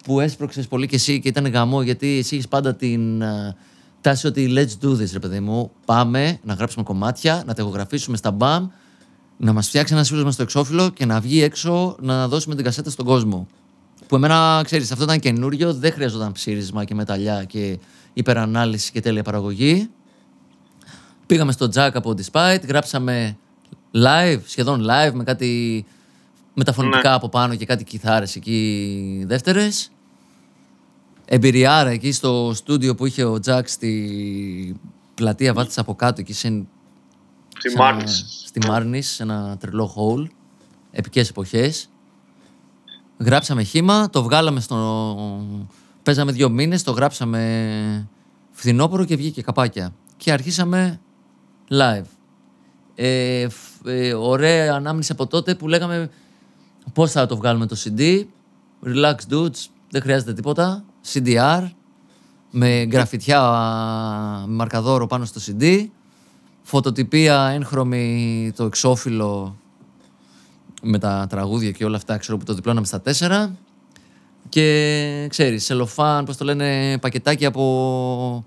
που 0.04 0.20
έσπρωξες 0.20 0.68
πολύ 0.68 0.88
και 0.88 0.96
εσύ 0.96 1.20
και 1.20 1.28
ήταν 1.28 1.48
γαμό, 1.48 1.82
γιατί 1.82 2.18
εσύ 2.18 2.36
έχεις 2.36 2.48
πάντα 2.48 2.76
την 2.76 3.24
α, 3.24 3.56
τάση 4.02 4.28
ότι 4.28 4.54
let's 4.56 4.86
do 4.86 4.92
this, 4.92 5.10
ρε 5.14 5.20
παιδί 5.20 5.40
μου. 5.40 5.72
Πάμε 5.86 6.40
να 6.44 6.54
γράψουμε 6.54 6.84
κομμάτια, 6.84 7.44
να 7.46 7.54
τα 7.54 7.62
ηχογραφήσουμε 7.62 8.18
στα 8.18 8.38
BAM, 8.40 8.68
να 9.38 9.54
μας 9.54 9.68
φτιάξει 9.68 9.94
ένας 9.94 10.08
φίλος 10.08 10.24
μας 10.24 10.34
στο 10.34 10.44
εξώφυλλο 10.44 10.90
και 10.90 11.06
να 11.06 11.20
βγει 11.20 11.42
έξω 11.42 11.96
να 12.00 12.28
δώσουμε 12.28 12.56
την 12.56 12.64
κασέτα 12.64 12.90
στον 12.90 13.06
κόσμο. 13.06 13.48
Που 14.08 14.16
εμένα, 14.16 14.62
ξέρεις, 14.66 14.92
αυτό 14.92 15.04
ήταν 15.04 15.20
καινούριο, 15.20 15.74
δεν 15.74 15.92
χρειαζόταν 15.92 16.32
ψήρισμα 16.32 16.84
και 16.84 16.96
μεταλλιά 16.96 17.44
και 17.44 17.80
υπερανάλυση 18.14 18.92
και 18.92 19.02
τέλεια 19.02 19.24
παραγωγή. 19.24 19.90
Πήγαμε 21.26 21.52
στο 21.52 21.66
Jack 21.76 21.90
από 21.94 22.14
Despite, 22.18 22.62
γράψαμε 22.68 23.38
live, 23.94 24.40
σχεδόν 24.46 24.82
live, 24.90 25.12
με 25.14 25.24
κάτι 25.24 25.86
με 26.54 26.64
τα 26.64 26.74
φωνητικά 26.74 27.14
από 27.14 27.30
πάνω 27.30 27.56
και 27.56 27.66
κάτι 27.66 27.84
κιθάρες 27.84 28.36
εκεί 28.36 29.24
δεύτερες. 29.28 29.92
Εμπειριάρα 31.26 31.90
εκεί 31.90 32.12
στο 32.12 32.52
στούντιο 32.56 32.96
που 32.96 33.06
είχε 33.06 33.24
ο 33.24 33.38
Jack 33.46 33.62
στη 33.66 34.76
πλατεία 35.16 35.54
Βάθης 35.54 35.78
από 35.78 35.96
κάτω 35.96 36.22
εκεί 36.22 36.34
σε, 36.34 36.48
Στη 37.58 37.70
σε 37.70 37.76
ένα- 37.78 37.84
Μάρνης. 37.84 38.26
στη 38.46 38.68
Μάρνης, 38.68 39.10
σε 39.10 39.24
ένα 39.24 39.58
τρελό 39.60 39.94
hall, 39.98 40.28
επικές 40.92 41.30
εποχές. 41.30 41.90
Γράψαμε 43.26 43.64
χήμα, 43.64 44.10
το 44.10 44.24
βγάλαμε 44.24 44.60
στο... 44.60 45.16
Παίζαμε 46.04 46.32
δύο 46.32 46.50
μήνες, 46.50 46.84
το 46.84 46.92
γράψαμε 46.92 48.08
φθινόπωρο 48.52 49.06
και 49.06 49.16
βγήκε 49.16 49.42
καπάκια. 49.42 49.94
Και 50.18 50.32
αρχίσαμε 50.32 51.00
live. 51.70 52.04
Ε, 52.96 53.50
φ- 53.50 53.88
ε, 53.88 54.14
ωραία 54.14 54.74
ανάμνηση 54.74 55.12
από 55.12 55.28
τότε 55.28 55.56
που 55.56 55.68
λέγαμε 55.68 56.10
πώς 56.94 57.12
θα 57.12 57.26
το 57.26 57.38
βγάλουμε 57.38 57.66
το 57.66 57.76
CD. 57.84 58.24
Relax 58.86 59.16
dudes, 59.30 59.66
δεν 59.90 60.02
χρειάζεται 60.02 60.34
τίποτα. 60.34 60.84
CDR, 61.14 61.70
με 62.52 62.84
γραφιτιά 62.92 63.42
με 64.48 64.54
μαρκαδόρο 64.54 65.08
πάνω 65.08 65.26
στο 65.26 65.42
CD. 65.46 65.86
Φωτοτυπία 66.62 67.48
έγχρωμη 67.48 68.52
το 68.56 68.64
εξώφυλλο 68.64 69.58
με 70.84 70.98
τα 70.98 71.26
τραγούδια 71.30 71.72
και 71.72 71.86
όλα 71.86 71.96
αυτά, 71.96 72.18
ξέρω 72.18 72.38
που 72.38 72.46
το 72.46 72.54
διπλώναμε 72.54 72.86
στα 72.86 73.02
τέσσερα. 73.02 73.56
Και 74.50 75.28
ξέρεις, 75.30 75.66
σελοφάν, 75.66 76.26
πώς 76.26 76.38
το 76.38 76.46
λένε, 76.46 76.98
πακετάκι 76.98 77.46
από 77.46 78.46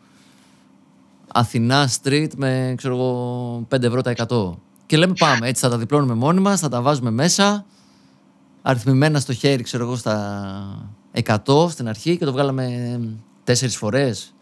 Αθηνά 1.32 1.88
street 2.02 2.28
με, 2.36 2.74
ξέρω 2.76 2.94
εγώ, 2.94 3.66
5 3.74 3.82
ευρώ 3.82 4.02
τα 4.02 4.12
100. 4.28 4.54
Και 4.86 4.96
λέμε 4.96 5.14
πάμε, 5.18 5.48
έτσι 5.48 5.62
θα 5.62 5.70
τα 5.70 5.78
διπλώνουμε 5.78 6.14
μόνοι 6.14 6.40
μας, 6.40 6.60
θα 6.60 6.68
τα 6.68 6.82
βάζουμε 6.82 7.10
μέσα, 7.10 7.64
αριθμημένα 8.62 9.20
στο 9.20 9.32
χέρι, 9.32 9.62
ξέρω 9.62 9.84
εγώ, 9.84 9.96
στα 9.96 10.98
100 11.44 11.68
στην 11.70 11.88
αρχή 11.88 12.16
και 12.16 12.24
το 12.24 12.32
βγάλαμε 12.32 13.00
τέσσερις 13.44 13.76
φορές. 13.76 14.34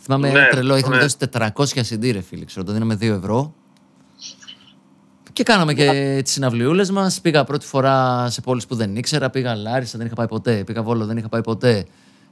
Θυμάμαι 0.00 0.30
Ναι, 0.30 0.48
τρελό, 0.50 0.76
είχαμε 0.76 0.96
ναι. 0.96 1.02
δώσει 1.02 1.16
400 1.32 1.48
CD, 1.88 2.12
ρε 2.12 2.20
φίλε, 2.20 2.44
ξέρω, 2.44 2.64
το 2.64 2.72
δίναμε 2.72 2.94
2 2.94 3.02
ευρώ. 3.02 3.54
Και 5.32 5.42
κάναμε 5.42 5.74
και 5.74 6.20
τις 6.24 6.32
συναυλιούλες 6.32 6.90
μας. 6.90 7.20
Πήγα 7.20 7.44
πρώτη 7.44 7.66
φορά 7.66 8.26
σε 8.30 8.40
πόλεις 8.40 8.66
που 8.66 8.74
δεν 8.74 8.96
ήξερα. 8.96 9.30
Πήγα 9.30 9.54
Λάρισα, 9.54 9.98
δεν 9.98 10.06
είχα 10.06 10.14
πάει 10.16 10.26
ποτέ. 10.26 10.64
Πήγα 10.64 10.82
Βόλο, 10.82 11.04
δεν 11.06 11.16
είχα 11.16 11.28
πάει 11.28 11.40
ποτέ. 11.42 11.86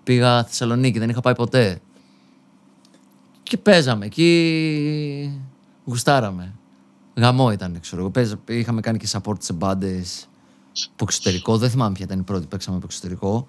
Πήγα 0.05 0.45
Θεσσαλονίκη, 0.45 0.99
δεν 0.99 1.09
είχα 1.09 1.21
πάει 1.21 1.35
ποτέ. 1.35 1.81
Και 3.43 3.57
παίζαμε 3.57 4.07
εκεί. 4.07 5.41
Γουστάραμε. 5.85 6.55
Γαμό 7.17 7.53
ήταν, 7.53 7.79
ξέρω 7.81 8.01
εγώ. 8.01 8.11
Παίζα- 8.11 8.39
Είχαμε 8.49 8.81
κάνει 8.81 8.99
και 8.99 9.09
support 9.13 9.37
σε 9.39 9.53
μπάντες 9.53 10.29
από 10.85 11.05
εξωτερικό. 11.05 11.57
Δεν 11.59 11.71
θυμάμαι 11.71 11.93
ποια 11.95 12.05
ήταν 12.05 12.19
η 12.19 12.23
πρώτη 12.23 12.43
που 12.43 12.49
παίξαμε 12.49 12.77
από 12.77 12.87
εξωτερικό. 12.89 13.47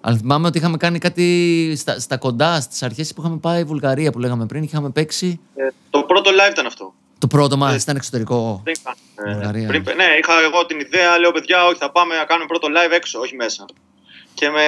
Αλλά 0.00 0.16
θυμάμαι 0.16 0.46
ότι 0.46 0.58
είχαμε 0.58 0.76
κάνει 0.76 0.98
κάτι 0.98 1.74
στα, 1.76 2.00
στα 2.00 2.16
κοντά, 2.16 2.60
στις 2.60 2.82
αρχές 2.82 3.14
που 3.14 3.20
είχαμε 3.20 3.36
πάει 3.36 3.64
Βουλγαρία 3.64 4.12
που 4.12 4.18
λέγαμε 4.18 4.46
πριν. 4.46 4.62
Είχαμε 4.62 4.90
παίξει. 4.90 5.40
Ε, 5.54 5.68
το 5.90 6.02
πρώτο 6.02 6.30
live 6.30 6.50
ήταν 6.52 6.66
αυτό. 6.66 6.94
Το 7.20 7.26
πρώτο 7.26 7.56
μα 7.56 7.74
ήταν 7.74 7.96
εξωτερικό. 7.96 8.60
Δεν 8.64 8.74
είχα, 8.78 8.96
ε, 9.30 9.32
Βουλγαρία. 9.34 9.66
πριν, 9.68 9.82
ναι, 9.82 10.04
είχα 10.20 10.32
εγώ 10.48 10.66
την 10.66 10.78
ιδέα, 10.80 11.18
λέω 11.18 11.30
παιδιά, 11.32 11.64
όχι, 11.66 11.78
θα 11.78 11.90
πάμε 11.90 12.16
να 12.16 12.24
κάνουμε 12.24 12.46
πρώτο 12.46 12.68
live 12.76 12.92
έξω, 12.92 13.20
όχι 13.20 13.36
μέσα. 13.36 13.64
Και 14.34 14.48
με. 14.48 14.62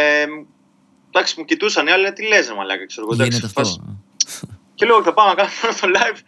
Εντάξει, 1.11 1.35
μου 1.39 1.45
κοιτούσαν 1.45 1.87
οι 1.87 1.91
άλλοι, 1.91 2.07
«Ε, 2.07 2.13
τι 2.13 2.27
λες, 2.27 2.49
ρε 2.49 2.55
μαλάκα, 2.55 2.87
ξέρω 2.87 3.07
εγώ. 3.07 3.15
εντάξει, 3.15 3.39
Γίνεται 3.39 3.47
αυτό. 3.47 3.63
φάση- 3.65 3.81
Και 4.75 4.87
λέω, 4.87 5.03
θα 5.03 5.13
πάμε 5.13 5.29
να 5.29 5.35
κάνουμε 5.35 5.57
πρώτο 5.81 5.99
live 5.99 6.19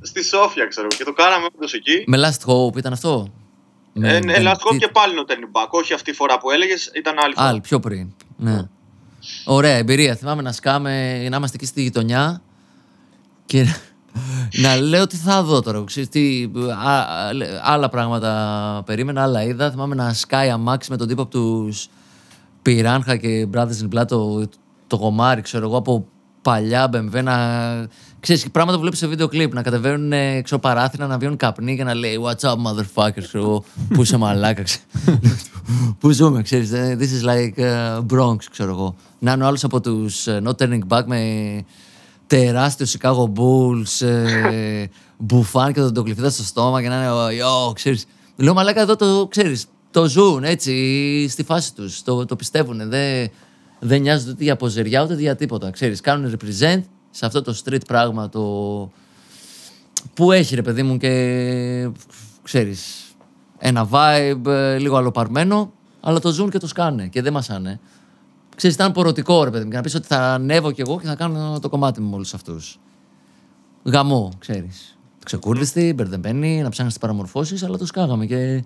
στη 0.00 0.24
Σόφια, 0.24 0.66
ξέρω 0.66 0.86
εγώ. 0.90 0.96
Και 0.98 1.04
το 1.04 1.12
κάναμε 1.12 1.46
όντως 1.56 1.72
εκεί. 1.72 2.04
Με 2.06 2.18
Last 2.24 2.42
Hope 2.50 2.76
ήταν 2.76 2.92
αυτό; 2.92 3.32
Με 3.92 4.16
Ε, 4.16 4.20
ναι, 4.20 4.34
Ben 4.36 4.42
Last 4.42 4.50
Hope 4.66 4.74
Tit- 4.74 4.78
και 4.78 4.88
πάλι 4.88 5.12
είναι 5.12 5.20
ο 5.20 5.24
Turning 5.28 5.60
Back. 5.62 5.68
Όχι 5.70 5.92
αυτή 5.92 6.10
η 6.10 6.14
φορά 6.14 6.38
που 6.38 6.50
έλεγες, 6.50 6.90
ήταν 6.94 7.18
άλλη 7.18 7.34
φορά. 7.34 7.48
Άλλη, 7.48 7.60
πιο 7.60 7.80
πριν. 7.80 8.12
Ναι. 8.36 8.62
Ωραία 9.44 9.76
εμπειρία. 9.76 10.16
Θυμάμαι 10.16 10.42
να 10.42 10.52
σκάμε, 10.52 11.16
να 11.28 11.36
είμαστε 11.36 11.56
εκεί 11.56 11.66
στη 11.66 11.82
γειτονιά 11.82 12.42
και 13.46 13.66
να 14.52 14.76
λέω 14.76 15.06
τι 15.06 15.16
θα 15.16 15.42
δω 15.42 15.62
τώρα. 15.62 15.84
Ξέρεις, 15.86 16.08
τι, 16.08 16.50
α, 16.84 16.98
α, 16.98 17.30
άλλα 17.62 17.88
πράγματα 17.88 18.82
περίμενα, 18.86 19.22
άλλα 19.22 19.42
είδα. 19.42 19.70
Θυμάμαι 19.70 19.94
να 19.94 20.12
σκάει 20.12 20.50
αμάξι 20.50 20.90
με 20.90 20.96
τον 20.96 21.08
τύπο 21.08 21.22
από 21.22 21.30
τους 21.30 21.88
Πυράνχα 22.62 23.16
και 23.16 23.48
Brothers 23.52 23.56
in 23.58 23.98
Blood 23.98 24.06
το, 24.06 24.48
το 24.86 24.96
γομάρι, 24.96 25.40
ξέρω 25.40 25.66
εγώ, 25.66 25.76
από 25.76 26.06
παλιά 26.42 26.90
BMW 26.92 27.22
να. 27.22 27.36
Ξέρεις, 28.20 28.50
πράγματα 28.50 28.74
που 28.74 28.80
βλέπεις 28.80 28.98
σε 28.98 29.06
βίντεο 29.06 29.28
κλιπ, 29.28 29.54
να 29.54 29.62
κατεβαίνουν 29.62 30.12
ε, 30.12 30.40
ξέρω, 30.42 30.60
παράθυρα, 30.60 31.06
να 31.06 31.18
βγαίνουν 31.18 31.36
καπνί 31.36 31.76
και 31.76 31.84
να 31.84 31.94
λέει 31.94 32.18
What's 32.24 32.48
up, 32.48 32.54
motherfucker, 32.54 33.22
ξέρω 33.22 33.44
εγώ, 33.44 33.64
πού 33.88 34.02
είσαι 34.02 34.16
μαλάκα, 34.16 34.62
ξέρω. 34.62 34.84
Πού 36.00 36.10
ζούμε, 36.10 36.42
ξέρεις, 36.42 36.72
ε, 36.72 36.96
this 37.00 37.02
is 37.02 37.28
like 37.28 37.60
uh, 37.60 38.04
Bronx, 38.12 38.36
ξέρω 38.50 38.70
εγώ. 38.70 38.96
Να 39.18 39.32
είναι 39.32 39.44
ο 39.44 39.46
άλλος 39.46 39.64
από 39.64 39.80
τους 39.80 40.26
uh, 40.28 40.42
Not 40.42 40.54
Turning 40.62 40.86
Back 40.88 41.02
με 41.06 41.20
τεράστιο 42.26 42.86
Chicago 42.86 43.32
Bulls, 43.38 44.06
ε, 44.06 44.84
μπουφάν 45.18 45.72
και 45.72 45.80
τον 45.80 45.94
το 45.94 46.02
κλειφίδα 46.02 46.30
στο 46.30 46.42
στόμα 46.42 46.82
και 46.82 46.88
να 46.88 46.96
είναι, 46.96 47.42
yo, 47.42 47.74
ξέρεις. 47.74 48.04
Λέω, 48.36 48.54
μαλάκα, 48.54 48.80
εδώ 48.80 48.96
το, 48.96 49.26
ξέρεις, 49.30 49.66
το 49.90 50.08
ζουν 50.08 50.44
έτσι 50.44 51.28
στη 51.28 51.42
φάση 51.42 51.74
τους, 51.74 52.02
το, 52.02 52.24
το 52.24 52.36
πιστεύουν, 52.36 52.88
δεν, 52.88 53.30
δεν 53.78 54.00
νοιάζονται 54.00 54.30
ούτε 54.30 54.44
για 54.44 54.56
ποζεριά 54.56 55.02
ούτε 55.02 55.14
για 55.14 55.36
τίποτα, 55.36 55.70
ξέρεις. 55.70 56.00
Κάνουν 56.00 56.38
represent 56.38 56.82
σε 57.10 57.26
αυτό 57.26 57.42
το 57.42 57.60
street 57.64 57.86
πράγμα, 57.86 58.28
το, 58.28 58.42
που 60.14 60.32
έχει 60.32 60.54
ρε 60.54 60.62
παιδί 60.62 60.82
μου 60.82 60.96
και 60.96 61.90
ξέρεις 62.42 63.04
ένα 63.58 63.88
vibe 63.90 64.46
ε, 64.46 64.78
λίγο 64.78 64.96
αλλοπαρμένο 64.96 65.72
αλλά 66.00 66.18
το 66.18 66.30
ζουν 66.30 66.50
και 66.50 66.58
το 66.58 66.66
σκάνε 66.66 67.06
και 67.06 67.22
δεν 67.22 67.32
μασάνε. 67.32 67.80
Ξέρεις, 68.56 68.76
ήταν 68.76 68.92
πορωτικό 68.92 69.44
ρε 69.44 69.50
παιδί 69.50 69.64
μου 69.64 69.70
και 69.70 69.76
να 69.76 69.82
πεις 69.82 69.94
ότι 69.94 70.06
θα 70.06 70.32
ανέβω 70.32 70.72
κι 70.72 70.80
εγώ 70.80 71.00
και 71.00 71.06
θα 71.06 71.14
κάνω 71.14 71.58
το 71.60 71.68
κομμάτι 71.68 72.00
μου 72.00 72.08
με 72.08 72.14
όλους 72.14 72.34
αυτούς. 72.34 72.78
Γαμό, 73.84 74.32
ξέρεις. 74.38 74.98
Ξεκούρδιστη, 75.24 75.92
μπερδεμένη, 75.96 76.62
να 76.62 76.68
ψάχνεις 76.68 76.92
τις 76.92 77.02
παραμορφώσεις 77.02 77.62
αλλά 77.62 77.78
το 77.78 77.86
σκάγαμε 77.86 78.26
και 78.26 78.64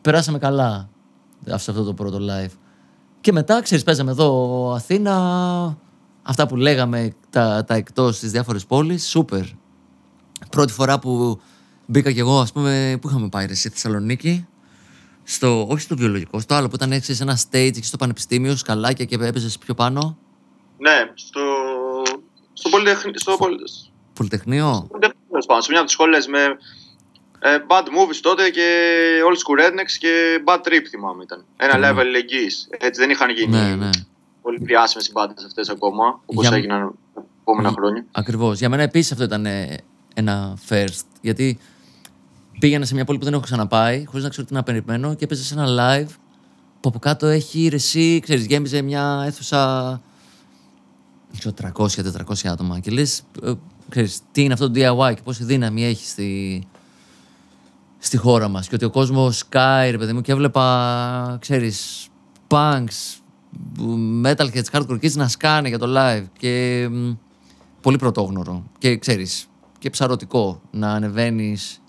περάσαμε 0.00 0.38
καλά 0.38 0.88
σε 1.44 1.70
αυτό 1.70 1.84
το 1.84 1.94
πρώτο 1.94 2.18
live. 2.20 2.52
Και 3.20 3.32
μετά, 3.32 3.62
ξέρεις, 3.62 3.84
παίζαμε 3.84 4.10
εδώ 4.10 4.72
Αθήνα, 4.72 5.78
αυτά 6.22 6.46
που 6.46 6.56
λέγαμε 6.56 7.12
τα, 7.30 7.64
τα 7.64 7.74
εκτός 7.74 8.16
στις 8.16 8.30
διάφορες 8.30 8.66
πόλεις, 8.66 9.08
σούπερ. 9.08 9.44
Πρώτη 10.50 10.72
φορά 10.72 10.98
που 10.98 11.40
μπήκα 11.86 12.12
κι 12.12 12.18
εγώ, 12.18 12.40
ας 12.40 12.52
πούμε, 12.52 12.98
που 13.00 13.08
είχαμε 13.08 13.28
πάει 13.28 13.46
ρε, 13.46 13.54
στη 13.54 13.68
Θεσσαλονίκη, 13.68 14.46
στο, 15.32 15.66
όχι 15.68 15.80
στο 15.80 15.96
βιολογικό, 15.96 16.40
στο 16.40 16.54
άλλο 16.54 16.68
που 16.68 16.74
ήταν 16.74 16.92
έξι 16.92 17.14
σε 17.14 17.22
ένα 17.22 17.36
stage 17.38 17.52
εκεί 17.76 17.84
στο 17.84 17.96
πανεπιστήμιο, 17.96 18.56
σκαλάκια 18.56 19.04
και 19.04 19.14
έπαιζες 19.20 19.58
πιο 19.58 19.74
πάνω. 19.74 20.18
Ναι, 20.78 21.10
στο, 21.14 21.40
στο 22.52 22.68
Πολυτεχνείο. 22.68 23.12
Στο, 23.18 23.36
πολυ- 23.36 23.60
Πολυτεχνείο. 24.14 24.88
τέλος 25.30 25.46
πάντων, 25.46 25.62
σε 25.62 25.68
μια 25.70 25.78
από 25.78 25.86
τις 25.86 25.92
σχολές 25.94 26.26
με 26.26 26.42
ε, 27.40 27.56
Bad 27.68 27.82
Movies 27.82 28.18
τότε 28.22 28.50
και 28.50 28.66
Old 29.30 29.36
School 29.36 29.60
Rednecks 29.66 29.92
και 29.98 30.42
Bad 30.46 30.56
Trip 30.58 30.84
θυμάμαι 30.90 31.22
ήταν. 31.22 31.44
Ένα 31.56 31.78
Ναι. 31.78 31.90
level 32.00 32.14
εγγύης. 32.14 32.68
Έτσι 32.70 33.00
δεν 33.00 33.10
είχαν 33.10 33.30
γίνει 33.30 33.56
Ναι, 33.56 33.74
ναι. 33.74 33.90
πολύ 34.42 34.58
διάσημες 34.62 35.06
οι 35.06 35.10
μπάντες 35.12 35.44
αυτές 35.44 35.68
ακόμα, 35.68 36.20
όπως 36.26 36.46
Για- 36.48 36.56
έγιναν 36.56 36.94
τα 37.14 37.24
επόμενα 37.40 37.70
χρόνια. 37.70 38.04
Ακριβώς. 38.12 38.58
Για 38.58 38.68
μένα 38.68 38.82
επίσης 38.82 39.12
αυτό 39.12 39.24
ήταν 39.24 39.46
ε, 39.46 39.76
ένα 40.14 40.58
first. 40.68 41.04
Γιατί 41.20 41.58
πήγαινα 42.60 42.84
σε 42.84 42.94
μια 42.94 43.04
πόλη 43.04 43.18
που 43.18 43.24
δεν 43.24 43.32
έχω 43.32 43.42
ξαναπάει, 43.42 44.04
χωρίς 44.04 44.22
να 44.22 44.30
ξέρω 44.30 44.46
τι 44.46 44.52
να 44.52 44.62
περιμένω 44.62 45.14
και 45.14 45.24
έπαιζε 45.24 45.44
σε 45.44 45.54
ένα 45.54 45.66
live 45.68 46.10
που 46.80 46.88
από 46.88 46.98
κάτω 46.98 47.26
έχει 47.26 47.68
ρεσί, 47.68 48.20
ξέρεις, 48.20 48.46
γέμιζε 48.46 48.82
μια 48.82 49.22
αίθουσα. 49.26 50.00
ξέρω, 51.38 51.54
300-400 51.76 51.86
άτομα. 52.44 52.78
Και 52.78 52.90
λες, 52.90 53.22
ξέρεις, 53.88 54.20
τι 54.32 54.42
είναι 54.42 54.52
αυτό 54.52 54.70
το 54.70 54.80
DIY 54.80 55.14
και 55.14 55.22
πόση 55.22 55.44
δύναμη 55.44 55.84
έχει 55.84 56.06
στη, 56.06 56.62
στη 57.98 58.16
χώρα 58.16 58.48
μας 58.48 58.68
και 58.68 58.74
ότι 58.74 58.84
ο 58.84 58.90
κόσμος 58.90 59.36
σκάει, 59.36 59.90
ρε 59.90 59.98
παιδί 59.98 60.12
μου, 60.12 60.20
και 60.20 60.32
έβλεπα, 60.32 61.36
ξέρεις, 61.40 62.08
punks, 62.48 63.20
metalheads, 64.24 64.70
hardcore 64.72 65.00
kids 65.02 65.12
να 65.12 65.28
σκάνε 65.28 65.68
για 65.68 65.78
το 65.78 65.86
live 65.96 66.24
και 66.38 66.86
μ, 66.90 67.10
πολύ 67.80 67.96
πρωτόγνωρο 67.96 68.64
και 68.78 68.96
ξέρεις, 68.96 69.46
και 69.78 69.90
ψαρωτικό 69.90 70.60
να 70.70 70.90
ανεβαίνεις 70.92 71.80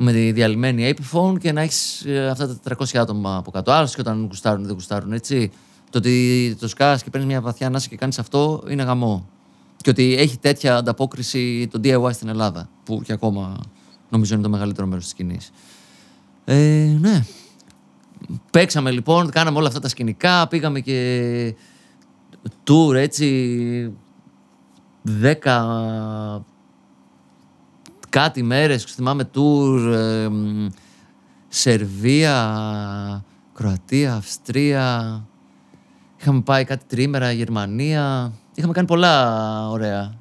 με 0.00 0.12
τη 0.12 0.32
διαλυμένη 0.32 0.94
Epiphone 0.94 1.38
και 1.40 1.52
να 1.52 1.60
έχεις 1.60 2.04
ε, 2.06 2.28
αυτά 2.28 2.58
τα 2.62 2.76
400 2.78 2.96
άτομα 2.96 3.36
από 3.36 3.50
κάτω. 3.50 3.72
Άλλωστε 3.72 4.02
και 4.02 4.08
όταν 4.08 4.26
γουστάρουν 4.26 4.62
ή 4.62 4.66
δεν 4.66 4.74
γουστάρουν, 4.74 5.12
έτσι. 5.12 5.50
Το 5.90 5.98
ότι 5.98 6.56
το 6.60 6.68
σκάς 6.68 7.02
και 7.02 7.10
παίρνεις 7.10 7.30
μια 7.30 7.40
βαθιά 7.40 7.66
ανάσα 7.66 7.88
και 7.88 7.96
κάνεις 7.96 8.18
αυτό 8.18 8.62
είναι 8.68 8.82
γαμό. 8.82 9.28
Και 9.76 9.90
ότι 9.90 10.16
έχει 10.18 10.38
τέτοια 10.38 10.76
ανταπόκριση 10.76 11.68
το 11.70 11.80
DIY 11.84 12.10
στην 12.12 12.28
Ελλάδα, 12.28 12.68
που 12.84 13.02
και 13.04 13.12
ακόμα 13.12 13.60
νομίζω 14.08 14.34
είναι 14.34 14.42
το 14.42 14.48
μεγαλύτερο 14.48 14.86
μέρος 14.86 15.02
της 15.02 15.12
σκηνής. 15.12 15.50
Ε, 16.44 16.96
ναι. 17.00 17.24
Παίξαμε 18.50 18.90
λοιπόν, 18.90 19.30
κάναμε 19.30 19.58
όλα 19.58 19.68
αυτά 19.68 19.80
τα 19.80 19.88
σκηνικά, 19.88 20.48
πήγαμε 20.48 20.80
και 20.80 21.54
tour 22.64 22.94
έτσι, 22.94 23.92
δέκα 25.02 25.64
κάτι 28.08 28.42
μέρες, 28.42 28.84
θυμάμαι 28.84 29.30
tour, 29.34 29.92
ε, 29.92 30.28
μ, 30.28 30.66
Σερβία, 31.48 33.24
Κροατία, 33.54 34.14
Αυστρία, 34.14 35.26
είχαμε 36.20 36.40
πάει 36.40 36.64
κάτι 36.64 36.84
τρίμερα, 36.84 37.32
Γερμανία, 37.32 38.32
είχαμε 38.54 38.72
κάνει 38.72 38.86
πολλά 38.86 39.68
ωραία. 39.68 40.14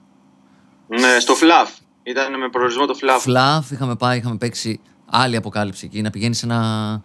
Ναι, 0.88 1.19
στο 1.19 1.33
Fluff. 1.33 1.81
Ήταν 2.03 2.39
με 2.39 2.49
προορισμό 2.49 2.85
το 2.85 2.97
Fluff. 3.01 3.19
Φλαφ, 3.19 3.71
είχαμε 3.71 3.95
πάει, 3.95 4.17
είχαμε 4.17 4.38
παίξει 4.38 4.79
άλλη 5.05 5.35
αποκάλυψη 5.35 5.85
εκεί. 5.85 6.01
Να 6.01 6.09
πηγαίνεις 6.09 6.38
σε 6.38 6.45
ένα 6.45 7.01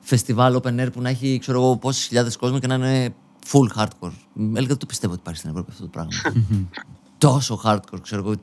φεστιβάλ 0.00 0.60
open 0.62 0.80
air 0.80 0.92
που 0.92 1.00
να 1.00 1.08
έχει 1.08 1.38
ξέρω 1.40 1.62
εγώ 1.62 1.76
πόσες 1.76 2.04
χιλιάδες 2.04 2.36
κόσμο 2.36 2.58
και 2.58 2.66
να 2.66 2.74
είναι 2.74 3.14
full 3.50 3.78
hardcore. 3.78 4.12
Έλεγα 4.36 4.66
δεν 4.66 4.76
το 4.76 4.86
πιστεύω 4.86 5.12
ότι 5.12 5.20
υπάρχει 5.20 5.38
στην 5.38 5.50
Ευρώπη 5.50 5.70
αυτό 5.70 5.82
το 5.82 5.88
πράγμα. 5.88 6.10
Τόσο 7.18 7.60
hardcore, 7.64 8.00
ξέρω 8.02 8.22
εγώ. 8.26 8.34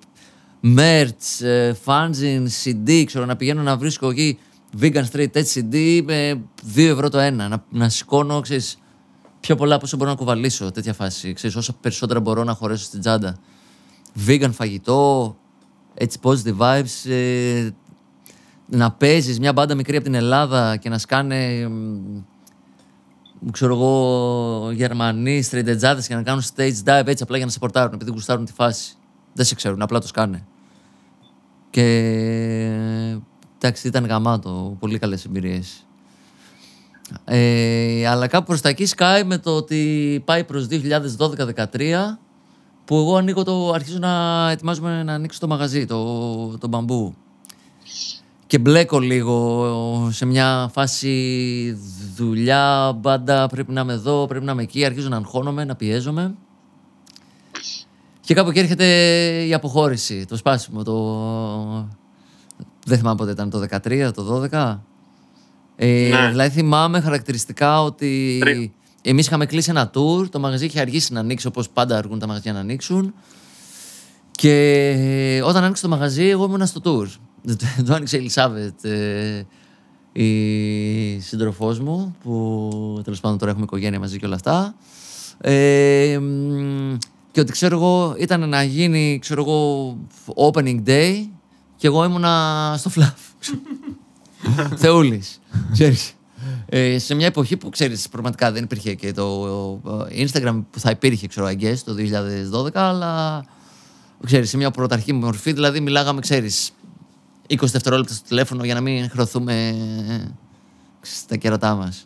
Merch, 0.64 1.46
ε, 1.46 1.74
fanzine, 1.86 2.48
CD, 2.64 3.04
ξέρω 3.06 3.26
να 3.26 3.36
πηγαίνω 3.36 3.62
να 3.62 3.78
βρίσκω 3.78 4.10
εκεί 4.10 4.40
vegan 4.82 5.04
straight 5.12 5.32
edge 5.34 5.54
CD 5.54 6.02
με 6.04 6.42
2 6.76 6.90
ευρώ 6.90 7.10
το 7.10 7.20
ένα. 7.20 7.48
Να, 7.48 7.66
να 7.70 7.90
σηκώνω, 7.90 8.40
ξέρεις, 8.40 8.78
πιο 9.40 9.56
πολλά 9.56 9.76
από 9.76 9.86
όσο 9.86 9.98
μπορώ 9.98 10.10
να 10.10 10.16
κουβαλήσω. 10.16 10.72
Τέτοια 10.72 10.94
φάση. 10.94 11.34
Ξέρεις, 11.34 11.56
όσο 11.56 11.74
περισσότερα 11.74 12.20
μπορώ 12.20 12.44
να 12.44 12.54
χωρέσω 12.54 12.84
στην 12.84 13.00
τσάντα. 13.00 13.40
Vegan 14.28 14.50
φαγητό, 14.52 15.36
έτσι 15.94 16.20
positive 16.22 16.58
vibes. 16.58 17.10
ε, 17.12 17.70
να 18.72 18.92
παίζεις 18.92 19.40
μια 19.40 19.54
μπάντα 19.54 19.76
μικρή 19.76 19.96
από 19.96 20.06
την 20.06 20.14
Ελλάδα 20.14 20.78
και 20.78 20.90
να 20.90 20.98
σκάνε 20.98 21.68
μ, 21.68 22.22
ξέρω 23.52 23.74
εγώ, 23.74 24.72
Γερμανοί, 24.72 25.42
στριτετζάδες 25.42 26.08
και 26.08 26.16
να 26.16 26.24
κάνουν 26.24 26.44
stage 26.56 26.84
dive 26.86 27.08
έτσι 27.08 27.24
απλά 27.24 27.38
για 27.38 27.46
να 27.46 27.52
σε 27.52 27.60
πορτάρουν 27.60 27.94
επειδή 27.94 28.12
γουστάρουν 28.12 28.46
τη 28.46 28.54
φάση. 28.54 28.94
Δεν 29.40 29.48
σε 29.48 29.56
ξέρουν, 29.56 29.82
απλά 29.82 30.00
το 30.00 30.08
σκάνε. 30.08 30.46
Και 31.70 31.86
εντάξει, 33.58 33.88
ήταν 33.88 34.06
γαμάτο, 34.06 34.76
πολύ 34.80 35.00
καλές 35.00 35.26
εμπειρίες. 35.26 35.86
Ε, 37.26 38.08
αλλά 38.08 38.28
κάπου 38.28 38.46
προς 38.46 38.62
τα 38.62 38.70
εκεί 38.70 38.86
σκάει 38.86 39.24
με 39.24 39.38
το 39.38 39.56
ότι 39.56 40.22
πάει 40.26 40.44
προς 40.44 40.68
2012-2013 40.70 42.18
που 42.86 42.96
εγώ 42.96 43.16
ανοίγω 43.16 43.44
το, 43.44 43.72
αρχίζω 43.72 43.98
να 43.98 44.50
ετοιμάζομαι 44.52 45.04
να 45.04 45.14
ανοίξω 45.14 45.40
το 45.40 45.48
μαγαζί, 45.48 45.86
το, 45.86 46.58
το 46.58 46.68
μπαμπού. 46.68 47.16
Και 48.48 48.60
μπλέκω 48.60 49.00
λίγο 49.00 50.10
σε 50.12 50.26
μια 50.26 50.70
φάση 50.74 51.78
δουλειά, 52.16 52.94
μπάντα, 53.00 53.48
πρέπει 53.48 53.72
να 53.72 53.82
είμαι 53.82 53.94
εδώ, 53.94 54.26
πρέπει 54.28 54.46
να 54.46 54.52
είμαι 54.52 54.62
εκεί, 54.62 54.86
αρχίζω 54.86 55.10
να 55.10 55.18
αγχώνομαι, 55.18 55.66
να 55.66 55.76
πιέζομαι. 55.76 56.36
Και 58.30 58.36
κάπου 58.36 58.50
εκεί 58.50 58.60
έρχεται 58.60 58.86
η 59.46 59.54
αποχώρηση, 59.54 60.26
το 60.26 60.36
σπάσιμο, 60.38 60.84
το... 60.84 61.88
Δεν 62.86 62.98
θυμάμαι 62.98 63.16
πότε 63.16 63.32
ήταν, 63.32 63.50
το 63.50 63.66
13, 63.70 64.12
το 64.14 64.48
12. 64.52 64.78
Ε, 65.76 66.10
Ναι. 66.12 66.30
Δηλαδή 66.30 66.50
θυμάμαι 66.50 67.00
χαρακτηριστικά 67.00 67.84
ότι 67.84 68.38
Τρία. 68.40 68.72
εμείς 69.02 69.26
είχαμε 69.26 69.46
κλείσει 69.46 69.70
ένα 69.70 69.92
tour, 69.94 70.30
το 70.30 70.40
μαγαζί 70.40 70.66
είχε 70.66 70.80
αργήσει 70.80 71.14
να 71.14 71.20
ανοίξει 71.20 71.48
όπως 71.48 71.70
πάντα 71.70 71.98
αργούν 71.98 72.20
τα 72.20 72.28
μαγαζιά 72.28 72.54
να 72.54 72.60
ανοίξουν. 72.60 73.14
Και 74.32 75.42
όταν 75.44 75.64
άνοιξε 75.64 75.82
το 75.82 75.90
μαγαζί, 75.90 76.26
εγώ 76.26 76.46
ήμουν 76.46 76.66
στο 76.66 76.82
tour. 76.84 77.08
το 77.86 77.94
άνοιξε 77.94 78.16
η 78.16 78.20
Ελισάβετ, 78.20 78.86
ε, 78.86 79.46
η 80.12 81.20
σύντροφός 81.20 81.80
μου, 81.80 82.16
που 82.24 83.02
τέλος 83.04 83.20
πάντων 83.20 83.38
τώρα 83.38 83.52
έχουμε 83.52 83.66
οικογένεια 83.66 84.00
μαζί 84.00 84.18
και 84.18 84.26
όλα 84.26 84.36
αυτά. 84.36 84.76
Ε, 85.42 86.18
μ, 86.22 86.98
και 87.32 87.40
ότι 87.40 87.52
ξέρω 87.52 87.76
εγώ, 87.76 88.16
ήταν 88.18 88.50
να 88.50 88.64
γίνει 88.64 89.20
ξέρω 89.22 89.42
εγώ, 89.42 89.98
opening 90.36 90.84
day 90.86 91.28
και 91.76 91.88
εγώ 91.88 92.04
ήμουνα 92.04 92.76
στο 92.78 92.90
φλαφ. 92.90 93.20
Θεούλης, 94.82 95.40
ξέρεις. 95.72 96.14
Ε, 96.66 97.00
σε 97.00 97.16
μια 97.16 97.26
εποχή 97.26 97.58
που 97.58 97.70
ξέρεις 97.70 98.10
πραγματικά 98.10 98.52
δεν 98.52 98.64
υπήρχε 98.64 98.94
και 98.94 99.12
το 99.12 99.80
ε, 100.10 100.26
Instagram 100.26 100.64
που 100.72 100.80
θα 100.80 100.90
υπήρχε 100.90 101.28
ξέρω 101.28 101.48
I 101.48 101.62
guess, 101.62 101.76
το 101.86 101.96
2012 102.54 102.70
αλλά 102.74 103.46
ξέρεις 104.26 104.50
σε 104.50 104.58
μια 104.58 104.72
πρωταρχή 104.72 105.14
μορφή 105.14 105.54
δηλαδή 105.54 105.80
μιλάγαμε 105.80 106.22
ξέρεις 106.22 106.72
20 107.50 107.58
δευτερόλεπτα 107.60 108.14
στο 108.14 108.28
τηλέφωνο 108.28 108.64
για 108.64 108.74
να 108.74 108.82
μην 108.82 109.10
χρωθούμε 109.10 109.68
ε, 110.10 110.32
στα 111.02 111.36
κερατά 111.36 111.76
μας. 111.76 112.06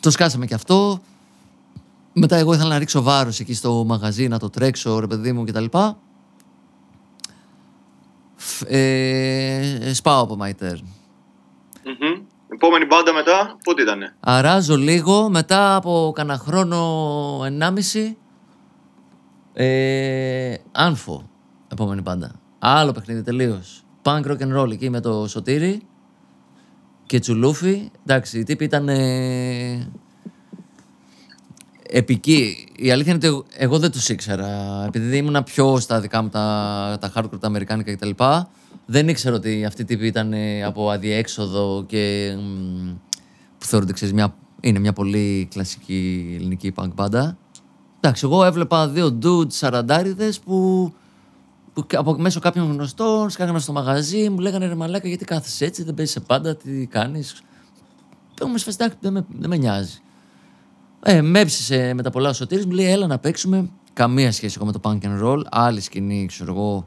Το 0.00 0.10
σκάσαμε 0.10 0.46
και 0.46 0.54
αυτό. 0.54 1.00
Μετά 2.12 2.36
εγώ 2.36 2.52
ήθελα 2.54 2.68
να 2.68 2.78
ρίξω 2.78 3.02
βάρος 3.02 3.40
εκεί 3.40 3.54
στο 3.54 3.84
μαγαζί, 3.86 4.28
να 4.28 4.38
το 4.38 4.50
τρέξω 4.50 4.98
ρε 5.00 5.06
παιδί 5.06 5.32
μου 5.32 5.44
κτλ. 5.44 5.64
Φ- 8.36 8.64
Ε, 8.66 9.90
σπάω 9.94 10.22
από 10.22 10.36
my 10.40 10.48
turn. 10.50 10.78
Μμμ. 11.84 12.22
Επόμενη 12.52 12.84
μπάντα 12.86 13.12
μετά, 13.12 13.56
πότε 13.64 13.82
ήτανε; 13.82 14.14
Αράζω 14.20 14.76
λίγο, 14.76 15.28
μετά 15.30 15.74
από 15.76 16.12
κανένα 16.14 16.38
χρόνο 16.38 16.78
ενάμιση, 17.44 18.16
ε, 19.52 20.54
Άνφο, 20.72 21.28
επόμενη 21.72 22.02
πάντα. 22.02 22.40
Άλλο 22.58 22.92
παιχνίδι 22.92 23.22
τελείως. 23.22 23.82
Punk 24.02 24.22
rock 24.24 24.38
and 24.38 24.58
roll 24.60 24.70
εκεί 24.72 24.90
με 24.90 25.00
το 25.00 25.26
Σωτήρι 25.28 25.80
και 27.06 27.18
Τσουλούφι. 27.18 27.90
Εντάξει, 28.06 28.38
οι 28.38 28.42
τύποι 28.42 28.64
ήταν 28.64 28.88
ε, 31.90 31.98
επικοί. 31.98 32.68
Η 32.76 32.90
αλήθεια 32.90 33.12
είναι 33.14 33.26
ότι 33.26 33.36
εγώ, 33.36 33.44
εγώ 33.56 33.78
δεν 33.78 33.90
τους 33.90 34.08
ήξερα. 34.08 34.84
Επειδή 34.86 35.16
ήμουν 35.16 35.42
πιο 35.44 35.78
στα 35.80 36.00
δικά 36.00 36.22
μου 36.22 36.28
τα, 36.28 36.96
τα 37.00 37.12
hardcore, 37.14 37.40
τα 37.40 37.46
αμερικάνικα 37.46 37.94
κτλ. 37.94 38.10
Δεν 38.86 39.08
ήξερα 39.08 39.36
ότι 39.36 39.64
αυτοί 39.64 39.82
οι 39.82 39.84
τύποι 39.84 40.06
ήταν 40.06 40.32
ε, 40.32 40.64
από 40.64 40.90
αδιέξοδο 40.90 41.84
και 41.86 42.34
μ, 42.38 42.88
που 43.58 43.66
θεωρούνται, 43.66 43.92
ξέρεις, 43.92 44.14
μια, 44.14 44.34
είναι 44.60 44.78
μια 44.78 44.92
πολύ 44.92 45.48
κλασική 45.50 46.32
ελληνική 46.38 46.72
punk 46.76 46.88
μπάντα. 46.94 47.38
Εντάξει, 48.00 48.24
εγώ 48.26 48.44
έβλεπα 48.44 48.88
δύο 48.88 49.18
dudes 49.22 49.52
σαραντάριδες 49.52 50.40
που, 50.40 50.92
που 51.72 51.84
κα- 51.86 51.98
από 51.98 52.16
μέσω 52.18 52.40
κάποιων 52.40 52.72
γνωστών 52.72 53.30
σκάγανε 53.30 53.58
στο 53.58 53.72
μαγαζί, 53.72 54.28
μου 54.28 54.38
λέγανε 54.38 54.66
ρε 54.66 54.74
μαλάκα 54.74 55.08
γιατί 55.08 55.24
κάθεσαι 55.24 55.64
έτσι, 55.64 55.82
δεν 55.82 55.94
παίζεις 55.94 56.14
σε 56.14 56.20
πάντα, 56.20 56.56
τι 56.56 56.86
κάνεις. 56.86 57.42
Όμως 58.42 58.62
φάση, 58.62 58.76
εντάξει, 58.80 58.98
δεν 59.00 59.12
με, 59.12 59.26
δεν 59.38 59.48
με 59.50 59.56
νοιάζει. 59.56 59.98
Ε, 61.02 61.22
με 61.22 61.40
έψησε 61.40 61.92
με 61.94 62.02
τα 62.02 62.10
πολλά 62.10 62.28
ο 62.28 62.32
Σωτήρης, 62.32 62.66
μου 62.66 62.72
λέει 62.72 62.86
έλα 62.90 63.06
να 63.06 63.18
παίξουμε. 63.18 63.70
Καμία 63.92 64.32
σχέση 64.32 64.54
εγώ 64.56 64.66
με 64.66 64.72
το 64.72 64.80
punk 64.82 64.98
and 65.02 65.22
roll, 65.24 65.42
άλλη 65.50 65.80
σκηνή, 65.80 66.26
ξέρω 66.26 66.52
εγώ, 66.52 66.86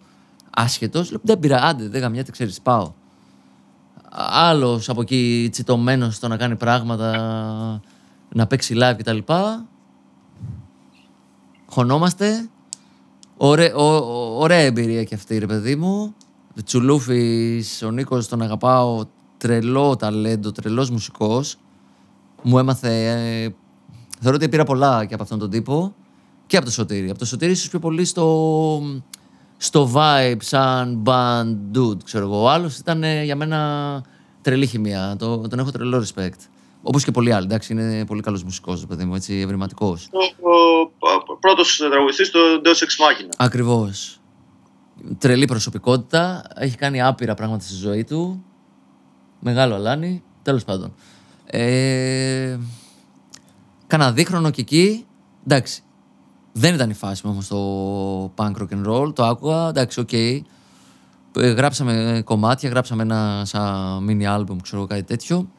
άσχετος. 0.50 1.12
Λέω, 1.12 1.20
δεν 1.24 1.40
πειρά, 1.40 1.64
άντε, 1.64 1.88
δεν 1.88 2.02
γαμιάται, 2.02 2.32
ξέρεις, 2.32 2.62
πάω. 2.62 2.92
Άλλος 4.30 4.90
από 4.90 5.02
εκεί 5.02 5.50
τσιτωμένος 5.52 6.16
στο 6.16 6.28
να 6.28 6.38
κάνει 6.38 6.56
πράγματα, 6.56 7.82
να 8.30 8.48
παίξει 8.48 8.76
live 8.78 8.94
κτλ. 8.98 9.18
Χωνόμαστε. 11.66 12.50
Ωραί- 13.38 13.74
ω- 13.76 13.96
ω- 13.96 14.38
ωραία 14.40 14.60
εμπειρία 14.60 15.04
και 15.04 15.16
αυτή, 15.16 15.38
ρε 15.38 15.46
παιδί 15.46 15.76
μου. 15.76 16.14
Τσουλούφης, 16.66 17.82
ο 17.84 17.92
Νίκος 17.92 18.28
τον 18.28 18.42
αγαπάω, 18.42 19.06
τρελό 19.38 19.96
ταλέντο, 19.96 20.52
τρελός 20.52 20.90
μουσικός. 20.90 21.56
Μου 22.44 22.58
έμαθε, 22.58 23.10
ε, 23.44 23.56
θεωρώ 24.22 24.38
ότι 24.38 24.50
πήρα 24.50 24.64
πολλά 24.64 25.06
και 25.06 25.14
από 25.14 25.24
αυτόν 25.24 25.40
τον 25.40 25.50
τύπο 25.50 25.96
και 26.48 26.58
από 26.58 26.66
το 26.66 26.72
Σωτήρι. 26.72 27.10
Από 27.10 27.20
το 27.20 27.26
Σωτήρι 27.26 27.52
ίσως 27.52 27.70
πιο 27.70 27.80
πολύ 27.80 28.06
στο, 28.06 28.82
στο 29.58 29.92
vibe 29.96 30.38
σαν 30.40 31.04
band 31.06 31.78
dude, 31.78 32.04
ξέρω 32.04 32.26
εγώ. 32.26 32.42
Ο 32.42 32.50
άλλος 32.50 32.78
ήταν 32.78 33.04
ε, 33.04 33.24
για 33.24 33.36
μένα 33.36 34.04
τρελή 34.42 34.66
χημεία, 34.66 35.16
το, 35.20 35.48
τον 35.48 35.60
έχω 35.60 35.72
τρελό 35.72 36.06
respect. 36.08 36.48
Όπως 36.84 37.04
και 37.04 37.12
πολλοί 37.12 37.34
άλλοι, 37.34 37.46
εντάξει, 37.46 37.74
είναι 37.74 38.06
πολύ 38.06 38.22
καλός 38.22 38.44
μουσικός, 38.44 38.80
ρε 38.80 38.86
παιδί 38.86 39.06
μου, 39.06 39.16
έτσι, 39.16 39.34
ευρηματικός. 39.34 40.10
Ο, 40.12 40.48
ο 41.32 41.38
πρώτος 41.40 41.78
τραγουδιστής 41.78 42.28
στο 42.28 42.40
Deus 42.64 42.68
Ex 42.68 43.04
Machina. 43.04 43.30
Ακριβώς. 43.38 44.20
Τρελή 45.18 45.46
προσωπικότητα. 45.46 46.44
Έχει 46.56 46.78
κάνει 46.78 47.02
άπειρα 47.02 47.34
πράγματα 47.34 47.64
στη 47.64 47.76
ζωή 47.76 48.04
του. 48.04 48.44
Μεγάλο 49.40 49.76
αλάνι. 49.76 50.24
Τέλος 50.42 50.64
πάντων. 50.64 50.94
Ε, 51.46 52.58
κάνα 53.92 54.12
δίχρονο 54.12 54.50
και 54.50 54.62
εκεί. 54.62 55.06
Εντάξει. 55.48 55.82
Δεν 56.52 56.74
ήταν 56.74 56.90
η 56.90 56.94
φάση 56.94 57.28
μου 57.28 57.32
όμως 57.32 57.48
το 57.48 58.34
punk 58.36 58.62
rock 58.62 58.76
and 58.76 58.86
roll. 58.86 59.16
Το 59.16 59.26
άκουγα. 59.26 59.68
Εντάξει, 59.68 60.00
οκ. 60.00 60.14
Ε, 60.14 60.42
Γράψαμε 61.34 62.22
κομμάτια, 62.26 62.70
γράψαμε 62.70 63.02
ένα 63.04 63.42
σαν 63.46 64.06
mini 64.10 64.38
album, 64.38 64.56
ξέρω 64.62 64.78
εγώ, 64.78 64.86
κάτι 64.86 65.04
τέτοιο. 65.04 65.50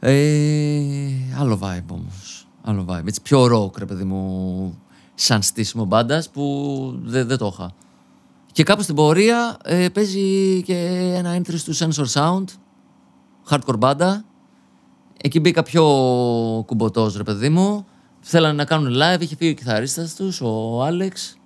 Ε, 0.00 1.08
άλλο 1.38 1.58
vibe 1.62 1.90
όμως. 1.90 2.46
Άλλο 2.62 2.84
vibe. 2.88 3.06
Έτσι 3.06 3.22
πιο 3.22 3.44
rock, 3.44 3.78
ρε 3.78 3.84
παιδί 3.84 4.04
μου, 4.04 4.78
σαν 5.14 5.42
στήσιμο 5.42 5.84
μπάντας 5.84 6.30
που 6.30 6.44
δεν 7.02 7.26
δεν 7.26 7.38
το 7.38 7.50
είχα. 7.52 7.74
Και 8.52 8.62
κάπου 8.62 8.82
στην 8.82 8.94
πορεία 8.94 9.56
ε, 9.64 9.88
παίζει 9.88 10.62
και 10.62 10.76
ένα 11.16 11.36
interest 11.36 11.60
του 11.64 11.76
Sensor 11.76 12.06
Sound, 12.12 12.44
hardcore 13.50 13.78
μπάντα. 13.78 14.24
Εκεί 15.26 15.40
μπήκα 15.40 15.62
πιο 15.62 15.84
κουμποτός, 16.66 17.16
ρε 17.16 17.22
παιδί 17.22 17.48
μου. 17.48 17.86
Θέλανε 18.20 18.54
να 18.54 18.64
κάνουν 18.64 18.92
live, 18.96 19.20
είχε 19.20 19.36
φύγει 19.36 19.50
ο 19.50 19.54
κιθαρίστας 19.54 20.14
τους, 20.14 20.40
ο 20.40 20.82
Άλεξ. 20.82 21.36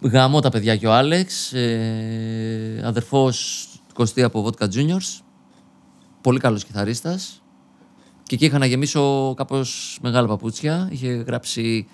Γαμώ 0.00 0.40
τα 0.40 0.48
παιδιά 0.48 0.76
και 0.76 0.86
ο 0.86 0.92
Άλεξ, 0.92 1.52
ε, 1.52 2.82
αδερφός 2.84 3.66
του 3.88 3.94
Κωστή 3.94 4.22
από 4.22 4.46
Vodka 4.46 4.64
Juniors. 4.64 5.20
Πολύ 6.20 6.38
καλός 6.38 6.64
κιθαρίστας. 6.64 7.42
Και 8.22 8.34
εκεί 8.34 8.44
είχα 8.44 8.58
να 8.58 8.66
γεμίσω 8.66 9.34
κάπως 9.36 9.98
μεγάλα 10.02 10.26
παπούτσια. 10.26 10.88
Είχε 10.90 11.08
γράψει 11.08 11.86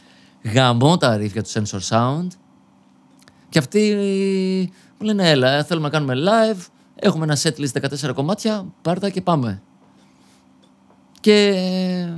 γαμό 0.43 0.97
τα 0.97 1.17
ρίφια 1.17 1.43
του 1.43 1.51
Sensor 1.51 1.81
Sound. 1.89 2.29
Και 3.49 3.59
αυτοί 3.59 3.95
μου 4.99 5.07
λένε 5.07 5.31
έλα, 5.31 5.65
θέλουμε 5.65 5.89
να 5.89 5.93
κάνουμε 5.93 6.15
live. 6.15 6.67
Έχουμε 6.95 7.25
ένα 7.25 7.37
setlist 7.37 8.07
14 8.09 8.15
κομμάτια, 8.15 8.67
πάρτα 8.83 9.11
και 9.11 9.21
πάμε. 9.21 9.63
Και 11.27 12.09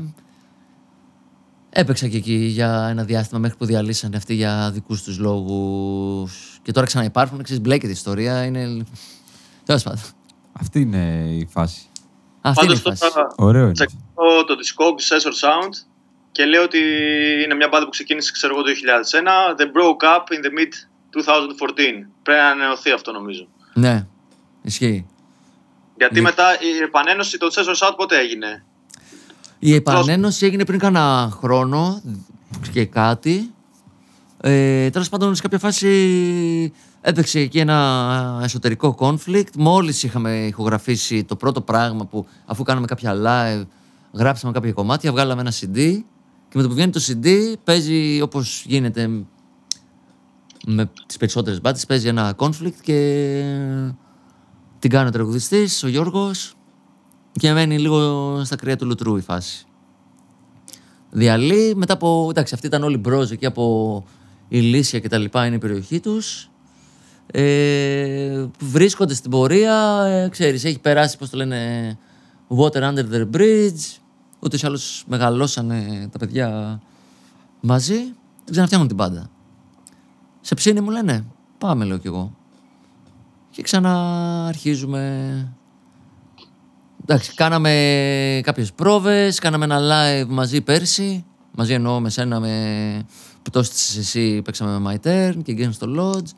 έπαιξα 1.71 2.09
και 2.09 2.17
εκεί 2.17 2.35
για 2.35 2.87
ένα 2.91 3.05
διάστημα 3.05 3.41
μέχρι 3.41 3.57
που 3.57 3.65
διαλύσανε 3.65 4.17
αυτοί 4.17 4.35
για 4.35 4.71
δικούς 4.73 5.03
τους 5.03 5.19
λόγους. 5.19 6.59
Και 6.63 6.73
τώρα 6.73 6.87
ξαναυπάρχουν, 6.87 7.43
ξέρεις, 7.43 7.63
μπλέκεται 7.63 7.89
η 7.89 7.91
ιστορία, 7.91 8.45
είναι... 8.45 8.85
Τέλος 9.65 9.83
πάντων. 9.83 10.01
Αυτή 10.53 10.81
είναι 10.81 11.27
η 11.29 11.47
φάση. 11.51 11.87
Αυτή 12.41 12.65
είναι 12.65 12.75
η 12.75 12.79
Πάντως 12.79 12.99
φάση. 12.99 13.13
τώρα 13.15 13.29
Ωραίο 13.37 13.63
είναι. 13.63 13.73
τσεκώ 13.73 14.45
το 14.47 14.55
Discogs 14.55 15.15
Sensor 15.17 15.33
Sound 15.49 15.73
και 16.33 16.45
λέει 16.45 16.61
ότι 16.63 16.79
είναι 17.45 17.55
μια 17.55 17.69
μπάντα 17.69 17.85
που 17.85 17.91
ξεκίνησε 17.91 18.33
ξέρω 18.33 18.55
εγώ 18.55 18.63
το 18.63 18.71
2001. 18.71 19.61
They 19.61 19.65
broke 19.67 20.17
up 20.17 20.25
in 20.37 20.45
the 20.47 20.51
mid 20.59 20.73
2014. 21.13 22.09
Πρέπει 22.23 22.41
να 22.41 22.47
ανανεωθεί 22.49 22.91
αυτό 22.91 23.13
νομίζω. 23.13 23.49
Ναι, 23.75 24.07
ισχύει. 24.63 25.07
Γιατί 25.97 26.15
Ναι. 26.15 26.21
μετά 26.21 26.45
η 26.61 26.83
επανένωση 26.83 27.39
των 27.39 27.49
Sensor 27.53 27.87
Sound 27.87 27.95
πότε 27.97 28.19
έγινε; 28.19 28.65
Η 29.59 29.75
επανένωση 29.75 30.47
έγινε 30.47 30.65
πριν 30.65 30.79
κάνα 30.79 31.31
χρόνο 31.33 32.03
και 32.73 32.85
κάτι. 32.85 33.51
Ε, 34.41 34.91
Τέλος 34.91 35.09
πάντων, 35.09 35.35
σε 35.35 35.43
κάποια 35.43 35.59
φάση 35.59 36.73
έπαιξε 37.01 37.39
εκεί 37.39 37.59
ένα 37.59 38.41
εσωτερικό 38.43 38.97
conflict. 38.99 39.57
Μόλις 39.59 40.03
είχαμε 40.03 40.47
ηχογραφήσει 40.47 41.25
το 41.25 41.37
πρώτο 41.37 41.61
πράγμα 41.61 42.07
που, 42.07 42.27
αφού 42.47 42.63
κάναμε 42.63 42.87
κάποια 42.87 43.15
live, 43.15 43.67
γράψαμε 44.13 44.53
κάποια 44.53 44.73
κομμάτια, 44.73 45.13
βγάλαμε 45.13 45.41
ένα 45.41 45.53
CD. 45.53 46.03
Και 46.49 46.55
με 46.57 46.63
το 46.63 46.69
που 46.69 46.75
βγαίνει 46.75 46.93
το 46.93 47.01
CD, 47.07 47.29
παίζει 47.65 48.21
όπως 48.21 48.65
γίνεται 48.67 49.11
με 50.67 50.91
τις 51.07 51.17
περισσότερες 51.17 51.61
μπάτσε, 51.61 51.87
παίζει 51.87 52.09
ένα 52.09 52.35
conflict 52.39 52.79
και 52.83 53.43
την 54.79 54.91
κάνει 54.91 55.09
ο 55.09 55.11
τραγουδιστής, 55.11 55.83
ο 55.83 55.89
Γιώργος 55.89 56.58
και 57.39 57.53
μένει 57.53 57.79
λίγο 57.79 58.41
στα 58.45 58.57
κρύα 58.57 58.77
του 58.77 58.87
λουτρού 58.87 59.17
η 59.17 59.21
φάση. 59.21 59.67
Διαλύει, 61.11 61.73
μετά 61.77 61.93
από. 61.93 62.27
Εντάξει, 62.31 62.55
αυτοί 62.55 62.67
ήταν 62.67 62.83
όλοι 62.83 62.97
μπρόζ 62.97 63.31
εκεί 63.31 63.47
από 63.47 64.05
Ηλίσια 64.49 64.99
και 64.99 65.09
τα 65.09 65.19
λοιπά, 65.19 65.47
είναι 65.47 65.55
η 65.57 65.59
περιοχή 65.59 66.01
τους. 66.01 66.51
Ε, 67.27 68.47
βρίσκονται 68.61 69.15
στην 69.15 69.31
πορεία, 69.31 70.05
ε, 70.07 70.29
ξέρεις, 70.29 70.65
έχει 70.65 70.79
περάσει, 70.79 71.19
πώς 71.19 71.31
το 71.31 71.37
λένε, 71.37 71.99
water 72.49 72.83
under 72.83 73.05
the 73.13 73.31
bridge. 73.37 73.99
Ούτως 74.41 74.63
ή 74.63 74.67
άλλως 74.67 75.05
μεγαλώσανε 75.07 76.09
τα 76.13 76.19
παιδιά 76.19 76.81
μαζί. 77.61 77.97
Δεν 78.45 78.51
ξαναφτιάχνουν 78.51 78.89
την 78.89 78.97
πάντα. 78.97 79.31
Σε 80.41 80.55
ψήνει 80.55 80.81
μου 80.81 80.91
λένε, 80.91 81.25
πάμε 81.59 81.85
λέω 81.85 81.99
κι 81.99 82.07
εγώ. 82.07 82.37
Και 83.51 83.63
ξαναρχίζουμε 83.63 85.58
Εντάξει, 87.11 87.35
κάναμε 87.35 88.41
κάποιες 88.43 88.73
πρόβες, 88.73 89.39
κάναμε 89.39 89.65
ένα 89.65 89.79
live 89.81 90.27
μαζί 90.29 90.61
πέρσι. 90.61 91.25
Μαζί 91.57 91.73
εννοώ 91.73 92.01
με 92.01 92.11
σένα, 92.11 92.41
με 92.41 93.03
πτώση 93.43 93.71
της 93.71 93.97
εσύ, 93.97 94.43
παίξαμε 94.43 94.79
με 94.79 94.93
My 95.03 95.07
Turn 95.07 95.35
και 95.43 95.57
Games 95.59 95.73
στο 95.73 95.87
Lodge. 95.99 96.31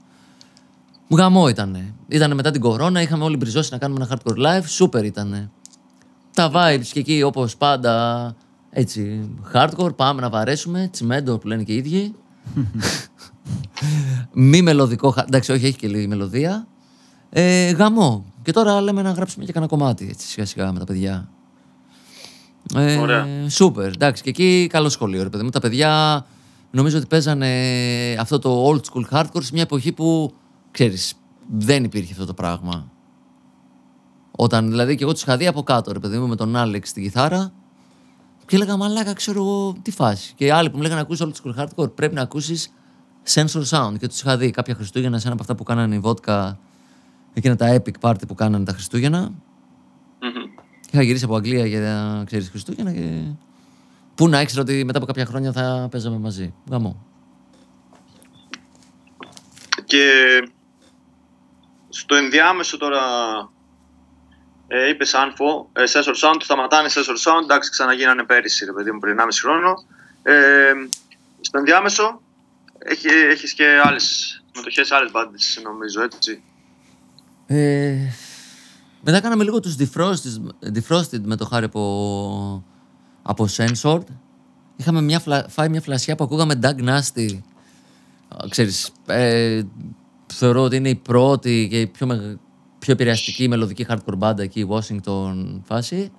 Μου 1.08 1.16
γαμό 1.16 1.48
ήτανε. 1.48 1.94
Ήτανε 2.08 2.34
μετά 2.34 2.50
την 2.50 2.60
κορώνα, 2.60 3.02
είχαμε 3.02 3.24
όλοι 3.24 3.36
μπριζώσει 3.36 3.68
να 3.72 3.78
κάνουμε 3.78 4.04
ένα 4.04 4.18
hardcore 4.18 4.46
live, 4.46 4.64
σούπερ 4.66 5.04
ήτανε. 5.04 5.50
Τα 6.34 6.50
vibes 6.54 6.86
και 6.92 6.98
εκεί 6.98 7.22
όπως 7.22 7.56
πάντα, 7.56 8.34
έτσι, 8.70 9.28
hardcore, 9.54 9.96
πάμε 9.96 10.20
να 10.20 10.28
βαρέσουμε, 10.30 10.88
τσιμέντο 10.92 11.38
που 11.38 11.46
λένε 11.48 11.62
και 11.62 11.72
οι 11.72 11.76
ίδιοι. 11.76 12.14
Μη 14.32 14.62
μελωδικό, 14.62 15.10
χα- 15.10 15.24
εντάξει 15.26 15.52
όχι 15.52 15.66
έχει 15.66 15.76
και 15.76 15.88
λίγη 15.88 16.06
μελωδία. 16.06 16.66
Ε, 17.30 17.70
γαμό. 17.70 18.24
Και 18.42 18.52
τώρα 18.52 18.80
λέμε 18.80 19.02
να 19.02 19.10
γράψουμε 19.10 19.44
και 19.44 19.52
κανένα 19.52 19.72
κομμάτι 19.72 20.08
έτσι 20.10 20.26
σιγά 20.26 20.46
σιγά 20.46 20.72
με 20.72 20.78
τα 20.78 20.84
παιδιά. 20.84 21.28
Ε, 22.74 22.96
Ωραία. 22.96 23.26
Σούπερ. 23.48 23.86
Εντάξει, 23.86 24.22
και 24.22 24.28
εκεί 24.28 24.66
καλό 24.70 24.88
σχολείο, 24.88 25.22
ρε 25.22 25.28
παιδί 25.28 25.44
μου. 25.44 25.50
Τα 25.50 25.60
παιδιά 25.60 26.26
νομίζω 26.70 26.98
ότι 26.98 27.06
παίζανε 27.06 27.48
αυτό 28.18 28.38
το 28.38 28.70
old 28.70 28.80
school 28.80 29.04
hardcore 29.10 29.42
σε 29.42 29.50
μια 29.52 29.62
εποχή 29.62 29.92
που 29.92 30.34
ξέρεις, 30.70 31.14
δεν 31.56 31.84
υπήρχε 31.84 32.12
αυτό 32.12 32.26
το 32.26 32.34
πράγμα. 32.34 32.90
Όταν 34.30 34.68
δηλαδή 34.68 34.96
και 34.96 35.02
εγώ 35.02 35.12
τους 35.12 35.22
είχα 35.22 35.36
δει 35.36 35.46
από 35.46 35.62
κάτω, 35.62 35.92
ρε 35.92 35.98
παιδί 35.98 36.18
μου, 36.18 36.26
με 36.28 36.36
τον 36.36 36.56
Άλεξ 36.56 36.88
στην 36.88 37.02
κιθάρα. 37.02 37.52
Και 38.46 38.56
έλεγα, 38.56 38.76
Μαλάκα, 38.76 39.12
ξέρω 39.12 39.40
εγώ 39.40 39.76
τι 39.82 39.90
φάση. 39.90 40.32
Και 40.36 40.44
οι 40.44 40.50
άλλοι 40.50 40.70
που 40.70 40.76
μου 40.76 40.82
λέγανε 40.82 41.00
ακούσει 41.00 41.24
old 41.26 41.46
school 41.46 41.64
hardcore, 41.64 41.94
πρέπει 41.94 42.14
να 42.14 42.22
ακούσεις 42.22 42.72
sensor 43.28 43.62
sound. 43.68 43.92
Και 43.98 44.08
τους 44.08 44.20
είχα 44.20 44.36
δει 44.36 44.50
κάποια 44.50 44.74
Χριστούγεννα 44.74 45.18
σε 45.18 45.24
ένα 45.24 45.32
από 45.32 45.42
αυτά 45.42 45.54
που 45.54 45.62
κάνανε 45.62 45.94
η 45.94 46.00
Vodka, 46.04 46.52
εκείνα 47.34 47.56
τα 47.56 47.76
epic 47.82 48.08
party 48.08 48.26
που 48.28 48.34
κάνανε 48.34 48.64
τα 48.64 48.72
Χριστούγεννα. 48.72 49.32
Μμμ. 50.20 50.50
Είχα 50.90 51.02
γυρίσει 51.02 51.24
από 51.24 51.36
Αγγλία 51.36 51.66
για 51.66 52.22
ξέρεις, 52.26 52.48
Χριστούγεννα 52.48 52.92
και. 52.92 53.22
Πού 54.14 54.28
να 54.28 54.40
ήξερα 54.40 54.62
ότι 54.62 54.84
μετά 54.84 54.98
από 54.98 55.06
κάποια 55.06 55.24
χρόνια 55.24 55.52
θα 55.52 55.88
παίζαμε 55.90 56.18
μαζί. 56.18 56.54
Γαμό. 56.70 57.06
Και 59.84 60.04
στο 61.88 62.14
ενδιάμεσο 62.14 62.76
τώρα 62.76 63.02
ε, 64.66 64.88
είπες 64.88 65.14
Άνφο, 65.14 65.70
ε, 65.72 65.84
Sensor 65.92 66.14
Sound, 66.14 66.36
σταματάνε 66.40 66.88
Sensor 66.92 67.30
Sound, 67.30 67.42
εντάξει 67.42 67.70
ξαναγίνανε 67.70 68.24
πέρυσι 68.24 68.64
ρε 68.64 68.72
παιδί 68.72 68.90
μου 68.92 68.98
πριν 68.98 69.16
1,5 69.20 69.26
χρόνο. 69.42 69.84
Ε, 70.22 70.72
στο 71.40 71.58
ενδιάμεσο 71.58 72.22
έχει, 72.78 73.08
έχεις 73.08 73.52
και 73.52 73.80
άλλες 73.84 74.42
συμμετοχές 74.52 74.86
σε 74.86 74.94
άλλες 74.94 75.10
μπάντες 75.10 75.60
νομίζω 75.62 76.02
έτσι. 76.02 76.42
Ε, 77.52 77.96
μετά 79.02 79.20
κάναμε 79.20 79.44
λίγο 79.44 79.60
τους 79.60 79.76
Defrosted, 79.78 80.68
Defrosted 80.74 81.20
με 81.22 81.36
το 81.36 81.46
χάρη 81.46 81.64
από, 81.64 82.64
από 83.22 83.46
Censored. 83.56 84.02
Είχαμε 84.76 85.00
μια 85.02 85.18
φλα, 85.20 85.46
φάει 85.48 85.68
μια 85.68 85.80
φλασιά 85.80 86.14
που 86.16 86.24
ακούγαμε 86.24 86.58
Doug 86.62 86.88
Nasty 86.88 87.38
Α, 88.28 88.36
Ξέρεις, 88.48 88.90
ε, 89.06 89.62
θεωρώ 90.26 90.62
ότι 90.62 90.76
είναι 90.76 90.88
η 90.88 90.94
πρώτη 90.94 91.66
και 91.70 91.80
η 91.80 91.86
πιο, 91.86 92.06
μεγα- 92.06 92.38
πιο 92.78 92.92
επηρεαστική 92.92 93.48
μελωδική 93.48 93.86
hardcore 93.88 94.16
μπάντα 94.16 94.42
εκεί, 94.42 94.60
η 94.60 94.66
Washington 94.70 95.60
φάση. 95.64 96.10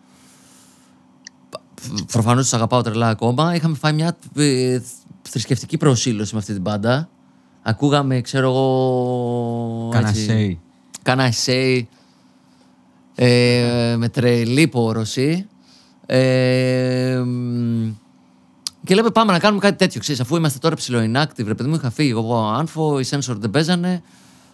Προφανώς 2.11 2.43
τους 2.43 2.53
αγαπάω 2.53 2.81
τρελά 2.81 3.07
ακόμα. 3.07 3.55
Είχαμε 3.55 3.75
φάει 3.75 3.93
μια 3.93 4.17
ε, 4.35 4.79
θρησκευτική 5.21 5.77
προσήλωση 5.77 6.33
με 6.33 6.39
αυτή 6.39 6.53
την 6.53 6.61
μπάντα. 6.61 7.09
Ακούγαμε, 7.61 8.21
ξέρω 8.21 8.47
εγώ. 8.49 9.89
Κάνα 9.91 10.09
έτσι, 10.09 10.59
say. 10.61 10.70
Κάνα 11.03 11.31
essay. 11.31 11.81
Ε, 13.15 13.95
με 13.97 14.09
τρελή 14.09 14.67
πόρωση. 14.67 15.47
Ε, 16.05 17.21
μ, 17.25 17.89
και 18.85 18.95
λέμε 18.95 19.09
πάμε 19.09 19.31
να 19.31 19.39
κάνουμε 19.39 19.61
κάτι 19.61 19.77
τέτοιο. 19.77 19.99
Ξέρεις, 19.99 20.21
αφού 20.21 20.35
είμαστε 20.35 20.59
τώρα 20.59 20.75
ψηλό 20.75 20.99
inactive, 20.99 21.45
ρε 21.45 21.53
παιδί 21.53 21.69
μου, 21.69 21.75
είχα 21.75 21.89
φύγει 21.89 22.09
εγώ 22.09 22.19
από 22.19 22.47
άνφο, 22.47 22.99
οι 22.99 23.05
sensor 23.09 23.35
δεν 23.37 23.49
παίζανε. 23.49 24.01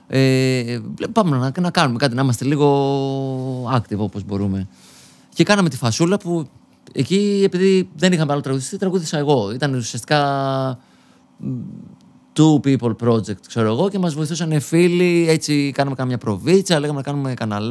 Ε, 0.07 0.64
λέμε, 0.64 1.11
πάμε 1.11 1.38
να, 1.38 1.52
να 1.61 1.72
κάνουμε 1.72 1.98
κάτι, 1.98 2.15
να 2.15 2.22
είμαστε 2.22 2.45
λίγο 2.45 3.72
active 3.76 3.98
όπως 3.98 4.24
μπορούμε. 4.24 4.68
Και 5.34 5.44
κάναμε 5.44 5.69
τη 5.69 5.78
φασούλα 5.78 6.18
που 6.18 6.49
εκεί, 6.91 7.41
επειδή 7.45 7.90
δεν 7.95 8.11
είχαμε 8.11 8.32
άλλο 8.32 8.41
τραγουδιστή, 8.41 8.78
τραγούδισα 8.78 9.18
εγώ. 9.18 9.52
Ήταν 9.52 9.74
ουσιαστικά 9.74 10.80
two 12.38 12.60
people 12.68 12.96
project, 13.04 13.38
ξέρω 13.48 13.68
εγώ, 13.68 13.90
και 13.90 14.00
μας 14.00 14.14
βοηθούσαν 14.14 14.60
φίλοι, 14.62 15.26
έτσι 15.30 15.72
κάναμε 15.74 15.96
κάμια 15.96 16.18
προβίτσα, 16.18 16.80
λέγαμε 16.80 16.98
να 16.98 17.04
κάνουμε 17.04 17.34
κανένα 17.34 17.62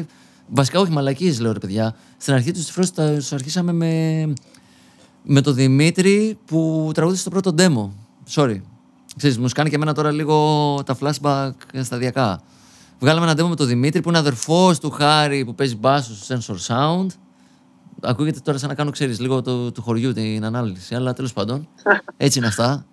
live. 0.00 0.04
Βασικά 0.48 0.80
όχι 0.80 0.90
μαλακίες, 0.92 1.40
λέω 1.40 1.52
ρε 1.52 1.58
παιδιά. 1.58 1.94
Στην 2.16 2.34
αρχή 2.34 2.52
τους 2.52 2.70
φρόσεις 2.70 2.92
τα- 2.94 3.14
τους 3.14 3.32
αρχίσαμε 3.32 3.72
με, 3.72 4.32
με 5.22 5.40
το 5.40 5.52
Δημήτρη 5.52 6.38
που 6.44 6.90
τραγούδισε 6.94 7.24
το 7.24 7.30
πρώτο 7.30 7.54
demo. 7.58 7.90
Sorry. 8.34 8.60
Ξέρεις, 9.16 9.38
μου 9.38 9.48
κάνει 9.54 9.68
και 9.70 9.74
εμένα 9.74 9.94
τώρα 9.94 10.10
λίγο 10.10 10.36
τα 10.86 10.96
flashback 11.00 11.50
σταδιακά. 11.82 12.40
Βγάλαμε 13.00 13.30
ένα 13.30 13.42
demo 13.44 13.48
με 13.48 13.56
τον 13.56 13.66
Δημήτρη 13.66 14.00
που 14.00 14.08
είναι 14.08 14.18
αδερφός 14.18 14.78
του 14.78 14.90
Χάρη 14.90 15.44
που 15.44 15.54
παίζει 15.54 15.76
μπάσο 15.76 16.14
στο 16.14 16.36
Sensor 16.38 16.56
Sound. 16.66 17.06
Ακούγεται 18.00 18.40
τώρα 18.40 18.58
σαν 18.58 18.68
να 18.68 18.74
κάνω, 18.74 18.90
ξέρεις, 18.90 19.20
λίγο 19.20 19.42
το, 19.42 19.72
του 19.72 19.82
χωριού 19.82 20.12
την 20.12 20.44
ανάλυση, 20.44 20.94
αλλά 20.94 21.12
τέλος 21.12 21.32
πάντων. 21.32 21.68
Έτσι 22.16 22.38
είναι 22.38 22.46
αυτά. 22.46 22.86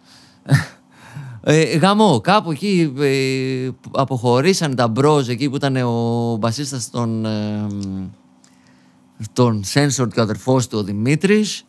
Ε, 1.41 1.77
γαμό, 1.77 2.19
κάπου 2.21 2.51
εκεί 2.51 2.93
ε, 2.99 3.69
αποχωρήσαν 3.91 4.75
τα 4.75 4.87
μπρος 4.87 5.27
εκεί 5.27 5.49
που 5.49 5.55
ήταν 5.55 5.75
ο 5.75 6.35
μπασίστας 6.39 6.89
των, 6.89 7.25
ε, 7.25 7.67
των 9.33 9.63
Sensor 9.73 10.07
και 10.13 10.19
ο 10.19 10.23
αδερφός 10.23 10.67
του 10.67 10.77
ο 10.77 10.83
Δημήτρης 10.83 11.63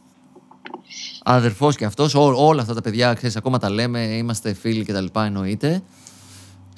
αδερφός 1.23 1.77
και 1.77 1.85
αυτός, 1.85 2.15
ό, 2.15 2.33
όλα 2.37 2.63
αυτά 2.63 2.75
τα 2.75 2.81
παιδιά, 2.81 3.15
ξέρεις, 3.15 3.37
ακόμα 3.37 3.59
τα 3.59 3.71
λέμε, 3.71 4.01
είμαστε 4.01 4.53
φίλοι 4.53 4.85
και 4.85 4.93
τα 4.93 5.01
λοιπά 5.01 5.25
εννοείται. 5.25 5.83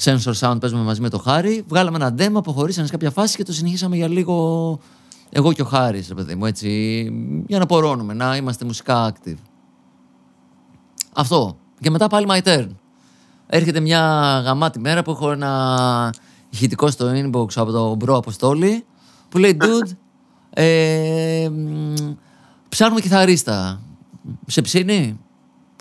Sensor 0.05 0.33
Sound 0.41 0.57
παίζουμε 0.61 0.83
μαζί 0.83 1.01
με 1.01 1.09
το 1.09 1.19
Χάρη. 1.19 1.65
Βγάλαμε 1.69 1.97
ένα 1.97 2.15
demo, 2.19 2.35
αποχωρήσανε 2.35 2.87
σε 2.87 2.93
κάποια 2.93 3.11
φάση 3.11 3.37
και 3.37 3.45
το 3.45 3.53
συνεχίσαμε 3.53 3.97
για 3.97 4.09
λίγο 4.09 4.79
εγώ 5.31 5.53
και 5.53 5.63
ο 5.63 5.65
Χάρης, 5.65 6.09
ρε 6.09 6.15
παιδί 6.15 6.35
μου, 6.35 6.47
έτσι, 6.47 6.69
για 7.47 7.59
να 7.59 7.67
πορώνουμε, 7.67 8.15
να 8.15 8.37
είμαστε 8.37 8.65
μουσικά 8.65 9.13
active. 9.13 9.39
Αυτό. 11.13 11.57
Και 11.81 11.91
μετά 11.91 12.07
πάλι 12.07 12.27
my 12.29 12.43
turn. 12.43 12.69
Έρχεται 13.55 13.81
μια 13.81 14.01
γαμάτη 14.45 14.79
μέρα 14.79 15.03
που 15.03 15.11
έχω 15.11 15.31
ένα 15.31 16.15
ηχητικό 16.51 16.91
στο 16.91 17.11
inbox 17.15 17.47
από 17.55 17.71
τον 17.71 17.97
bro 17.97 18.17
Αποστόλη 18.17 18.85
που 19.29 19.39
λέει 19.39 19.57
dude, 19.61 19.91
ε, 20.51 21.49
μ, 21.49 21.95
ψάχνουμε 22.69 23.01
κιθαρίστα. 23.01 23.81
Σε 24.47 24.61
ψήνει; 24.61 25.21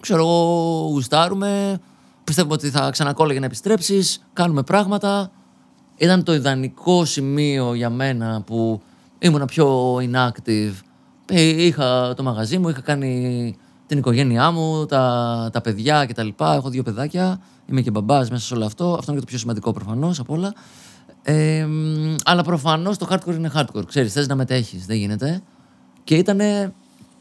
Ξέρω 0.01 0.21
εγώ, 0.21 0.87
γουστάρουμε. 0.89 1.79
Πιστεύουμε 2.23 2.53
ότι 2.53 2.69
θα 2.69 2.89
ξανακόλλαγε 2.91 3.39
να 3.39 3.45
επιστρέψεις. 3.45 4.23
Κάνουμε 4.33 4.63
πράγματα. 4.63 5.31
Ήταν 5.97 6.23
το 6.23 6.33
ιδανικό 6.33 7.05
σημείο 7.05 7.73
για 7.73 7.89
μένα 7.89 8.41
που 8.45 8.81
ήμουνα 9.19 9.45
πιο 9.45 9.95
inactive. 9.95 10.73
Ε, 11.25 11.41
Είχα 11.41 12.13
το 12.13 12.23
μαγαζί 12.23 12.57
μου, 12.57 12.69
είχα 12.69 12.81
κάνει 12.81 13.55
την 13.91 13.99
οικογένειά 13.99 14.51
μου, 14.51 14.85
τα, 14.85 15.49
τα 15.51 15.61
παιδιά 15.61 16.05
κτλ. 16.05 16.27
Έχω 16.39 16.69
δύο 16.69 16.83
παιδάκια. 16.83 17.39
Είμαι 17.65 17.81
και 17.81 17.91
μπαμπάς 17.91 18.29
μέσα 18.29 18.45
σε 18.45 18.53
όλο 18.53 18.65
αυτό. 18.65 18.93
Αυτό 18.93 19.11
είναι 19.11 19.19
και 19.19 19.25
το 19.25 19.25
πιο 19.25 19.37
σημαντικό 19.37 19.71
προφανώς 19.73 20.19
απ' 20.19 20.29
όλα. 20.29 20.53
Ε, 21.23 21.65
μ, 21.65 22.15
αλλά 22.23 22.43
προφανώς 22.43 22.97
το 22.97 23.07
hardcore 23.09 23.35
είναι 23.35 23.51
hardcore. 23.55 23.85
Ξέρεις, 23.87 24.13
θες 24.13 24.27
να 24.27 24.35
μετέχεις, 24.35 24.85
δεν 24.85 24.97
γίνεται. 24.97 25.41
Και 26.03 26.15
ήταν 26.15 26.39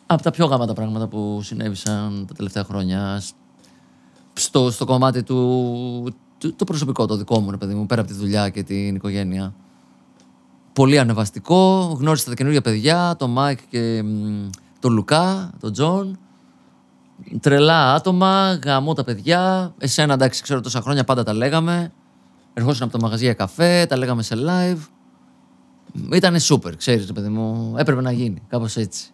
από 0.06 0.22
τα 0.22 0.30
πιο 0.30 0.46
γαμάτα 0.46 0.72
πράγματα 0.72 1.06
που 1.06 1.40
συνέβησαν 1.42 2.24
τα 2.28 2.34
τελευταία 2.34 2.64
χρόνια 2.64 3.22
στο, 4.32 4.70
στο 4.70 4.84
κομμάτι 4.84 5.22
του, 5.22 6.14
του- 6.38 6.54
το 6.56 6.64
προσωπικό, 6.64 7.06
το 7.06 7.16
δικό 7.16 7.40
μου, 7.40 7.50
ρε 7.50 7.56
παιδί 7.56 7.74
μου, 7.74 7.86
πέρα 7.86 8.00
από 8.00 8.10
τη 8.10 8.16
δουλειά 8.16 8.48
και 8.48 8.62
την 8.62 8.94
οικογένεια. 8.94 9.54
Πολύ 10.72 10.98
ανεβαστικό, 10.98 11.96
γνώρισα 12.00 12.28
τα 12.28 12.34
καινούργια 12.34 12.60
παιδιά, 12.60 13.16
τον 13.18 13.30
Μάικ 13.30 13.58
και 13.68 14.02
μ, 14.02 14.48
τον 14.80 14.92
Λουκά, 14.92 15.50
τον 15.60 15.72
Τζον. 15.72 16.18
Τρελά 17.40 17.94
άτομα, 17.94 18.58
γαμώ 18.64 18.94
τα 18.94 19.04
παιδιά. 19.04 19.74
Εσένα, 19.78 20.12
εντάξει, 20.14 20.42
ξέρω 20.42 20.60
τόσα 20.60 20.80
χρόνια 20.80 21.04
πάντα 21.04 21.22
τα 21.22 21.34
λέγαμε. 21.34 21.92
Ερχόσουν 22.54 22.82
από 22.82 22.92
το 22.92 22.98
μαγαζί 22.98 23.24
για 23.24 23.34
καφέ, 23.34 23.86
τα 23.88 23.96
λέγαμε 23.96 24.22
σε 24.22 24.36
live. 24.38 24.78
Ήταν 26.12 26.36
super, 26.40 26.76
ξέρεις, 26.76 27.06
ρε 27.06 27.12
παιδί 27.12 27.28
μου. 27.28 27.74
Έπρεπε 27.78 28.00
να 28.00 28.12
γίνει, 28.12 28.42
κάπως 28.48 28.76
έτσι. 28.76 29.10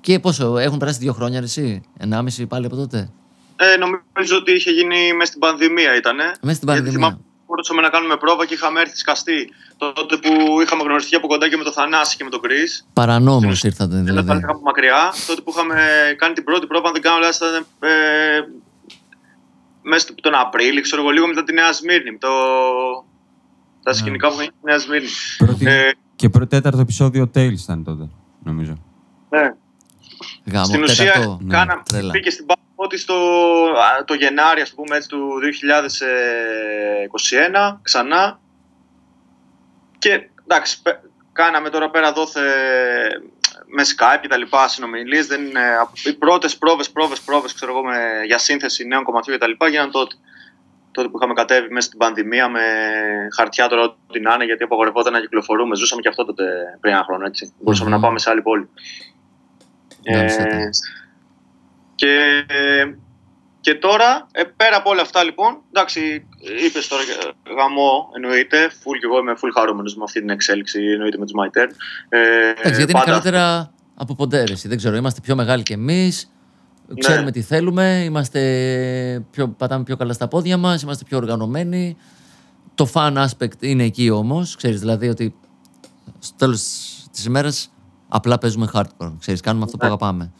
Και 0.00 0.18
πόσο, 0.18 0.58
έχουν 0.58 0.78
περάσει 0.78 0.98
δύο 0.98 1.12
χρόνια, 1.12 1.38
ρε, 1.38 1.44
εσύ, 1.44 1.82
ενάμιση 1.98 2.46
πάλι 2.46 2.66
από 2.66 2.76
τότε; 2.76 3.10
Ε, 3.56 3.76
νομίζω 3.76 4.36
ότι 4.36 4.52
είχε 4.52 4.70
γίνει 4.70 5.12
μέσα 5.12 5.26
στην 5.26 5.40
πανδημία 5.40 5.96
ήταν. 5.96 6.16
Μέσα 6.42 6.56
στην 6.56 6.66
πανδημία. 6.66 6.92
θυμάμαι 6.92 7.16
που 7.16 7.29
μπορούσαμε 7.50 7.80
να 7.86 7.88
κάνουμε 7.94 8.16
πρόβα 8.16 8.46
και 8.46 8.54
είχαμε 8.54 8.80
έρθει 8.80 8.96
σκαστή. 8.96 9.40
Τότε 9.76 10.14
που 10.22 10.30
είχαμε 10.62 10.82
γνωριστεί 10.82 11.14
από 11.16 11.26
κοντά 11.26 11.48
και 11.48 11.56
με 11.56 11.64
τον 11.64 11.72
Θανάση 11.72 12.16
και 12.16 12.24
με 12.24 12.30
τον 12.30 12.40
Κρι. 12.40 12.62
Παρανόμως 12.92 13.62
ήρθατε 13.64 13.94
Δεν 13.94 14.04
δηλαδή. 14.04 14.26
δηλαδή. 14.26 14.44
από 14.48 14.60
μακριά. 14.60 15.12
Τότε 15.26 15.40
που 15.40 15.50
είχαμε 15.54 15.74
κάνει 16.20 16.34
την 16.34 16.44
πρώτη 16.44 16.66
πρόβα, 16.66 16.86
αν 16.86 16.92
δεν 16.92 17.02
κάνω 17.02 17.18
λάθος, 17.18 17.36
ήταν 17.48 17.66
ε, 17.80 17.90
μέσα 19.82 20.06
τον 20.22 20.34
Απρίλιο, 20.34 20.82
ξέρω 20.82 21.02
εγώ, 21.02 21.10
λίγο 21.10 21.26
μετά 21.26 21.42
τη 21.44 21.52
Νέα 21.52 21.72
Σμύρνη. 21.72 22.18
Το... 22.18 22.28
Τα 23.82 23.92
σκηνικά 23.92 24.28
που 24.28 24.34
έγινε 24.40 24.54
στη 24.56 24.66
Νέα 24.70 24.78
Σμύρνη. 24.78 25.08
Πρώτη... 25.38 25.66
Ε, 25.68 25.90
Και 26.16 26.28
πρώτο 26.28 26.46
τέταρτο 26.46 26.80
επεισόδιο 26.80 27.30
Tales 27.34 27.58
ήταν 27.62 27.84
τότε, 27.84 28.08
νομίζω. 28.44 28.74
ναι. 29.28 29.54
Γάμο, 30.52 30.64
Στην 30.64 30.82
ουσία, 30.82 31.04
τέταρτο. 31.12 31.38
Ναι, 31.42 31.54
κάναμε, 31.54 31.82
τρέλα. 31.84 32.10
μπήκε 32.12 32.30
στην 32.30 32.46
Πάφο 32.46 32.60
ότι 32.82 32.96
στο, 32.98 33.14
α, 33.76 34.04
το 34.04 34.14
Γενάρη, 34.14 34.60
ας 34.60 34.74
πούμε 34.74 34.96
έτσι, 34.96 35.08
του 35.08 35.38
2021, 35.40 37.78
ξανά. 37.82 38.40
Και 39.98 40.28
εντάξει, 40.42 40.82
πε- 40.82 40.98
κάναμε 41.32 41.70
τώρα 41.70 41.90
πέρα 41.90 42.12
δόθε 42.12 42.40
με 43.66 43.82
Skype 43.82 44.18
και 44.20 44.28
τα 44.28 44.36
λοιπά 44.36 44.68
συνομιλίες. 44.68 45.26
Δεν, 45.26 45.44
είναι- 45.46 45.76
από- 45.80 45.92
οι 46.04 46.12
πρώτες 46.14 46.56
πρόβες, 46.58 46.90
πρόβες, 46.90 47.20
πρόβες, 47.20 47.54
ξέρω 47.54 47.72
εγώ, 47.72 47.84
με, 47.84 48.22
για 48.26 48.38
σύνθεση 48.38 48.84
νέων 48.86 49.04
κομματιών 49.04 49.36
και 49.36 49.42
τα 49.42 49.48
λοιπά 49.48 49.68
γίνανε 49.68 49.90
τότε. 49.90 50.14
Τότε 50.92 51.08
που 51.08 51.16
είχαμε 51.18 51.34
κατέβει 51.34 51.72
μέσα 51.72 51.86
στην 51.86 51.98
πανδημία 51.98 52.48
με 52.48 52.60
χαρτιά 53.36 53.68
τώρα 53.68 53.82
ό,τι 53.82 54.20
να 54.20 54.34
είναι, 54.34 54.44
γιατί 54.44 54.62
απαγορευόταν 54.62 55.12
να 55.12 55.20
κυκλοφορούμε. 55.20 55.76
Ζούσαμε 55.76 56.00
και 56.00 56.08
αυτό 56.08 56.24
τότε 56.24 56.44
πριν 56.80 56.92
ένα 56.94 57.04
χρόνο, 57.04 57.26
έτσι. 57.26 57.52
Μπορούσαμε 57.60 57.90
Μμμ. 57.90 57.96
να 57.96 58.02
πάμε 58.06 58.18
σε 58.18 58.30
άλλη 58.30 58.42
πόλη. 58.42 58.68
Γάμισε 60.14 60.42
τα. 60.42 60.48
Ε, 60.56 60.68
και, 62.00 62.44
και 63.60 63.74
τώρα, 63.74 64.26
ε, 64.32 64.42
πέρα 64.56 64.76
από 64.76 64.90
όλα 64.90 65.02
αυτά 65.02 65.24
λοιπόν, 65.24 65.58
εντάξει, 65.72 66.26
είπες 66.66 66.88
τώρα 66.88 67.02
ε, 67.02 67.52
γαμό, 67.58 68.08
εννοείται, 68.16 68.66
full 68.70 68.96
και 69.00 69.06
εγώ 69.06 69.18
είμαι 69.18 69.32
full 69.36 69.50
χαρούμενος 69.54 69.96
με 69.96 70.02
αυτή 70.04 70.18
την 70.20 70.30
εξέλιξη, 70.30 70.78
εννοείται 70.82 71.18
με 71.18 71.24
τους 71.26 71.34
My 71.40 71.46
Turn. 71.58 71.68
Ε, 72.08 72.18
Εντάξει, 72.48 72.62
γιατί 72.64 72.80
είναι 72.82 72.92
πάντα- 72.92 73.10
καλύτερα 73.10 73.72
από 73.94 74.14
ποτέ. 74.14 74.44
ρε, 74.44 74.52
εσύ. 74.52 74.68
Δεν 74.68 74.76
ξέρω, 74.76 74.96
είμαστε 74.96 75.20
πιο 75.20 75.34
μεγάλοι 75.36 75.62
κι 75.62 75.72
εμείς. 75.72 76.32
Ξέρουμε 76.98 77.24
Ναι. 77.24 77.30
τι 77.32 77.42
θέλουμε. 77.42 78.02
Είμαστε 78.04 78.40
πιο, 79.30 79.48
πατάμε 79.48 79.84
πιο 79.84 79.96
καλά 79.96 80.12
στα 80.12 80.28
πόδια 80.28 80.56
μας. 80.56 80.82
Είμαστε 80.82 81.04
πιο 81.04 81.16
οργανωμένοι. 81.16 81.96
Το 82.74 82.90
fun 82.92 83.26
aspect 83.26 83.60
είναι 83.62 83.84
εκεί 83.84 84.10
όμως. 84.10 84.56
Ξέρεις 84.56 84.80
δηλαδή 84.80 85.08
ότι 85.08 85.34
στο 86.18 86.34
τέλος 86.36 86.60
της 87.12 87.24
ημέρας 87.24 87.72
απλά 88.08 88.38
παίζουμε 88.38 88.70
hardcore. 88.74 89.12
Ξέρεις, 89.18 89.40
κάνουμε 89.40 89.64
αυτό 89.64 89.76
που 89.76 89.82
Ναι. 89.84 89.88
αγαπάμε. 89.90 90.32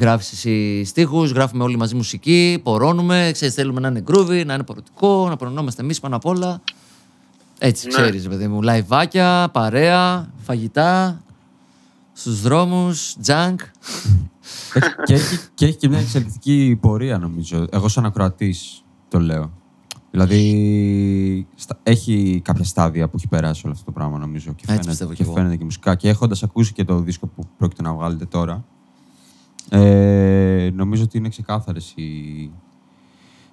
Γράφεις 0.00 0.32
εσύ 0.32 0.84
στίχους, 0.84 1.30
γράφουμε 1.30 1.62
όλοι 1.64 1.76
μαζί 1.76 1.94
μουσική, 1.94 2.60
πορώνουμε. 2.62 3.30
Ξέρεις, 3.32 3.54
θέλουμε 3.54 3.80
να 3.80 3.88
είναι 3.88 4.02
groovy, 4.06 4.42
να 4.46 4.54
είναι 4.54 4.62
πορωτικό, 4.62 5.26
να 5.28 5.36
πορωνόμαστε 5.36 5.82
εμείς 5.82 6.00
πάνω 6.00 6.16
απ' 6.16 6.24
όλα. 6.26 6.60
Έτσι, 7.58 7.86
Ναι. 7.86 7.92
ξέρεις, 7.92 8.28
παιδί 8.28 8.48
μου. 8.48 8.62
Λαϊβάκια, 8.62 9.48
παρέα, 9.52 10.30
φαγητά, 10.42 11.22
στους 12.12 12.40
δρόμους, 12.40 13.16
junk. 13.26 13.54
Έχει- 14.74 14.94
και, 15.06 15.14
έχει, 15.14 15.38
και 15.54 15.66
έχει 15.66 15.76
και 15.76 15.88
μια 15.88 15.98
εξελικτική 15.98 16.78
πορεία, 16.80 17.18
νομίζω. 17.18 17.66
Εγώ, 17.70 17.88
σαν 17.88 18.04
ακροατής, 18.04 18.82
το 19.08 19.20
λέω. 19.20 19.50
Δηλαδή, 20.10 21.46
στα- 21.54 21.78
έχει 21.82 22.40
κάποια 22.44 22.64
στάδια 22.64 23.08
που 23.08 23.16
έχει 23.16 23.28
περάσει 23.28 23.62
όλο 23.64 23.72
αυτό 23.72 23.84
το 23.84 23.92
πράγμα, 23.92 24.18
νομίζω. 24.18 24.52
Και 24.52 24.64
φαίνεται, 24.66 24.86
πιστεύω 24.86 25.10
κι 25.10 25.16
και, 25.16 25.22
εγώ. 25.22 25.32
φαίνεται 25.32 25.56
και 25.56 25.64
μουσικά. 25.64 25.94
Και 25.94 26.08
έχοντας 26.08 26.42
ακούσει 26.42 26.72
και 26.72 26.84
το 26.84 26.98
δίσκο 27.00 27.26
που 27.26 27.46
πρόκειται 27.58 27.82
να 27.82 27.92
βγάλετε 27.92 28.24
τώρα, 28.26 28.64
ε, 29.70 30.70
νομίζω 30.74 31.02
ότι 31.02 31.18
είναι 31.18 31.28
ξεκάθαρες 31.28 31.92
οι, 31.94 32.50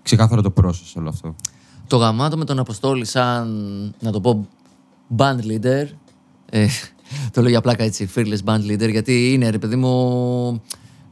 ξεκάθαρα 0.02 0.42
το 0.42 0.54
process 0.62 0.94
όλο 0.98 1.10
αυτό. 1.10 1.36
Το 1.88 1.98
γαμάτο 1.98 2.38
με 2.38 2.46
τον 2.46 2.60
Αποστόλη 2.60 3.06
σαν, 3.06 3.48
να 4.00 4.12
το 4.12 4.22
πω, 4.22 4.48
band 5.18 5.40
leader. 5.40 5.86
Ε, 6.50 6.68
το 7.34 7.42
λέω 7.42 7.50
για 7.50 7.62
πλάκα 7.62 7.84
έτσι, 7.84 8.10
fearless 8.16 8.44
band 8.46 8.62
leader, 8.72 8.90
γιατί 8.90 9.34
είναι, 9.34 9.50
ρε 9.50 9.58
παιδί 9.60 9.76
μου, 9.76 10.62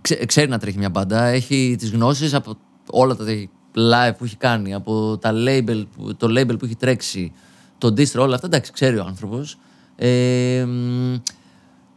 ξέ- 0.01 0.25
ξέρει 0.25 0.49
να 0.49 0.57
τρέχει 0.57 0.77
μια 0.77 0.89
μπάντα, 0.89 1.23
έχει 1.25 1.75
τις 1.77 1.91
γνώσεις 1.91 2.33
από 2.33 2.55
όλα 2.91 3.15
τα 3.15 3.25
live 3.75 4.13
που 4.17 4.23
έχει 4.23 4.35
κάνει, 4.37 4.73
από 4.73 5.17
τα 5.17 5.31
label, 5.33 5.83
που- 5.97 6.15
το 6.15 6.27
label 6.27 6.59
που 6.59 6.65
έχει 6.65 6.75
τρέξει, 6.75 7.31
το 7.77 7.87
distro, 7.87 8.19
όλα 8.19 8.35
αυτά, 8.35 8.47
εντάξει, 8.47 8.71
ξέρει 8.71 8.97
ο 8.97 9.03
άνθρωπος. 9.07 9.57
Ε, 9.95 10.65
μ, 10.67 11.15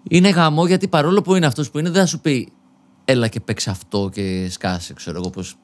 είναι 0.08 0.28
γαμό 0.28 0.66
γιατί 0.66 0.88
παρόλο 0.88 1.22
που 1.22 1.34
είναι 1.34 1.46
αυτός 1.46 1.70
που 1.70 1.78
είναι, 1.78 1.90
δεν 1.90 2.00
θα 2.00 2.06
σου 2.06 2.20
πει 2.20 2.52
έλα 3.10 3.28
και 3.28 3.40
παίξε 3.40 3.70
αυτό 3.70 4.10
και 4.12 4.48
σκάσε, 4.50 4.94
ξέρω 4.94 5.18
εγώ 5.18 5.30
πώς 5.30 5.56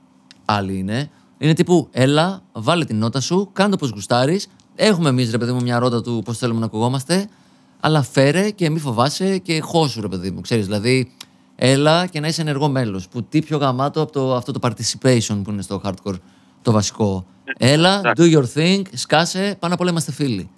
άλλοι 0.44 0.78
είναι. 0.78 1.10
Είναι 1.38 1.52
τύπου 1.52 1.88
έλα, 1.90 2.42
βάλε 2.52 2.84
την 2.84 2.98
νότα 2.98 3.20
σου, 3.20 3.50
κάνε 3.52 3.70
το 3.70 3.76
πώς 3.76 3.90
γουστάρεις. 3.90 4.48
Έχουμε 4.74 5.08
εμείς 5.08 5.30
ρε 5.30 5.38
παιδί 5.38 5.52
μου 5.52 5.62
μια 5.62 5.78
ρότα 5.78 6.02
του 6.02 6.22
πώς 6.24 6.38
θέλουμε 6.38 6.60
να 6.60 6.66
ακουγόμαστε, 6.66 7.28
αλλά 7.80 8.02
φέρε 8.02 8.50
και 8.50 8.70
μη 8.70 8.78
φοβάσαι 8.78 9.38
και 9.38 9.60
χώσου 9.60 10.00
ρε 10.00 10.08
παιδί 10.08 10.30
μου, 10.30 10.40
ξέρεις. 10.40 10.64
Δηλαδή, 10.64 11.12
έλα 11.56 12.06
και 12.06 12.20
να 12.20 12.28
είσαι 12.28 12.40
ενεργό 12.40 12.68
μέλος. 12.68 13.08
Που 13.08 13.22
τι 13.22 13.42
πιο 13.42 13.56
γαμάτο 13.56 14.00
από 14.00 14.12
το, 14.12 14.34
αυτό 14.34 14.52
το 14.52 14.58
participation 14.62 15.40
που 15.44 15.50
είναι 15.50 15.62
στο 15.62 15.80
hardcore 15.84 16.18
το 16.62 16.72
βασικό. 16.72 17.26
Έλα, 17.58 18.00
do 18.16 18.36
your 18.36 18.44
thing, 18.54 18.82
σκάσε, 18.92 19.56
πάνω 19.58 19.74
απ' 19.74 19.80
όλα 19.80 19.90
είμαστε 19.90 20.12
φίλοι. 20.12 20.50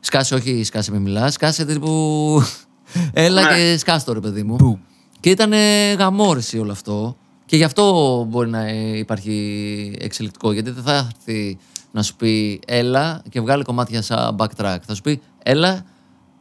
Σκάσε, 0.00 0.34
όχι 0.34 0.64
σκάσε 0.64 0.90
με 0.90 0.98
μιλάς. 0.98 1.32
Σκάσε 1.32 1.64
τύπου. 1.64 2.42
Έλα 3.12 3.56
και 3.56 3.78
σκάσε 3.78 4.04
το 4.04 4.12
ρε 4.12 4.20
παιδί 4.20 4.42
μου. 4.42 4.80
Και 5.24 5.30
ήταν 5.30 5.52
γαμόρση 5.98 6.58
όλο 6.58 6.72
αυτό. 6.72 7.16
Και 7.46 7.56
γι' 7.56 7.64
αυτό 7.64 8.24
μπορεί 8.28 8.50
να 8.50 8.60
ε, 8.60 8.98
υπάρχει 8.98 9.96
εξελικτικό. 10.00 10.52
Γιατί 10.52 10.70
δεν 10.70 10.82
θα 10.82 10.94
έρθει 10.94 11.58
να 11.92 12.02
σου 12.02 12.16
πει 12.16 12.60
έλα 12.66 13.22
και 13.30 13.40
βγάλε 13.40 13.62
κομμάτια 13.62 14.02
σαν 14.02 14.36
backtrack. 14.38 14.78
Θα 14.86 14.94
σου 14.94 15.02
πει 15.02 15.20
έλα 15.42 15.84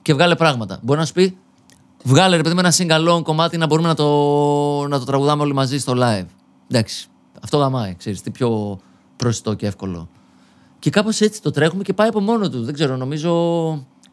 και 0.02 0.14
βγάλε 0.14 0.36
πράγματα. 0.36 0.80
Μπορεί 0.82 1.00
να 1.00 1.06
σου 1.06 1.14
πει 1.14 1.38
βγάλε 2.04 2.36
ρε 2.36 2.42
παιδί 2.42 2.56
με 2.56 2.62
ένα 2.62 2.74
sing-along 2.78 3.24
κομμάτι 3.24 3.58
να 3.58 3.66
μπορούμε 3.66 3.88
να 3.88 3.96
το, 3.96 4.08
να 4.88 5.00
το 5.00 5.06
τραγουδάμε 5.06 5.44
όλοι 5.44 5.54
μαζί 5.54 5.78
στο 5.78 5.94
live. 5.96 6.26
Εντάξει. 6.68 7.08
Αυτό 7.44 7.58
γαμάει, 7.58 7.96
ξέρεις, 7.96 8.22
τι 8.22 8.32
πιο 8.32 8.80
προσιτό 9.16 9.54
και 9.54 9.66
εύκολο. 9.66 10.10
Και 10.80 10.90
κάπως 10.90 11.22
έτσι 11.22 11.42
το 11.42 11.52
τρέχουμε 11.52 11.84
και 11.84 11.94
πάει 11.94 12.08
από 12.08 12.20
μόνο 12.20 12.50
του. 12.50 12.64
Δεν 12.64 12.74
ξέρω, 12.74 12.98
νομίζω. 12.98 13.32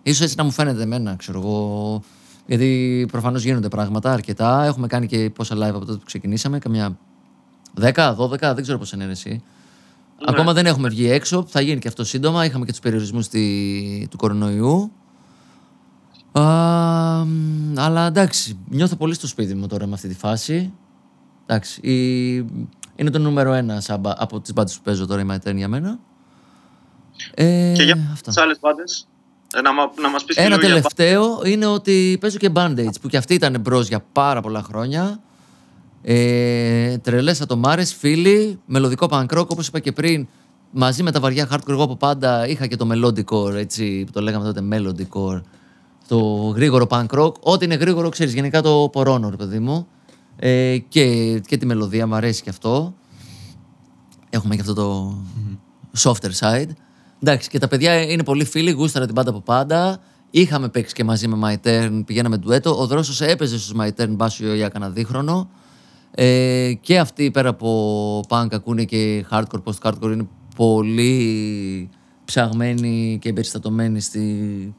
ίσως 0.03 0.21
έτσι 0.21 0.35
να 0.37 0.45
μου 0.45 0.51
φαίνεται 0.51 0.83
εμένα, 0.83 1.17
ξέρω 1.17 1.39
εγώ. 1.39 2.03
Γιατί 2.51 3.07
προφανώς 3.11 3.43
γίνονται 3.45 3.69
πράγματα 3.69 4.13
αρκετά. 4.13 4.65
Έχουμε 4.65 4.87
κάνει 4.87 5.07
και 5.07 5.31
πόσα 5.31 5.57
live 5.57 5.75
από 5.75 5.79
τότε 5.79 5.93
που 5.93 6.05
ξεκινήσαμε. 6.05 6.59
Καμιά 6.59 6.99
10, 7.81 8.15
12, 8.17 8.39
δεν 8.39 8.63
ξέρω 8.63 8.79
πώς 8.79 8.93
είναι 8.93 9.05
εσύ. 9.05 9.43
Ακόμα 10.27 10.53
δεν 10.53 10.67
έχουμε 10.67 10.89
βγει 10.89 11.11
έξω. 11.11 11.45
Θα 11.49 11.61
γίνει 11.61 11.81
και 11.81 11.89
αυτό 11.89 12.05
σύντομα. 12.05 12.45
Είχαμε 12.45 12.65
και 12.65 12.71
τους 12.71 12.81
περιορισμούς 12.81 13.29
του 14.09 14.17
κορονοϊού. 14.17 14.93
Α, 16.33 16.43
μ, 17.25 17.73
αλλά 17.79 18.07
εντάξει, 18.07 18.59
νιώθω 18.69 18.97
πολύ 18.97 19.15
στο 19.15 19.27
σπίτι 19.27 19.55
μου 19.55 19.67
τώρα 19.67 19.87
με 19.87 19.95
αυτή 19.95 20.09
τη 20.09 20.15
φάση. 20.15 20.73
Εντάξει, 21.47 21.81
η... 21.81 22.35
είναι 22.97 23.11
το 23.11 23.19
νούμερο 23.19 23.53
ένα 23.53 23.81
σαν 23.81 24.01
μπα- 24.01 24.15
από 24.19 24.41
τις 24.41 24.53
μπάντες 24.53 24.77
που 24.77 24.81
παίζω 24.85 25.07
τώρα 25.07 25.21
η 25.21 25.25
My 25.31 25.49
Turn 25.49 25.55
για 25.57 25.69
μένα. 25.69 25.99
Ε, 27.35 27.73
Και 27.77 27.83
για 27.83 28.09
αυτά. 28.13 28.31
τις 28.31 28.37
άλλες 28.43 28.59
πάντε. 28.59 28.83
Να, 29.63 29.73
μα- 29.75 29.91
να 30.01 30.11
μας 30.11 30.25
πεις 30.25 30.37
Ένα 30.37 30.59
τελευταίο 30.59 31.41
είναι 31.45 31.67
ότι 31.67 32.17
παίζω 32.21 32.37
και 32.39 32.51
Band-Aids 32.55 33.01
που 33.01 33.09
και 33.09 33.17
αυτή 33.17 33.35
ήταν 33.35 33.61
μπρος 33.61 33.89
για 33.89 34.05
πάρα 34.13 34.41
πολλά 34.41 34.63
χρόνια. 34.63 35.21
Ε, 36.03 36.99
Τρελές 36.99 37.41
ατομάρες, 37.41 37.95
φίλοι, 37.95 38.59
μελωδικό 38.67 39.07
punk 39.11 39.27
rock 39.39 39.47
όπως 39.47 39.67
είπα 39.67 39.79
και 39.79 39.93
πριν. 39.93 40.27
Μαζί 40.71 41.03
με 41.03 41.11
τα 41.11 41.21
βαριά 41.21 41.49
hardcore, 41.53 41.69
εγώ 41.69 41.83
από 41.83 41.97
πάντα 41.97 42.49
είχα 42.49 42.67
και 42.67 42.77
το 42.77 42.89
melodicore, 42.93 43.55
έτσι 43.55 44.05
που 44.07 44.13
το 44.13 44.21
λέγαμε 44.21 44.45
τότε 44.45 44.63
melodicore. 44.73 45.41
Το 46.09 46.19
γρήγορο 46.55 46.87
punk 46.91 47.07
rock. 47.07 47.33
Ό,τι 47.41 47.65
είναι 47.65 47.75
γρήγορο, 47.75 48.09
ξέρεις, 48.09 48.35
γενικά 48.35 48.63
το 48.63 48.89
πορώνω, 48.93 49.31
ρε 49.31 49.37
παιδί 49.37 49.59
μου. 49.59 49.87
Ε, 50.37 50.79
και, 50.89 51.39
και 51.39 51.57
τη 51.57 51.67
μελωδία 51.67 52.07
μου 52.07 52.15
αρέσει 52.15 52.43
και 52.43 52.51
αυτό. 52.51 52.95
Έχουμε 54.31 54.55
και 54.55 54.61
αυτό 54.61 54.75
το 54.75 55.15
softer 55.99 56.31
side. 56.39 56.69
Εντάξει, 57.23 57.49
και 57.49 57.59
τα 57.59 57.69
παιδιά 57.69 58.03
είναι 58.03 58.25
πολύ 58.25 58.45
φίλοι, 58.45 58.71
γούσταρα 58.71 59.07
την 59.07 59.15
πάντα 59.15 59.31
από 59.31 59.41
πάντα. 59.41 60.01
Είχαμε 60.31 60.69
παίξει 60.69 60.95
και 60.95 61.05
μαζί 61.05 61.29
με 61.29 61.39
My 61.45 61.67
Turn, 61.67 62.03
πηγαίναμε 62.07 62.37
ντουέτο. 62.37 62.81
Ο 62.81 62.87
Δρόσος 62.87 63.21
έπαιζε 63.21 63.59
στους 63.59 63.73
My 63.81 63.89
Turn 64.01 64.09
μπάσιο 64.09 64.55
για 64.55 64.69
κανένα 64.69 64.93
δίχρονο. 64.93 65.51
Ε, 66.15 66.73
και 66.81 66.99
αυτοί 66.99 67.31
πέρα 67.31 67.49
από 67.49 68.21
punk 68.29 68.47
ακούνε 68.51 68.85
και 68.85 69.25
hardcore, 69.31 69.63
post-hardcore 69.65 70.13
είναι 70.13 70.29
πολύ 70.57 71.91
ψαγμένοι 72.25 73.19
και 73.21 73.29
εμπεριστατωμένοι 73.29 74.01
στη, 74.01 74.75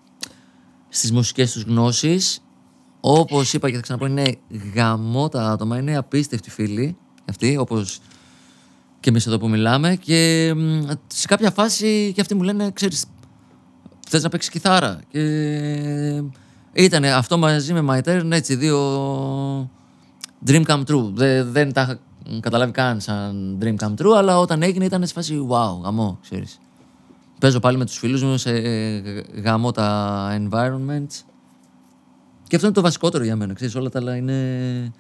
στις 0.90 1.12
μουσικές 1.12 1.52
τους 1.52 1.64
γνώσεις. 1.64 2.44
Όπως 3.00 3.54
είπα 3.54 3.70
και 3.70 3.76
θα 3.76 3.82
ξαναπώ, 3.82 4.06
είναι 4.06 4.36
γαμώτα 4.76 5.52
άτομα, 5.52 5.78
είναι 5.78 5.98
απίστευτοι 5.98 6.50
φίλοι 6.50 6.98
αυτοί, 7.30 7.58
όπως 7.58 8.00
και 9.02 9.10
εμείς 9.10 9.28
εδώ 9.28 9.38
που 9.38 9.50
μιλάμε 9.50 9.96
και 9.96 10.52
μ, 10.56 10.90
σε 11.08 11.28
κάποια 11.28 11.52
φάση 11.52 12.12
και 12.16 12.22
αυτοί 12.22 12.36
μου 12.36 12.44
λένε, 12.44 12.72
ξέρεις, 12.72 13.06
θες 14.10 14.24
να 14.24 14.30
παίξεις 14.30 14.52
κιθάρα. 14.52 15.00
Και 15.12 15.22
ήταν 16.74 17.04
αυτό 17.06 17.38
μαζί 17.38 17.74
με 17.74 17.86
My 17.90 18.10
Turn, 18.10 18.28
έτσι, 18.32 18.56
δύο 18.56 18.80
dream 20.46 20.64
come 20.66 20.84
true. 20.84 21.10
Δε- 21.14 21.44
δεν 21.44 21.74
τα 21.74 21.82
είχα 21.82 22.00
καταλάβει 22.40 22.72
καν 22.72 23.00
σαν 23.02 23.58
dream 23.62 23.76
come 23.76 23.94
true, 24.02 24.14
αλλά 24.16 24.40
όταν 24.40 24.62
έγινε 24.62 24.86
ήταν 24.86 25.08
σε 25.08 25.14
φάση 25.14 25.48
wow, 25.50 25.82
γαμό, 25.84 26.18
ξέρεις. 26.22 26.60
Παίζω 27.40 27.60
πάλι 27.60 27.78
με 27.78 27.86
τους 27.86 27.98
φίλους 27.98 28.24
μου 28.24 28.38
σε 28.38 28.52
γαμό 29.44 29.72
τα 29.72 30.30
environments. 30.40 31.24
Και 32.48 32.56
αυτό 32.56 32.68
είναι 32.68 32.76
το 32.76 32.82
βασικότερο 32.82 33.24
για 33.24 33.36
μένα, 33.36 33.54
ξέρεις, 33.54 33.76
όλα 33.76 33.90
τα 33.90 34.00
άλλα 34.00 34.16
είναι 34.16 34.92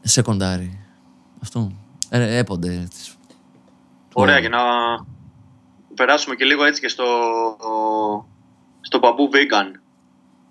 σεκοντάρι. 0.00 0.78
Αυτό. 1.42 1.72
Ε, 2.14 2.36
έπονται. 2.36 2.88
Ωραία, 4.12 4.40
και 4.40 4.48
να 4.48 4.58
περάσουμε 5.94 6.34
και 6.34 6.44
λίγο 6.44 6.64
έτσι 6.64 6.80
και 6.80 6.88
στο, 6.88 7.04
στο 8.80 8.98
μπαμπού 8.98 9.30
vegan. 9.32 9.78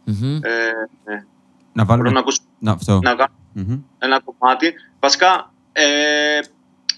Μμμ. 0.03 0.39
Ε, 0.43 0.67
ε, 1.03 1.25
Να 1.73 1.83
μπορούμε 1.83 1.85
βάλουμε. 1.85 2.09
να 2.11 2.19
ακούσουμε 2.19 2.47
Να, 2.59 2.71
αυτό. 2.71 2.99
να 3.03 3.09
κάνουμε 3.15 3.33
Μμμ. 3.53 3.81
ένα 3.99 4.19
κομμάτι. 4.19 4.73
Βασικά, 4.99 5.53
ε, 5.71 6.39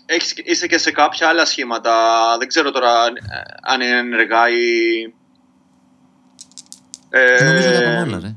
έχεις, 0.05 0.33
είσαι 0.45 0.67
και 0.67 0.77
σε 0.77 0.91
κάποια 0.91 1.27
άλλα 1.27 1.45
σχήματα. 1.45 1.91
Δεν 2.39 2.47
ξέρω 2.47 2.71
τώρα 2.71 3.01
αν- 3.01 3.17
αν 3.61 3.81
είναι 3.81 3.97
ενεργά 3.97 4.49
ή... 4.49 5.13
Ε, 7.09 7.43
Νομίζω 7.45 7.69
ότι 7.69 7.85
από 7.85 8.01
όλα, 8.01 8.19
ρε. 8.19 8.35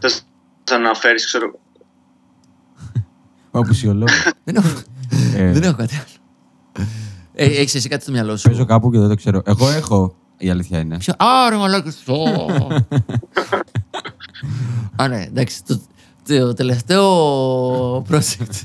Θες 0.00 0.26
να 0.70 0.76
αναφέρεις, 0.76 1.24
ξέρω... 1.24 1.58
Ο 3.50 3.58
απουσιολόγος. 3.58 4.28
δεν, 5.36 5.46
έχω, 5.46 5.48
Ε. 5.48 5.52
δεν 5.52 5.62
έχω 5.62 5.76
κάτι 5.76 5.94
άλλο. 5.94 6.86
Ε, 7.34 7.44
έχεις 7.44 7.74
εσύ 7.74 7.88
κάτι 7.88 8.02
στο 8.02 8.12
μυαλό 8.12 8.36
σου; 8.36 8.48
Παίζω 8.48 8.64
κάπου 8.64 8.90
και 8.90 8.98
δεν 8.98 9.08
το 9.08 9.14
ξέρω. 9.14 9.42
Εγώ 9.44 9.68
έχω. 9.70 10.14
Η 10.38 10.50
αλήθεια 10.50 10.78
είναι. 10.78 10.96
Ποιο... 10.98 11.12
Α, 11.16 11.50
ρε 11.50 11.56
μαλάκες. 11.56 11.96
Ω. 12.06 12.22
Α, 15.02 15.08
ναι, 15.08 15.22
εντάξει. 15.22 15.64
Το, 15.64 15.80
το 16.28 16.54
τελευταίο 16.54 17.06
project 18.10 18.60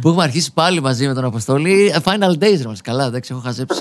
που 0.00 0.08
έχουμε 0.08 0.22
αρχίσει 0.22 0.52
πάλι 0.52 0.80
μαζί 0.80 1.06
με 1.06 1.14
τον 1.14 1.24
Αποστόλη. 1.24 1.86
ε, 1.94 1.98
Final 2.04 2.30
Days, 2.42 2.58
ρε 2.62 2.68
μας. 2.68 2.80
Καλά, 2.80 3.04
εντάξει, 3.04 3.32
έχω 3.32 3.40
χαζέψει. 3.42 3.80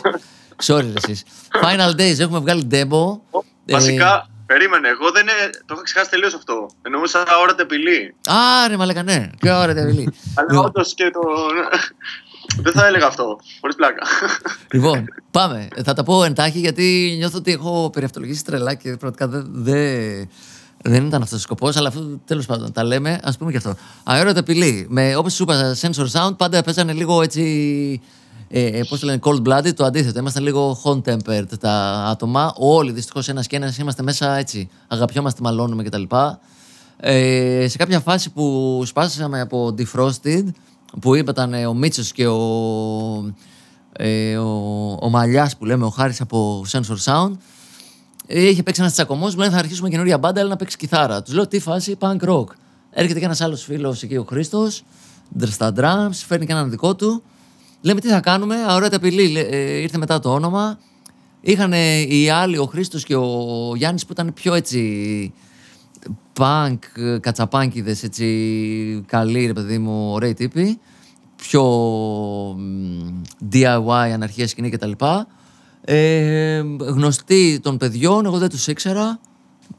Sorry, 0.66 0.82
ρε, 0.82 0.92
εσείς. 1.04 1.24
Final 1.64 2.00
Days, 2.00 2.20
έχουμε 2.20 2.40
βγάλει 2.40 2.68
demo. 2.72 3.20
Ε, 3.66 3.74
Βασικά, 3.74 4.28
περίμενε, 4.46 4.88
εγώ 4.88 5.12
δεν 5.12 5.22
είναι, 5.22 5.50
το 5.66 5.74
είχα 5.74 5.84
ξεχάσει 5.84 6.10
τελείως 6.10 6.34
αυτό. 6.34 6.68
Εννοούσα 6.82 7.24
ώρα 7.42 7.56
τεπιλή. 7.56 8.16
Α, 8.28 8.68
ρε 8.68 8.78
μαλάκα, 8.78 9.04
ναι. 9.04 9.30
Και 9.40 9.52
ωραία, 9.52 9.76
Τεβιλή. 9.76 10.14
Αλλά 10.34 10.60
όντως 10.60 10.94
και 10.94 11.10
το. 11.14 11.20
Δεν 12.62 12.74
θα 12.74 12.86
έλεγα 12.88 13.08
αυτό. 13.08 13.40
Χωρίς 13.62 13.76
πλάκα. 13.76 14.02
Λοιπόν, 14.72 15.06
πάμε. 15.32 15.68
Θα 15.84 15.94
τα 15.94 16.04
πω 16.04 16.24
εντάχει 16.24 16.60
γιατί 16.60 17.16
νιώθω 17.18 17.38
ότι 17.38 17.52
έχω 17.52 17.90
περιαυτολογήσει 17.94 18.44
τρελά 18.44 18.74
και 18.74 18.98
πραγματικά 18.98 19.28
δεν, 19.28 19.46
δεν, 19.52 20.30
δεν 20.84 21.06
ήταν 21.06 21.22
αυτός 21.22 21.40
ο 21.40 21.42
σκοπός. 21.42 21.76
Αλλά 21.76 21.88
αυτό 21.88 22.20
τέλος 22.26 22.46
πάντων 22.46 22.72
τα 22.72 22.84
λέμε, 22.84 23.20
ας 23.24 23.38
πούμε 23.38 23.52
και 23.52 23.58
αυτό. 23.58 23.76
Αέρωτα 24.04 24.40
απειλή. 24.40 24.86
Με, 24.90 25.16
όπως 25.16 25.34
σου 25.34 25.44
είπα, 25.44 25.76
sensor 25.82 26.08
sound 26.12 26.38
πάντα 26.38 26.64
παίζανε 26.64 26.94
λίγο 26.94 27.22
έτσι. 27.22 28.02
Ε, 28.50 28.66
ε, 28.66 28.84
Πώς 28.90 29.00
το 29.00 29.06
λένε, 29.06 29.20
cold 29.24 29.42
blooded, 29.48 29.74
το 29.74 29.86
αντίθετο. 29.86 30.20
Ήμασταν 30.20 30.44
λίγο 30.44 30.82
hot 30.84 31.02
tempered 31.12 31.58
τα 31.60 31.72
άτομα. 32.10 32.54
Όλοι 32.58 32.92
δυστυχώς 32.92 33.30
ένας 33.30 33.48
και 33.48 33.56
ένας 33.56 33.78
είμαστε 33.78 34.04
μέσα 34.04 34.38
έτσι. 34.38 34.70
Αγαπιόμαστε, 34.88 35.42
μαλώνουμε 35.42 35.84
κτλ. 35.84 36.04
Ε, 36.98 37.68
σε 37.68 37.78
κάποια 37.78 38.00
φάση 38.00 38.32
που 38.32 38.82
σπάσαμε 38.86 39.42
από 39.42 39.76
Defrosted, 39.78 40.44
που 41.02 41.16
ήταν 41.16 41.54
ο 41.54 41.74
Μίτσος 41.74 42.12
και 42.12 42.28
ο, 42.28 43.34
ε, 43.92 44.38
ο, 44.38 44.98
ο 45.02 45.10
Μαλιάς 45.10 45.58
που 45.58 45.66
λέμε, 45.66 45.86
ο 45.86 45.90
Χάρης 45.90 46.22
από 46.22 46.66
Sensor 46.72 46.98
Sound, 47.04 47.32
ε, 48.28 48.48
είχε 48.48 48.64
παίξει 48.64 48.82
ένας 48.82 48.94
τσακωμός, 48.94 49.34
μου 49.34 49.40
λένε 49.40 49.52
θα 49.54 49.58
αρχίσουμε 49.60 49.90
καινούρια 49.90 50.18
μπάντα, 50.18 50.40
αλλά 50.40 50.50
να 50.50 50.56
παίξει 50.56 50.78
κιθάρα. 50.78 51.22
Τους 51.22 51.34
λέω 51.34 51.48
τι 51.48 51.60
φάση, 51.60 51.98
punk 52.00 52.18
rock. 52.30 52.46
Έρχεται 52.90 53.20
και 53.20 53.26
ένας 53.26 53.42
άλλος 53.42 53.64
φίλος 53.64 54.04
εκεί, 54.04 54.16
ο 54.16 54.24
Χρήστος, 54.24 54.84
στα 55.46 55.74
drums, 55.78 56.16
φέρνει 56.28 56.46
και 56.46 56.52
έναν 56.52 56.70
δικό 56.70 56.96
του. 56.96 57.24
Λέμε 57.82 58.00
τι 58.00 58.08
θα 58.08 58.20
κάνουμε, 58.20 58.56
αόρατη 58.68 58.96
απειλή. 58.96 59.28
Λέ- 59.28 59.54
ε, 59.54 59.58
ήρθε 59.58 59.98
μετά 59.98 60.20
το 60.20 60.34
όνομα. 60.34 60.80
Είχαν 61.42 61.74
οι 62.08 62.30
άλλοι, 62.30 62.58
ο 62.58 62.66
Χρήστος 62.66 63.04
και 63.04 63.16
ο 63.16 63.74
Γιάννης 63.76 64.06
που 64.06 64.12
ήταν 64.12 64.34
πιο 64.34 64.54
έτσι. 64.54 65.34
Πανκ, 66.34 66.84
κατσαπάνκιδες, 67.20 68.04
έτσι 68.04 69.04
καλοί 69.06 69.46
ρε 69.46 69.54
παιδί 69.54 69.78
μου, 69.78 70.12
ωραίοι 70.12 70.34
τύποι. 70.34 70.80
Πιο 71.36 71.64
μ, 72.58 73.22
DIY, 73.52 74.10
αναρχία 74.14 74.48
σκηνή 74.48 74.70
κτλ. 74.70 74.92
Ε, 75.82 76.64
γνωστοί 76.80 77.60
των 77.64 77.78
παιδιών, 77.78 78.26
εγώ 78.26 78.38
δεν 78.38 78.50
τους 78.50 78.68
ήξερα. 78.68 79.20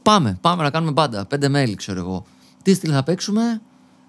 Πάμε, 0.01 0.37
πάμε 0.41 0.63
να 0.63 0.69
κάνουμε 0.69 0.91
μπάντα. 0.91 1.25
Πέντε 1.25 1.49
μέλη, 1.49 1.75
ξέρω 1.75 1.99
εγώ. 1.99 2.25
Τι 2.63 2.73
στυλ 2.73 2.91
θα 2.93 3.03
παίξουμε; 3.03 3.61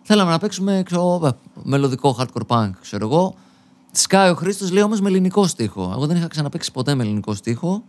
Θέλαμε 0.03 0.31
να 0.31 0.39
παίξουμε 0.39 0.83
ξέρω, 0.85 1.21
ε, 1.25 1.31
μελωδικό 1.63 2.17
hardcore 2.19 2.47
punk, 2.47 2.71
ξέρω 2.81 3.07
εγώ. 3.07 3.35
Σκάει 3.93 4.31
ο 4.31 4.35
Χρήστος, 4.35 4.71
λέει 4.71 4.83
όμως 4.83 5.01
με 5.01 5.09
ελληνικό 5.09 5.47
στίχο. 5.47 5.91
Εγώ 5.93 6.07
δεν 6.07 6.17
είχα 6.17 6.27
ξαναπέξει 6.27 6.73
ποτέ 6.73 6.95
με 6.95 7.03
ελληνικό 7.03 7.35
στίχο. 7.35 7.83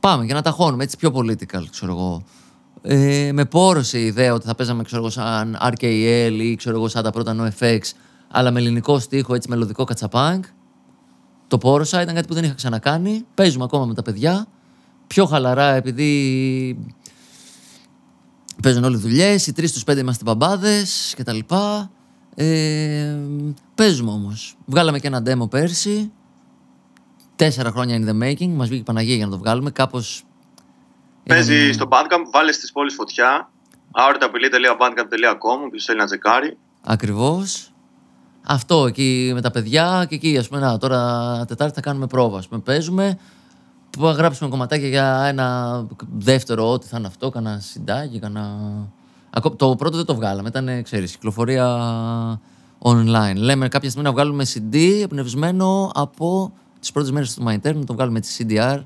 Πάμε 0.00 0.24
για 0.24 0.34
να 0.34 0.42
ταχώνουμε 0.42 0.84
έτσι 0.84 0.96
πιο 0.96 1.12
political, 1.14 1.64
ξέρω 1.70 1.92
εγώ. 1.92 2.22
Ε, 2.82 3.30
με 3.32 3.44
πόρωσε 3.44 3.98
η 3.98 4.04
ιδέα 4.04 4.32
ότι 4.34 4.46
θα 4.46 4.54
παίζαμε 4.54 4.82
ξέρω 4.82 5.00
εγώ, 5.00 5.10
σαν 5.10 5.58
RKL 5.62 6.38
ή 6.42 6.54
ξέρω 6.54 6.76
εγώ, 6.76 6.88
σαν 6.88 7.02
τα 7.02 7.10
πρώτα 7.10 7.36
NoFX, 7.38 7.78
αλλά 8.28 8.50
με 8.50 8.60
ελληνικό 8.60 8.98
στίχο, 8.98 9.34
έτσι 9.34 9.48
μελωδικό 9.48 9.84
κατσαπάνκ. 9.84 10.44
Το 11.48 11.58
πόρωσα, 11.58 12.02
ήταν 12.02 12.14
κάτι 12.14 12.26
που 12.26 12.34
δεν 12.34 12.44
είχα 12.44 12.54
ξανακάνει. 12.54 13.24
Παίζουμε 13.34 13.64
ακόμα 13.64 13.86
με 13.86 13.94
τα 13.94 14.02
παιδιά. 14.02 14.46
Πιο 15.06 15.26
χαλαρά, 15.26 15.74
επειδή 15.74 16.78
παίζουν 18.62 18.84
όλοι 18.84 18.96
δουλειές. 18.96 19.46
Οι 19.46 19.52
τρεις 19.52 19.70
στου 19.70 19.84
πέντε 19.84 20.00
είμαστε 20.00 20.24
μπαμπάδες 20.24 21.14
κτλ. 21.16 21.38
Ε, 22.34 23.16
παίζουμε 23.74 24.10
όμως. 24.10 24.56
Βγάλαμε 24.66 24.98
και 24.98 25.06
ένα 25.06 25.22
demo 25.26 25.50
πέρσι. 25.50 26.10
Τέσσερα 27.36 27.70
χρόνια 27.70 27.98
in 27.98 28.08
the 28.08 28.22
making. 28.22 28.48
Μας 28.48 28.66
βγήκε 28.68 28.80
η 28.80 28.84
Παναγία 28.84 29.14
για 29.14 29.24
να 29.24 29.30
το 29.30 29.38
βγάλουμε. 29.38 29.70
Κάπως. 29.70 30.24
Παίζει 31.26 31.72
στο 31.72 31.88
Bandcamp, 31.90 32.30
βάλε 32.32 32.52
στις 32.52 32.72
πόλεις 32.72 32.94
φωτιά. 32.94 33.50
aortapelli.bandcamp.com, 33.92 35.66
όποιος 35.66 35.84
θέλει 35.84 35.98
να 35.98 36.04
τσεκάρει. 36.06 36.58
Ακριβώς. 36.84 37.72
Αυτό 38.46 38.86
εκεί 38.86 39.30
με 39.34 39.40
τα 39.40 39.50
παιδιά 39.50 40.06
και 40.08 40.14
εκεί, 40.14 40.38
ας 40.38 40.48
πούμε, 40.48 40.60
να, 40.60 40.78
τώρα 40.78 41.44
Τετάρτη 41.48 41.74
θα 41.74 41.80
κάνουμε 41.80 42.06
πρόβα. 42.06 42.38
Ας 42.38 42.48
πούμε, 42.48 42.60
παίζουμε, 42.60 43.18
που 43.90 44.00
θα 44.02 44.10
γράψουμε 44.12 44.50
κομματάκια 44.50 44.88
για 44.88 45.24
ένα 45.26 45.86
δεύτερο, 46.18 46.70
ό,τι 46.72 46.86
θα 46.86 46.98
είναι 46.98 47.06
αυτό, 47.06 47.30
κανένα 47.30 47.58
συντάκι, 47.60 48.18
κανένα. 48.18 48.58
Ακό- 49.30 49.56
Το 49.56 49.74
πρώτο 49.76 49.96
δεν 49.96 50.06
το 50.06 50.14
βγάλαμε, 50.14 50.48
ήταν, 50.48 50.82
ξέρεις, 50.82 51.12
κυκλοφορία 51.12 51.66
online. 52.82 53.34
Λέμε 53.36 53.68
κάποια 53.68 53.88
στιγμή 53.90 54.06
να 54.08 54.12
βγάλουμε 54.14 54.44
CD 54.54 54.76
εμπνευσμένο 55.02 55.90
από 55.94 56.52
τις 56.80 56.92
πρώτες 56.92 57.10
μέρες 57.10 57.34
του 57.34 57.44
My 57.48 57.54
Turn, 57.66 57.74
να 57.74 57.84
το 57.84 57.92
βγάλουμε 57.94 58.18
έτσι 58.18 58.46
CDR. 58.48 58.78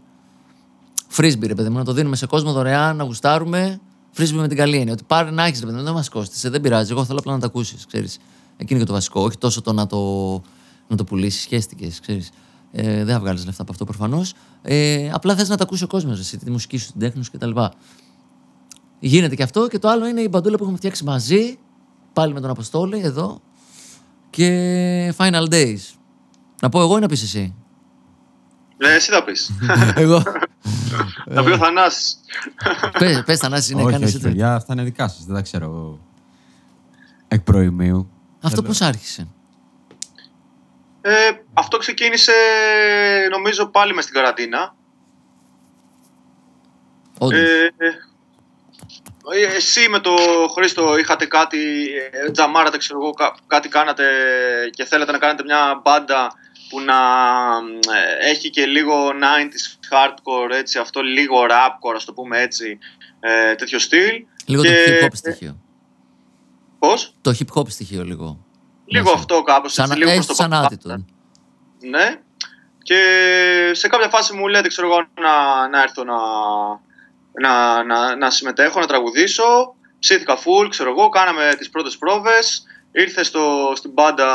Frisbee, 1.17 1.47
ρε 1.47 1.55
παιδί 1.55 1.69
μου, 1.69 1.77
να 1.77 1.85
το 1.85 1.93
δίνουμε 1.93 2.17
σε 2.17 2.27
κόσμο 2.27 2.53
δωρεάν, 2.53 2.97
να 2.97 3.05
γουστάρουμε. 3.05 3.81
Frisbee 4.17 4.31
με 4.31 4.49
την 4.49 4.57
καλή 4.57 4.77
έννοια. 4.77 4.93
Ότι 4.93 5.05
πάρε 5.07 5.31
να 5.31 5.45
έχεις, 5.45 5.61
ρε 5.61 5.67
παιδί 5.67 5.79
μου, 5.79 5.85
δεν 5.85 5.93
μας 5.93 6.09
κόστησε, 6.09 6.51
δεν 6.51 6.61
πειράζει. 6.61 6.93
Εγώ 6.93 7.05
θέλω 7.05 7.19
απλά 7.19 7.33
να 7.33 7.39
τα 7.39 7.47
ακούσεις, 7.47 7.87
ξέρεις. 7.87 8.19
Εκείνο 8.57 8.81
και 8.81 8.87
το 8.87 8.93
βασικό. 8.93 9.21
Όχι 9.21 9.39
τόσο 9.39 9.63
το 9.63 9.73
να 9.73 9.87
το, 9.87 10.33
να 10.89 10.97
το 10.97 11.05
πουλήσεις, 11.05 11.41
σχέστηκες, 11.41 12.01
ξέρεις. 12.01 12.31
Ε, 12.73 13.05
δεν 13.05 13.15
θα 13.15 13.21
βγάλεις 13.21 13.45
λεφτά 13.45 13.63
από 13.63 13.73
αυτό 13.73 13.85
προφανώς. 13.85 14.35
Ε, 14.63 15.11
απλά 15.13 15.35
θες 15.35 15.49
να 15.49 15.57
τα 15.57 15.63
ακούσει 15.63 15.85
ο 15.85 15.87
κόσμος, 15.87 16.19
εσύ, 16.19 16.39
τη 16.39 16.51
μουσική 16.51 16.79
σου, 16.79 16.91
την 16.91 17.01
τέχνη 17.01 17.25
σου 17.25 17.31
κτλ. 17.31 17.51
Γίνεται 18.99 19.35
και 19.35 19.43
αυτό. 19.43 19.69
Και 19.69 19.79
το 19.79 19.89
άλλο 19.89 20.07
είναι 20.07 20.21
η 20.21 20.29
μπαντούλα 20.31 20.57
που 20.57 20.63
έχουμε 20.63 20.79
φτιάξει 20.79 21.05
μαζί, 21.05 21.59
πάλι 22.13 22.33
με 22.33 22.41
τον 22.41 22.51
Αποστόλη 22.51 23.01
εδώ. 23.01 23.41
Και 24.31 25.15
Final 25.17 25.49
Days. 25.49 25.79
Να 26.63 26.69
πω 26.69 26.81
εγώ 26.81 26.97
ή 26.97 27.01
να 27.01 27.07
πεις 27.07 27.23
εσύ; 27.23 27.55
Ε, 28.79 28.95
εσύ 28.95 29.11
θα 29.11 29.25
πεις. 29.25 29.51
εγώ. 29.95 30.23
Θα 31.35 31.45
πει 31.45 31.51
ο 31.51 31.57
Θανάσης. 31.57 32.21
πες, 32.99 33.23
πες 33.27 33.39
Θανάση, 33.39 33.73
είναι 33.73 33.83
όχι, 33.83 33.91
κάνεις 33.93 34.07
όχι, 34.07 34.17
έτσι. 34.17 34.29
παιδιά, 34.29 34.55
αυτά 34.55 34.73
είναι 34.73 34.83
δικά 34.83 35.09
σας. 35.09 35.25
Δεν 35.25 35.35
τα 35.35 35.43
ξέρω 35.43 35.99
εκ 37.29 37.41
προημίου. 37.41 38.11
Αυτό 38.43 38.63
πώς 38.63 38.81
άρχισε; 38.81 39.29
Ε, 41.01 41.13
αυτό 41.53 41.77
ξεκίνησε 41.79 42.33
νομίζω 43.31 43.67
πάλι 43.67 43.95
μες 43.95 44.05
στην 44.05 44.17
καραντίνα. 44.17 44.75
Όντως. 47.19 47.39
Ε, 47.39 47.73
ε, 47.77 49.57
εσύ 49.57 49.89
με 49.89 49.99
το 49.99 50.15
Χρήστο 50.55 50.99
είχατε 50.99 51.27
κάτι, 51.27 51.59
ε, 52.27 52.31
τζαμάρατε 52.31 52.77
ξέρω 52.77 52.99
εγώ, 53.03 53.11
κά- 53.11 53.37
κάτι 53.47 53.69
κάνατε 53.69 54.05
και 54.71 54.85
θέλατε 54.85 55.13
να 55.13 55.19
κάνετε 55.19 55.43
μια 55.43 55.81
μπάντα 55.85 56.33
που 56.69 56.81
να 56.81 56.95
ε, 57.95 58.29
έχει 58.31 58.51
και 58.51 58.67
λίγο 58.67 59.09
90s 59.09 59.93
hardcore, 59.95 60.51
έτσι, 60.51 60.79
αυτό 60.79 61.01
λίγο 61.03 61.47
rapcore, 61.51 61.95
ας 61.97 62.05
το 62.05 62.13
πούμε 62.13 62.41
έτσι, 62.41 62.79
ε, 63.21 63.55
τέτοιο 63.55 63.79
στυλ. 63.79 64.25
Λίγο 64.47 64.63
και- 64.63 64.69
το 65.01 65.07
hip 65.07 65.09
hop 65.09 65.13
στοιχείο. 65.13 65.57
Πώς; 66.79 67.15
Το 67.21 67.35
hip 67.39 67.59
hop 67.61 67.69
στοιχείο 67.71 68.05
λίγο. 68.05 68.45
Λίγο 68.85 69.05
Μέσα. 69.05 69.17
αυτό 69.17 69.43
κάπως, 69.43 69.73
Σαν, 69.73 69.85
έτσι, 69.85 69.99
λίγο 69.99 70.11
έχεις 70.11 70.25
προς 70.27 70.37
το 70.37 70.43
σαν 70.43 70.51
πάνω. 70.51 70.69
attitude. 70.71 71.05
Ναι. 71.89 72.21
Και 72.83 73.01
σε 73.75 73.89
κάποια 73.89 74.09
φάση 74.09 74.35
μου 74.35 74.47
λέτε, 74.49 74.69
ξέρω 74.69 74.87
εγώ, 74.87 75.07
να, 75.21 75.69
να 75.69 75.83
έρθω 75.83 76.05
να, 76.05 76.15
να, 77.41 77.85
να, 77.85 78.17
να 78.17 78.31
συμμετέχω, 78.31 78.81
να 78.81 78.87
τραγουδήσω. 78.87 79.75
Ψήθηκα 79.99 80.37
full, 80.39 80.67
ξέρω 80.71 80.91
εγώ, 80.91 81.09
κάναμε 81.09 81.55
τις 81.59 81.71
πρώτες 81.71 81.99
πρόβες. 81.99 82.63
Ήρθε 82.99 83.23
στο, 83.23 83.73
στην 83.77 83.91
μπάντα 83.91 84.29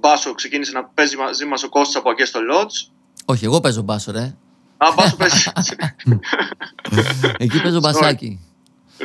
Μπάσο, 0.00 0.34
ξεκίνησε 0.34 0.72
να 0.72 0.84
παίζει 0.84 1.16
μαζί 1.16 1.44
μας 1.44 1.62
ο 1.62 1.68
Κώστας 1.68 1.96
από 1.96 2.10
εκεί 2.10 2.24
στο 2.24 2.40
Lodge. 2.52 2.90
Όχι, 3.24 3.44
εγώ 3.44 3.60
παίζω 3.60 3.82
μπάσο, 3.82 4.12
ρε. 4.12 4.34
Α, 4.76 4.92
Μπάσο 4.96 5.16
παίζεις. 5.16 5.52
Εκεί 7.38 7.62
παίζω 7.62 7.80
μπασάκι. 7.80 8.40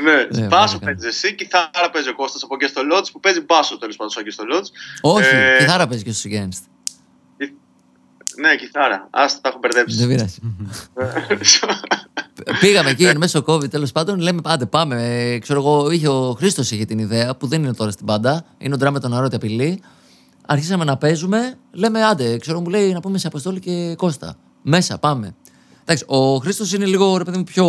ναι, 0.03 0.39
Ναι, 0.39 0.47
Μπάσο 0.47 0.79
πάρα 0.79 0.85
παίζεις 0.93 1.05
εσύ, 1.23 1.35
κιθάρα 1.35 1.89
παίζει 1.91 2.09
ο 2.09 2.15
Κώστας 2.15 2.43
από 2.43 2.55
εκεί 2.55 2.67
στο 2.67 2.81
Lodge, 2.93 3.05
που 3.11 3.19
παίζει 3.19 3.41
Μπάσο 3.41 3.77
τέλος 3.77 3.95
πάντων 3.95 4.13
εκεί 4.19 4.29
στο 4.29 4.43
Lodge. 4.53 4.67
Όχι, 5.01 5.29
Ε, 5.35 5.57
κιθάρα 5.59 5.87
παίζει 5.87 6.03
και 6.03 6.11
στο 6.11 6.29
Against. 6.33 6.63
Ναι, 8.39 8.55
κιθάρα. 8.55 9.07
Άστα, 9.11 9.41
τα 9.41 9.49
έχω 9.49 9.57
μπερδέψει. 9.59 9.97
Δεν 9.97 10.07
πειράζει. 10.07 10.39
Πήγαμε 12.59 12.89
εκεί 12.89 13.05
εν 13.05 13.17
μέσω 13.17 13.43
COVID, 13.47 13.69
τέλος 13.69 13.91
πάντων. 13.91 14.19
Λέμε 14.19 14.41
πάντε 14.41 14.65
πάμε. 14.65 14.95
Ε, 15.03 15.39
ξέρω 15.39 15.59
εγώ, 15.59 15.91
είχε 15.91 16.07
ο 16.07 16.33
Χρήστος 16.37 16.71
είχε 16.71 16.85
την 16.85 16.99
ιδέα 16.99 17.35
που 17.35 17.47
δεν 17.47 17.63
είναι 17.63 17.73
τώρα 17.73 17.91
στην 17.91 18.05
πάντα. 18.05 18.45
Είναι 18.57 18.73
ο 18.73 18.77
ντράμ 18.77 18.93
με 18.93 18.99
τον 18.99 19.13
Αρώτη 19.13 19.35
Απειλή. 19.35 19.81
Αρχίσαμε 20.45 20.83
να 20.83 20.97
παίζουμε. 20.97 21.57
Λέμε 21.71 22.03
άντε, 22.03 22.37
ξέρω 22.37 22.61
μου 22.61 22.69
λέει 22.69 22.91
να 22.91 22.99
πούμε 22.99 23.17
σε 23.17 23.27
Αποστόλη 23.27 23.59
και 23.59 23.95
Κώστα. 23.97 24.35
Μέσα, 24.61 24.97
πάμε. 24.97 25.35
Εντάξει, 25.81 26.03
ο 26.07 26.35
Χρήστος 26.35 26.73
είναι 26.73 26.85
λίγο 26.85 27.17
ρε 27.17 27.23
παιδί 27.23 27.37
μου 27.37 27.43
πιο 27.43 27.67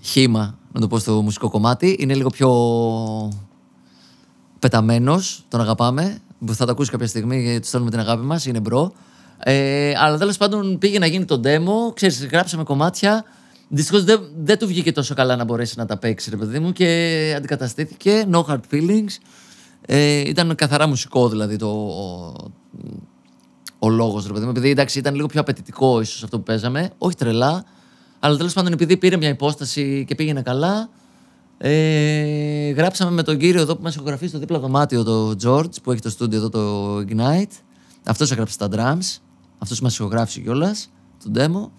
χύμα, 0.00 0.58
να 0.72 0.80
το 0.80 0.86
πω 0.86 0.98
στο 0.98 1.22
μουσικό 1.22 1.50
κομμάτι. 1.50 1.96
Είναι 1.98 2.14
λίγο 2.14 2.30
πιο 2.30 2.50
πεταμένος, 4.58 5.44
τον 5.48 5.60
αγαπάμε. 5.60 6.18
Που 6.46 6.54
θα 6.54 6.64
το 6.64 6.72
ακούσει 6.72 6.90
κάποια 6.90 7.06
στιγμή 7.06 7.42
γιατί 7.42 7.60
του 7.60 7.66
στέλνουμε 7.66 7.90
την 7.90 8.00
αγάπη 8.00 8.24
μας, 8.24 8.46
είναι 8.46 8.60
bro. 8.60 8.92
Ε, 9.44 9.92
αλλά 9.96 10.18
τέλος 10.18 10.36
πάντων 10.36 10.78
πήγε 10.78 10.98
να 10.98 11.06
γίνει 11.06 11.24
το 11.24 11.40
demo, 11.44 11.94
ξέρεις, 11.94 12.26
γράψαμε 12.26 12.62
κομμάτια. 12.62 13.24
Δυστυχώς 13.68 14.04
δεν, 14.04 14.20
δεν 14.36 14.58
του 14.58 14.66
βγήκε 14.66 14.92
τόσο 14.92 15.14
καλά 15.14 15.36
να 15.36 15.44
μπορέσει 15.44 15.74
να 15.78 15.86
τα 15.86 15.98
παίξει, 15.98 16.30
ρε 16.30 16.36
παιδί 16.36 16.58
μου, 16.58 16.72
και 16.72 17.34
αντικαταστήθηκε. 17.36 18.26
No 18.32 18.44
hard 18.44 18.60
feelings. 18.70 19.16
Ε, 19.86 20.28
ήταν 20.28 20.54
καθαρά 20.54 20.86
μουσικό 20.86 21.28
δηλαδή 21.28 21.56
το, 21.56 21.66
ο, 21.68 22.32
ο 23.78 23.88
λόγος, 23.88 24.26
ρε 24.26 24.32
παιδί 24.32 24.44
μου. 24.44 24.50
Επειδή 24.50 24.70
εντάξει, 24.70 24.98
ήταν 24.98 25.14
λίγο 25.14 25.26
πιο 25.26 25.40
απαιτητικό 25.40 26.00
ίσως 26.00 26.22
αυτό 26.22 26.36
που 26.36 26.42
παίζαμε. 26.42 26.90
Όχι 26.98 27.16
τρελά, 27.16 27.64
αλλά 28.20 28.36
τέλος 28.36 28.52
πάντων 28.52 28.72
επειδή 28.72 28.96
πήρε 28.96 29.16
μια 29.16 29.28
υπόσταση 29.28 30.04
και 30.08 30.14
πήγαινε 30.14 30.42
καλά, 30.42 30.88
ε, 31.58 32.70
γράψαμε 32.70 33.10
με 33.10 33.22
τον 33.22 33.38
κύριο 33.38 33.60
εδώ 33.60 33.76
που 33.76 33.82
μας 33.82 33.94
ηχογραφεί 33.94 34.26
στο 34.26 34.38
δίπλα 34.38 34.58
δωμάτιο, 34.58 35.02
το 35.02 35.34
George, 35.44 35.82
που 35.82 35.92
έχει 35.92 36.00
το 36.00 36.10
στούντιο 36.10 36.38
εδώ 36.38 36.48
το 36.48 36.96
Ignite. 36.98 37.52
Αυτός 38.04 38.30
έγραψε 38.30 38.58
τα 38.58 38.68
drums. 38.72 39.20
Αυτός 39.62 39.80
μας 39.80 39.94
ηχογράφησε 39.98 40.40
κιόλας 40.40 40.90
το 41.24 41.30
demo. 41.34 41.70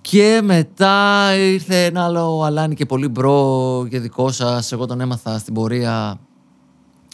Και 0.00 0.40
μετά 0.44 1.28
ήρθε 1.36 1.84
ένα 1.84 2.04
άλλο 2.04 2.42
αλάνι 2.42 2.74
και 2.74 2.86
πολύ 2.86 3.08
bro 3.08 3.86
και 3.90 3.98
δικό 4.00 4.30
σας. 4.32 4.72
Εγώ 4.72 4.86
τον 4.86 5.00
έμαθα 5.00 5.38
στην 5.38 5.54
πορεία 5.54 6.18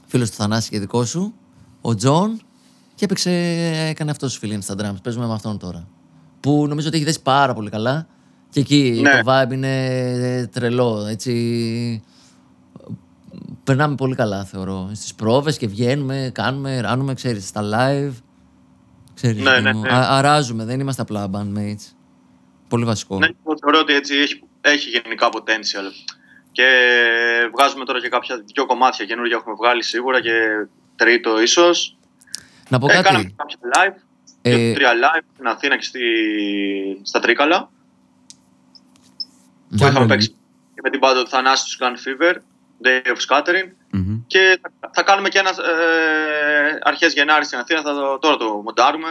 φίλος 0.07 0.31
του 0.31 0.37
Θανάση 0.37 0.71
και 0.71 0.79
δικό 0.79 1.05
σου, 1.05 1.35
ο 1.81 1.95
Τζον. 1.95 2.41
Και 2.95 3.05
έπαιξε, 3.05 3.31
έκανε 3.89 4.11
αυτός 4.11 4.39
fill 4.39 4.53
in 4.53 4.61
στα 4.63 4.75
drums. 4.79 5.03
Παίζουμε 5.03 5.27
με 5.27 5.33
αυτόν 5.33 5.59
τώρα. 5.59 5.89
Που 6.41 6.67
νομίζω 6.69 6.89
ότι 6.89 6.97
έχει 6.97 7.05
δέσει 7.07 7.23
πάρα 7.23 7.55
πολύ 7.55 7.71
καλά. 7.71 8.07
Και 8.51 8.61
εκεί 8.61 9.01
Ναι. 9.03 9.11
το 9.23 9.33
vibe 9.33 9.53
είναι 9.53 10.49
τρελό. 10.53 11.07
Έτσι, 11.07 12.03
περνάμε 13.65 13.95
πολύ 13.95 14.15
καλά 14.15 14.45
θεωρώ. 14.45 14.91
Στις 14.93 15.15
πρόβες 15.15 15.59
και 15.59 15.67
βγαίνουμε, 15.69 16.31
κάνουμε, 16.35 16.81
ράνουμε, 16.81 17.15
ξέρεις, 17.15 17.49
στα 17.49 17.63
live. 17.63 18.13
Ξέρεις, 19.19 19.43
Ναι, 19.43 19.51
παιδί 19.51 19.63
ναι, 19.63 19.73
μου. 19.73 19.81
ναι. 19.81 19.93
Α- 19.93 20.17
αράζουμε, 20.19 20.65
δεν 20.65 20.81
είμαστε 20.81 21.03
απλά 21.03 21.31
bandmates. 21.33 21.93
Πολύ 22.69 22.85
βασικό. 22.85 23.19
Ναι, 23.19 23.27
εγώ 23.27 23.57
θεωρώ 23.61 23.79
ότι 23.79 23.93
έτσι 23.95 24.15
έχει, 24.17 24.43
έχει 24.61 24.89
γενικά 24.89 25.29
potential. 25.33 25.93
Και 26.53 26.67
βγάζουμε 27.55 27.85
τώρα 27.85 28.01
και 28.01 28.09
κάποια 28.09 28.43
δυο 28.55 28.67
κομμάτια 28.67 29.05
καινούργια 29.05 29.37
έχουμε 29.37 29.55
βγάλει 29.55 29.83
σίγουρα 29.85 30.21
και 30.21 30.33
τρίτο 30.97 31.41
ίσως. 31.41 31.97
Να 32.69 32.79
πω 32.79 32.87
Ε, 32.87 32.93
κάτι. 32.93 33.03
κάναμε 33.05 33.35
κάποια 33.37 33.57
live, 33.75 34.03
Ε, 34.43 34.57
δύο, 34.57 34.75
τρία 34.75 34.93
live 34.93 35.25
στην 35.35 35.47
Αθήνα 35.47 35.77
και 35.77 35.83
στη, 35.85 36.01
στα 37.03 37.21
Τρίκαλα. 37.21 37.71
Που 39.69 39.75
είχαμε 39.75 39.93
Κάνουμε- 39.93 40.09
παίξει 40.13 40.29
και 40.75 40.81
με 40.83 40.91
την 40.91 41.01
πάντα 41.01 41.23
του 41.23 41.29
Θανάσης 41.29 41.65
τους 41.65 41.79
Gun 41.81 41.93
Fever, 41.93 42.35
Day 42.85 43.09
of 43.13 43.19
Scattering. 43.29 43.69
Μμμ. 43.93 44.21
Και 44.27 44.59
θα, 44.81 44.91
θα 44.95 45.03
κάνουμε 45.03 45.29
και 45.29 45.39
ένα 45.39 45.51
ε, 45.51 46.79
αρχές 46.83 47.13
Γενάρης 47.13 47.47
στην 47.47 47.59
Αθήνα, 47.59 47.83
θα 47.83 47.95
το, 47.95 48.19
τώρα 48.19 48.37
το 48.37 48.61
μοντάρουμε. 48.65 49.09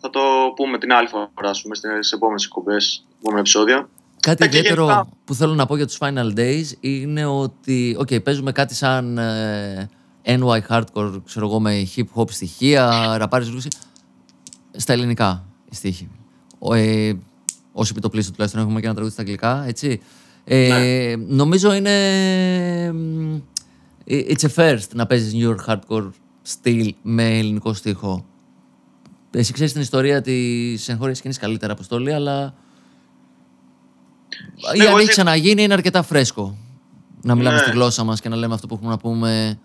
Θα 0.00 0.10
το 0.10 0.20
πούμε 0.56 0.78
την 0.78 0.92
άλλη 0.92 1.08
φορά, 1.08 1.30
ας 1.50 1.62
πούμε, 1.62 1.74
στις 1.74 2.12
επόμενες 2.12 2.44
εκπομπές, 2.44 3.06
επόμενα 3.18 3.40
επεισόδια. 3.40 3.88
Κάτι 4.20 4.44
Ε, 4.44 4.48
και 4.48 4.56
ιδιαίτερο 4.58 4.84
γενικά- 4.84 5.08
που 5.24 5.34
θέλω 5.34 5.54
να 5.54 5.66
πω 5.66 5.76
για 5.76 5.86
τους 5.86 5.96
Final 6.00 6.38
Days 6.38 6.64
είναι 6.80 7.24
ότι 7.26 7.96
okay, 8.00 8.22
παίζουμε 8.22 8.52
κάτι 8.52 8.74
σαν 8.74 9.18
ε, 9.18 9.88
NY 10.24 10.58
Hardcore, 10.68 11.22
ξέρω 11.24 11.46
εγώ, 11.46 11.60
με 11.60 11.88
hip 11.96 12.04
hop 12.14 12.30
στοιχεία, 12.30 13.14
ραπάρες 13.18 13.50
λούση, 13.50 13.68
στα 14.76 14.92
ελληνικά 14.92 15.44
οι 15.70 15.74
στίχοι. 15.74 16.10
Ο, 16.58 16.74
ε, 16.74 17.18
όσοι 17.72 17.90
επιτοπλίστων 17.90 18.32
τουλάχιστον 18.32 18.62
έχουμε 18.62 18.80
και 18.80 18.84
ένα 18.86 18.94
τραγούδι 18.94 19.14
στα 19.14 19.22
αγγλικά, 19.22 19.64
έτσι. 19.66 20.02
Ε, 20.44 20.68
Ναι. 20.68 21.24
Νομίζω 21.34 21.72
είναι... 21.74 22.92
μ, 22.92 23.40
It's 24.06 24.48
a 24.48 24.48
first 24.56 24.88
να 24.94 25.06
παίζεις 25.06 25.32
New 25.36 25.54
York 25.54 25.64
Hardcore 25.66 26.10
στυλ 26.42 26.94
με 27.02 27.38
ελληνικό 27.38 27.72
στίχο. 27.72 28.24
Εσύ 29.30 29.52
ξέρεις 29.52 29.72
την 29.72 29.80
ιστορία 29.80 30.20
της 30.20 30.88
εγχώριας 30.88 31.18
σκηνής 31.18 31.38
καλύτερα, 31.38 31.72
Αποστόλη, 31.72 32.12
αλλά 32.12 32.54
ή 34.74 34.78
εγώ 34.80 34.88
αν 34.88 34.92
έχει 34.94 34.94
έτσι- 34.94 35.06
ξαναγίνει, 35.06 35.62
είναι 35.62 35.72
αρκετά 35.74 36.02
φρέσκο. 36.02 36.56
Να 37.22 37.34
μιλάμε 37.34 37.56
Ναι. 37.56 37.62
στη 37.62 37.70
γλώσσα 37.70 38.04
μας 38.04 38.20
και 38.20 38.28
να 38.28 38.36
λέμε 38.36 38.54
αυτό 38.54 38.66
που 38.66 38.74
έχουμε 38.74 38.90
να 38.90 38.96
πούμε 38.98 39.58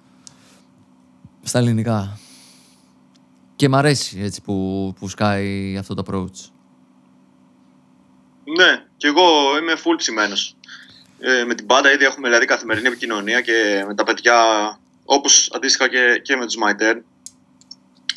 στα 1.41 1.59
ελληνικά. 1.59 2.17
Και 3.55 3.69
μ' 3.69 3.75
αρέσει 3.75 4.19
έτσι 4.21 4.41
που, 4.41 4.93
που 4.99 5.07
σκάει 5.07 5.77
αυτό 5.77 5.93
το 5.93 6.03
approach. 6.07 6.49
Ναι, 8.57 8.83
και 8.97 9.07
εγώ 9.07 9.57
είμαι 9.57 9.73
full 9.73 9.95
ψημένος. 9.97 10.55
Ε, 11.19 11.43
με 11.43 11.55
την 11.55 11.65
πάντα 11.65 11.91
ήδη 11.91 12.05
έχουμε 12.05 12.27
δηλαδή 12.27 12.45
καθημερινή 12.45 12.87
επικοινωνία 12.87 13.41
και 13.41 13.83
με 13.87 13.95
τα 13.95 14.03
παιδιά, 14.03 14.39
όπως 15.05 15.51
αντίστοιχα 15.55 15.89
και, 15.89 16.19
και 16.23 16.35
με 16.35 16.45
τους 16.45 16.55
Μαϊτέρ. 16.55 16.97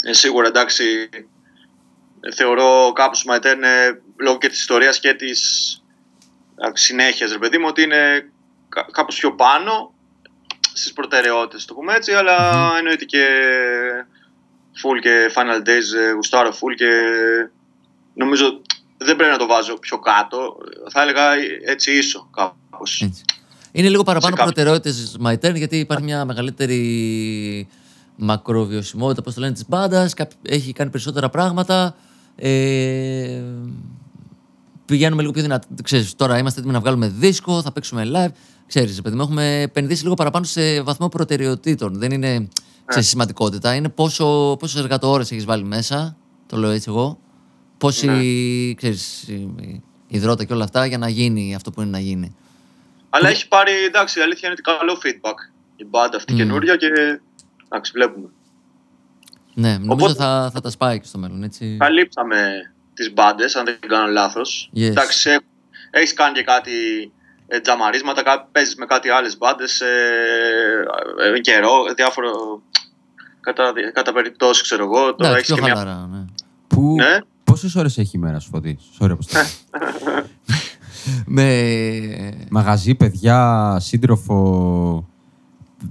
Ε, 0.03 0.13
σίγουρα 0.13 0.49
εντάξει, 0.49 1.09
ε, 2.21 2.33
θεωρώ 2.33 2.93
κάπως 2.95 3.19
τους 3.19 3.27
Μαϊτέρ 3.27 3.57
είναι 3.57 4.01
λόγω 4.17 4.39
και 4.39 4.49
της 4.49 4.59
ιστορίας 4.59 5.01
και 5.01 5.15
της 5.15 5.77
συνέχειας, 6.73 7.33
ρε 7.33 7.39
παιδί 7.39 7.59
μου, 7.59 7.67
ότι 7.69 7.83
είναι 7.83 8.31
κα- 8.69 8.89
κάπως 8.93 9.19
πιο 9.19 9.35
πάνω 9.35 9.95
στις 10.73 10.93
προτεραιότητες, 10.93 11.65
το 11.65 11.75
πούμε 11.75 11.95
έτσι, 11.95 12.13
αλλά 12.13 12.71
εννοείται 12.79 13.05
και 13.05 13.27
full 14.83 15.01
και 15.01 15.31
Final 15.35 15.69
Days 15.69 15.99
ε, 15.99 16.11
γουστάρω 16.11 16.51
full 16.51 16.75
και 16.77 16.91
νομίζω 18.15 18.63
δεν 19.05 19.17
πρέπει 19.17 19.31
να 19.33 19.39
το 19.39 19.47
βάζω 19.47 19.75
πιο 19.79 19.99
κάτω. 19.99 20.57
Θα 20.93 21.03
έλεγα 21.03 21.23
έτσι 21.67 21.97
ίσο 21.97 22.29
κάπως. 22.37 23.01
Έτσι. 23.03 23.23
Είναι 23.73 23.89
λίγο 23.89 24.03
παραπάνω 24.03 24.37
κάποιο- 24.37 24.53
προτεραιότητες 24.53 25.17
My 25.25 25.33
Turn 25.35 25.55
γιατί 25.57 25.77
υπάρχει 25.79 26.05
μια 26.05 26.25
μεγαλύτερη 26.25 27.69
μακροβιωσιμότητα, 28.17 29.21
όπως 29.21 29.35
το 29.35 29.41
λένε, 29.41 29.53
της 29.53 29.65
μπάντας. 29.69 30.15
καπ- 30.15 30.33
Έχει 30.49 30.73
κάνει 30.73 30.91
περισσότερα 30.91 31.29
πράγματα. 31.29 31.95
Ε, 32.37 33.41
πηγαίνουμε 34.85 35.21
λίγο 35.21 35.33
πιο 35.33 35.43
δυνατά. 35.43 35.67
Ξέρεις, 35.83 36.15
τώρα 36.15 36.39
είμαστε 36.39 36.59
έτοιμοι 36.59 36.75
να 36.75 36.81
βγάλουμε 36.81 37.09
δίσκο, 37.09 37.63
θα 37.63 37.73
παίξουμε 37.73 38.03
live. 38.15 38.33
Ξέρεις, 38.67 39.01
παιδί 39.03 39.17
μου, 39.17 39.23
έχουμε 39.23 39.61
επενδύσει 39.61 40.03
λίγο 40.03 40.15
παραπάνω 40.15 40.45
σε 40.45 40.83
βαθμό 40.83 41.09
προτεραιοτήτων. 41.09 41.99
Δεν 41.99 42.11
είναι 42.13 42.49
ξέρεις, 42.85 43.09
σημαντικότητα. 43.09 43.75
Είναι 43.75 43.89
πόσο, 43.89 44.57
πόσες 44.59 44.81
εργατόρες 44.81 45.31
έχεις 45.31 45.45
βάλει 45.45 45.65
μέσα, 45.65 46.17
το 46.47 46.57
λέω 46.57 46.71
έτσι 46.71 46.87
εγώ. 46.91 47.19
Πόση, 47.83 48.75
ξέρεις, 48.77 49.23
η- 49.29 49.83
υδρότα 50.09 50.45
και 50.45 50.53
όλα 50.53 50.65
αυτά 50.65 50.87
για 50.87 50.99
να 50.99 51.09
γίνει 51.09 51.55
αυτό 51.55 51.71
που 51.71 51.81
είναι 51.81 51.91
να 51.91 51.99
γίνει. 51.99 52.37
Αλλά 53.11 53.29
έχει 53.29 53.49
πάρει, 53.49 53.73
εντάξει, 53.87 54.19
η 54.19 54.23
αλήθεια 54.23 54.49
είναι 54.49 54.57
ότι 54.61 54.77
καλό 54.79 54.99
feedback 55.05 55.51
η 55.77 55.85
μπάντα 55.85 56.17
αυτή 56.17 56.33
Μμμ. 56.33 56.39
καινούρια 56.39 56.77
και 56.77 56.87
εντάξει, 57.65 57.93
βλέπουμε. 57.95 58.29
Ναι, 59.55 59.71
νομίζω 59.73 59.93
Οπότε- 59.93 60.15
θα, 60.15 60.51
θα 60.55 60.61
τα 60.61 60.71
σπάει 60.71 61.01
και 61.01 61.07
στο 61.07 61.19
μέλλον, 61.19 61.43
έτσι. 61.43 61.77
Καλύψαμε 61.81 62.73
τις 62.95 63.13
μπάντες, 63.13 63.57
αν 63.57 63.65
δεν 63.65 63.79
κάνω 63.87 64.07
λάθος. 64.13 64.71
Yes. 64.77 64.81
Εντάξει, 64.81 65.31
ε, 65.31 65.37
έχεις 65.91 66.13
κάνει 66.13 66.35
και 66.35 66.43
κάτι 66.43 66.73
ε, 67.47 67.61
τζαμαρίσματα, 67.61 68.23
κά- 68.23 68.49
παίζεις 68.53 68.75
με 68.75 68.87
κάτι 68.87 69.09
άλλες 69.09 69.37
μπάντες, 69.39 69.81
ε, 69.81 69.91
ε, 71.35 71.41
καιρό, 71.41 71.85
διάφορο, 71.97 72.63
κατά, 73.41 73.73
κατά 73.93 74.13
περιπτώσεις 74.13 74.63
ξέρω 74.63 74.85
εγώ. 74.85 75.15
Τώρα 75.15 75.31
Εντάξει, 75.31 75.37
έχεις 75.37 75.47
πιο 75.47 75.55
και 75.55 75.61
μια... 75.63 75.75
χαλαρά, 75.75 76.07
ναι. 76.13 76.25
Που... 76.67 76.95
Ναι. 76.95 77.19
Πόσες 77.53 77.75
ώρες 77.75 77.99
έχει 77.99 78.17
η 78.17 78.21
μέρα 78.21 78.39
σου, 78.39 78.49
Φωτής; 78.49 78.91
Sorry, 78.99 79.11
Αποστόλη. 79.11 79.45
Με... 81.27 81.47
Μαγαζί, 82.51 82.95
παιδιά, 82.95 83.77
σύντροφο, 83.81 85.09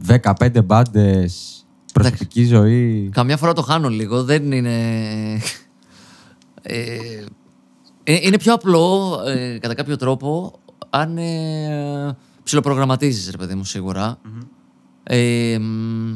15 0.08 0.64
μπάντες, 0.66 1.66
προσωπική 1.94 2.46
ζωή. 2.46 3.10
Καμιά 3.14 3.38
φορά 3.38 3.54
το 3.54 3.62
χάνω 3.62 3.90
λίγο, 3.90 4.24
δεν 4.24 4.52
είναι... 4.52 4.76
Ε, 6.62 6.98
ε, 8.04 8.18
είναι 8.22 8.38
πιο 8.38 8.54
απλό, 8.54 9.20
ε, 9.26 9.58
κατά 9.58 9.74
κάποιο 9.74 9.96
τρόπο, 9.96 10.60
αν 10.90 11.18
ε, 11.18 12.18
ψιλοπρογραμματίζεις, 12.44 13.32
ρε 13.32 13.38
παιδί 13.38 13.56
μου, 13.56 13.64
σιγουρα 13.64 14.20
Ε, 15.04 15.58
μ, 15.60 16.16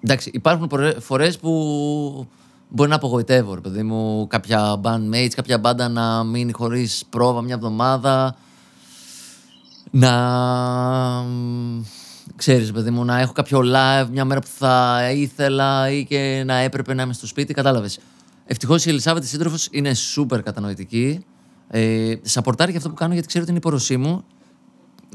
εντάξει, 0.00 0.30
υπάρχουν 0.34 0.66
πορε- 0.66 1.00
φορές 1.00 1.38
που 1.38 2.28
μπορεί 2.74 2.88
να 2.88 2.94
απογοητεύω, 2.94 3.54
ρε 3.54 3.60
παιδί 3.60 3.82
μου, 3.82 4.26
κάποια 4.26 4.80
bandmates, 4.82 5.30
κάποια 5.34 5.58
μπάντα 5.58 5.88
να 5.88 6.24
μείνει 6.24 6.52
χωρίς 6.52 7.04
πρόβα 7.10 7.42
μια 7.42 7.54
εβδομάδα, 7.54 8.36
να 9.90 10.12
μ, 11.22 11.82
ξέρεις 12.36 12.72
παιδί 12.72 12.90
μου 12.90 13.04
να 13.04 13.20
έχω 13.20 13.32
κάποιο 13.32 13.60
live 13.64 14.06
μια 14.10 14.24
μέρα 14.24 14.40
που 14.40 14.48
θα 14.58 15.00
ήθελα 15.14 15.90
ή 15.90 16.04
και 16.04 16.42
να 16.46 16.54
έπρεπε 16.54 16.94
να 16.94 17.02
είμαι 17.02 17.12
στο 17.12 17.26
σπίτι 17.26 17.54
κατάλαβες. 17.54 17.98
Ευτυχώς 18.46 18.86
η 18.86 18.88
Ελισάβετ 18.88 19.24
η 19.24 19.26
σύντροφος 19.26 19.68
είναι 19.70 19.92
super 20.16 20.42
κατανοητική. 20.42 21.24
Ε, 21.68 22.14
σαπορτάρει 22.22 22.70
για 22.70 22.78
αυτό 22.78 22.90
που 22.90 22.96
κάνω 22.96 23.12
γιατί 23.12 23.28
ξέρω 23.28 23.42
ότι 23.42 23.52
είναι 23.52 23.60
η 23.64 23.68
πόρωσή 23.68 23.96
μου 23.96 24.24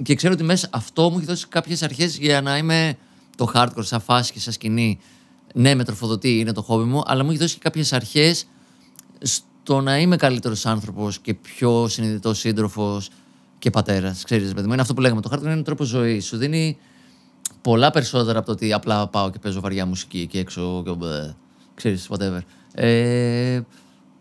και 0.04 0.16
ξέρω 0.16 0.34
ότι 0.34 0.44
μέσα 0.44 0.68
αυτό 0.72 1.10
μου 1.10 1.18
έχει 1.18 1.26
δώσει 1.26 1.48
κάποιες 1.48 1.84
αρχές 1.84 2.18
για 2.18 2.42
να 2.42 2.58
είμαι 2.58 2.98
το 3.38 3.52
hardcore 3.54 3.84
σαν 3.84 4.02
φάση 4.02 4.32
και 4.34 4.40
σαν 4.40 4.54
σκηνή 4.54 5.00
ναι 5.58 5.76
με 5.76 5.84
τροφοδοτεί 5.84 6.40
είναι 6.40 6.52
το 6.52 6.62
χόμπι 6.62 6.84
μου 6.84 7.02
αλλά 7.06 7.24
μου 7.24 7.30
έχει 7.30 7.40
δώσει 7.40 7.54
και 7.54 7.60
κάποιες 7.64 7.94
αρχές 7.94 8.46
στο 9.22 9.82
να 9.82 10.00
είμαι 10.00 10.16
καλύτερος 10.16 10.66
άνθρωπος 10.66 11.20
και 11.20 11.34
πιο 11.34 11.88
συνειδητός 11.88 12.40
σύντροφος 12.40 13.10
και 13.60 13.70
πατέρας. 13.70 14.24
Ξέρεις, 14.24 14.54
παιδί 14.54 14.68
μου, 14.68 14.74
είναι 14.74 14.82
αυτό 14.82 14.94
που 14.94 15.02
λέγαμε. 15.02 15.22
Το 15.22 15.30
hardcore 15.34 15.42
είναι 15.42 15.52
ένα 15.52 15.64
τρόπος 15.64 15.88
ζωής. 15.88 16.26
Σου 16.26 16.38
δίνει 16.38 16.78
πολλά 17.62 17.92
περισσότερα 17.92 18.38
από 18.38 18.48
το 18.48 18.52
ότι 18.54 18.74
απλά 18.74 19.08
πάω 19.08 19.30
και 19.30 19.40
παίζω 19.40 19.60
βαριά 19.60 19.86
μουσική 19.86 20.20
εκεί 20.20 20.38
έξω 20.38 20.82
και 20.86 20.92
μπε, 20.92 21.36
ξέρεις, 21.76 22.08
whatever. 22.10 22.40
Ε, 22.74 23.62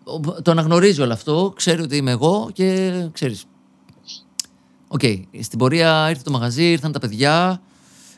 ο- 0.04 0.42
το 0.42 0.50
αναγνωρίζει 0.50 1.02
όλο 1.02 1.12
αυτό, 1.12 1.52
ξέρει 1.56 1.82
ότι 1.82 1.96
είμαι 1.96 2.10
εγώ 2.10 2.50
και 2.52 2.92
ξέρεις. 3.12 3.44
Οκ, 4.88 5.00
στην 5.40 5.58
πορεία 5.58 6.06
ήρθε 6.10 6.22
το 6.22 6.30
μαγαζί, 6.30 6.70
ήρθαν 6.70 6.92
τα 6.92 6.98
παιδιά 6.98 7.60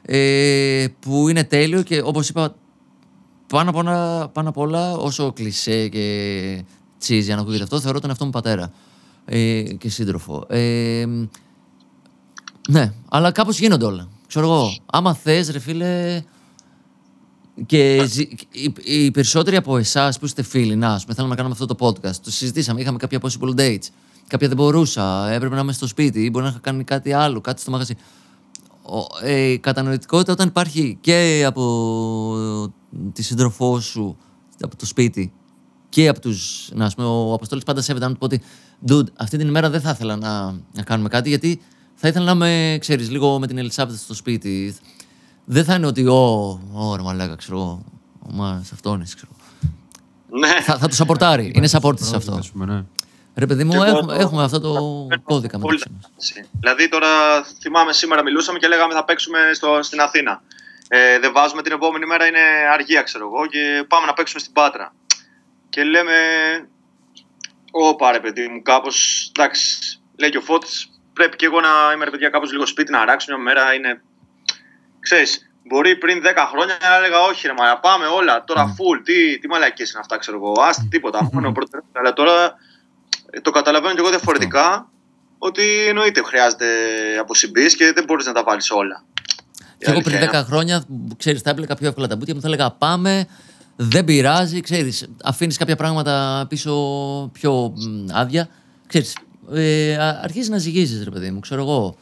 ε, 0.03 0.87
που 1.01 1.29
είναι 1.29 1.45
τέλειο 1.45 1.83
και 1.83 2.01
όπως 2.05 2.29
είπα 2.29 2.55
πάνω 3.49 3.71
απ' 3.71 3.77
όλα, 3.77 4.29
πάνω 4.29 4.49
απ' 4.49 4.57
όλα 4.59 4.93
όσο 4.97 5.33
κλισέ 5.33 5.89
και 5.89 6.65
cheesy 6.99 7.33
αν 7.33 7.39
ακούγεται 7.39 7.63
αυτό, 7.63 7.81
θεωρώ 7.81 8.01
τον 8.01 8.09
εαυτό 8.09 8.25
μου 8.25 8.31
πατέρα 8.31 8.73
ε, 9.25 9.63
και 9.63 9.89
σύντροφο. 9.89 10.45
Ε, 10.49 11.05
ναι, 12.69 12.93
αλλά 13.09 13.31
κάπως 13.33 13.59
γίνονται 13.59 13.85
όλα. 13.85 14.09
Ξέρω 14.27 14.47
εγώ, 14.47 14.77
άμα 14.87 15.15
θες 15.15 15.51
ρε 15.51 15.59
φίλε 15.59 16.23
και 17.67 18.05
ζη- 18.09 18.33
οι, 18.51 18.73
οι 18.85 19.11
περισσότεροι 19.11 19.57
από 19.57 19.77
εσάς 19.77 20.19
που 20.19 20.25
είστε 20.25 20.43
φίλοι, 20.43 20.77
να, 20.77 20.89
ας 20.93 21.03
πούμε, 21.03 21.15
θέλουμε 21.15 21.35
να 21.35 21.43
κάνουμε 21.43 21.57
αυτό 21.61 21.75
το 21.75 21.87
podcast, 21.87 22.17
το 22.17 22.31
συζητήσαμε, 22.31 22.81
είχαμε 22.81 22.99
κάποια 22.99 23.21
possible 23.23 23.61
dates. 23.61 23.87
Κάποια 24.27 24.49
δεν 24.49 24.57
μπορούσα, 24.57 25.31
έπρεπε 25.31 25.55
να 25.55 25.61
είμαι 25.61 25.73
στο 25.73 25.87
σπίτι 25.87 26.25
ή 26.25 26.29
μπορεί 26.33 26.45
να 26.45 26.51
είχα 26.51 26.59
κάνει 26.59 26.85
κάτι 26.85 27.13
άλλο, 27.13 27.41
κάτι 27.41 27.61
στο 27.61 27.71
μαγαζί. 27.71 27.95
Ο- 28.83 29.27
ε, 29.27 29.41
η 29.41 29.59
κατανοητικότητα 29.59 30.33
όταν 30.33 30.49
υπάρχει 30.49 30.99
και 31.01 31.45
από 31.47 31.63
τη 33.13 33.23
σύντροφό 33.23 33.81
σου, 33.81 34.17
από 34.61 34.77
το 34.77 34.87
σπίτι 34.87 35.33
και 35.89 36.09
από 36.09 36.21
τους, 36.21 36.71
να 36.75 36.85
ας 36.85 36.95
πούμε, 36.95 37.07
ο 37.09 37.33
Αποστόλης 37.33 37.65
πάντα 37.65 37.83
σέβεται 37.83 38.05
να 38.07 38.13
του 38.13 38.19
πω 38.19 38.25
ότι 38.25 38.41
dude, 38.89 39.07
αυτή 39.19 39.37
την 39.39 39.49
ημέρα 39.49 39.71
δεν 39.71 39.81
θα 39.81 39.91
ήθελα 39.91 40.17
να, 40.17 40.45
να 40.73 40.83
κάνουμε 40.85 41.09
κάτι 41.09 41.29
γιατί 41.29 41.61
θα 41.95 42.09
ήθελα 42.09 42.25
να 42.25 42.31
είμαι, 42.33 42.79
ξέρεις, 42.81 43.11
λίγο 43.11 43.39
με 43.39 43.47
την 43.47 43.59
Ελισάβετ 43.59 43.97
στο 43.97 44.15
σπίτι. 44.15 44.77
Δεν 45.45 45.65
θα 45.65 45.75
είναι 45.75 45.87
ότι, 45.87 46.07
ω, 46.07 46.61
ωραία 46.73 47.05
μαλάκα, 47.05 47.37
ξέρω 47.37 47.57
εγώ, 47.57 47.83
ο 48.29 48.33
Μάρας 48.33 48.73
αυτόνης, 48.73 49.15
ξέρω. 49.15 49.33
Ναι, 50.31 50.63
θα, 50.63 50.79
θα 50.79 50.89
το 50.89 50.95
σαπορτάρει, 50.95 51.53
είναι 51.55 51.69
support 51.73 52.01
σε 52.01 52.17
αυτό. 52.17 52.33
Ας 52.35 52.51
πούμε, 52.51 52.65
ναι. 52.65 52.85
Ρε 53.35 53.47
παιδί 53.47 53.65
μου, 53.65 53.71
Και 53.71 53.77
εγώ 53.77 53.85
έχουμε, 53.85 54.15
το- 54.15 54.21
έχουμε 54.21 54.43
αυτό 54.43 54.61
το 54.61 54.73
Παίρνω 55.09 55.23
κώδικα 55.25 55.59
πολύ 55.59 55.79
μεταξύ 55.79 56.11
μας. 56.17 56.31
έτσι. 56.31 56.49
Δηλαδή 56.61 56.89
τώρα 56.89 57.09
θυμάμαι 57.61 57.93
σήμερα 57.93 58.23
μιλούσαμε 58.23 58.59
και 58.59 58.69
λέγαμε 58.69 58.95
θα 58.95 59.05
παίξουμε 59.05 59.39
στο, 59.55 59.79
στην 59.83 60.01
Αθήνα. 60.01 60.43
Ε, 60.89 61.19
δεν 61.19 61.33
βάζουμε 61.33 61.63
την 61.63 61.73
επόμενη 61.73 62.07
μέρα, 62.07 62.27
είναι 62.27 62.41
αργία 62.73 63.03
ξέρω 63.03 63.25
εγώ 63.25 63.47
και 63.47 63.85
πάμε 63.89 64.07
να 64.07 64.13
παίξουμε 64.13 64.41
στην 64.41 64.53
Πάτρα. 64.53 64.95
Και 65.69 65.85
λέμε, 65.85 66.15
όπα 67.71 68.13
ρε 68.13 68.21
παιδί 68.21 68.49
μου, 68.49 68.63
κάπως, 68.63 69.27
εντάξει, 69.37 69.79
λέει 70.19 70.31
και 70.31 70.37
ο 70.37 70.41
Φώτης, 70.41 70.91
πρέπει 71.13 71.37
και 71.37 71.47
εγώ 71.47 71.61
να 71.61 71.69
είμαι 71.95 72.05
ρε 72.05 72.11
παιδιά 72.11 72.29
κάπως 72.29 72.53
λίγο 72.53 72.67
σπίτι, 72.67 72.93
να 72.93 73.01
αράξω 73.01 73.35
μια 73.35 73.43
μέρα, 73.43 73.75
είναι, 73.75 74.03
ξέρεις, 75.01 75.51
μπορεί 75.69 75.97
πριν 75.97 76.23
10 76.25 76.47
χρόνια 76.51 76.77
να 76.81 76.97
έλεγα 76.97 77.21
όχι 77.21 77.47
ρε 77.47 77.53
μα 77.53 77.79
πάμε 77.79 78.07
όλα, 78.07 78.45
τώρα 78.45 78.75
full, 78.77 79.01
τι, 79.05 79.39
τι 79.39 79.49
μαλακίες 79.49 79.91
είναι 79.91 80.01
αυτά 80.01 80.19
ξέρω 80.19 80.37
εγώ, 80.37 80.53
ας 80.61 80.89
τίποτα, 80.91 81.29
μόνο 81.33 81.53
προτεραιότητα, 81.53 82.01
αλλά 82.01 82.13
τώρα 82.13 82.55
ε, 83.31 83.41
το 83.41 83.51
καταλαβαίνω 83.51 83.95
και 83.95 84.01
εγώ 84.01 84.09
διαφορετικά 84.09 84.91
ότι 85.39 85.87
εννοείται 85.87 86.23
χρειάζεται 86.23 86.67
αποσυμπής 87.19 87.77
και 87.77 87.93
δεν 87.93 88.05
μπορείς 88.05 88.27
να 88.27 88.33
τα 88.33 88.43
βάλεις 88.43 88.71
όλα. 88.71 89.05
Η 89.79 89.85
Και 89.85 89.91
εγώ 89.91 90.01
πριν 90.01 90.17
αλήθεια 90.17 90.43
10 90.43 90.47
χρόνια, 90.47 90.85
ξέρεις, 91.17 91.41
θα 91.41 91.51
έπλεκα 91.51 91.75
πιο 91.75 91.89
εύκολα 91.89 92.07
τα 92.07 92.17
μπουτια 92.17 92.35
μου, 92.35 92.41
θα 92.41 92.47
έλεγα 92.47 92.71
πάμε, 92.71 93.27
δεν 93.77 94.05
πειράζει, 94.05 94.61
ξέρεις, 94.61 95.09
αφήνεις 95.23 95.57
κάποια 95.57 95.77
πράγματα 95.77 96.47
πίσω 96.49 96.73
πιο 97.33 97.73
μ, 97.77 98.07
άδεια. 98.13 98.49
Ξέρεις, 98.87 99.17
ε, 99.53 99.97
α- 99.97 100.21
αρχίζεις 100.23 100.49
να 100.49 100.59
ζυγίζεις, 100.59 101.05
ρε 101.05 101.11
παιδί 101.11 101.31
μου, 101.31 101.41
ξέρω 101.41 101.61
εγώ. 101.61 101.97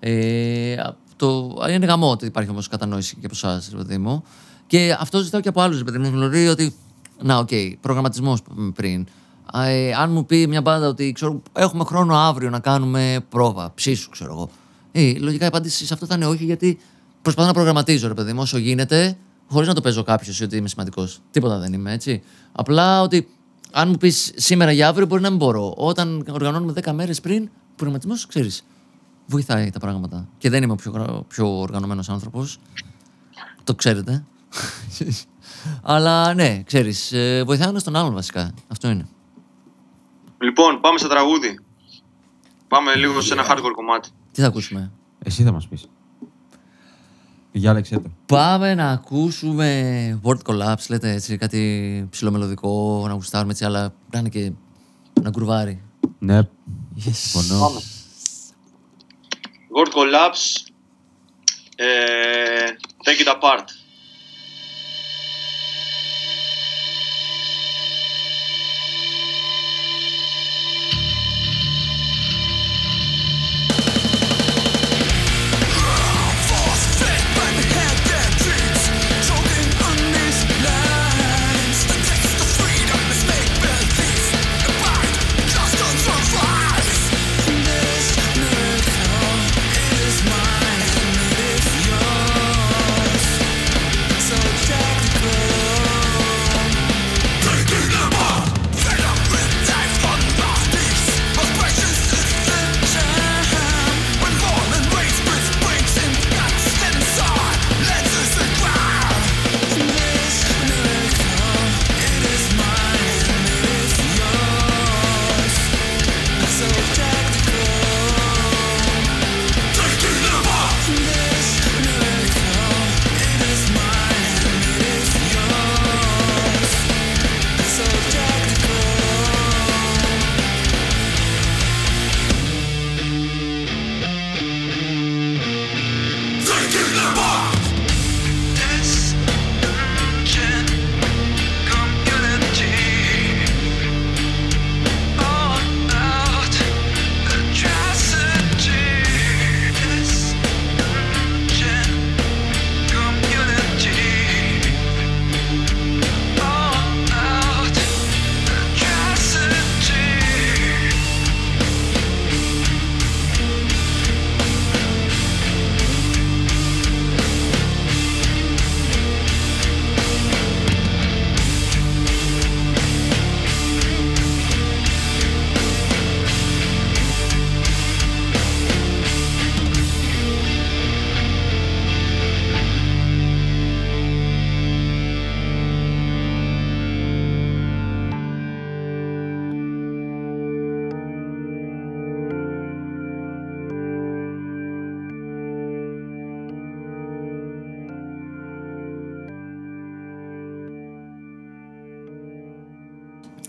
Ε, 0.00 0.72
α- 0.72 0.96
το, 1.16 1.56
είναι 1.70 1.86
γαμό 1.86 2.10
ότι 2.10 2.26
υπάρχει 2.26 2.50
όμως 2.50 2.68
κατανόηση 2.68 3.16
και 3.20 3.26
από 3.26 3.34
εσάς, 3.34 3.68
ρε 3.70 3.76
παιδί 3.76 3.98
μου. 3.98 4.22
Και 4.66 4.96
αυτό 5.00 5.18
ζητάω 5.18 5.40
και 5.40 5.48
από 5.48 5.60
άλλους, 5.60 5.78
ρε 5.78 5.84
παιδί 5.84 5.98
μου. 5.98 6.10
Δηλαδή 6.10 6.48
ότι. 6.48 6.74
Να, 7.22 7.38
οκ, 7.38 7.48
προγραμματισμός 7.80 8.42
πριν. 8.74 9.06
Α, 9.52 9.64
ε, 9.66 9.92
αν 9.92 10.12
μου 10.12 10.26
πει 10.26 10.46
μια 10.46 10.60
μπάντα 10.60 10.88
ότι 10.88 11.12
ξέρω, 11.12 11.42
έχουμε 11.52 11.84
χρόνο 11.84 12.14
αύριο 12.14 12.50
να 12.50 12.58
κάνουμε 12.58 13.24
πρόβα, 13.28 13.72
ψήσου, 13.74 14.10
ξέρω 14.10 14.32
εγώ. 14.32 14.50
Ε, 14.92 15.12
λογικά 15.18 15.44
η 15.44 15.46
απάντηση 15.48 15.86
σε 15.86 15.94
αυτό 15.94 16.06
θα 16.06 16.14
είναι 16.14 16.26
όχι, 16.26 16.44
γιατί 16.44 16.78
προσπαθώ 17.22 17.48
να 17.48 17.54
προγραμματίζω, 17.54 18.08
ρε 18.08 18.14
παιδί 18.14 18.32
μου, 18.32 18.40
όσο 18.40 18.58
γίνεται, 18.58 19.16
χωρίς 19.48 19.68
να 19.68 19.74
το 19.74 19.80
παίζω 19.80 20.02
κάποιος 20.02 20.40
ότι 20.40 20.56
είμαι 20.56 20.68
σημαντικός. 20.68 21.20
Τίποτα 21.30 21.58
δεν 21.58 21.72
είμαι, 21.72 21.92
έτσι. 21.92 22.22
Απλά 22.52 23.02
ότι 23.02 23.28
αν 23.72 23.88
μου 23.88 23.96
πεις 23.96 24.32
σήμερα 24.36 24.72
για 24.72 24.88
αύριο, 24.88 25.06
μπορεί 25.06 25.22
να 25.22 25.28
μην 25.28 25.38
μπορώ. 25.38 25.74
Όταν 25.76 26.24
οργανώνουμε 26.30 26.72
10 26.84 26.92
μέρες 26.92 27.20
πριν, 27.20 27.50
προγραμματισμός, 27.76 28.26
ξέρεις, 28.26 28.64
βοηθάει 29.26 29.70
τα 29.70 29.78
πράγματα. 29.78 30.28
Και 30.38 30.50
δεν 30.50 30.62
είμαι 30.62 30.72
ο 30.72 30.76
πιο, 30.76 30.90
γρα- 30.90 31.22
πιο 31.28 31.58
οργανωμένος 31.60 32.08
άνθρωπος. 32.08 32.58
Το 33.64 33.74
ξέρετε. 33.74 34.24
Αλλά 35.82 36.34
ναι, 36.34 36.62
ξέρεις, 36.62 37.12
βοηθάει 37.44 37.66
ο 37.66 37.70
ένας 37.70 37.82
τον 37.82 37.96
άλλον 37.96 38.14
βασικά. 38.14 38.52
Αυτό 38.68 38.88
είναι. 38.90 39.06
Λοιπόν, 40.38 40.80
πάμε 40.80 40.98
σε 40.98 41.08
τραγούδι. 41.08 41.58
Πάμε 42.68 42.94
λίγο 42.94 43.20
σε 43.20 43.32
ένα 43.32 43.44
hardcore 43.50 43.72
κομμάτι. 43.74 44.08
Τι 44.32 44.40
θα 44.40 44.46
ακούσουμε; 44.46 44.92
Εσύ 45.18 45.42
θα 45.42 45.52
μας 45.52 45.68
πεις. 45.68 45.88
Διάλεξε 47.52 47.94
το. 47.94 48.02
Πάμε 48.26 48.74
να 48.74 48.90
ακούσουμε 48.90 50.20
Word 50.24 50.38
Collapse, 50.46 50.86
λέτε 50.88 51.12
έτσι, 51.12 51.36
κάτι 51.36 52.06
ψηλομελωδικό, 52.10 53.04
να 53.06 53.12
γουστάρουμε 53.12 53.50
έτσι, 53.52 53.64
αλλά 53.64 53.94
να 54.12 54.18
είναι 54.18 54.28
και 54.28 54.52
να 55.22 55.30
γκουρβάρει. 55.30 55.82
Ναι, 56.18 56.38
Yes. 56.96 57.10
συμφωνώ. 57.12 57.60
Πάμε. 57.60 57.80
Word 59.76 59.88
Collapse. 59.92 60.70
Ε, 61.76 61.86
take 63.04 63.26
it 63.26 63.28
apart. 63.28 63.64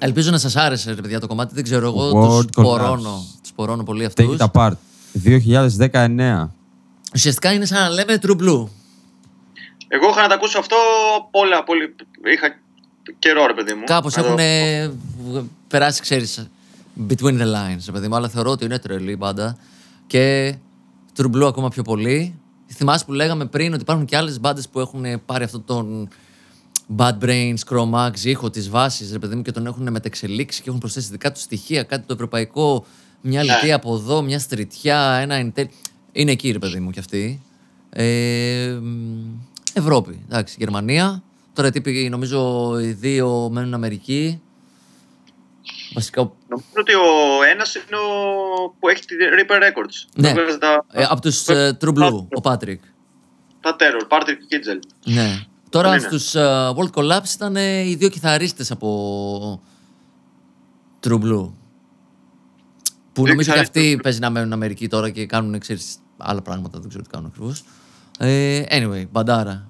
Ελπίζω 0.03 0.31
να 0.31 0.37
σας 0.37 0.55
άρεσε, 0.55 0.93
ρε 0.93 1.01
παιδιά, 1.01 1.19
το 1.19 1.27
κομμάτι. 1.27 1.53
Δεν 1.53 1.63
ξέρω, 1.63 1.85
εγώ 1.87 2.09
Word 2.09 2.41
τους 2.41 2.45
σπορώνω. 2.51 3.17
collapse. 3.17 3.37
Τους 3.41 3.49
σπορώνω 3.49 3.83
πολύ 3.83 4.03
Take 4.03 4.05
αυτούς. 4.07 4.37
it 4.39 4.45
apart. 4.51 4.71
2019. 5.13 6.49
Ουσιαστικά 7.13 7.51
είναι 7.53 7.65
σαν 7.65 7.81
να 7.81 7.89
λέμε 7.89 8.19
True 8.21 8.29
Blue. 8.41 8.67
Εγώ 9.87 10.09
είχα 10.09 10.21
να 10.21 10.27
τα 10.27 10.33
ακούσω 10.35 10.59
αυτό 10.59 10.75
πολλά, 11.31 11.63
πολύ. 11.63 11.95
Είχα 12.33 12.47
καιρό, 13.19 13.45
ρε 13.45 13.53
παιδί 13.53 13.73
μου. 13.73 13.83
Κάπως 13.85 14.15
Να 14.15 14.23
το- 14.23 14.35
έχουν 14.39 15.49
περάσει, 15.67 16.01
ξέρεις, 16.01 16.47
between 17.09 17.37
the 17.41 17.45
lines, 17.45 17.81
ρε 17.85 17.91
παιδί 17.91 18.07
μου. 18.07 18.15
Αλλά 18.15 18.29
θεωρώ 18.29 18.51
ότι 18.51 18.65
είναι 18.65 18.79
τρελή 18.79 19.11
η 19.11 19.15
μπάντα. 19.19 19.57
Και 20.07 20.55
True 21.17 21.35
Blue 21.35 21.45
ακόμα 21.47 21.69
πιο 21.69 21.83
πολύ. 21.83 22.35
Θυμάσαι 22.73 23.05
που 23.05 23.11
λέγαμε 23.13 23.45
πριν 23.45 23.73
ότι 23.73 23.81
υπάρχουν 23.81 24.05
και 24.05 24.17
άλλες 24.17 24.39
μπάντες 24.39 24.67
που 24.69 24.79
έχουν 24.79 25.05
πάρει 25.25 25.43
αυτόν 25.43 25.63
τον 25.65 26.07
Bad 26.97 27.17
Brains, 27.23 27.55
Chromax, 27.69 28.11
ήχο 28.23 28.49
της 28.49 28.69
βάσης, 28.69 29.11
ρε 29.11 29.19
παιδί 29.19 29.35
μου, 29.35 29.41
και 29.41 29.51
τον 29.51 29.65
έχουν 29.65 29.91
μετεξελίξει 29.91 30.61
και 30.61 30.65
έχουν 30.67 30.79
προσθέσει 30.79 31.07
δικά 31.11 31.31
τους 31.31 31.41
στοιχεία, 31.41 31.83
κάτι 31.83 32.03
το 32.07 32.13
ευρωπαϊκό, 32.13 32.85
μια 33.21 33.43
λιτή 33.43 33.71
από 33.71 33.93
εδώ, 33.93 34.21
μια 34.21 34.39
στριτιά, 34.39 34.99
ένα 35.21 35.35
εντέλ. 35.35 35.67
Είναι 36.11 36.31
εκεί, 36.31 36.51
ρε 36.51 36.59
παιδί 36.59 36.79
μου, 36.79 36.89
κι 36.91 36.99
αυτή. 36.99 37.41
Ε, 37.89 38.77
μ, 38.81 39.25
Ευρώπη, 39.73 40.23
εντάξει, 40.29 40.55
Γερμανία. 40.59 41.23
Τώρα 41.53 41.67
οι 41.67 41.71
τύποι, 41.71 42.07
νομίζω, 42.11 42.69
οι 42.79 42.91
δύο 42.91 43.49
μένουν 43.51 43.73
Αμερική. 43.73 44.41
Βασικά, 45.93 46.21
ο- 46.21 46.35
Νομίζω 46.47 46.67
ότι 46.75 46.93
ο 46.93 47.43
ένας 47.53 47.75
είναι 47.75 47.97
ο 47.97 48.75
που 48.79 48.89
έχει 48.89 49.05
τη 49.05 49.15
Reaper 49.39 49.61
Records. 49.63 50.07
ναι, 50.15 50.27
Που 50.33 50.39
βγάζει 50.41 50.57
Τα, 50.57 50.85
ε, 50.91 51.03
από 51.09 51.21
τους 51.21 51.47
ε, 51.47 51.77
True 51.81 51.93
Blue, 51.93 52.25
ο 52.31 52.41
Πάτρικ. 52.41 52.81
τα 53.61 53.75
Terror, 53.79 54.17
Patrick 54.17 54.21
Kitzel. 54.53 54.79
Ναι. 55.05 55.45
Τώρα 55.71 55.89
είναι. 55.89 55.99
στους 55.99 56.35
ε, 56.35 56.69
World 56.75 56.89
Collapse 56.93 57.33
ήταν 57.35 57.55
ε, 57.55 57.81
οι 57.81 57.95
δύο 57.95 58.09
κιθαρίστες 58.09 58.71
από 58.71 59.61
True 61.03 61.19
Blue. 61.21 61.51
Που 63.13 63.23
Δύο 63.23 63.31
νομίζω 63.31 63.51
και 63.51 63.59
αυτοί 63.59 63.79
κιθαρίστες. 63.79 64.01
παίζει 64.01 64.19
να 64.19 64.29
μένουν 64.29 64.53
Αμερική 64.53 64.87
τώρα 64.87 65.09
και 65.09 65.25
κάνουν 65.25 65.59
ξέρεις, 65.59 65.95
άλλα 66.17 66.41
πράγματα, 66.41 66.79
δεν 66.79 66.89
ξέρω 66.89 67.03
τι 67.03 67.09
κάνουν 67.09 67.25
ακριβώς. 67.27 67.63
Ε, 68.19 68.63
anyway, 68.69 69.05
μπαντάρα. 69.11 69.69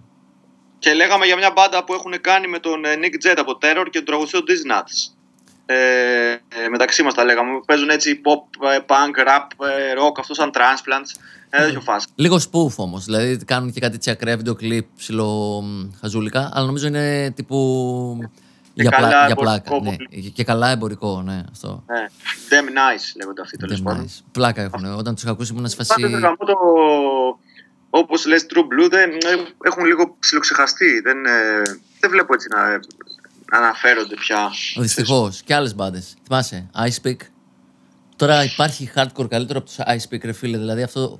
Και 0.80 0.94
λέγαμε 0.94 1.26
για 1.26 1.38
μια 1.38 1.52
μπάντα 1.56 1.84
που 1.84 1.94
έχουν 1.94 2.22
κάνει 2.22 2.48
με 2.48 2.60
τον 2.60 2.86
ε, 2.86 2.96
Nick 2.96 3.28
Jet 3.28 3.36
από 3.38 3.58
Terror 3.62 3.86
και 3.90 3.98
τον 3.98 4.06
τραγουδιστή 4.06 4.38
του 4.38 4.46
Disney 4.48 4.72
Nuts. 4.72 5.21
Ε, 5.66 6.32
ε, 6.32 6.68
μεταξύ 6.70 7.04
μας 7.04 7.14
τα 7.14 7.24
λέγαμε. 7.24 7.50
Παίζουν 7.66 7.90
έτσι 7.90 8.22
pop, 8.26 8.68
ε, 8.74 8.80
punk, 8.88 9.28
rap, 9.28 9.66
ε, 9.68 9.94
rock, 9.98 10.12
αυτό 10.20 10.34
σαν 10.34 10.52
transplants. 10.54 11.22
Ένα 11.50 11.66
τέτοιο 11.66 11.82
φάση. 11.82 12.08
Λίγο 12.16 12.36
spoof 12.36 12.76
όμως. 12.76 13.06
Δηλαδή 13.06 13.38
κάνουν 13.46 13.72
και 13.72 13.80
κάτι 13.80 13.98
τσακρέα 13.98 14.38
βίντεο 14.38 14.56
κλιπ 14.56 14.86
ψηλό 14.98 15.62
μ, 15.62 15.90
χαζούλικα, 16.02 16.50
αλλά 16.54 16.66
νομίζω 16.66 16.88
είναι 16.88 17.32
τύπου. 17.36 18.18
Και 18.74 18.82
για, 18.82 18.92
καλά 18.92 19.08
πλά- 19.08 19.26
για 19.26 19.36
εμπορικό 19.40 19.80
πλάκα. 19.82 19.90
Ναι. 19.90 19.96
κλιπ. 19.96 20.34
Και 20.34 20.44
καλά 20.44 20.70
εμπορικό, 20.70 21.22
ναι, 21.22 21.44
αυτό. 21.52 21.84
Ναι. 21.88 22.06
Damn 22.50 22.68
nice 22.70 23.16
λέγονται 23.18 23.42
αυτοί 23.42 23.58
τέλος 23.58 23.80
Damn 23.80 23.84
πάντων. 23.84 24.06
nice. 24.08 24.24
Πλάκα 24.32 24.62
έχουν. 24.62 24.86
Όταν 24.86 25.14
τους 25.14 25.24
είχα 25.24 25.32
ακούσει 25.32 25.54
ήμουν 25.54 25.68
σε 25.68 25.76
φάση. 25.76 26.02
Πάντως, 26.02 26.20
γαμώ 26.20 26.36
το, 26.36 26.56
όπως 27.90 28.26
λες 28.26 28.46
True 28.50 28.60
Blue, 28.60 28.90
δεν, 28.90 29.12
ε, 29.12 29.18
έχουν 29.64 29.86
λίγο 29.86 30.16
ψιλοξεχαστεί. 30.20 31.00
Δεν, 31.00 31.26
ε, 31.26 31.62
δεν 32.00 32.10
βλέπω 32.10 32.34
έτσι 32.34 32.48
να, 32.52 32.70
να 32.72 32.80
αναφέρονται 33.52 34.16
πια. 34.16 34.50
Δυστυχώς. 34.78 35.42
Και 35.42 35.56
άλλες 35.56 35.76
μπάντες. 35.76 36.14
Θυμάσαι, 36.28 36.70
Ice 36.76 37.08
Peak. 37.08 37.16
Τώρα 38.16 38.44
υπάρχει 38.44 38.92
hardcore 38.96 39.28
καλύτερο 39.30 39.60
από 39.60 39.68
τους 39.68 39.76
Ice 39.80 40.14
Peak, 40.14 40.20
ρε 40.24 40.32
φίλε. 40.32 40.58
Δηλαδή 40.58 40.84
αυτό. 40.84 41.20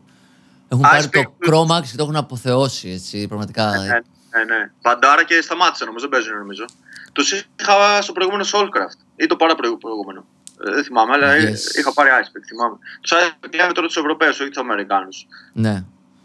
Έχουν 0.68 0.86
Ice 0.86 0.90
πάρει 0.90 1.06
Peak, 1.14 1.24
το 1.40 1.52
Chromax 1.52 1.82
και 1.82 1.96
το 1.98 2.04
έχουν 2.04 2.16
αποθεώσει 2.16 2.90
έτσι, 2.90 3.28
πραγματικά. 3.28 3.70
Ναι, 3.72 3.84
ναι, 3.84 4.44
ναι. 4.44 4.72
Παντάρα 4.82 5.24
και 5.26 5.42
σταμάτησαν 5.42 5.88
νομίζω, 5.88 6.08
δεν 6.10 6.20
παίζουν 6.20 6.38
νομίζω. 6.38 6.66
Τους 7.14 7.32
είχα 7.32 8.02
στο 8.02 8.12
προηγούμενο 8.14 8.44
Soulcraft 8.52 8.98
ή 9.16 9.26
το 9.26 9.36
πάρα 9.36 9.56
προηγου- 9.56 9.80
προηγούμενο. 9.80 10.26
Ε, 10.68 10.72
δεν 10.74 10.84
θυμάμαι, 10.84 11.14
αλλά 11.14 11.32
ε, 11.34 11.52
Yes. 11.52 11.78
είχα 11.80 11.94
πάρει 11.94 12.10
Icepick, 12.22 12.44
θυμάμαι. 12.48 12.78
Τους 13.02 13.12
Icepick 13.12 13.54
λέμε 13.56 13.74
τώρα 13.74 13.88
τους 13.88 13.98
Ευρωπαίους, 13.98 14.40
όχι 14.40 14.50
τους 14.50 14.58
Αμερικάνους. 14.58 15.28
Ναι. 15.54 15.84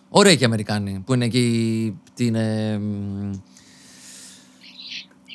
Ωραίοι 0.08 0.36
και 0.36 0.42
οι 0.42 0.46
Αμερικάνοι 0.46 1.02
που 1.06 1.14
είναι 1.14 1.24
εκεί. 1.24 2.00
Τι 2.14 2.26
είναι. 2.26 2.80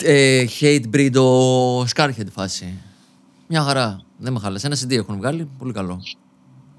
Μ, 0.02 0.08
Ε, 0.08 0.46
hate 0.60 0.96
breed 0.96 1.16
ο 1.16 1.82
Scarhead 1.82 2.28
φάση. 2.32 2.78
Μια 3.48 3.62
χαρά. 3.62 4.02
Δεν 4.18 4.34
με 4.34 4.40
χάλασε. 4.40 4.68
Ένα 4.68 4.76
CD 4.76 4.92
έχουν 4.98 5.18
βγάλει. 5.18 5.50
Πολύ 5.58 5.74
καλό. 5.74 6.02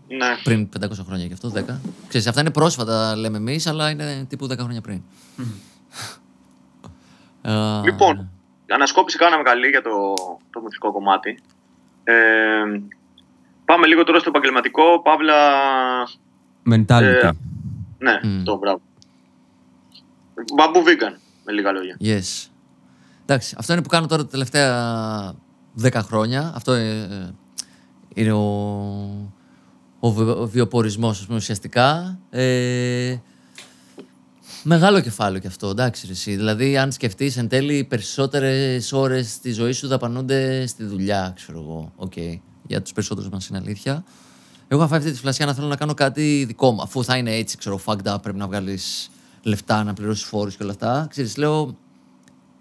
Ναι. 0.08 0.36
Πριν 0.44 0.68
500 0.80 0.88
χρόνια 1.06 1.26
και 1.26 1.32
αυτό, 1.32 1.48
10. 1.54 1.80
Ξέρεις, 2.08 2.26
αυτά 2.26 2.40
είναι 2.40 2.50
πρόσφατα, 2.50 3.16
λέμε 3.16 3.36
εμείς, 3.36 3.66
αλλά 3.66 3.90
είναι 3.90 4.26
τύπου 4.28 4.46
10 4.46 4.58
χρόνια 4.58 4.80
πριν. 4.80 5.02
Α, 7.42 7.80
Λοιπόν, 7.84 8.30
ανασκόπηση 8.68 9.18
κάναμε 9.18 9.42
καλή 9.42 9.68
για 9.68 9.82
το, 9.82 9.90
το 10.50 10.60
μουσικό 10.60 10.92
κομμάτι. 10.92 11.38
Ε, 12.04 12.14
πάμε 13.64 13.86
λίγο 13.86 14.04
τώρα 14.04 14.18
στο 14.18 14.28
επαγγελματικό. 14.28 15.02
Παύλα. 15.02 15.34
Mentality. 16.70 17.24
Ε, 17.24 17.30
ναι, 17.98 18.20
Μμ. 18.22 18.42
το 18.42 18.56
μπράβο. 18.56 18.80
Μπαμπού 20.54 20.80
vegan, 20.86 21.16
με 21.44 21.52
λίγα 21.52 21.72
λόγια. 21.72 21.96
Yes. 22.00 22.46
Εντάξει, 23.22 23.54
αυτό 23.58 23.72
είναι 23.72 23.82
που 23.82 23.88
κάνω 23.88 24.06
τώρα 24.06 24.22
τα 24.22 24.28
τελευταία 24.28 25.34
10 25.82 25.90
χρόνια. 25.94 26.52
Αυτό 26.54 26.72
ε, 26.72 27.00
ε, 27.00 27.30
είναι 28.14 28.32
ο, 28.32 28.48
ο, 30.00 30.12
βιο- 30.12 30.40
ο 30.40 30.46
βιοπορισμός, 30.46 31.18
ας 31.18 31.24
πούμε, 31.26 31.36
ουσιαστικά. 31.38 32.18
Ε, 32.30 33.16
μεγάλο 34.62 35.00
κεφάλαιο 35.00 35.40
κι 35.40 35.46
αυτό, 35.46 35.68
εντάξει 35.68 36.06
ρε, 36.06 36.12
εσύ. 36.12 36.36
Δηλαδή, 36.36 36.76
αν 36.78 36.92
σκεφτείς 36.92 37.36
εν 37.36 37.48
τέλει, 37.48 37.76
οι 37.76 37.84
περισσότερες 37.84 38.92
ώρες 38.92 39.38
της 39.38 39.54
ζωής 39.54 39.76
σου 39.76 39.88
δαπανούνται 39.88 40.66
στη 40.66 40.84
δουλειά, 40.84 41.32
ξέρω 41.36 41.58
εγώ. 41.58 41.92
Οκ. 41.96 42.12
Για 42.66 42.82
τους 42.82 42.92
περισσότερους 42.92 43.30
μας 43.30 43.46
είναι 43.48 43.58
αλήθεια. 43.58 44.04
Εγώ 44.68 44.80
είχα 44.80 44.88
φάει 44.90 44.98
αυτή 44.98 45.12
τη 45.12 45.18
φλασιά 45.18 45.46
να 45.46 45.54
θέλω 45.54 45.66
να 45.66 45.76
κάνω 45.76 45.94
κάτι 45.94 46.44
δικό 46.46 46.70
μου. 46.70 46.82
Αφού 46.82 47.04
θα 47.04 47.16
είναι 47.16 47.34
έτσι, 47.34 47.56
ξέρω, 47.56 47.80
fucked 47.84 48.14
up, 48.14 48.16
πρέπει 48.22 48.38
να 48.38 48.46
βγάλεις 48.46 49.10
λεφτά, 49.42 49.84
να 49.84 49.92
πληρώσεις 49.94 50.24
φόρους 50.24 50.56
και 50.56 50.62
όλα 50.62 50.72
αυτά. 50.72 51.06
Ξέρεις, 51.10 51.36
λέω, 51.36 51.76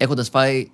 έχοντας 0.02 0.28
φάει 0.28 0.70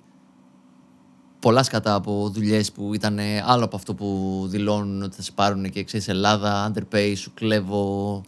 πολλά 1.39 1.63
σκατά 1.63 1.93
από 1.93 2.29
δουλειές 2.33 2.71
που 2.71 2.93
ήταν 2.93 3.19
άλλο 3.45 3.65
από 3.65 3.75
αυτό 3.75 3.93
που 3.93 4.43
δηλώνουν 4.47 5.01
ότι 5.01 5.15
θα 5.15 5.21
σε 5.21 5.31
πάρουν 5.31 5.69
και 5.69 5.83
ξέρεις 5.83 6.07
Ελλάδα, 6.07 6.71
underpay, 6.71 7.13
σου 7.15 7.33
κλέβω 7.33 8.23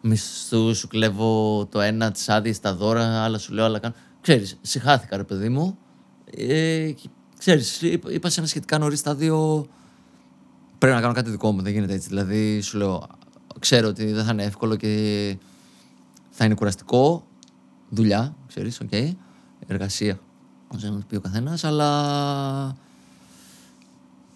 μισθού, 0.00 0.74
σου 0.74 0.88
κλέβω 0.88 1.66
το 1.70 1.80
ένα 1.80 2.10
τη 2.10 2.24
άδειες 2.26 2.60
τα 2.60 2.74
δώρα, 2.74 3.22
άλλα 3.22 3.38
σου 3.38 3.52
λέω, 3.52 3.64
άλλα 3.64 3.78
κάνω. 3.78 3.94
Ξέρεις, 4.20 4.58
συχάθηκα 4.60 5.16
ρε 5.16 5.24
παιδί 5.24 5.48
μου. 5.48 5.78
Ε, 6.36 6.90
και 6.90 7.08
ξέρεις, 7.38 7.82
είπα, 7.82 8.12
είπα 8.12 8.28
σε 8.28 8.40
ένα 8.40 8.48
σχετικά 8.48 8.78
νωρίς 8.78 8.98
στάδιο 8.98 9.66
πρέπει 10.78 10.94
να 10.94 11.00
κάνω 11.00 11.14
κάτι 11.14 11.30
δικό 11.30 11.52
μου, 11.52 11.62
δεν 11.62 11.72
γίνεται 11.72 11.92
έτσι. 11.92 12.08
Δηλαδή, 12.08 12.60
σου 12.60 12.78
λέω, 12.78 13.06
ξέρω 13.58 13.88
ότι 13.88 14.12
δεν 14.12 14.24
θα 14.24 14.32
είναι 14.32 14.44
εύκολο 14.44 14.76
και 14.76 15.36
θα 16.30 16.44
είναι 16.44 16.54
κουραστικό. 16.54 17.24
Δουλειά, 17.88 18.34
ξέρεις, 18.46 18.80
οκ. 18.80 18.92
Εργασία, 19.66 20.20
όπως 20.72 20.82
να 20.82 20.90
το 20.90 21.04
πει 21.08 21.16
ο 21.16 21.20
καθένας, 21.20 21.64
αλλά 21.64 22.76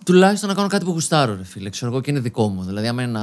τουλάχιστον 0.04 0.48
να 0.48 0.54
κάνω 0.54 0.68
κάτι 0.68 0.84
που 0.84 0.90
γουστάρω, 0.90 1.34
ρε 1.34 1.44
φίλε. 1.44 1.70
Ξέρω 1.70 1.90
εγώ 1.90 2.00
και 2.00 2.10
είναι 2.10 2.20
δικό 2.20 2.48
μου. 2.48 2.62
Δηλαδή, 2.62 2.86
άμα 2.86 3.02
είναι 3.02 3.12
να 3.12 3.22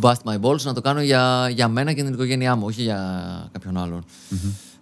bust 0.00 0.22
my 0.24 0.40
balls, 0.40 0.62
να 0.62 0.74
το 0.74 0.80
κάνω 0.80 1.02
για, 1.02 1.48
για 1.54 1.68
μένα 1.68 1.92
και 1.92 2.02
την 2.02 2.12
οικογένειά 2.12 2.56
μου, 2.56 2.66
όχι 2.66 2.82
για 2.82 3.48
κάποιον 3.52 3.76
άλλον. 3.76 4.04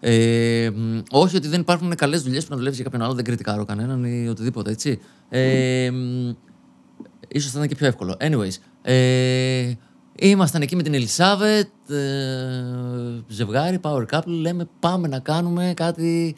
Ε, 0.00 0.70
μ, 0.74 1.00
όχι 1.10 1.36
ότι 1.36 1.48
δεν 1.48 1.60
υπάρχουν 1.60 1.94
καλές 1.94 2.22
δουλειές 2.22 2.42
που 2.44 2.50
να 2.50 2.56
δουλεύεις 2.56 2.78
για 2.80 2.84
κάποιον 2.90 3.06
άλλο, 3.06 3.14
δεν 3.14 3.24
κριτικάρω 3.24 3.64
κανέναν 3.64 4.04
ή 4.04 4.28
οτιδήποτε, 4.28 4.70
έτσι. 4.70 5.00
Ε, 5.28 5.90
μ, 5.90 6.30
ίσως 7.28 7.50
θα 7.50 7.56
ήταν 7.56 7.68
και 7.68 7.74
πιο 7.74 7.86
εύκολο. 7.86 8.16
Anyways, 8.20 8.56
ε, 8.82 9.72
ήμασταν 10.14 10.62
εκεί 10.62 10.76
με 10.76 10.82
την 10.82 10.94
Ελισάβετ, 10.94 11.90
ε, 11.90 13.22
ζευγάρι, 13.28 13.80
power 13.82 14.04
couple, 14.10 14.22
λέμε 14.26 14.68
πάμε 14.80 15.08
να 15.08 15.18
κάνουμε 15.18 15.72
κάτι, 15.76 16.36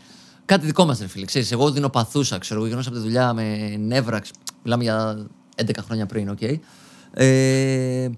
κάτι 0.50 0.66
δικό 0.66 0.84
μας 0.84 0.98
ρε 1.00 1.06
φίλε. 1.06 1.24
Ξέρεις, 1.24 1.52
εγώ 1.52 1.70
δεινοπαθούσα, 1.70 2.38
ξέρω, 2.38 2.60
εγώ 2.60 2.68
γυρνούσα 2.68 2.88
από 2.88 2.98
τη 2.98 3.02
δουλειά 3.04 3.32
με 3.32 3.76
νεύρα, 3.76 4.20
ξ- 4.20 4.34
μιλάμε 4.62 4.82
για 4.82 5.26
11 5.56 5.70
χρόνια 5.84 6.06
πριν, 6.06 6.28
οκ. 6.28 6.38
Ε, 7.14 8.08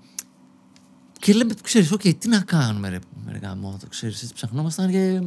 και 1.18 1.32
λέμε, 1.32 1.54
ξέρεις, 1.62 1.92
οκ, 1.92 2.00
τι 2.00 2.28
να 2.28 2.38
κάνουμε 2.40 2.88
ρε, 2.88 2.98
ρε 3.30 3.38
γαμώτο, 3.42 3.86
ξέρεις, 3.88 4.22
έτσι 4.22 4.34
ψαχνόμασταν 4.34 4.90
και... 4.90 5.20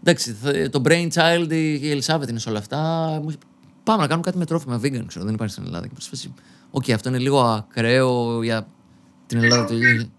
Εντάξει, 0.00 0.32
θα- 0.32 0.70
το 0.70 0.82
brainchild, 0.84 1.46
η 1.80 1.90
Ελισάβετ 1.90 2.28
είναι 2.28 2.38
σε 2.38 2.48
όλα 2.48 2.58
αυτά. 2.58 2.78
Μου 3.22 3.30
είπε, 3.30 3.44
Πάμε 3.84 4.00
να 4.02 4.06
κάνουμε 4.08 4.24
κάτι 4.26 4.38
με 4.38 4.44
τρόφιμα 4.46 4.76
vegan, 4.76 5.04
ξέρω, 5.06 5.24
δεν 5.24 5.34
υπάρχει 5.34 5.52
στην 5.52 5.64
Ελλάδα. 5.66 5.86
Και 5.86 5.92
προσφέρει, 5.92 6.34
οκ, 6.70 6.90
αυτό 6.90 7.08
είναι 7.08 7.18
λίγο 7.18 7.40
ακραίο 7.42 8.42
για 8.42 8.66
την 9.26 9.38
Ελλάδα 9.42 9.64
του 9.64 9.78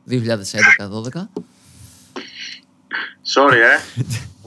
2011-2012. 0.10 1.28
Sorry, 3.34 3.54
ε. 3.54 4.04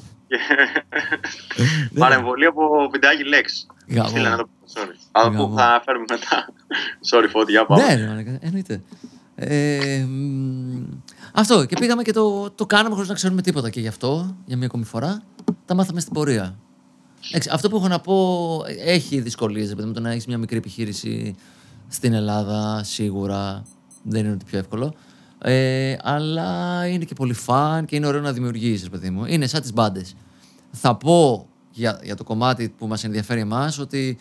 Παρεμβολή 1.98 2.44
από 2.44 2.88
βιντεάκι 2.92 3.22
Lex. 3.32 3.74
Γαμώ. 3.94 4.09
Στείλα 4.09 4.30
να 4.30 4.36
το 4.36 4.44
πω. 4.44 4.51
Sorry. 4.74 4.94
Θα, 5.12 5.22
το 5.22 5.30
πω, 5.30 5.42
Γαμώ. 5.42 5.56
θα 5.56 5.64
αναφέρουμε 5.64 6.05
μετά. 6.10 6.48
Sorry, 7.10 7.28
φώτια, 7.30 7.66
πάμε. 7.66 7.86
Ναι, 7.86 7.94
ρε, 7.94 8.06
μαλάκα, 8.06 8.38
εννοείται. 8.40 8.82
Ε, 9.36 10.05
μ, 10.09 10.82
αυτό 11.32 11.64
και 11.64 11.76
πήγαμε 11.80 12.02
και 12.02 12.12
το, 12.12 12.51
το 12.51 12.66
κάναμε 12.66 12.94
χωρίς 12.94 13.09
να 13.09 13.14
ξέρουμε 13.14 13.42
τίποτα 13.42 13.70
και 13.70 13.80
γι' 13.80 13.88
αυτό, 13.88 14.36
για 14.44 14.56
μία 14.56 14.66
ακόμη 14.66 14.84
φορά, 14.84 15.22
τα 15.64 15.74
μάθαμε 15.74 16.01
στην 16.01 16.12
πορεία. 16.12 16.56
Εντάξει, 17.28 17.48
αυτό 17.52 17.68
που 17.68 17.76
έχω 17.76 17.88
να 17.88 18.01
πω 18.01 18.60
έχει 18.84 19.20
δυσκολίες, 19.20 19.70
επειδή 19.70 19.88
με 19.88 19.94
το 19.94 20.01
να 20.01 20.10
έχεις 20.10 20.26
μια 20.26 20.38
μικρή 20.38 20.56
επιχείρηση 20.56 21.34
στην 21.88 22.12
Ελλάδα, 22.12 22.82
σίγουρα 22.84 23.62
δεν 24.02 24.24
είναι 24.24 24.32
ότι 24.34 24.44
πιο 24.44 24.59
εύκολο. 24.59 24.94
Ε, 25.46 25.96
αλλά 26.02 26.86
είναι 26.86 27.04
και 27.04 27.14
πολύ 27.14 27.32
φαν 27.32 27.84
και 27.84 27.96
είναι 27.96 28.06
ωραίο 28.06 28.20
να 28.20 28.32
δημιουργήσεις, 28.32 28.88
παιδί 28.88 29.10
μου. 29.10 29.24
Είναι 29.24 29.46
σαν 29.46 29.60
τις 29.60 29.72
μπάντες. 29.72 30.14
Θα 30.70 30.96
πω 30.96 31.48
για, 31.70 32.00
για 32.02 32.14
το 32.16 32.24
κομμάτι 32.24 32.68
που 32.78 32.86
μας 32.86 33.04
ενδιαφέρει 33.04 33.40
εμάς 33.40 33.78
ότι 33.78 34.18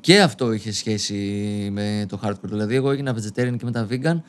και 0.00 0.20
αυτό 0.20 0.52
είχε 0.52 0.72
σχέση 0.72 1.14
με 1.72 2.06
το 2.08 2.20
hardcore. 2.24 2.34
Δηλαδή, 2.42 2.74
εγώ 2.74 2.90
έγινα 2.90 3.14
vegetarian 3.16 3.56
και 3.58 3.64
μετά 3.64 3.86
vegan 3.90 4.20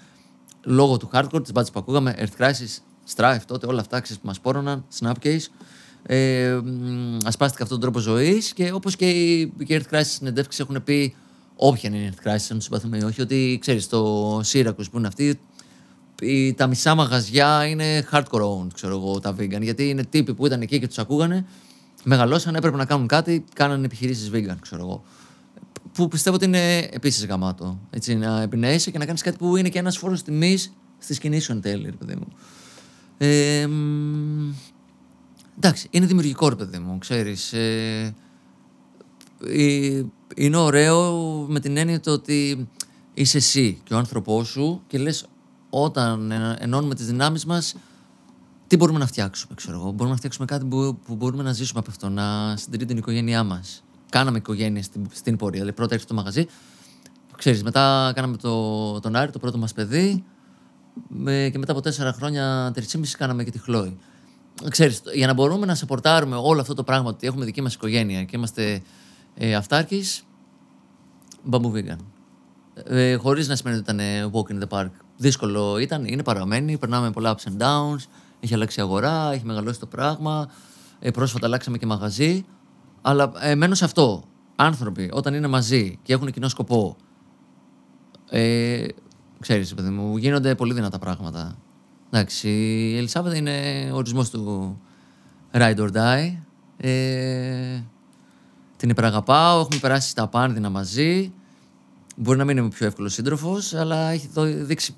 λόγω 0.66 0.98
του 0.98 1.10
hardcore, 1.14 1.44
τη 1.44 1.52
μπάτση 1.52 1.72
που 1.72 1.80
ακούγαμε, 1.80 2.16
Earth 2.20 2.42
Crisis, 2.44 2.80
Strife, 3.16 3.42
τότε 3.48 3.68
όλα 3.68 3.80
αυτά 3.80 4.00
ξέρεις, 4.00 4.22
που 4.22 4.28
μας 4.28 4.40
πόρωναν, 4.40 4.86
Snapcase. 5.00 5.46
Ε, 6.08 6.60
μ, 6.64 7.18
ασπάστηκα 7.26 7.64
αυτόν 7.64 7.80
τον 7.80 7.80
τρόπο 7.80 8.00
ζωής 8.00 8.54
και 8.54 8.72
όπως 8.72 8.96
και 8.96 9.10
οι, 9.10 9.54
και 9.66 9.74
οι 9.76 9.84
Earth 9.90 9.96
Crisis 9.96 10.02
συνεντεύξεις 10.06 10.60
έχουν 10.60 10.84
πει, 10.84 11.16
όποια 11.56 11.90
είναι 11.90 11.98
η 11.98 12.12
Earth 12.14 12.28
Crisis, 12.28 12.48
αν 12.52 12.58
του 12.58 12.62
συμπαθούμε 12.62 12.98
ή 12.98 13.04
όχι, 13.04 13.22
ότι 13.22 13.58
ξέρεις, 13.62 13.88
το 13.88 14.38
Syracuse 14.40 14.90
που 14.92 14.98
είναι 14.98 15.08
αυτή, 15.08 15.28
οι- 15.28 15.40
τα 16.56 16.68
μισά 16.68 16.96
μαγαζιά 16.96 17.66
είναι 17.66 18.08
hardcore 18.12 18.42
owned, 18.42 18.74
ξέρω 18.74 18.96
εγώ, 18.96 19.20
τα 19.20 19.36
vegan. 19.40 19.62
Γιατί 19.62 19.90
είναι 19.90 20.04
τύποι 20.04 20.34
που 20.34 20.46
ήταν 20.46 20.62
εκεί 20.62 20.80
και 20.80 20.88
τους 20.88 20.98
ακούγανε, 20.98 21.46
μεγαλώσαν, 22.04 22.56
έπρεπε 22.56 22.78
να 22.78 22.86
κάνουν 22.86 23.08
κάτι, 23.08 23.44
κάνανε 23.54 23.86
επιχειρήσεις 23.86 24.32
vegan, 24.34 24.56
ξέρω 24.60 24.82
εγώ. 24.82 25.04
που 25.94 26.08
πιστεύω 26.08 26.36
ότι 26.36 26.46
είναι 26.46 26.78
επίσης 26.78 27.26
γαμάτο. 27.26 27.80
Έτσι, 27.90 28.16
να 28.16 28.42
εμπνέεσαι 28.42 28.92
και 28.92 28.98
να 28.98 29.06
κάνεις 29.06 29.22
κάτι 29.22 29.38
που 29.38 29.56
είναι 29.56 29.70
και 29.70 29.80
ένας 29.80 29.98
φόρος 29.98 30.24
τιμής 30.24 30.74
στη 30.98 31.14
σκηνή 31.14 31.40
σου 31.40 31.52
εν 31.52 31.62
τέλει, 31.62 31.86
ρε 31.86 31.96
παιδί 31.96 32.16
μου. 32.16 32.28
Ε, 33.18 33.68
μ, 33.68 34.54
εντάξει, 35.58 35.88
είναι 35.92 36.06
δημιουργικό, 36.06 36.50
ρε 36.50 36.56
παιδί 36.56 36.78
μου, 36.78 36.98
ξέρεις. 36.98 37.54
Ε, 37.54 38.16
ε, 39.48 40.04
είναι 40.36 40.58
ωραίο 40.58 41.22
με 41.50 41.60
την 41.60 41.78
έννοια 41.78 42.00
το 42.00 42.12
ότι 42.12 42.68
είσαι 43.14 43.38
εσύ 43.38 43.82
και 43.84 43.94
ο 43.94 43.98
άνθρωπός 43.98 44.48
σου 44.48 44.82
και 44.88 44.98
λες 44.98 45.26
όταν 45.84 46.32
ε, 46.32 46.56
ενώνουμε 46.60 46.96
τις 46.96 47.06
δυνάμεις 47.06 47.46
μας 47.46 47.76
τι 48.68 48.78
μπορούμε 48.78 49.00
να 49.00 49.06
φτιάξουμε, 49.06 49.54
ξέρω 49.56 49.78
εγώ. 49.78 49.86
Μπορούμε 49.86 50.10
να 50.10 50.16
φτιάξουμε 50.16 50.46
κάτι 50.46 50.66
που, 50.66 51.00
που 51.06 51.16
μπορούμε 51.16 51.44
να 51.44 51.54
ζήσουμε 51.54 51.80
από 51.80 51.90
αυτό, 51.90 52.10
να 52.10 52.58
συντηρεί 52.58 52.86
την 52.86 52.98
οικογένειά 52.98 53.44
μας. 53.44 53.84
Κάναμε 54.10 54.38
οικογένεια 54.38 54.84
στην, 54.84 55.08
στην 55.12 55.38
πορεία. 55.38 55.60
Δηλαδή, 55.60 55.76
πρώτα 55.76 55.94
ήρθε 55.94 56.06
το 56.08 56.14
μαγαζί, 56.14 56.48
ξέρεις, 57.38 57.64
μετά 57.64 58.12
κάναμε 58.16 58.38
το, 58.38 59.00
τον 59.00 59.16
Άρη, 59.16 59.32
το 59.32 59.40
πρώτο 59.40 59.58
μας 59.58 59.74
παιδί 59.74 60.24
με, 61.08 61.50
και 61.52 61.58
μετά 61.58 61.72
από 61.72 61.82
τέσσερα 61.82 62.14
χρόνια, 62.14 62.72
τρισήμιση, 62.74 63.18
κάναμε 63.18 63.44
και 63.44 63.52
τη 63.52 63.60
Χλόη. 63.60 63.98
Ξέρεις, 64.70 65.02
για 65.14 65.28
να 65.28 65.34
μπορούμε 65.34 65.66
να 65.66 65.76
σεπορτάρουμε 65.76 66.36
όλο 66.36 66.62
αυτό 66.62 66.74
το 66.74 66.84
πράγμα 66.84 67.10
ότι 67.10 67.28
έχουμε 67.28 67.46
δική 67.46 67.62
μας 67.62 67.74
οικογένεια 67.74 68.24
και 68.24 68.38
είμαστε 68.38 68.82
ε, 69.36 69.56
αυτάρκης, 69.56 70.24
μπαμπού 71.44 71.72
vegan. 71.76 72.15
Ε, 72.84 73.16
Χωρίς 73.16 73.48
να 73.48 73.56
σημαίνει 73.56 73.78
ότι 73.78 73.92
ήταν 73.92 74.00
ε, 74.00 74.30
walk 74.32 74.54
in 74.54 74.64
the 74.64 74.78
park. 74.80 74.90
Δύσκολο 75.18 75.78
ήταν, 75.78 76.06
είναι 76.06 76.24
παραμένει, 76.24 76.78
περνάμε 76.78 77.12
πολλά 77.12 77.36
ups 77.36 77.50
and 77.50 77.62
downs, 77.64 78.04
έχει 78.40 78.54
αλλάξει 78.54 78.80
η 78.80 78.84
αγορά, 78.84 79.32
έχει 79.34 79.46
μεγαλώσει 79.46 79.80
το 79.80 79.86
πράγμα. 79.86 80.50
Ε, 81.00 81.12
πρόσφατα 81.12 81.46
αλλάξαμε 81.46 81.78
και 81.78 81.86
μαγαζί. 81.86 82.46
Αλλά 83.02 83.32
ε, 83.40 83.56
μένω 83.56 83.76
σε 83.76 83.86
αυτό. 83.86 84.24
Άνθρωποι 84.56 85.10
όταν 85.14 85.34
είναι 85.34 85.48
μαζί 85.48 86.00
και 86.02 86.14
έχουν 86.14 86.32
κοινό 86.32 86.48
σκοπό, 86.48 86.96
ε, 88.30 88.86
ξέρεις, 89.40 89.74
παιδί 89.74 89.90
μου, 89.90 90.18
γίνονται 90.18 90.56
πολύ 90.56 90.74
δυνατά 90.74 91.00
πράγματα. 91.00 91.58
Εντάξει, 92.10 92.50
η 92.50 92.98
Ελισάβετ 92.98 93.36
είναι 93.36 93.90
ο 93.94 93.96
ορισμός 93.96 94.30
του 94.30 94.78
ride 95.52 95.78
or 95.78 95.92
die. 95.92 96.38
Ε, 96.78 97.80
την 98.78 98.90
υπεραγαπάω, 98.90 99.60
έχουμε 99.60 99.80
περάσει 99.80 100.10
στα 100.10 100.28
πάνδυνα 100.28 100.70
μαζί. 100.70 101.34
Μπορεί 102.16 102.38
να 102.38 102.46
μην 102.46 102.58
είμαι 102.58 102.66
ο 102.66 102.70
πιο 102.70 102.86
εύκολος 102.86 103.14
σύντροφος, 103.14 103.74
αλλά 103.74 104.10
έχει 104.10 104.30
δω- 104.34 104.64
δείξει 104.66 104.96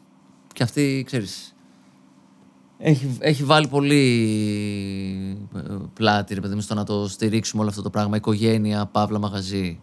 και 0.53 0.63
αυτή, 0.63 1.03
ξέρεις, 1.05 1.55
έχει, 2.77 3.17
έχει 3.19 3.43
βάλει 3.43 3.67
πολύ 3.67 5.47
ε, 5.55 5.59
πλάτη, 5.93 6.33
ρε 6.33 6.41
παιδί 6.41 6.55
μου, 6.55 6.61
στο 6.61 6.73
να 6.73 6.83
το 6.83 7.07
στηρίξουμε 7.07 7.61
όλο 7.61 7.69
αυτό 7.69 7.81
το 7.81 7.89
πράγμα. 7.89 8.15
Οικογένεια, 8.15 8.85
παύλα, 8.85 9.19
μαγαζί. 9.19 9.79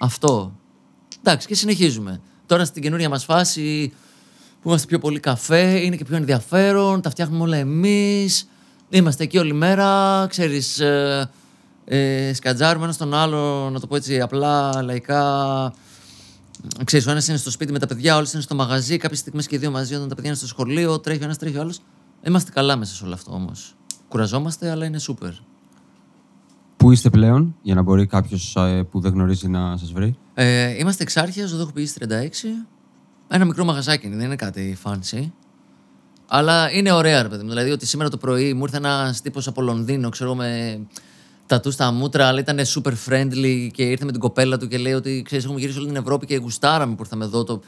Αυτό. 0.00 0.52
Εντάξει, 1.22 1.46
και 1.46 1.54
συνεχίζουμε. 1.54 2.20
Τώρα 2.46 2.64
στην 2.64 2.82
καινούρια 2.82 3.08
μας 3.08 3.24
φάση 3.24 3.92
που 4.62 4.68
είμαστε 4.68 4.86
πιο 4.86 4.98
πολύ 4.98 5.20
καφέ, 5.20 5.78
είναι 5.84 5.96
και 5.96 6.04
πιο 6.04 6.16
ενδιαφέρον, 6.16 7.00
τα 7.00 7.10
φτιάχνουμε 7.10 7.42
όλα 7.42 7.56
εμείς. 7.56 8.48
Είμαστε 8.90 9.24
εκεί 9.24 9.38
όλη 9.38 9.52
μέρα, 9.52 10.26
ξέρεις, 10.28 10.80
ε, 10.80 11.30
ε, 11.88 12.32
σκατζάρουμε 12.34 12.84
ένα 12.84 12.92
στον 12.92 13.14
άλλο, 13.14 13.70
να 13.70 13.80
το 13.80 13.86
πω 13.86 13.96
έτσι 13.96 14.20
απλά, 14.20 14.82
λαϊκά. 14.82 15.72
Ξέρεις, 16.84 17.06
ο 17.06 17.10
ένας 17.10 17.28
είναι 17.28 17.36
στο 17.36 17.50
σπίτι 17.50 17.72
με 17.72 17.78
τα 17.78 17.86
παιδιά, 17.86 18.14
ο 18.14 18.16
άλλος 18.16 18.32
είναι 18.32 18.42
στο 18.42 18.54
μαγαζί, 18.54 18.96
κάποιες 18.96 19.18
στιγμές 19.18 19.46
και 19.46 19.54
οι 19.54 19.58
δύο 19.58 19.70
μαζί 19.70 19.94
όταν 19.94 20.08
τα 20.08 20.14
παιδιά 20.14 20.30
είναι 20.30 20.38
στο 20.38 20.46
σχολείο, 20.46 20.98
τρέχει 20.98 21.20
ο 21.20 21.24
ένας, 21.24 21.38
τρέχει 21.38 21.56
ο 21.56 21.60
άλλος. 21.60 21.80
Είμαστε 22.22 22.50
καλά 22.50 22.76
μέσα 22.76 22.94
σε 22.94 23.04
όλο 23.04 23.14
αυτό 23.14 23.32
όμως. 23.32 23.74
Κουραζόμαστε, 24.08 24.70
αλλά 24.70 24.84
είναι 24.84 24.98
σούπερ. 24.98 25.30
Πού 26.76 26.92
είστε 26.92 27.10
πλέον, 27.10 27.56
για 27.62 27.74
να 27.74 27.82
μπορεί 27.82 28.06
κάποιος 28.06 28.56
που 28.90 29.00
δεν 29.00 29.12
γνωρίζει 29.12 29.48
να 29.48 29.76
σας 29.76 29.92
βρει; 29.92 30.16
Ε, 30.34 30.76
είμαστε 30.78 31.02
εξάρχειας, 31.02 31.48
ζωδό 31.48 31.72
Πηγής 31.72 31.92
36. 31.92 32.66
Ένα 33.28 33.44
μικρό 33.44 33.64
μαγαζάκι 33.64 34.06
είναι, 34.06 34.16
δεν 34.16 34.24
είναι 34.24 34.36
κάτι 34.36 34.76
fancy. 34.84 35.30
Αλλά 36.28 36.70
είναι 36.72 36.92
ωραία, 36.92 37.22
ρε 37.22 37.28
παιδί 37.28 37.42
μου. 37.42 37.48
Δηλαδή, 37.48 37.70
ότι 37.70 37.86
σήμερα 37.86 38.10
το 38.10 38.16
πρωί 38.16 38.54
μου 38.54 38.62
ήρθε 38.62 38.76
ένας 38.76 39.20
τύπος 39.20 39.46
από 39.46 39.62
Λονδίνο, 39.62 40.08
ξέρω 40.08 40.30
εγώ, 40.32 40.42
με 41.48 41.56
τατού 41.56 41.70
στα 41.70 41.90
μούτρα, 41.92 42.26
αλλά 42.26 42.40
ήταν 42.40 42.58
super 42.66 42.92
friendly 43.08 43.68
και 43.72 43.82
ήρθε 43.82 44.04
με 44.04 44.10
την 44.10 44.20
κοπέλα 44.20 44.58
του 44.58 44.68
και 44.68 44.78
λέει 44.78 44.92
ότι 44.92 45.22
ξέρεις, 45.24 45.44
έχουμε 45.44 45.60
γυρίσει 45.60 45.78
όλη 45.78 45.86
την 45.86 45.96
Ευρώπη 45.96 46.26
και 46.26 46.36
γουστάραμε 46.36 46.94
που 46.94 47.02
ήρθαμε 47.02 47.24
εδώ. 47.24 47.44
Το, 47.44 47.60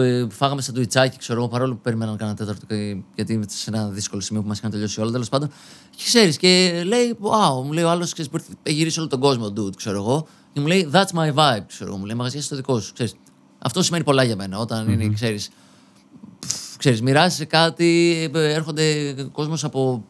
ε, 0.00 0.26
φάγαμε 0.30 0.62
σαν 0.62 0.74
τουιτσάκι, 0.74 1.18
ξέρω 1.18 1.38
εγώ, 1.38 1.48
παρόλο 1.48 1.74
που 1.74 1.80
περιμέναν 1.80 2.16
κανένα 2.16 2.36
τέταρτο, 2.36 2.66
και- 2.66 2.96
γιατί 3.14 3.32
είμαστε 3.32 3.54
σε 3.56 3.70
ένα 3.70 3.88
δύσκολο 3.88 4.20
σημείο 4.20 4.42
που 4.42 4.48
μας 4.48 4.58
είχαν 4.58 4.70
τελειώσει 4.70 5.00
όλα. 5.00 5.10
Τέλος 5.10 5.28
πάντων, 5.28 5.48
και 5.90 6.02
ξέρεις, 6.04 6.36
και 6.36 6.82
λέει, 6.86 7.16
Wow, 7.20 7.62
μου 7.64 7.72
λέει 7.72 7.84
ο 7.84 7.90
άλλος, 7.90 8.12
ξέρεις, 8.12 8.30
που 8.30 8.36
ήρθε- 8.36 8.56
έχει 8.62 8.76
γυρίσει 8.76 8.98
όλο 8.98 9.08
τον 9.08 9.20
κόσμο, 9.20 9.46
dude, 9.56 9.76
ξέρω 9.76 9.96
εγώ. 9.96 10.26
Και 10.52 10.60
μου 10.60 10.66
λέει, 10.66 10.88
That's 10.92 11.18
my 11.18 11.34
vibe, 11.34 11.62
ξέρω 11.66 11.90
εγώ. 11.90 11.98
Μου 11.98 12.04
λέει, 12.04 12.14
μαγαζιά 12.16 12.42
στο 12.42 12.56
δικό 12.56 12.80
σου, 12.80 12.92
ξέρεις. 12.92 13.14
Αυτό 13.58 13.82
σημαίνει 13.82 14.04
πολλά 14.04 14.22
για 14.22 14.36
μένα. 14.36 14.58
Όταν 14.58 14.88
είναι, 14.88 15.08
ξέρεις, 15.08 15.48
ξέρεις, 16.78 17.02
μοιράζεσαι 17.02 17.44
κάτι, 17.44 18.14
ε, 18.34 18.52
έρχονται 18.52 19.14
κόσμος 19.32 19.64
από 19.64 20.04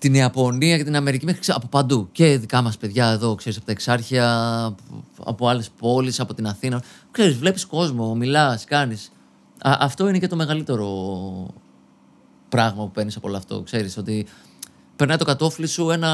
την 0.00 0.14
Ιαπωνία 0.14 0.76
και 0.76 0.84
την 0.84 0.96
Αμερική 0.96 1.24
μέχρι 1.24 1.40
ξέ- 1.40 1.56
από 1.56 1.66
παντού. 1.66 2.08
Και 2.12 2.38
δικά 2.38 2.62
μας 2.62 2.76
παιδιά 2.76 3.10
εδώ, 3.10 3.34
ξέρεις, 3.34 3.56
από 3.56 3.66
τα 3.66 3.72
Εξάρχεια, 3.72 4.64
από- 4.64 5.24
από 5.24 5.48
άλλες 5.48 5.70
πόλεις, 5.78 6.20
από 6.20 6.34
την 6.34 6.46
Αθήνα. 6.46 6.82
Ξέρεις, 7.10 7.36
βλέπεις 7.36 7.66
κόσμο, 7.66 8.14
μιλάς, 8.14 8.64
κάνεις. 8.64 9.12
Α, 9.58 9.76
αυτό 9.80 10.08
είναι 10.08 10.18
και 10.18 10.26
το 10.26 10.36
μεγαλύτερο 10.36 10.86
πράγμα 12.48 12.82
που 12.84 12.90
παίρνεις 12.90 13.16
από 13.16 13.28
όλο 13.28 13.36
αυτό. 13.36 13.62
Ξέρεις, 13.62 13.96
ότι 13.96 14.26
περνάει 14.96 15.16
το 15.16 15.24
κατόφλι 15.24 15.66
σου 15.66 15.90
ένα, 15.90 16.08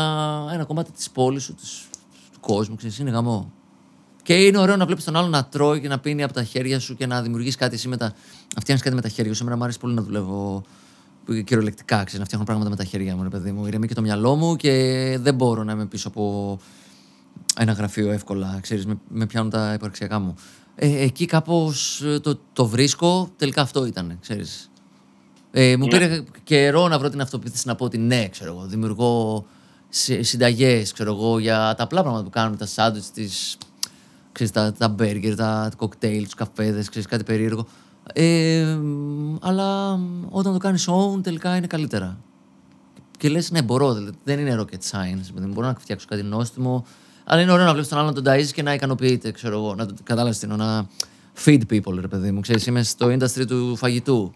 ένα 0.52 0.64
κομμάτι 0.64 0.90
της 0.92 1.10
πόλης 1.10 1.42
σου, 1.42 1.54
της, 1.54 1.84
του 2.32 2.40
κόσμου, 2.40 2.74
ξέρεις, 2.76 2.98
είναι 2.98 3.10
γαμό. 3.10 3.52
Και 4.22 4.34
είναι 4.46 4.58
ωραίο 4.58 4.76
να 4.76 4.84
βλέπεις 4.86 5.04
τον 5.04 5.16
άλλον 5.16 5.30
να 5.30 5.44
τρώει 5.44 5.80
και 5.80 5.88
να 5.88 5.98
πίνει 5.98 6.22
από 6.22 6.32
τα 6.32 6.42
χέρια 6.44 6.80
σου 6.80 6.96
και 6.96 7.06
να 7.06 7.22
δημιουργείς 7.22 7.56
κάτι 7.56 7.74
εσύ 7.74 7.88
με 7.88 7.96
τα. 7.96 8.04
Να 8.54 8.60
φτιάχνεις 8.60 8.82
κάτι 8.82 8.94
με 8.94 9.00
τα 9.00 9.08
χέρια 9.08 9.34
σου. 9.34 9.42
Εμένα 9.42 9.56
μου 9.56 9.62
αρέσει 9.62 9.78
πολύ 9.78 9.94
να 9.94 10.02
δουλεύω 10.02 10.62
κυριολεκτικά, 11.44 11.96
ξέρεις, 11.96 12.18
να 12.18 12.24
φτιάχνω 12.24 12.46
πράγματα 12.46 12.70
με 12.70 12.76
τα 12.76 12.84
χέρια 12.84 13.16
μου, 13.16 13.22
ρε 13.22 13.28
παιδί 13.28 13.52
μου. 13.52 13.66
Ηρεμεί 13.66 13.86
και 13.86 13.94
το 13.94 14.00
μυαλό 14.00 14.34
μου 14.34 14.56
και 14.56 15.16
δεν 15.20 15.34
μπορώ 15.34 15.64
να 15.64 15.72
είμαι 15.72 15.86
πίσω 15.86 16.08
από 16.08 16.58
ένα 17.58 17.72
γραφείο 17.72 18.10
εύκολα, 18.10 18.58
ξέρεις, 18.62 18.86
με, 18.86 18.98
με 19.08 19.26
πιάνουν 19.26 19.50
τα 19.50 19.72
υπαρξιακά 19.72 20.18
μου. 20.18 20.34
Ε, 20.74 21.02
εκεί 21.02 21.26
κάπως 21.26 22.02
ε, 22.02 22.18
το, 22.18 22.38
το 22.52 22.66
βρίσκω, 22.66 23.30
τελικά 23.36 23.62
αυτό 23.62 23.86
ήταν, 23.86 24.18
ξέρεις. 24.20 24.70
Ε, 25.50 25.76
μου 25.76 25.86
πήρε 25.86 26.22
καιρό 26.44 26.88
να 26.88 26.98
βρω 26.98 27.10
την 27.10 27.20
αυτοπεποίθηση 27.20 27.66
να 27.66 27.74
πω 27.74 27.84
ότι 27.84 27.98
ναι, 27.98 28.28
ξέρω 28.28 28.52
εγώ, 28.52 28.66
δημιουργώ 28.66 29.46
συνταγές, 30.20 30.92
ξέρω 30.92 31.12
εγώ, 31.12 31.38
για 31.38 31.74
τα 31.76 31.82
απλά 31.82 32.00
πράγματα 32.00 32.24
που 32.24 32.30
κάνουμε, 32.30 32.56
τα 32.56 32.66
σάντουιτς, 32.66 33.10
τις, 33.10 33.58
ξέρεις, 34.32 34.52
τα, 34.52 34.72
τα 34.72 34.88
μπέργκερ, 34.88 35.34
τα 35.34 35.70
κοκτέιλ, 35.76 36.24
τους 36.24 36.34
καφέδες, 36.34 36.88
ξέρεις, 36.88 37.08
κάτι 37.08 37.24
περίεργο. 37.24 37.66
Ε, 38.12 38.78
αλλά 39.40 40.00
όταν 40.28 40.52
το 40.52 40.58
κάνεις 40.58 40.88
own 40.88 41.22
τελικά 41.22 41.56
είναι 41.56 41.66
καλύτερα. 41.66 42.18
Και 43.18 43.28
λες, 43.28 43.50
ναι, 43.50 43.62
μπορώ, 43.62 43.94
δηλαδή, 43.94 44.16
δεν 44.24 44.38
είναι 44.38 44.56
rocket 44.60 44.90
science, 44.90 45.30
δηλαδή, 45.34 45.52
μπορώ 45.52 45.66
να 45.66 45.74
φτιάξω 45.78 46.06
κάτι 46.08 46.22
νόστιμο, 46.22 46.84
αλλά 47.24 47.40
είναι 47.40 47.52
ωραίο 47.52 47.64
να 47.64 47.72
βλέπεις 47.72 47.88
τον 47.88 47.98
άλλον 47.98 48.14
να 48.14 48.22
τον 48.22 48.32
ταΐζεις 48.32 48.50
και 48.52 48.62
να 48.62 48.74
ικανοποιείται, 48.74 49.30
ξέρω 49.30 49.56
εγώ, 49.56 49.74
να 49.74 49.86
το 49.86 49.94
κατάλαβες 50.02 50.38
τι 50.38 50.46
εννοώ, 50.50 50.66
να 50.66 50.86
feed 51.44 51.60
people, 51.70 51.98
ρε 52.00 52.08
παιδί 52.08 52.30
μου, 52.30 52.40
ξέρεις, 52.40 52.66
είμαι 52.66 52.82
στο 52.82 53.06
industry 53.06 53.46
του 53.46 53.76
φαγητού. 53.76 54.32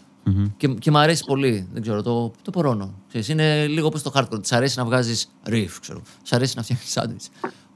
Και, 0.57 0.69
και 0.69 0.91
μου 0.91 0.99
αρέσει 0.99 1.25
πολύ, 1.25 1.69
δεν 1.73 1.83
ξέρω, 1.83 2.03
το, 2.03 2.33
το 2.43 2.51
πορώνω. 2.51 2.95
Ξέρεις, 3.09 3.29
είναι 3.29 3.67
λίγο 3.67 3.87
όπως 3.87 4.03
το 4.03 4.13
hardcore. 4.15 4.43
Της 4.43 4.53
αρέσει 4.53 4.79
να 4.79 4.85
βγάζεις 4.85 5.31
riff, 5.47 5.71
ξέρω. 5.81 6.03
Σ' 6.23 6.33
αρέσει 6.33 6.53
να 6.57 6.63
φτιάχνεις 6.63 6.91
σάντουιτς. 6.91 7.29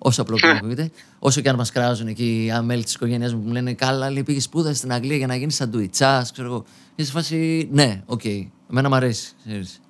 Όσο 0.07 0.23
απλό 0.23 0.37
και 0.37 0.47
να 0.47 0.53
ακούγεται. 0.53 0.91
Όσο 1.19 1.41
και 1.41 1.49
αν 1.49 1.57
μας 1.57 1.73
κράζουν 1.73 2.07
εκεί 2.07 2.53
οι 2.55 2.63
μέλη 2.63 2.85
της 2.85 2.95
οικογένειας 2.95 3.35
μου 3.35 3.41
που 3.41 3.47
μου 3.47 3.53
λένε 3.53 3.75
καλά, 3.75 4.11
λέει, 4.11 4.23
πήγες 4.23 4.43
σπούδα 4.43 4.75
στην 4.75 4.93
Αγγλία 4.93 5.17
για 5.17 5.27
να 5.27 5.37
γίνεις 5.37 5.55
σαντουιτσάς, 5.55 6.33
ξέρω 6.33 6.49
εγώ. 6.49 6.65
Είναι 6.95 7.07
σε 7.07 7.13
φάση, 7.13 7.69
ναι, 7.73 8.03
οκ. 8.07 8.25
Εμένα 8.71 8.89
μου 8.89 8.95
αρέσει, 8.95 9.33
ξέρεις. 9.47 9.81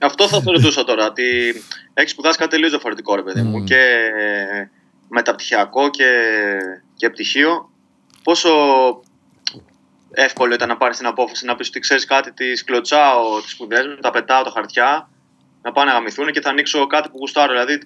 Αυτό 0.00 0.28
θα 0.28 0.42
το 0.42 0.52
ρωτούσα 0.52 0.84
τώρα. 0.84 1.06
Ότι 1.06 1.54
έχεις 1.94 2.10
σπουδάσει 2.10 2.38
κάτι 2.38 2.50
τελείως 2.50 2.70
διαφορετικό, 2.70 3.14
ρε 3.14 3.22
παιδί 3.22 3.42
μου. 3.42 3.64
Και 3.64 4.10
μεταπτυχιακό 5.08 5.90
και, 5.90 6.10
και 6.94 7.10
πτυχίο. 7.10 7.70
Πόσο 8.22 8.50
εύκολο 10.10 10.54
ήταν 10.54 10.68
να 10.68 10.76
πάρεις 10.76 10.96
την 10.96 11.06
απόφαση 11.06 11.44
να 11.44 11.56
πεις 11.56 11.68
ότι 11.68 11.80
ξέρεις 11.80 12.04
κάτι, 12.04 12.32
τη 12.32 12.64
κλωτσάω 12.64 13.40
τις 13.42 13.50
σπουδές 13.50 13.86
μου, 13.86 13.96
τα 14.00 14.10
πετάω 14.10 14.42
τα 14.42 14.50
χαρτιά, 14.50 15.08
να 15.62 15.72
πάνε 15.72 15.90
να 15.90 15.96
γαμηθούν 15.96 16.32
και 16.32 16.40
θα 16.40 16.50
ανοίξω 16.50 16.86
κάτι 16.86 17.08
που 17.08 17.16
γουστάρω. 17.18 17.52
Δηλαδή 17.52 17.82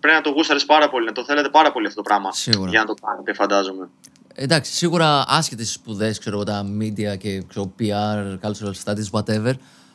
πρέπει 0.00 0.16
να 0.16 0.22
το 0.22 0.30
γούσταρε 0.30 0.60
πάρα 0.66 0.90
πολύ, 0.90 1.06
να 1.06 1.12
το 1.12 1.24
θέλετε 1.24 1.48
πάρα 1.48 1.72
πολύ 1.72 1.86
αυτό 1.86 2.02
το 2.02 2.08
πράγμα. 2.08 2.32
Σίγουρα. 2.32 2.70
Για 2.70 2.80
να 2.80 2.86
το 2.86 2.94
κάνετε, 2.94 3.32
φαντάζομαι. 3.32 3.88
Εντάξει, 4.34 4.72
σίγουρα 4.72 5.24
άσχετες 5.28 5.72
σπουδές, 5.72 6.18
ξέρω 6.18 6.36
εγώ, 6.36 6.44
τα 6.44 6.66
media 6.80 7.18
και 7.18 7.42
ξέρω, 7.48 7.74
PR, 7.78 8.38
cultural 8.48 8.72
studies, 8.84 9.20
whatever. 9.20 9.52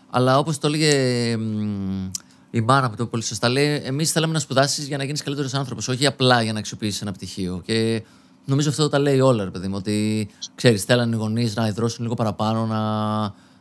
Αλλά 0.10 0.38
όπως 0.38 0.58
το 0.58 0.68
έλεγε 0.68 1.38
μ, 1.38 2.10
η 2.52 2.62
μάνα 2.62 2.90
μου 2.90 2.96
το 2.96 3.06
πολύ 3.06 3.24
σωστά, 3.24 3.50
λέει: 3.50 3.82
Εμείς 3.86 4.12
θέλαμε 4.12 4.34
να 4.34 4.40
σπουδάσεις 4.40 4.88
για 4.88 4.98
να 4.98 5.04
γίνεις 5.04 5.24
καλύτερος 5.24 5.54
άνθρωπος, 5.54 5.88
όχι 5.88 6.06
απλά 6.06 6.42
για 6.42 6.54
να 6.54 6.60
αξιοποιήσεις 6.60 7.02
ένα 7.02 7.12
πτυχίο. 7.12 7.62
Και 7.66 8.04
νομίζω 8.46 8.70
αυτό 8.70 8.90
τα 8.90 9.00
λέει 9.00 9.20
όλα, 9.20 9.44
ρε 9.44 9.50
παιδί 9.50 9.68
μου. 9.68 9.76
Ότι 9.78 10.30
ξέρεις, 10.56 10.84
θέλανε 10.84 11.16
οι 11.16 11.20
γονείς 11.20 11.56
να 11.56 11.68
ιδρώσουν 11.68 12.04
λίγο 12.04 12.16
παραπάνω, 12.16 12.66
να, 12.66 12.82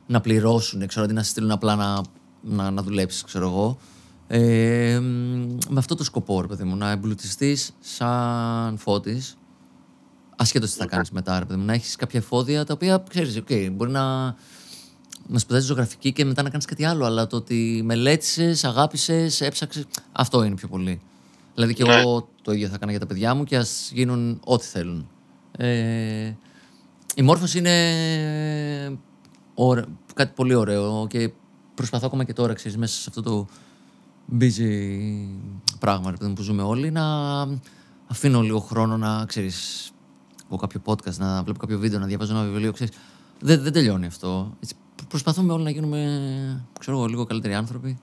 να 0.07 0.21
πληρώσουν, 0.21 0.87
ξέρω, 0.87 1.05
αντί 1.05 1.15
να 1.15 1.23
σε 1.23 1.31
στείλουν 1.31 1.51
απλά 1.51 1.77
να, 1.77 2.01
να, 2.41 2.71
να 2.71 2.83
δουλέψεις, 2.83 3.23
ξέρω 3.23 3.47
εγώ. 3.47 3.79
Ε, 4.35 4.99
μ, 5.01 5.59
με 5.69 5.79
αυτό 5.79 5.95
το 5.95 6.05
σκοπό, 6.05 6.41
ρε 6.41 6.47
παιδί 6.47 6.65
μου, 6.65 6.77
να 6.77 6.91
εμπλουτιστείς 6.91 7.71
σαν 7.81 8.79
φώτης, 8.79 9.37
ασχέτως 10.37 10.71
τι 10.73 10.77
θα 10.79 10.87
κάνεις 10.87 11.11
μετά, 11.11 11.39
ρε 11.39 11.45
παιδί 11.45 11.59
μου, 11.61 11.65
να 11.67 11.73
έχεις 11.73 11.97
κάποια 11.97 12.19
εφόδια 12.21 12.65
τα 12.65 12.73
οποία 12.75 13.05
ξέρεις, 13.09 13.43
okay, 13.49 13.69
μπορεί 13.73 13.91
να, 13.91 14.25
να 15.27 15.39
σπουδάζεις 15.39 15.69
ζωγραφική 15.69 16.13
και 16.13 16.25
μετά 16.25 16.43
να 16.43 16.51
κάνεις 16.51 16.67
κάτι 16.67 16.85
άλλο, 16.85 17.05
αλλά 17.05 17.27
το 17.27 17.37
ότι 17.37 17.83
μελέτησες, 17.85 18.65
αγάπησες, 18.65 19.41
έψαξες, 19.41 19.85
αυτό 20.13 20.43
είναι 20.45 20.55
πιο 20.55 20.69
πολύ. 20.69 21.01
Δηλαδή 21.55 21.75
και 21.75 21.85
Ναι. 21.85 21.95
εγώ 21.95 22.29
το 22.43 22.53
ίδιο 22.53 22.69
θα 22.69 22.75
έκανα 22.75 22.91
για 22.91 23.01
τα 23.01 23.07
παιδιά 23.07 23.35
μου 23.35 23.45
και 23.45 23.57
ας 23.57 23.91
γίνουν 23.95 24.41
ό,τι 24.45 24.67
θέλουν. 24.67 25.09
Ε, 25.57 26.33
η 27.15 27.23
μόρφωση 27.23 27.59
είναι 27.59 28.99
ωρα- 29.55 29.87
κάτι 30.15 30.33
πολύ 30.35 30.55
ωραίο 30.55 31.07
και 31.11 31.33
προσπαθώ 31.75 32.07
ακόμα 32.07 32.25
και 32.25 32.33
τώρα, 32.33 32.53
ξέρεις, 32.53 32.77
μέσα 32.77 33.01
σε 33.01 33.05
αυτό 33.09 33.23
το 33.23 33.47
busy 34.41 34.69
πράγμα 35.79 36.11
ρε 36.11 36.17
παιδί 36.17 36.29
μου, 36.29 36.35
που 36.35 36.43
ζούμε 36.43 36.63
όλοι, 36.63 36.91
να 36.91 37.05
αφήνω 38.07 38.41
λίγο 38.41 38.59
χρόνο 38.59 38.97
να, 38.97 39.25
ξέρεις, 39.27 39.91
από 40.45 40.57
κάποιο 40.57 40.81
podcast, 40.85 41.17
να 41.17 41.43
βλέπω 41.43 41.59
κάποιο 41.59 41.79
βίντεο, 41.79 41.99
να 41.99 42.07
διαβάζω 42.07 42.35
ένα 42.35 42.45
βιβλίο, 42.45 42.73
ξέρεις. 42.73 42.95
Δεν, 43.41 43.63
δεν 43.63 43.73
τελειώνει 43.73 44.07
αυτό. 44.07 44.57
Έτσι, 44.61 44.75
προσπαθούμε 45.09 45.53
όλοι 45.53 45.63
να 45.65 45.71
γίνουμε, 45.71 46.67
ξέρω 46.79 46.97
εγώ, 46.97 47.07
λίγο 47.07 47.25
καλύτεροι 47.25 47.55
άνθρωποι. 47.55 47.99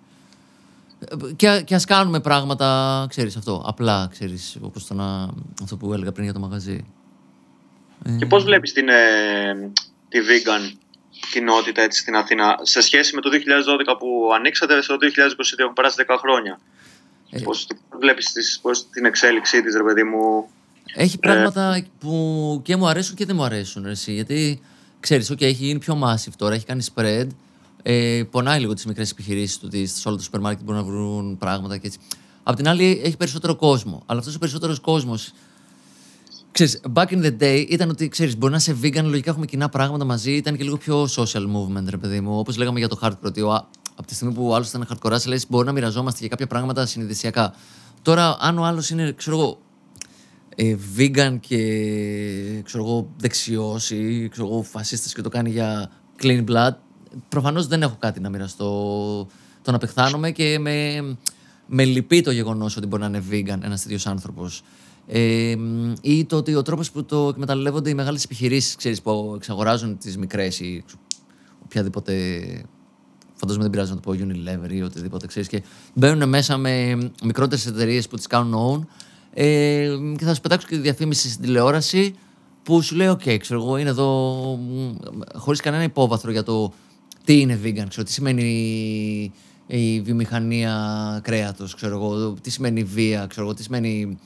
Ε, 0.99 1.33
Και, 1.35 1.49
α- 1.49 1.61
και 1.61 1.75
ας 1.75 1.85
κάνουμε 1.85 2.19
πράγματα, 2.19 3.05
ξέρεις 3.09 3.35
αυτό, 3.35 3.63
απλά, 3.65 4.07
ξέρεις, 4.11 4.57
όπως 4.61 4.87
το 4.87 4.93
να, 4.93 5.29
αυτό 5.63 5.77
που 5.77 5.93
έλεγα 5.93 6.11
πριν 6.11 6.23
για 6.23 6.33
το 6.33 6.39
μαγαζί. 6.39 6.85
Και 8.17 8.25
πώς 8.25 8.43
βλέπεις 8.43 8.73
την, 8.73 8.89
ε, 8.89 9.71
τη 10.09 10.17
vegan 10.19 10.77
κοινότητα 11.31 11.81
έτσι 11.81 11.99
στην 11.99 12.15
Αθήνα 12.15 12.59
σε 12.61 12.81
σχέση 12.81 13.15
με 13.15 13.21
το 13.21 13.29
2012 13.93 13.95
που 13.99 14.29
ανοίξατε 14.33 14.81
στο 14.81 14.95
2022 14.95 15.05
έχουν 15.57 15.73
περάσει 15.73 16.05
10 16.07 16.15
χρόνια. 16.19 16.59
Ε. 17.29 17.39
Πώς 17.39 17.67
βλέπεις 17.99 18.31
τις, 18.31 18.59
πώς, 18.61 18.89
την 18.89 19.05
εξέλιξή 19.05 19.63
της 19.63 19.75
ρε 19.75 19.83
παιδί 19.83 20.03
μου; 20.03 20.49
Έχει 20.93 21.19
πράγματα 21.19 21.85
που 21.99 22.61
και 22.63 22.75
μου 22.75 22.87
αρέσουν 22.87 23.15
και 23.15 23.25
δεν 23.25 23.35
μου 23.35 23.43
αρέσουν. 23.43 23.83
ρε 23.83 23.91
Εσύ, 23.91 24.13
γιατί 24.13 24.61
ξέρεις, 24.99 25.31
OK, 25.31 25.41
έχει 25.41 25.65
γίνει 25.65 25.79
πιο 25.79 26.01
massive 26.03 26.33
τώρα, 26.37 26.55
έχει 26.55 26.65
κάνει 26.65 26.85
spread. 26.95 27.27
Ε, 27.83 28.23
πονάει 28.31 28.59
λίγο 28.59 28.73
τις 28.73 28.85
μικρές 28.85 29.11
επιχειρήσεις 29.11 29.57
του 29.57 29.63
ότι 29.65 29.85
σε 29.85 30.07
όλα 30.07 30.17
τα 30.17 30.23
σούπερ 30.23 30.39
μάρκετ 30.39 30.63
μπορούν 30.63 30.81
να 30.81 30.87
βρουν 30.87 31.37
πράγματα 31.37 31.77
και 31.77 31.87
έτσι. 31.87 31.99
Απ' 32.43 32.55
την 32.55 32.67
άλλη, 32.67 33.01
έχει 33.03 33.17
περισσότερο 33.17 33.55
κόσμο. 33.55 34.03
Αλλά 34.05 34.19
αυτός 34.19 34.35
ο 34.35 34.39
περισσότερος 34.39 34.79
κόσμος. 34.79 35.33
Ξέρεις, 36.51 36.81
back 36.93 37.05
in 37.05 37.23
the 37.23 37.37
day 37.41 37.65
ήταν 37.69 37.89
ότι 37.89 38.07
ξέρεις, 38.07 38.37
μπορεί 38.37 38.51
να 38.51 38.57
είσαι 38.57 38.77
vegan, 38.83 39.03
λογικά 39.03 39.29
έχουμε 39.29 39.45
κοινά 39.45 39.69
πράγματα 39.69 40.05
μαζί, 40.05 40.31
ήταν 40.31 40.57
και 40.57 40.63
λίγο 40.63 40.77
πιο 40.77 41.03
social 41.03 41.43
movement, 41.43 41.85
ρε 41.89 41.97
παιδί 41.97 42.19
μου. 42.19 42.39
Όπως 42.39 42.57
λέγαμε 42.57 42.79
για 42.79 42.87
το 42.87 42.99
hardcore, 43.01 43.23
ότι 43.23 43.41
ο, 43.41 43.53
από 43.95 44.07
τη 44.07 44.13
στιγμή 44.13 44.33
που 44.33 44.47
ο 44.47 44.55
άλλος 44.55 44.69
ήταν 44.69 44.87
hardcore, 44.89 45.25
λες, 45.27 45.45
μπορεί 45.49 45.65
να 45.65 45.71
μοιραζόμαστε 45.71 46.19
για 46.19 46.27
κάποια 46.27 46.47
πράγματα 46.47 46.85
συνειδησιακά. 46.85 47.53
Τώρα, 48.01 48.37
αν 48.39 48.57
ο 48.57 48.63
άλλος 48.65 48.89
είναι, 48.89 49.11
ξέρω 49.11 49.37
εγώ, 49.37 49.59
ε, 50.55 50.75
vegan 50.97 51.37
και 51.39 51.57
ξέρω 52.63 52.83
εγώ, 52.83 53.09
δεξιός 53.17 53.91
ή 53.91 54.27
ξέρω 54.31 54.47
εγώ, 54.47 54.63
φασίστας 54.63 55.13
και 55.13 55.21
το 55.21 55.29
κάνει 55.29 55.49
για 55.49 55.91
clean 56.21 56.43
blood, 56.49 56.71
προφανώς 57.29 57.67
δεν 57.67 57.81
έχω 57.81 57.95
κάτι 57.99 58.19
να 58.19 58.29
μοιραστώ. 58.29 59.27
Το 59.61 59.71
να 59.71 59.77
πεθάνομαι 59.77 60.31
και 60.31 60.59
με, 60.59 61.01
με 61.67 61.85
λυπεί 61.85 62.21
το 62.21 62.31
γεγονός 62.31 62.77
ότι 62.77 62.87
μπορεί 62.87 63.01
να 63.01 63.07
είναι 63.07 63.23
vegan 63.31 63.59
ένας 63.63 63.81
τέτοιος 63.81 64.07
άνθρωπος. 64.07 64.63
Ε, 65.11 65.55
μ, 65.57 65.93
ή 66.01 66.25
το 66.25 66.35
ότι 66.37 66.55
ο 66.55 66.61
τρόπος 66.61 66.91
που 66.91 67.05
το 67.05 67.27
εκμεταλλεύονται 67.27 67.89
οι 67.89 67.93
μεγάλες 67.93 68.23
επιχειρήσεις, 68.23 68.75
ξέρεις, 68.75 69.01
που 69.01 69.33
εξαγοράζουν 69.35 69.97
τις 69.97 70.17
μικρές 70.17 70.59
ή 70.59 70.83
ξε- 70.85 70.99
οποιαδήποτε 71.63 72.13
φαντάζομαι 73.33 73.63
δεν 73.63 73.71
πειράζει 73.71 73.89
να 73.93 73.99
το 73.99 74.11
πω 74.11 74.17
Unilever 74.25 74.71
ή 74.71 74.81
οτιδήποτε, 74.81 75.27
ξέρεις, 75.27 75.47
και 75.49 75.61
μπαίνουν 75.93 76.29
μέσα 76.29 76.57
με 76.57 76.97
μικρότερες 77.23 77.65
εταιρείες 77.65 78.07
που 78.07 78.15
τις 78.15 78.27
κάνουν 78.27 78.53
own, 78.53 78.87
ε, 79.33 79.89
και 80.17 80.25
θα 80.25 80.33
σου 80.33 80.41
πετάξω 80.41 80.67
και 80.67 80.75
τη 80.75 80.81
διαφήμιση 80.81 81.29
στην 81.29 81.41
τηλεόραση 81.45 82.15
που 82.63 82.81
σου 82.81 82.95
λέει, 82.95 83.07
οκ, 83.07 83.21
ξέρω 83.39 83.61
εγώ, 83.61 83.77
είναι 83.77 83.89
εδώ 83.89 84.33
μ, 84.55 84.91
χωρίς 85.35 85.59
κανένα 85.61 85.83
υπόβαθρο 85.83 86.31
για 86.31 86.43
το 86.43 86.73
τι 87.23 87.39
είναι 87.39 87.59
vegan, 87.63 87.85
ξέρω, 87.89 88.03
τι 88.05 88.11
σημαίνει 88.11 89.31
η 89.67 90.01
βιομηχανία 90.01 91.19
κρέατος, 91.23 91.75
ξέρω 91.75 91.95
εγώ, 91.95 92.33
τι 92.41 92.49
σημαίνει 92.49 92.83
βία, 92.83 93.25
ξέρω 93.29 93.45
εγώ, 93.45 93.55
τι 93.55 93.63
σημαίνει 93.63 94.17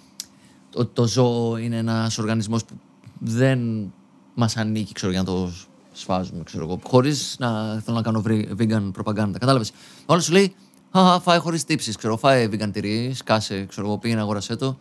ότι 0.74 0.90
το 0.94 1.08
ζώο 1.08 1.58
είναι 1.58 1.78
ένας 1.78 2.18
οργανισμός 2.18 2.66
που 2.66 2.74
δεν 3.20 3.92
μας 4.34 4.58
ανήκει, 4.58 4.94
ξέρω, 4.94 5.12
για 5.12 5.22
να 5.22 5.26
το 5.26 5.52
σφάζουμε, 5.94 6.44
ξέρω 6.44 6.64
εγώ, 6.64 6.80
χωρίς 6.84 7.36
να 7.40 7.80
θέλω 7.80 7.98
να 7.98 8.02
κάνω 8.04 8.22
βρι- 8.22 8.50
vegan 8.60 8.90
προπαγάνδα. 8.94 9.38
Κατάλαβες. 9.40 9.72
Όλο 10.06 10.22
σου 10.22 10.32
λέει, 10.32 10.56
«Χα, 10.92 11.20
φάε 11.20 11.38
χωρίς 11.38 11.64
τύψεις, 11.64 11.96
ξέρω, 11.96 12.18
φάε 12.18 12.48
vegan 12.52 12.70
τυρί, 12.72 13.12
σκάσε, 13.14 13.66
ξέρω 13.66 13.88
εγώ, 13.88 13.98
πήγαινε 13.98 14.22
αγόρασέ 14.22 14.56
το. 14.56 14.78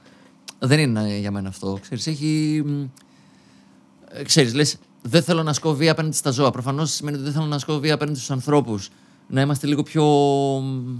Δεν 0.59 0.78
είναι 0.78 1.19
για 1.19 1.31
μένα 1.31 1.48
αυτό, 1.48 1.78
ξέρεις, 1.81 2.06
έχει... 2.06 2.62
μ, 2.66 2.82
ε, 4.09 4.23
Ξέρεις, 4.23 4.55
λες, 4.55 4.77
δεν 5.02 5.23
θέλω 5.23 5.43
να 5.43 5.51
ασκώ 5.51 5.74
βία 5.74 5.93
απέναντι 5.93 6.16
στα 6.16 6.31
ζώα. 6.31 6.51
Προφανώς 6.51 6.90
σημαίνει 6.90 7.16
ότι 7.16 7.24
δεν 7.24 7.35
θέλω 7.35 7.47
να 7.47 7.56
ασκώ 7.56 7.78
βία 7.78 7.94
απέναντι 7.94 8.16
στους 8.16 8.31
ανθρώπους. 8.31 8.89
Να 9.28 9.40
είμαστε 9.40 9.66
λίγο 9.66 9.82
πιο 9.82 10.05
μ, 10.62 10.97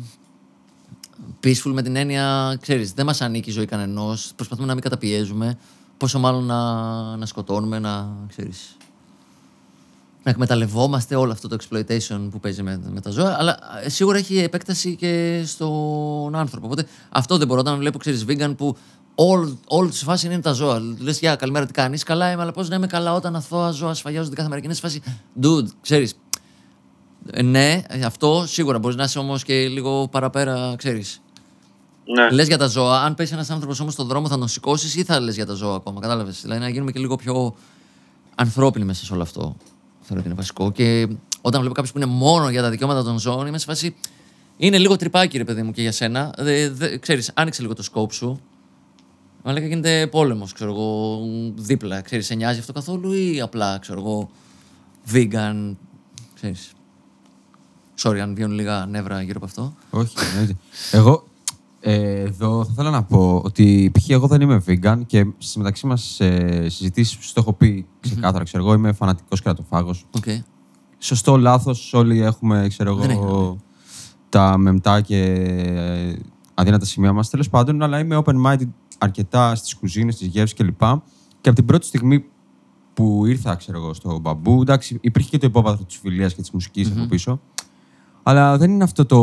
peaceful 1.43 1.73
με 1.73 1.83
την 1.83 1.97
έννοια, 1.97 2.57
ξέρεις, 2.61 2.93
δεν 2.93 3.07
μας 3.07 3.21
ανήκει 3.21 3.51
η 3.51 3.53
ζωή 3.53 3.67
κανενός, 3.67 4.33
προσπαθούμε 4.37 4.67
να 4.67 4.73
μην 4.73 4.83
καταπιέζουμε, 4.83 5.59
πόσο 5.97 6.19
μάλλον 6.19 6.45
να, 6.45 6.63
να 7.17 7.27
σκοτώνουμε, 7.27 7.79
να, 7.79 8.09
ξέρεις, 8.29 8.77
να 10.23 10.31
εκμεταλλευόμαστε 10.31 11.15
όλο 11.15 11.33
αυτό 11.33 11.49
το 11.49 11.57
exploitation 11.61 12.29
που 12.31 12.41
παίζει 12.41 12.63
με, 12.63 12.81
με 12.93 13.01
τα 13.01 13.11
ζώα, 13.11 13.37
αλλά 13.39 13.59
ε, 13.85 13.89
σίγουρα 13.89 14.19
έχει 14.19 14.39
επέκταση 14.39 14.97
και 14.97 15.43
στον 15.47 16.35
άνθρωπο. 16.35 16.67
Οπότε 16.67 16.87
αυτό 17.09 17.39
δεν 17.39 17.47
μπορώ 17.47 17.61
όταν 17.61 17.79
βλέπω, 17.79 17.99
ξέρεις, 17.99 18.25
vegan 18.29 18.55
που 18.57 18.77
όλη, 19.15 19.59
όλη 19.67 19.91
τη 19.91 19.97
φάση 19.97 20.27
είναι 20.27 20.41
τα 20.41 20.53
ζώα. 20.53 20.81
Λες, 20.99 21.19
για 21.19 21.37
καλημέρα, 21.37 21.67
τι 21.67 21.73
κάνεις, 21.73 22.03
καλά 22.03 22.31
είμαι, 22.31 22.43
αλλά 22.43 22.53
πώς 22.53 22.69
να 22.69 22.77
είμαι 22.77 22.87
καλά 22.87 23.15
όταν 23.15 23.37
αθώα 23.37 23.71
ζώα 23.71 23.95
σφαγιάζονται 23.95 24.35
κάθε 24.35 24.49
μέρα 24.49 24.61
και 24.61 24.67
είναι 24.67 24.75
σε 24.75 24.81
φάση, 24.81 25.03
dude, 25.43 25.67
ξέρεις, 25.81 26.15
ε, 27.31 27.43
ναι, 27.43 27.83
ε, 27.87 28.05
αυτό 28.05 28.45
σίγουρα 28.47 28.79
μπορείς 28.79 28.97
να 28.97 29.05
είσαι 29.05 29.19
όμως 29.19 29.43
και 29.43 29.69
λίγο 29.69 30.09
παραπέρα, 30.09 30.75
ξέρεις. 30.77 31.23
Ναι. 32.15 32.31
Λες 32.31 32.47
για 32.47 32.59
τα 32.59 32.67
ζώα. 32.67 33.03
Αν 33.03 33.15
πέσει 33.15 33.33
ένας 33.33 33.51
άνθρωπος 33.51 33.81
όμως 33.81 33.93
στον 33.93 34.07
δρόμο, 34.07 34.29
θα 34.29 34.39
τον 34.39 34.49
σηκώσεις 34.49 34.97
ή 34.97 35.05
θα 35.05 35.21
λες 35.21 35.35
για 35.35 35.47
τα 35.47 35.55
ζώα 35.55 35.77
ακόμα. 35.77 36.01
Κατάλαβες. 36.01 36.41
Δηλαδή 36.43 36.61
να 36.61 36.69
γίνουμε 36.69 36.93
και 36.93 36.99
λίγο 36.99 37.17
πιο 37.17 37.55
ανθρώπινοι 38.35 38.85
μέσα 38.85 39.05
σε 39.05 39.13
όλο 39.13 39.23
αυτό. 39.23 39.57
Θεωρώ 40.01 40.21
ότι 40.21 40.27
είναι 40.27 40.35
βασικό. 40.35 40.73
Και 40.73 41.09
όταν 41.41 41.61
βλέπω 41.61 41.75
κάποιος 41.75 41.93
που 41.93 41.99
είναι 41.99 42.07
μόνο 42.07 42.51
για 42.51 42.63
τα 42.63 42.71
δικαιώματα 42.71 43.03
των 43.03 43.19
ζώων, 43.19 43.47
είμαι 43.47 43.59
σε 43.59 43.67
φάση. 43.67 43.95
Είναι 44.57 44.79
λίγο 44.79 44.97
τρυπάκι, 44.97 45.39
ρε 45.39 45.45
παιδί 45.45 45.63
μου, 45.63 45.73
και 45.73 45.83
για 45.83 45.93
σένα. 45.93 46.35
Δε, 46.39 46.71
δε, 46.71 46.97
ξέρεις, 46.97 47.31
άνοιξε 47.35 47.63
λίγο 47.63 47.75
το 47.75 47.83
σκόπ 47.83 48.13
σου. 48.13 48.41
Μα 49.43 49.53
λέγα 49.53 49.67
γίνεται 49.67 50.07
πόλεμος, 50.07 50.53
ξέρω 50.53 50.71
εγώ, 50.71 51.21
δίπλα. 51.55 52.01
Ξέρεις, 52.01 52.27
σε 52.27 52.35
νοιάζει 52.35 52.59
αυτό 52.59 52.73
καθόλου 52.73 53.13
ή 53.13 53.41
απλά, 53.41 53.79
ξέρω 53.79 54.01
εγώ, 54.01 54.31
vegan, 55.13 55.77
ξέρεις. 56.35 56.73
Sorry 58.03 58.19
αν 58.19 58.35
βγαίνουν 58.35 58.55
λίγα 58.55 58.87
νεύρα 58.87 59.23
γύρω 59.23 59.37
από 59.37 59.45
αυτό. 59.45 59.75
Όχι, 59.91 60.15
εννοείται. 60.31 60.57
Εγώ 60.93 61.27
ε, 61.85 62.21
εδώ 62.21 62.65
θα 62.65 62.71
ήθελα 62.73 62.91
να 62.91 63.03
πω 63.03 63.43
ότι 63.45 63.91
π.χ. 63.95 64.09
εγώ 64.09 64.27
δεν 64.27 64.41
είμαι 64.41 64.63
vegan 64.67 65.01
και 65.07 65.27
στις 65.39 65.57
μεταξύ 65.57 65.87
μας 65.87 66.21
ε, 66.21 66.67
συζητήσεις 66.69 67.33
το 67.33 67.41
έχω 67.41 67.53
πει 67.53 67.87
ξεκάθαρα. 68.01 68.45
Ξέρω, 68.45 68.65
εγώ 68.65 68.75
είμαι 68.75 68.93
φανατικός 68.93 69.43
κρεατοφάγος. 69.43 69.95
Οκ. 70.17 70.25
Σωστό, 70.99 71.37
λάθος. 71.37 71.95
Όλοι 71.95 72.21
έχουμε, 72.21 72.67
ξέρω 72.69 72.95
Δεν 72.95 73.11
εγώ, 73.11 73.23
έχουμε. 73.23 73.57
τα 74.29 74.59
μεμπτά 74.59 75.01
και 75.01 75.23
ε, 75.23 76.17
αδύνατα 76.55 76.85
σημεία 76.85 77.13
μας. 77.13 77.31
Τέλος 77.31 77.51
πάντων, 77.51 77.83
αλλά 77.83 77.99
είμαι 77.99 78.23
open-minded 78.25 78.69
αρκετά 78.99 79.55
στις 79.55 79.75
κουζίνες, 79.75 80.15
στις 80.15 80.27
γεύσεις 80.27 80.57
κλπ. 80.57 80.81
Και 81.41 81.49
από 81.49 81.55
την 81.55 81.65
πρώτη 81.65 81.87
στιγμή 81.87 82.25
που 82.95 83.27
ήρθα, 83.27 83.55
ξέρω 83.55 83.79
εγώ, 83.79 83.95
στο 83.95 84.19
Bamboo, 84.19 84.61
εντάξει, 84.61 84.99
υπήρχε 85.01 85.29
και 85.29 85.39
το 85.39 85.47
υπόβαθρο 85.47 85.85
της 85.85 85.97
φιλίας 85.97 86.35
και 86.35 86.41
της 86.41 86.51
μουσικής 86.51 86.93
από 86.97 87.07
πίσω. 87.07 87.41
Αλλά 88.23 88.59
δεν 88.59 88.71
είναι 88.71 88.85
αυτό 88.85 89.07
το, 89.07 89.19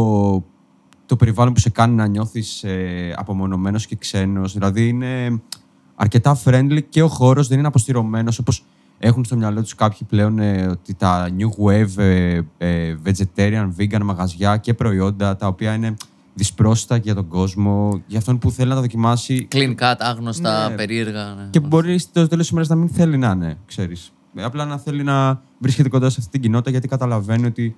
το 1.10 1.15
περιβάλλον 1.15 1.53
που 1.53 1.60
σε 1.60 1.69
κάνει 1.69 1.95
να 1.95 2.07
νιώθεις 2.07 2.64
ε, 2.64 3.14
απομονωμένος 3.18 3.86
και 3.86 3.95
ξένος. 3.95 4.53
Δηλαδή 4.53 4.88
είναι 4.88 5.41
αρκετά 5.95 6.40
friendly 6.45 6.80
και 6.90 7.02
ο 7.02 7.07
χώρος 7.07 7.48
δεν 7.48 7.57
είναι 7.57 7.68
αποστηρωμένος 7.68 8.40
όπως 8.40 8.64
έχουν 8.99 9.26
στο 9.26 9.36
μυαλό 9.36 9.61
τους 9.61 9.76
κάποιοι 9.76 9.99
πλέον 10.10 10.40
ε, 10.40 10.68
ότι 10.68 10.94
τα 10.94 11.30
new 11.38 11.65
wave 11.65 11.98
ε, 11.98 12.41
ε, 12.57 12.95
vegetarian, 13.06 13.69
vegan 13.80 14.02
μαγαζιά 14.03 14.57
και 14.57 14.73
προϊόντα 14.73 15.36
τα 15.36 15.48
οποία 15.48 15.73
είναι 15.73 15.94
δυσπρόσιτα 16.34 16.95
για 16.98 17.15
τον 17.15 17.27
κόσμο, 17.27 18.02
για 18.07 18.18
αυτόν 18.18 18.38
που 18.38 18.52
θέλει 18.52 18.69
να 18.69 18.76
τα 18.76 18.81
δοκιμάσει 18.81 19.48
Clean 19.52 19.76
cut, 19.76 19.95
άγνωστα, 19.98 20.69
Ναι. 20.69 20.76
περίεργα. 20.76 21.23
Ναι. 21.23 21.48
και 21.49 21.60
μπορεί 21.60 21.98
στο 21.98 22.27
τέλος 22.27 22.44
της 22.44 22.49
ημέρας 22.49 22.69
να 22.69 22.76
μην 22.76 22.90
θέλει 22.90 23.18
να 23.18 23.31
είναι, 23.31 23.57
ξέρεις. 23.65 24.11
Απλά 24.36 24.65
να 24.65 24.77
θέλει 24.77 25.03
να 25.03 25.41
βρίσκεται 25.60 25.90
κοντά 25.90 26.10
σε 26.10 26.15
αυτή 26.19 26.31
την 26.31 26.41
κοινότητα 26.41 26.69
γιατί 26.69 26.88
καταλαβαίνει 26.88 27.45
ότι 27.45 27.76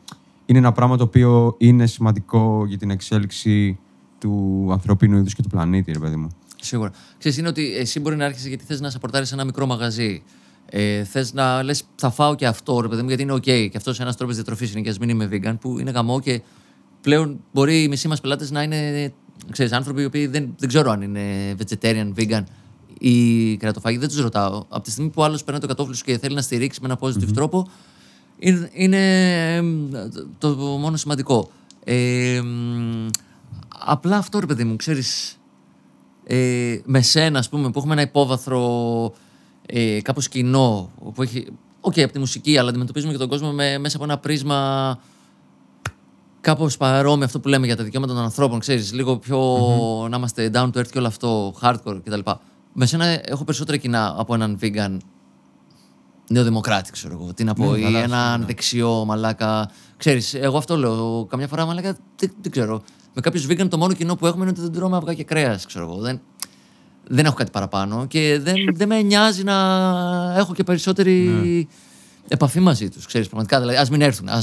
είναι 0.51 0.59
ένα 0.59 0.71
πράγμα 0.71 0.97
το 0.97 1.03
οποίο 1.03 1.55
είναι 1.57 1.85
σημαντικό 1.85 2.65
για 2.67 2.77
την 2.77 2.89
εξέλιξη 2.89 3.79
του 4.19 4.67
ανθρώπινου 4.71 5.17
είδους 5.17 5.33
και 5.33 5.41
του 5.41 5.49
πλανήτη, 5.49 5.91
ρε 5.91 5.99
παιδί 5.99 6.15
μου. 6.15 6.27
Σίγουρα. 6.61 6.91
Ξέρεις, 7.17 7.37
είναι 7.37 7.47
ότι 7.47 7.75
εσύ 7.75 7.99
μπορεί 7.99 8.15
να 8.15 8.25
άρχισε 8.25 8.47
γιατί 8.47 8.65
θες 8.65 8.81
να 8.81 8.89
σαπορτάρεις 8.89 9.31
ένα 9.31 9.43
μικρό 9.43 9.65
μαγαζί. 9.65 10.23
Ε, 10.65 11.03
θες 11.03 11.33
να 11.33 11.63
λες, 11.63 11.83
θα 11.95 12.09
φάω 12.09 12.35
και 12.35 12.47
αυτό, 12.47 12.81
ρε 12.81 12.87
παιδί 12.87 13.01
μου, 13.01 13.07
γιατί 13.07 13.23
είναι 13.23 13.33
OK. 13.33 13.41
Και 13.41 13.77
αυτός 13.77 13.99
ένας 13.99 14.17
τρόπος 14.17 14.35
διατροφής 14.35 14.71
είναι 14.71 14.81
και 14.81 14.89
ας 14.89 14.97
μην 14.97 15.09
είμαι 15.09 15.29
vegan, 15.31 15.55
που 15.59 15.79
είναι 15.79 15.91
γαμό 15.91 16.19
και 16.19 16.41
πλέον 17.01 17.39
μπορεί 17.51 17.83
οι 17.83 17.87
μισοί 17.87 18.07
μας 18.07 18.21
πελάτες 18.21 18.51
να 18.51 18.63
είναι 18.63 19.13
ξέρεις, 19.51 19.71
άνθρωποι 19.71 20.01
οι 20.01 20.05
οποίοι 20.05 20.27
δεν, 20.27 20.53
δεν 20.57 20.67
ξέρω 20.67 20.91
αν 20.91 21.01
είναι 21.01 21.55
vegetarian, 21.57 22.13
vegan 22.17 22.43
ή 22.99 23.57
κρεατοφάγοι. 23.57 23.97
Δεν 23.97 24.07
τους 24.07 24.21
ρωτάω. 24.21 24.65
Από 24.69 24.81
τη 24.81 24.91
στιγμή 24.91 25.09
που 25.09 25.23
άλλος 25.23 25.43
παίρνει 25.43 25.59
το 25.59 25.67
κατόφλι 25.67 25.95
σου 25.95 26.03
και 26.03 26.17
θέλει 26.17 26.35
να 26.35 26.41
στηρίξει 26.41 26.79
με 26.81 26.87
ένα 26.87 26.99
positive 26.99 27.33
τρόπο, 27.33 27.67
είναι, 28.43 28.69
είναι 28.73 28.97
εμ, 29.55 29.91
το, 30.37 30.55
το 30.55 30.63
μόνο 30.63 30.97
σημαντικό. 30.97 31.51
Ε, 31.83 32.35
εμ, 32.35 33.07
απλά 33.85 34.17
αυτό 34.17 34.39
ρε 34.39 34.45
παιδί 34.45 34.63
μου, 34.63 34.75
ξέρεις, 34.75 35.39
ε, 36.23 36.79
με 36.85 37.01
σένα, 37.01 37.39
ας 37.39 37.49
πούμε, 37.49 37.69
που 37.69 37.79
έχουμε 37.79 37.93
ένα 37.93 38.01
υπόβαθρο 38.01 39.13
ε, 39.65 40.01
κάπως 40.01 40.27
κοινό, 40.27 40.91
που 41.13 41.21
έχει, 41.21 41.47
οκ, 41.81 41.99
από 41.99 42.11
τη 42.11 42.19
μουσική, 42.19 42.57
αλλά 42.57 42.69
αντιμετωπίζουμε 42.69 43.11
και 43.11 43.17
τον 43.17 43.27
κόσμο 43.27 43.51
με, 43.51 43.77
μέσα 43.77 43.95
από 43.95 44.05
ένα 44.05 44.17
πρίσμα 44.17 44.99
κάπως 46.41 46.77
παρόμοιο 46.77 47.25
αυτό 47.25 47.39
που 47.39 47.47
λέμε 47.47 47.65
για 47.65 47.75
τα 47.75 47.83
δικαιώματα 47.83 48.13
των 48.13 48.23
ανθρώπων, 48.23 48.59
ξέρεις, 48.59 48.93
λίγο 48.93 49.17
πιο 49.17 49.37
να 50.09 50.17
είμαστε 50.17 50.51
down 50.53 50.71
to 50.71 50.77
earth 50.77 50.87
και 50.91 50.97
όλο 50.97 51.07
αυτό, 51.07 51.53
hardcore 51.61 52.01
κτλ. 52.03 52.19
Με 52.73 52.85
σένα 52.85 53.05
έχω 53.05 53.43
περισσότερα 53.43 53.77
κοινά 53.77 54.15
από 54.17 54.33
έναν 54.33 54.59
vegan 54.61 54.97
νεοδημοκράτη, 56.31 56.91
ξέρω 56.91 57.13
εγώ. 57.21 57.33
Τι 57.33 57.43
να 57.43 57.53
πω, 57.53 57.71
Ναι, 57.71 57.77
ή 57.77 57.81
καλά, 57.81 57.99
έναν 57.99 58.39
ναι. 58.39 58.45
δεξιό 58.45 59.05
μαλάκα. 59.05 59.69
Ξέρεις, 59.97 60.33
εγώ 60.33 60.57
αυτό 60.57 60.77
λέω. 60.77 61.25
Καμιά 61.29 61.47
φορά 61.47 61.65
μαλάκα 61.65 61.97
δεν, 62.15 62.31
δεν 62.41 62.51
ξέρω. 62.51 62.81
Με 63.13 63.21
κάποιους 63.21 63.45
vegan 63.49 63.67
το 63.69 63.77
μόνο 63.77 63.93
κοινό 63.93 64.15
που 64.15 64.25
έχουμε 64.27 64.41
είναι 64.41 64.51
ότι 64.51 64.61
δεν 64.61 64.71
τρώμε 64.71 64.97
αυγά 64.97 65.13
και 65.13 65.23
κρέας, 65.23 65.65
ξέρω 65.65 65.85
εγώ. 65.85 66.01
Δεν, 66.01 66.21
δεν 67.07 67.25
έχω 67.25 67.35
κάτι 67.35 67.51
παραπάνω 67.51 68.05
και 68.05 68.39
δεν, 68.41 68.55
δεν 68.73 68.87
με 68.87 69.01
νοιάζει 69.01 69.43
να 69.43 69.55
έχω 70.37 70.53
και 70.53 70.63
περισσότερη 70.63 71.13
Ναι. 71.43 71.61
επαφή 72.27 72.59
μαζί 72.59 72.89
τους. 72.89 73.05
Ξέρεις, 73.05 73.27
πραγματικά. 73.27 73.59
Δηλαδή, 73.59 73.77
ας 73.77 73.89
μην 73.89 74.01
έρθουν. 74.01 74.29
Α 74.29 74.41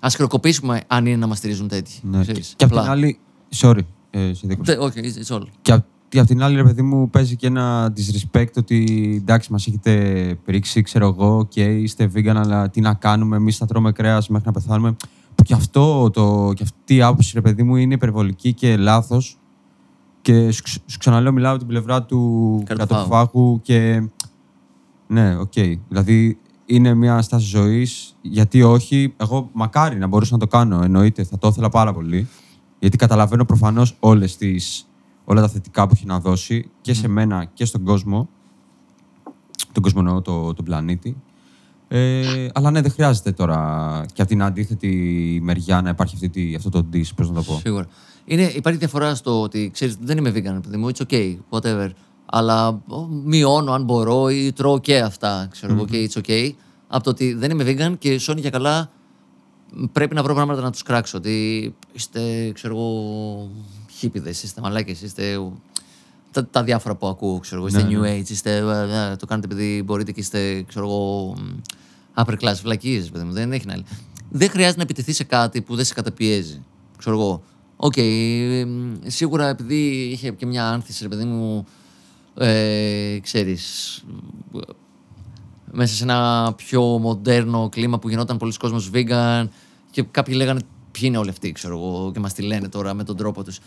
ας 0.00 0.14
χρεοκοπήσουμε 0.14 0.80
αν 0.86 1.06
είναι 1.06 1.16
να 1.16 1.26
μας 1.26 1.38
στηρίζουν 1.38 1.68
τέτοιοι. 1.68 1.92
Ναι. 2.02 2.16
Και, 2.16 2.22
ξέρεις, 2.22 2.52
και 2.56 2.64
απ' 2.64 2.70
την 2.70 2.78
απλά. 2.78 2.90
άλλη. 2.92 3.18
Sorry. 3.60 3.80
Ε, 4.10 4.32
σε 4.34 4.46
δίκαιο. 4.46 4.64
Τε- 4.64 4.78
Όχι, 4.78 5.14
it's 5.28 5.34
all. 5.36 5.42
Και 5.62 5.72
απ' 5.72 5.84
και 5.99 5.99
απ' 6.18 6.26
την 6.26 6.42
άλλη, 6.42 6.56
ρε 6.56 6.62
παιδί 6.62 6.82
μου, 6.82 7.10
παίζει 7.10 7.36
και 7.36 7.46
ένα 7.46 7.92
disrespect 7.96 8.52
ότι 8.56 9.14
εντάξει, 9.22 9.52
μας 9.52 9.66
έχετε 9.66 9.94
πρήξει, 10.44 10.82
ξέρω 10.82 11.06
εγώ, 11.06 11.46
και 11.48 11.64
είστε 11.64 12.10
vegan, 12.14 12.34
αλλά 12.36 12.70
τι 12.70 12.80
να 12.80 12.94
κάνουμε, 12.94 13.36
εμείς 13.36 13.56
θα 13.56 13.66
τρώμε 13.66 13.92
κρέας 13.92 14.28
μέχρι 14.28 14.46
να 14.46 14.52
πεθάνουμε. 14.52 14.96
Που 15.34 15.42
και 15.42 15.54
αυτό, 15.54 16.10
το, 16.10 16.52
και 16.54 16.62
αυτή 16.62 16.94
η 16.94 17.02
άποψη, 17.02 17.30
ρε 17.34 17.40
παιδί 17.40 17.62
μου, 17.62 17.76
είναι 17.76 17.94
υπερβολική 17.94 18.52
και 18.54 18.76
λάθος. 18.76 19.38
Και 20.22 20.50
σου, 20.50 20.62
ξ- 20.62 20.82
σου 20.90 20.98
ξαναλέω, 20.98 21.32
μιλάω 21.32 21.50
από 21.50 21.58
την 21.58 21.68
πλευρά 21.68 22.02
του 22.02 22.62
κρεατοφάγου. 22.66 23.02
κρεατοφάγου 23.08 23.60
και. 23.62 24.08
Ναι, 25.06 25.36
οκ. 25.36 25.52
Δηλαδή, 25.88 26.38
είναι 26.66 26.94
μια 26.94 27.22
στάση 27.22 27.46
ζωής. 27.46 28.16
Γιατί 28.20 28.62
όχι, 28.62 29.14
εγώ 29.16 29.50
μακάρι 29.52 29.98
να 29.98 30.06
μπορούσα 30.06 30.32
να 30.32 30.38
το 30.38 30.46
κάνω. 30.46 30.82
Εννοείται, 30.82 31.24
θα 31.24 31.38
το 31.38 31.48
ήθελα 31.48 31.68
πάρα 31.68 31.92
πολύ. 31.92 32.28
Γιατί 32.78 32.96
καταλαβαίνω 32.96 33.44
προφανώς 33.44 33.96
όλες 34.00 34.36
τις, 34.36 34.89
όλα 35.24 35.40
τα 35.40 35.48
θετικά 35.48 35.86
που 35.86 35.92
έχει 35.96 36.06
να 36.06 36.20
δώσει 36.20 36.70
και 36.80 36.94
σε 36.94 37.08
μένα 37.08 37.44
και 37.44 37.64
στον 37.64 37.84
κόσμο. 37.84 38.28
Τον 39.72 39.82
κόσμο 39.82 40.00
εννοώ, 40.04 40.20
το, 40.20 40.54
τον 40.54 40.64
πλανήτη. 40.64 41.16
Ε, 41.88 42.48
αλλά 42.54 42.70
ναι, 42.70 42.80
δεν 42.80 42.90
χρειάζεται 42.90 43.32
τώρα 43.32 44.04
και 44.12 44.20
από 44.22 44.30
την 44.30 44.42
αντίθετη 44.42 45.38
μεριά 45.42 45.82
να 45.82 45.88
υπάρχει 45.90 46.14
αυτή, 46.14 46.28
τη- 46.28 46.54
αυτό 46.54 46.68
το 46.70 46.86
diss, 46.92 47.04
πώς 47.16 47.28
να 47.28 47.34
το 47.34 47.42
πω. 47.42 47.58
Σίγουρα. 47.58 47.86
Είναι, 48.24 48.42
υπάρχει 48.42 48.78
διαφορά 48.78 49.14
στο 49.14 49.42
ότι 49.42 49.70
ξέρεις, 49.72 49.96
δεν 50.00 50.18
είμαι 50.18 50.30
vegan, 50.30 50.60
παιδί 50.62 50.76
μου, 50.76 50.88
it's 50.94 51.02
okay, 51.08 51.36
whatever. 51.50 51.88
Αλλά 52.26 52.68
ο, 52.68 53.06
μειώνω 53.24 53.72
αν 53.72 53.84
μπορώ 53.84 54.28
ή 54.28 54.52
τρώω 54.52 54.78
και 54.80 54.98
αυτά, 54.98 55.48
ξέρω 55.50 55.72
εγώ, 55.72 55.84
και 55.84 56.10
it's 56.12 56.18
okay. 56.20 56.50
Από 56.88 57.04
το 57.04 57.10
ότι 57.10 57.32
δεν 57.34 57.50
είμαι 57.50 57.64
vegan 57.66 57.98
και 57.98 58.18
σώνει 58.18 58.40
για 58.40 58.50
καλά 58.50 58.90
μ, 59.74 59.84
πρέπει 59.92 60.14
να 60.14 60.22
βρω 60.22 60.34
πράγματα 60.34 60.60
να 60.60 60.70
τους 60.70 60.82
κράξω. 60.82 61.18
Ότι 61.18 61.74
είστε, 61.92 62.50
ξέρω 62.54 62.74
εγώ, 62.76 63.50
χίπιδες, 64.00 64.42
είστε 64.42 64.60
μαλάκες, 64.60 65.02
είστε... 65.02 65.36
ο- 65.36 65.60
Τα, 66.32 66.46
τα 66.46 66.62
διάφορα 66.64 66.94
που 66.94 67.06
ακούω, 67.06 67.38
ξέρω 67.38 67.56
εγώ, 67.60 67.66
είστε 67.68 67.82
Ναι, 67.82 67.96
new 67.96 68.00
ναι. 68.00 68.18
age, 68.18 68.28
είστε, 68.30 68.56
ε, 68.56 69.10
ε, 69.12 69.16
το 69.16 69.26
κάνετε 69.26 69.46
επειδή 69.52 69.82
μπορείτε 69.82 70.12
και 70.12 70.20
είστε, 70.20 70.62
ξέρω 70.68 70.84
εγώ, 70.86 71.34
μ, 71.38 71.60
upper 72.14 72.34
class, 72.40 72.54
βλακίες, 72.62 73.10
παιδί 73.10 73.24
μου, 73.24 73.32
δεν 73.32 73.52
έχει 73.52 73.66
να 73.66 73.74
λέει. 73.74 73.84
Δεν 74.30 74.50
χρειάζεται 74.50 74.76
να 74.76 74.82
επιτεθεί 74.82 75.12
σε 75.12 75.24
κάτι 75.24 75.60
που 75.62 75.74
δεν 75.76 75.84
σε 75.84 75.94
καταπιέζει, 75.94 76.62
ξέρω 76.98 77.16
εγώ. 77.20 77.42
Οκ, 77.76 77.94
μ, 78.66 78.92
σίγουρα 79.06 79.48
επειδή 79.48 80.08
είχε 80.12 80.30
και 80.30 80.46
μια 80.46 80.68
άνθηση, 80.68 81.02
ρε 81.02 81.08
παιδί 81.08 81.24
μου, 81.24 81.64
ε, 82.34 83.18
ξέρεις, 83.22 84.02
μέσα 85.72 85.94
σε 85.94 86.02
ένα 86.02 86.52
πιο 86.56 86.82
μοντέρνο 86.82 87.68
κλίμα 87.68 87.98
που 87.98 88.08
γινόταν 88.08 88.36
πολύς 88.36 88.52
κόσμος 88.56 88.90
vegan 88.94 89.48
και 89.90 90.02
κάποιοι 90.02 90.34
λέγανε 90.36 90.60
ποιοι 90.90 91.02
είναι 91.06 91.18
όλοι 91.18 91.30
αυτοί, 91.30 91.52
ξέρω 91.52 91.76
εγώ, 91.76 92.10
και 92.12 92.20
μας 92.20 92.32
τη 92.34 92.42
λένε 92.42 92.68
τώρα 92.68 92.94
με 92.94 93.04
τον 93.04 93.16
τρόπο 93.16 93.44
τους. 93.44 93.58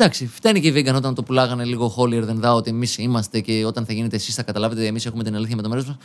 Εντάξει, 0.00 0.26
φταίνει 0.26 0.60
και 0.60 0.68
οι 0.68 0.72
vegan 0.76 0.94
όταν 0.94 1.14
το 1.14 1.22
πουλάγανε 1.22 1.64
λίγο 1.64 1.94
holier 1.96 2.28
than 2.28 2.44
thou, 2.44 2.54
ότι 2.56 2.70
εμείς 2.70 2.98
είμαστε 2.98 3.40
και 3.40 3.64
όταν 3.64 3.84
θα 3.86 3.92
γίνετε 3.92 4.16
εσείς 4.16 4.34
θα 4.34 4.42
καταλάβετε, 4.42 4.86
εμείς 4.86 5.06
έχουμε 5.06 5.24
την 5.24 5.34
αλήθεια 5.34 5.56
με 5.56 5.62
το 5.62 5.68
μέρος 5.68 5.86
μας. 5.86 5.96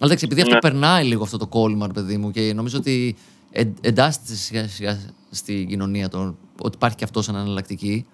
Αλλά 0.00 0.06
εντάξει, 0.06 0.24
επειδή 0.24 0.40
αυτό 0.40 0.54
Ναι. 0.54 0.60
περνάει 0.60 1.04
λίγο 1.04 1.22
αυτό 1.22 1.36
το 1.38 1.46
κόλλημα, 1.46 1.86
ρε 1.86 1.92
παιδί 1.92 2.16
μου, 2.16 2.30
και 2.30 2.52
νομίζω 2.54 2.78
ότι 2.78 3.16
εν- 3.50 3.74
εντάσσεται 3.80 4.34
σιγά 4.34 4.68
σιγά 4.68 4.98
στην 5.30 5.68
κοινωνία 5.68 6.08
το, 6.08 6.34
ότι 6.58 6.74
υπάρχει 6.76 6.96
και 6.96 7.04
αυτός 7.04 7.24
σαν 7.24 7.34
εναλλακτική. 7.34 8.06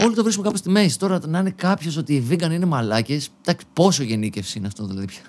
Όλοι 0.00 0.14
το 0.14 0.22
βρίσκουμε 0.22 0.46
κάπου 0.46 0.58
στη 0.58 0.70
μέση. 0.70 0.98
Τώρα 0.98 1.20
να 1.26 1.38
είναι 1.38 1.50
κάποιος 1.50 1.96
ότι 1.96 2.14
οι 2.14 2.24
vegan 2.30 2.50
είναι 2.52 2.66
μαλάκες. 2.66 3.28
Εντάξει, 3.44 3.66
πόσο 3.72 4.02
γενίκευση 4.02 4.58
είναι 4.58 4.66
αυτό 4.66 4.86
δηλαδή 4.86 5.06
πια. 5.06 5.20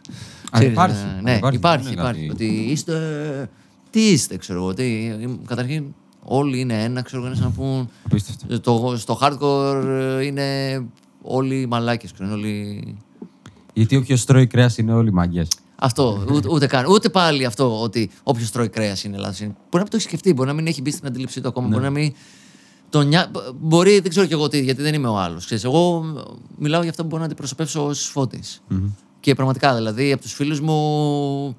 Ξέρεις, 0.51 0.71
υπάρχει, 0.71 0.95
ε, 0.95 1.17
α, 1.17 1.21
ναι, 1.21 1.35
υπάρχει, 1.35 1.57
υπάρχει, 1.57 1.83
δεν 1.83 1.91
είναι 1.93 2.01
υπάρχει. 2.01 2.27
κάτι- 2.27 2.43
Ότι 2.45 2.71
είστε. 2.71 3.49
Τι 3.89 4.07
είστε, 4.09 4.37
ξέρω 4.37 4.59
εγώ. 4.59 4.73
Τι, 4.73 5.09
καταρχήν, 5.47 5.83
όλοι 6.31 6.59
είναι 6.59 6.83
ένα, 6.83 7.01
ξέρω 7.01 7.21
εγώ, 7.21 7.31
είναι 7.31 7.41
σαν 7.41 7.45
να 7.45 7.63
πούν. 7.63 7.89
Απίστευτο. 8.05 8.59
Το, 8.59 8.97
στο 8.97 9.19
hardcore 9.21 9.83
ε, 9.85 10.25
είναι 10.25 10.45
όλοι 11.21 11.65
μαλάκες. 11.67 12.11
Είναι 12.21 12.31
όλοι. 12.31 12.97
Γιατί 13.73 13.95
όποιος 13.95 14.25
τρώει 14.25 14.47
κρέας 14.47 14.77
είναι 14.77 14.93
όλοι 14.93 15.13
μαγκέ. 15.13 15.47
Αυτό, 15.75 16.25
ούτε, 16.31 16.49
ούτε 16.51 16.67
καν. 16.67 16.85
Ούτε 16.85 17.09
πάλι 17.09 17.45
αυτό 17.45 17.81
ότι 17.81 18.09
όποιος 18.23 18.51
τρώει 18.51 18.69
κρέας 18.69 19.03
είναι 19.03 19.17
λάθος. 19.17 19.39
Μπορεί 19.39 19.53
να 19.71 19.79
μην 19.79 19.89
το 19.89 19.95
έχεις 19.95 20.07
σκεφτεί, 20.07 20.33
μπορεί 20.33 20.47
να 20.47 20.53
μην 20.53 20.67
έχει 20.67 20.81
μπει 20.81 20.91
στην 20.91 21.07
αντίληψή 21.07 21.41
του 21.41 21.47
ακόμα. 21.47 21.67
Μπορεί 21.67 21.83
να 21.83 21.89
μην. 21.89 22.13
Το 22.89 23.01
νιά... 23.01 23.31
Μπορεί, 23.59 23.99
δεν 23.99 24.09
ξέρω 24.09 24.25
κι 24.25 24.33
εγώ 24.33 24.47
τι, 24.47 24.61
γιατί 24.61 24.81
δεν 24.81 24.93
είμαι 24.93 25.07
ο 25.07 25.17
άλλος. 25.17 25.51
Εγώ 25.51 26.03
μιλάω 26.57 26.81
για 26.81 26.89
αυτό 26.89 27.01
που 27.01 27.07
μπορώ 27.07 27.21
να 27.21 27.25
αντιπροσωπεύσω 27.25 27.85
ως 27.85 28.05
φωτη 28.05 28.39
Και 29.19 29.35
πραγματικά, 29.35 29.75
δηλαδή, 29.75 30.11
από 30.11 30.21
τους 30.21 30.33
φίλους 30.33 30.59
μου. 30.59 31.57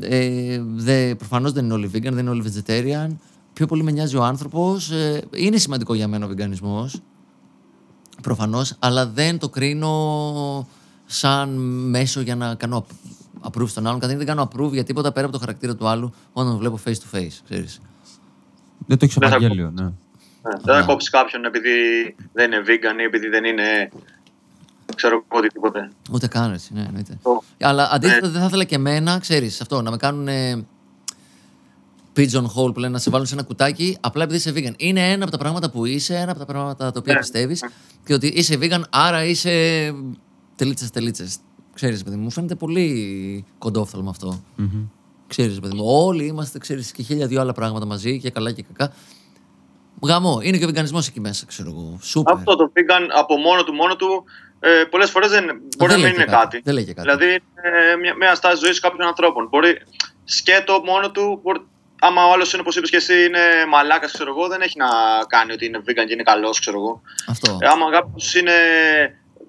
Ε, 0.00 0.62
δε, 0.74 1.14
προφανώς 1.14 1.52
δεν 1.52 1.64
είναι 1.64 1.74
όλοι 1.74 1.90
vegan, 1.94 2.00
δεν 2.00 2.18
είναι 2.18 2.30
όλοι 2.30 2.44
vegetarian. 2.46 3.10
Πιο 3.54 3.66
πολύ 3.66 3.82
με 3.82 3.90
νοιάζει 3.90 4.16
ο 4.16 4.22
άνθρωπος. 4.24 4.90
Ε, 4.90 5.24
είναι 5.34 5.56
σημαντικό 5.56 5.94
για 5.94 6.08
μένα 6.08 6.24
ο 6.24 6.28
βιγκανισμός 6.28 7.00
προφανώς, 8.22 8.76
αλλά 8.78 9.06
δεν 9.06 9.38
το 9.38 9.48
κρίνω 9.48 10.66
σαν 11.06 11.48
μέσο 11.90 12.20
για 12.20 12.36
να 12.36 12.54
κάνω 12.54 12.86
approve- 12.86 13.48
approve 13.62 13.68
στον 13.68 13.86
άλλον. 13.86 13.98
Καταρχήν 14.00 14.24
δεν 14.26 14.36
κάνω 14.36 14.48
approve 14.52 14.72
για 14.72 14.84
τίποτα 14.84 15.12
πέρα 15.12 15.24
από 15.26 15.34
το 15.34 15.40
χαρακτήρα 15.40 15.74
του 15.76 15.86
άλλου 15.88 16.12
όταν 16.32 16.50
τον 16.50 16.58
βλέπω 16.58 16.78
face 16.84 16.90
to 16.92 17.16
face, 17.18 17.38
ξέρεις. 17.48 17.80
Δεν 18.86 18.98
το 18.98 19.04
έχεις 19.04 19.16
Δεν 19.18 19.28
θα 19.28 19.34
Ευαγγέλιο, 19.36 19.70
ναι. 19.74 19.82
Ναι, 19.82 19.92
δεν 20.62 20.74
θα 20.74 20.82
κόψει 20.82 21.10
κάποιον 21.10 21.44
επειδή 21.44 21.70
δεν 22.32 22.52
είναι 22.52 22.62
vegan 22.66 23.00
ή 23.00 23.02
επειδή 23.02 23.28
δεν 23.28 23.44
είναι. 23.44 23.90
ξέρω 24.94 25.14
εγώ 25.14 25.24
οτιδήποτε. 25.28 25.90
Ούτε 26.12 26.26
καν 26.28 26.52
έτσι, 26.52 26.72
ναι, 26.74 26.80
εννοείται. 26.86 27.18
Το- 27.22 27.42
Αλλά 27.60 27.90
αντίθετα 27.92 28.26
Ναι. 28.26 28.32
δεν 28.32 28.40
θα 28.40 28.46
ήθελα 28.46 28.64
και 28.64 28.74
εμένα, 28.74 29.18
ξέρεις, 29.18 29.60
αυτό, 29.60 29.82
να 29.82 29.90
με 29.90 29.96
κάνουν 29.96 30.28
pigeon 32.16 32.44
hole 32.56 32.74
που 32.74 32.78
λένε 32.80 32.92
να 32.92 32.98
σε 32.98 33.10
βάλουν 33.10 33.26
σε 33.26 33.34
ένα 33.34 33.42
κουτάκι 33.42 33.96
απλά 34.00 34.22
επειδή 34.22 34.38
είσαι 34.38 34.52
vegan. 34.56 34.72
Είναι 34.76 35.10
ένα 35.12 35.22
από 35.22 35.32
τα 35.32 35.38
πράγματα 35.38 35.70
που 35.70 35.84
είσαι, 35.84 36.16
ένα 36.16 36.30
από 36.30 36.38
τα 36.40 36.46
πράγματα 36.46 36.92
τα 36.92 36.98
οποία 36.98 37.12
Ναι. 37.12 37.18
πιστεύεις 37.18 37.64
και 38.04 38.14
ότι 38.14 38.26
είσαι 38.26 38.58
vegan, 38.60 38.80
άρα 38.90 39.24
είσαι 39.24 39.50
τελίτσες, 40.56 40.90
τελίτσες. 40.90 41.36
Ξέρεις, 41.74 42.02
παιδί 42.02 42.16
μου, 42.16 42.22
μου 42.22 42.30
φαίνεται 42.30 42.54
πολύ 42.54 43.44
κοντόφθαλμο 43.58 44.10
αυτό. 44.10 44.42
Ξέρεις, 45.26 45.60
παιδί 45.60 45.74
μου, 45.76 45.82
όλοι 45.86 46.24
είμαστε, 46.26 46.58
ξέρεις, 46.58 46.92
και 46.92 47.02
χίλια 47.02 47.26
δυο 47.26 47.40
άλλα 47.40 47.52
πράγματα 47.52 47.86
μαζί 47.86 48.18
και 48.20 48.30
καλά 48.30 48.52
και 48.52 48.62
κακά. 48.72 48.92
Γαμό, 50.02 50.38
είναι 50.42 50.56
και 50.58 50.64
ο 50.64 50.66
βιγκανισμός 50.66 51.08
εκεί 51.08 51.20
μέσα, 51.20 51.46
ξέρω 51.46 51.68
εγώ. 51.70 51.98
Σούπερ. 52.02 52.34
Αυτό 52.34 52.56
το 52.56 52.72
vegan 52.74 53.08
από 53.18 53.36
μόνο 53.36 53.64
του, 53.64 53.72
μόνο 53.72 53.96
του, 53.96 54.24
ε, 54.60 54.84
πολλές 54.90 55.10
φορές 55.10 55.30
δεν 55.30 55.44
μπορεί 55.44 55.60
Δεν 55.78 55.88
να 55.88 55.96
λέει 55.96 56.04
μην 56.04 56.14
και 56.14 56.22
είναι 56.22 56.30
κάτι. 56.30 56.44
κάτι. 56.44 56.60
Δεν 56.64 56.74
λέει 56.74 56.84
και 56.84 56.92
κάτι. 56.94 57.08
Δηλαδή, 57.08 57.26
είναι 57.26 57.96
μια, 58.00 58.14
μια 58.16 58.34
στάση 58.34 58.64
ζωής 58.64 58.80
κάποιων 58.80 59.06
ανθρώπων. 59.08 59.46
Μπορεί 59.50 59.78
σκέτο 60.24 60.80
μόνο 60.84 61.10
του, 61.10 61.40
μπορεί, 61.42 61.60
άμα 62.06 62.26
ο 62.26 62.32
άλλος 62.32 62.52
είναι, 62.52 62.60
όπως 62.60 62.76
είπες 62.76 62.90
και 62.90 62.96
εσύ, 62.96 63.24
είναι 63.24 63.40
μαλάκας, 63.68 64.12
ξέρω 64.12 64.30
εγώ, 64.30 64.48
δεν 64.48 64.60
έχει 64.60 64.78
να 64.78 64.86
κάνει 65.26 65.52
ότι 65.52 65.64
είναι 65.66 65.78
vegan 65.78 66.04
και 66.06 66.12
είναι 66.12 66.22
καλός, 66.22 66.60
ξέρω 66.60 66.76
εγώ. 66.78 67.02
Αυτό. 67.28 67.58
Ε, 67.60 67.66
άμα 67.66 67.90
κάποιος 67.90 68.34
είναι. 68.34 68.52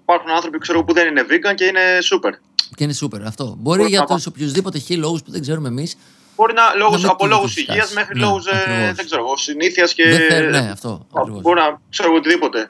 Υπάρχουν 0.02 0.30
άνθρωποι 0.30 0.58
ξέρω, 0.58 0.78
εγώ, 0.78 0.88
που 0.88 0.94
δεν 0.94 1.08
είναι 1.08 1.26
vegan 1.30 1.56
και 1.56 1.66
είναι 1.66 1.98
super. 2.12 2.32
Και 2.76 2.84
είναι 2.84 2.94
σούπερ 2.94 3.26
αυτό. 3.26 3.56
Μπορεί 3.58 3.78
Μπορεί 3.78 3.90
για 3.90 4.00
να 4.00 4.16
τους 4.16 4.26
οποιουσδήποτε 4.26 4.78
χι 4.80 4.96
λόγους 4.96 5.22
που 5.24 5.32
δεν 5.32 5.42
ξέρουμε 5.42 5.68
εμείς. 5.68 5.98
Μπορεί 6.36 6.54
να, 6.54 6.76
λόγους, 6.76 7.02
μην 7.02 7.10
από 7.10 7.18
το 7.20 7.26
λόγους 7.26 7.54
δυσκολιάσει. 7.54 7.72
υγείας 7.72 7.94
μέχρι 7.94 8.20
Ναι, 8.20 8.26
λόγους 8.26 8.48
ακριβώς. 8.48 8.96
δεν 8.96 9.06
ξέρω 9.06 9.22
εγώ, 9.22 9.38
συνήθειας 9.38 9.94
και. 9.94 10.10
Δεν 10.10 10.22
θέλει, 10.30 10.50
ναι, 10.50 10.70
αυτό. 10.72 11.08
ακριβώς. 11.14 11.42
Μπορεί 11.42 11.60
να 11.60 11.80
ξέρω 11.90 12.10
εγώ 12.10 12.18
οτιδήποτε. 12.18 12.70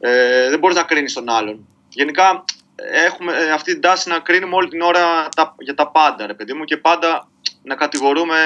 Ε, 0.00 0.48
δεν 0.48 0.58
μπορείς 0.58 0.76
να 0.76 0.82
κρίνεις 0.82 1.12
τον 1.12 1.28
άλλον. 1.28 1.66
Γενικά 1.88 2.44
έχουμε 3.06 3.32
ε, 3.32 3.50
αυτή 3.50 3.72
την 3.72 3.80
τάση 3.80 4.08
να 4.08 4.18
κρίνουμε 4.18 4.54
όλη 4.54 4.68
την 4.68 4.80
ώρα 4.80 5.28
τα, 5.36 5.54
για 5.58 5.74
τα 5.74 5.90
πάντα, 5.90 6.26
ρε 6.26 6.34
παιδί 6.34 6.52
μου, 6.52 6.64
και 6.64 6.76
πάντα 6.76 7.28
να 7.62 7.74
κατηγορούμε 7.74 8.36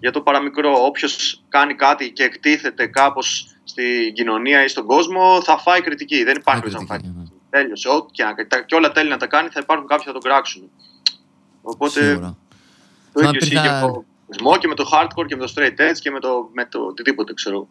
για 0.00 0.10
το 0.12 0.20
παραμικρό. 0.20 0.72
Όποιος 0.84 1.42
κάνει 1.48 1.74
κάτι 1.74 2.10
και 2.10 2.22
εκτίθεται 2.22 2.86
κάπως 2.86 3.46
στην 3.64 4.12
κοινωνία 4.14 4.64
ή 4.64 4.68
στον 4.68 4.86
κόσμο, 4.86 5.42
θα 5.42 5.58
φάει 5.58 5.80
κριτική. 5.80 6.24
Δεν 6.24 6.36
υπάρχει 6.36 6.60
περίπτωση 6.60 6.86
να 6.88 6.94
κριτική, 6.98 7.14
φάει. 7.14 7.24
ναι. 7.24 7.30
Τέλειωσε. 7.50 7.88
Ό,τι 7.88 8.12
και, 8.12 8.22
να- 8.24 8.46
τα- 8.46 8.62
και 8.62 8.74
όλα 8.74 8.92
τέλει 8.92 9.08
να 9.08 9.16
τα 9.16 9.26
κάνει, 9.26 9.48
θα 9.48 9.60
υπάρχουν 9.62 9.86
κάποιοι 9.86 10.04
που 10.04 10.12
θα 10.12 10.18
τον 10.18 10.30
κράξουν. 10.30 10.70
Οπότε 11.62 12.04
Σίγουρα. 12.04 12.36
το 13.12 13.18
Θυμάμαι 13.20 13.36
ίδιο 13.36 13.46
ισχύει 13.46 13.50
και 13.54 13.68
υπήρχαν- 13.68 13.90
με 13.90 13.92
το 13.92 14.04
σμό 14.38 14.56
και 14.56 14.68
με 14.68 14.74
το 14.74 14.84
hardcore 14.92 15.26
και 15.26 15.36
με 15.36 15.46
το 15.46 15.52
straight 15.56 15.80
edge 15.90 15.98
και 16.00 16.10
με 16.10 16.20
το, 16.20 16.48
με 16.52 16.64
το 16.66 16.78
οτιδήποτε 16.80 17.34
ξέρω. 17.34 17.68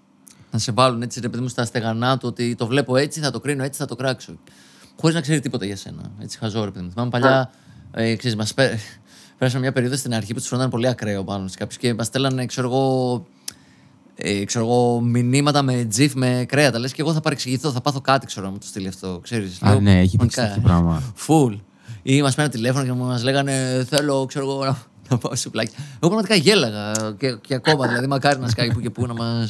Να 0.52 0.60
σε 0.60 0.72
βάλουν 0.72 1.02
έτσι, 1.02 1.20
ρε 1.20 1.30
παιδί 1.30 1.42
μου, 1.42 1.48
στα 1.48 1.66
στεγανά 1.66 2.18
του 2.18 2.28
ότι 2.28 2.56
το 2.56 2.68
βλέπω 2.68 2.96
έτσι, 2.96 3.20
θα 3.20 3.32
το 3.32 3.40
κρίνω 3.40 3.64
έτσι, 3.64 3.80
θα 3.80 3.86
το 3.86 3.96
κράξω. 3.96 4.40
Χωρίς 5.00 5.16
να 5.16 5.22
ξέρει 5.22 5.40
τίποτα 5.40 5.66
για 5.66 5.76
σένα. 5.76 6.12
Έτσι 6.22 6.38
χαζό, 6.38 6.64
ρε 6.64 6.72
παιδί 6.72 6.86
μου. 6.86 6.92
Θυμάμαι 6.92 7.10
παλιά, 7.10 7.52
ε, 7.94 8.16
ξέρεις, 8.16 8.38
μας 8.38 8.54
πέ... 8.54 8.80
πέρασαμε 9.38 9.64
μια 9.64 9.72
περίοδο 9.72 9.96
στην 9.96 10.14
αρχή 10.14 10.34
που 10.34 10.40
τους 10.40 10.48
φρόντανε 10.48 10.70
πολύ 10.70 10.88
ακραίο 10.88 11.24
πάνω 11.24 11.48
σε 11.48 11.58
κάποιους 11.58 11.78
και 11.78 11.94
μας 11.94 12.08
στέλνανε, 12.08 12.46
ξέρω 12.46 12.68
εγώ, 12.68 13.26
ε, 14.16 14.46
ξέρω 14.46 14.66
εγώ, 14.66 15.00
μηνύματα 15.02 15.62
με 15.62 15.86
τζιφ 15.86 16.14
με 16.14 16.46
κρέατα. 16.48 16.80
Λες 16.80 16.94
και 16.94 17.02
εγώ 17.02 17.14
θα 17.14 17.22
παρεξηγηθώ, 17.22 17.72
θα 17.72 17.82
πάθω 17.82 18.02
κάτι, 18.02 18.26
ξέρω 18.26 18.46
να 18.46 18.52
μου 18.52 18.58
το 18.58 18.66
στείλει 18.66 18.88
αυτό. 18.88 19.20
Ξέρεις, 19.24 19.62
Α, 19.62 19.70
Λέω, 19.70 19.80
ναι, 19.80 20.00
έχει 20.00 20.18
παίξει 20.18 20.40
«Μαλάκα, 20.40 20.56
τέτοιο 20.56 20.70
πράγμα. 20.70 21.04
Φουλ. 21.16 21.54
Ή 22.02 22.22
μας 22.22 22.36
πέραν 22.36 22.52
τηλέφωνο 22.52 22.86
και 22.86 22.94
μας 22.94 23.24
λέγανε 23.24 23.86
Θέλω, 23.90 24.26
ξέρω 24.26 24.50
εγώ, 24.50 24.66
να, 24.66 24.78
να 25.10 25.18
πάω 25.18 25.36
σε 25.36 25.50
πλάκι. 25.50 25.74
Εγώ 25.78 26.00
πραγματικά 26.00 26.36
γέλαγα 26.36 26.92
και, 27.18 27.38
και 27.42 27.54
ακόμα. 27.54 27.88
Δηλαδή, 27.88 28.08
μακάρι 28.08 28.40
να 28.40 28.48
σκάει 28.48 28.74
που 28.74 28.80
και 28.80 28.90
που 28.90 29.06
να 29.06 29.14
μα. 29.14 29.50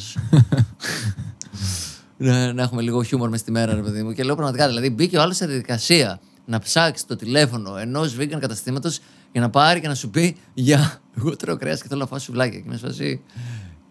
να, 2.16 2.52
να 2.52 2.62
έχουμε 2.62 2.82
λίγο 2.82 3.02
χιούμορ 3.02 3.28
μες 3.28 3.40
στη 3.40 3.50
μέρα, 3.50 3.74
ρε 3.74 3.80
παιδί 3.80 4.02
μου. 4.02 4.12
Και 4.12 4.22
λέω 4.22 4.34
πραγματικά, 4.34 4.66
δηλαδή, 4.66 4.90
μπήκε 4.90 5.16
ο 5.16 5.22
άλλος 5.22 5.36
σε 5.36 5.46
διαδικασία 5.46 6.20
να 6.44 6.58
ψάξεις 6.58 7.06
το 7.06 7.16
τηλέφωνο 7.16 7.76
ενός 7.76 8.16
vegan 8.18 8.38
καταστήματος 8.40 9.00
για 9.34 9.42
να 9.42 9.50
πάρει 9.50 9.80
και 9.80 9.88
να 9.88 9.94
σου 9.94 10.10
πει 10.10 10.36
Για, 10.54 11.00
εγώ 11.18 11.36
τρώω 11.36 11.56
κρέας 11.56 11.82
και 11.82 11.88
θέλω 11.88 12.00
να 12.00 12.06
φάω 12.06 12.18
σουβλάκια. 12.18 12.58
Και 12.60 12.68
με 12.68 12.76
σφασί. 12.76 13.20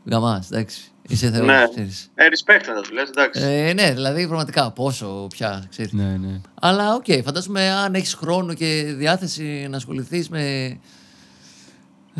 Γαμάς, 0.05 0.51
εντάξει. 0.51 0.81
Είσαι 1.07 1.31
θεός, 1.31 1.45
Ναι. 1.45 1.67
ξέρεις. 1.73 2.09
Ε, 2.15 2.23
respect 2.25 2.63
να 2.75 2.81
το 2.81 2.89
λες, 2.93 3.09
εντάξει. 3.09 3.41
Ε, 3.43 3.73
ναι, 3.73 3.93
δηλαδή 3.93 4.25
πραγματικά 4.27 4.71
πόσο 4.71 5.27
πια, 5.29 5.65
ξέρεις. 5.69 5.91
Ναι, 5.91 6.17
ναι. 6.17 6.41
Αλλά 6.61 6.93
οκ, 6.95 7.05
φαντάζομαι 7.23 7.69
αν 7.69 7.93
έχεις 7.95 8.13
χρόνο 8.13 8.53
και 8.53 8.93
διάθεση 8.97 9.67
να 9.69 9.77
ασχοληθείς 9.77 10.29
με 10.29 10.77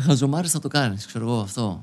χαζομάρες 0.00 0.50
θα 0.50 0.58
το 0.58 0.68
κάνεις, 0.68 1.06
ξέρω 1.06 1.24
εγώ 1.26 1.40
αυτό. 1.40 1.82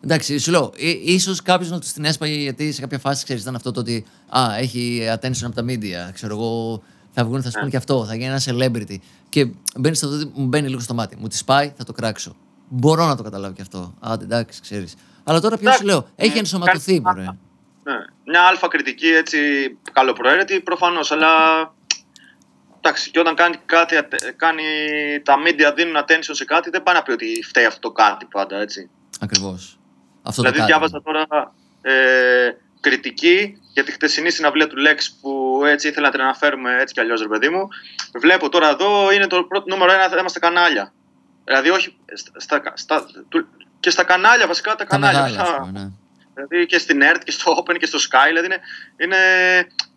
Εντάξει, 0.00 0.38
σου 0.38 0.50
λέω, 0.50 0.72
ί- 0.76 1.08
ίσως 1.08 1.42
κάποιος 1.42 1.70
να 1.70 1.78
τους 1.78 1.92
την 1.92 2.04
έσπαγε 2.04 2.34
γιατί 2.34 2.72
σε 2.72 2.80
κάποια 2.80 2.98
φάση 2.98 3.24
ξέρεις, 3.24 3.42
ήταν 3.42 3.54
αυτό 3.54 3.70
το 3.72 3.80
ότι 3.80 4.04
Α, 4.28 4.56
έχει 4.58 5.00
attention 5.14 5.42
από 5.44 5.54
τα 5.54 5.64
media. 5.68 6.12
Ξέρω 6.12 6.34
εγώ, 6.36 6.82
θα 7.10 7.24
βγουν, 7.24 7.42
θα 7.42 7.50
σου 7.50 7.58
πούνε 7.58 7.70
και 7.70 7.76
αυτό, 7.76 8.04
θα 8.04 8.14
γίνει 8.14 8.26
ένα 8.26 8.40
celebrity. 8.44 8.96
Και 9.44 9.50
μπαίνει 9.76 9.94
στο 9.96 10.08
ότι 10.08 10.30
μου 10.34 10.46
μπαίνει 10.46 10.68
λίγο 10.68 10.80
στο 10.80 10.94
μάτι. 10.94 11.16
Μου 11.20 11.28
τη 11.28 11.36
σπάει, 11.36 11.72
θα 11.76 11.84
το 11.84 11.92
κράξω. 11.92 12.36
Μπορώ 12.68 13.06
να 13.06 13.16
το 13.16 13.22
καταλάβω 13.22 13.54
και 13.54 13.62
αυτό. 13.62 13.94
Άντε, 14.00 14.24
εντάξει, 14.24 14.60
ξέρεις. 14.60 14.94
Αλλά 15.24 15.40
τώρα 15.40 15.56
πια 15.58 15.72
σου 15.72 15.82
Εντάξει. 15.82 16.00
λέω, 16.02 16.12
έχει 16.16 16.36
Ε, 16.36 16.38
ενσωματωθεί, 16.38 17.00
κάνει- 17.00 17.04
μωρέ. 17.04 17.22
Ναι. 17.84 18.04
Μια 18.26 18.42
αλφα 18.42 18.68
κριτική 18.68 19.06
έτσι 19.08 19.38
καλοπροαίρετη 19.92 20.60
προφανώς, 20.60 21.10
αλλά. 21.12 21.28
Εντάξει, 22.80 23.10
και 23.10 23.18
όταν 23.20 23.34
κάνει 23.34 23.56
κάτι, 23.66 23.96
ατε- 23.96 24.34
κάνει, 24.36 24.62
τα 25.22 25.34
media 25.46 25.74
δίνουν 25.76 25.96
attention 25.96 26.30
σε 26.30 26.44
κάτι, 26.44 26.70
δεν 26.70 26.82
πάει 26.82 26.94
να 26.94 27.02
πει 27.02 27.10
ότι 27.10 27.42
φταίει 27.48 27.64
αυτό 27.64 27.80
το 27.80 27.90
κάτι 27.90 28.24
πάντα, 28.30 28.56
έτσι. 28.56 28.90
Ακριβώς. 29.20 29.78
Αυτό 30.22 30.42
δηλαδή, 30.42 30.58
το 30.60 30.66
κάτι. 30.66 30.72
διάβαζα 30.72 31.02
τώρα 31.02 31.54
ε, 31.82 32.50
κριτική 32.80 33.58
για 33.78 33.84
τη 33.86 33.92
χτεσινή 33.92 34.30
συναυλία 34.30 34.66
του 34.66 34.76
Lex 34.86 34.98
που 35.20 35.62
έτσι 35.64 35.88
ήθελα 35.88 36.06
να 36.06 36.12
την 36.12 36.20
αναφέρουμε 36.20 36.76
έτσι 36.80 36.94
κι 36.94 37.00
αλλιώς, 37.00 37.20
ρε 37.20 37.28
παιδί 37.28 37.48
μου. 37.48 37.68
Βλέπω 38.20 38.48
τώρα 38.48 38.68
εδώ 38.68 39.12
είναι 39.12 39.26
το 39.26 39.44
πρώτο 39.44 39.64
νούμερο 39.68 39.92
ένα 39.92 40.08
θέμα 40.08 40.28
στα 40.28 40.38
κανάλια. 40.40 40.92
Δηλαδή, 41.44 41.70
όχι. 41.70 41.96
Στα, 42.14 42.32
στα, 42.36 42.72
στα- 42.76 43.06
του- 43.28 43.48
και 43.80 43.90
στα 43.90 44.04
κανάλια, 44.04 44.46
βασικά 44.46 44.70
τα 44.70 44.76
Τα 44.76 44.84
κανάλια. 44.84 45.20
μεγάλα, 45.22 45.42
Ποια- 45.42 45.54
ας 45.54 45.58
πούμε, 45.66 45.80
ναι. 45.80 45.88
Δηλαδή 46.34 46.66
και 46.66 46.78
στην 46.78 47.00
ERT 47.02 47.20
και 47.24 47.30
στο 47.30 47.64
Open 47.64 47.76
και 47.78 47.86
στο 47.86 47.98
Sky. 47.98 48.26
Δηλαδή 48.28 48.46
είναι, 48.46 48.60
είναι 48.96 49.16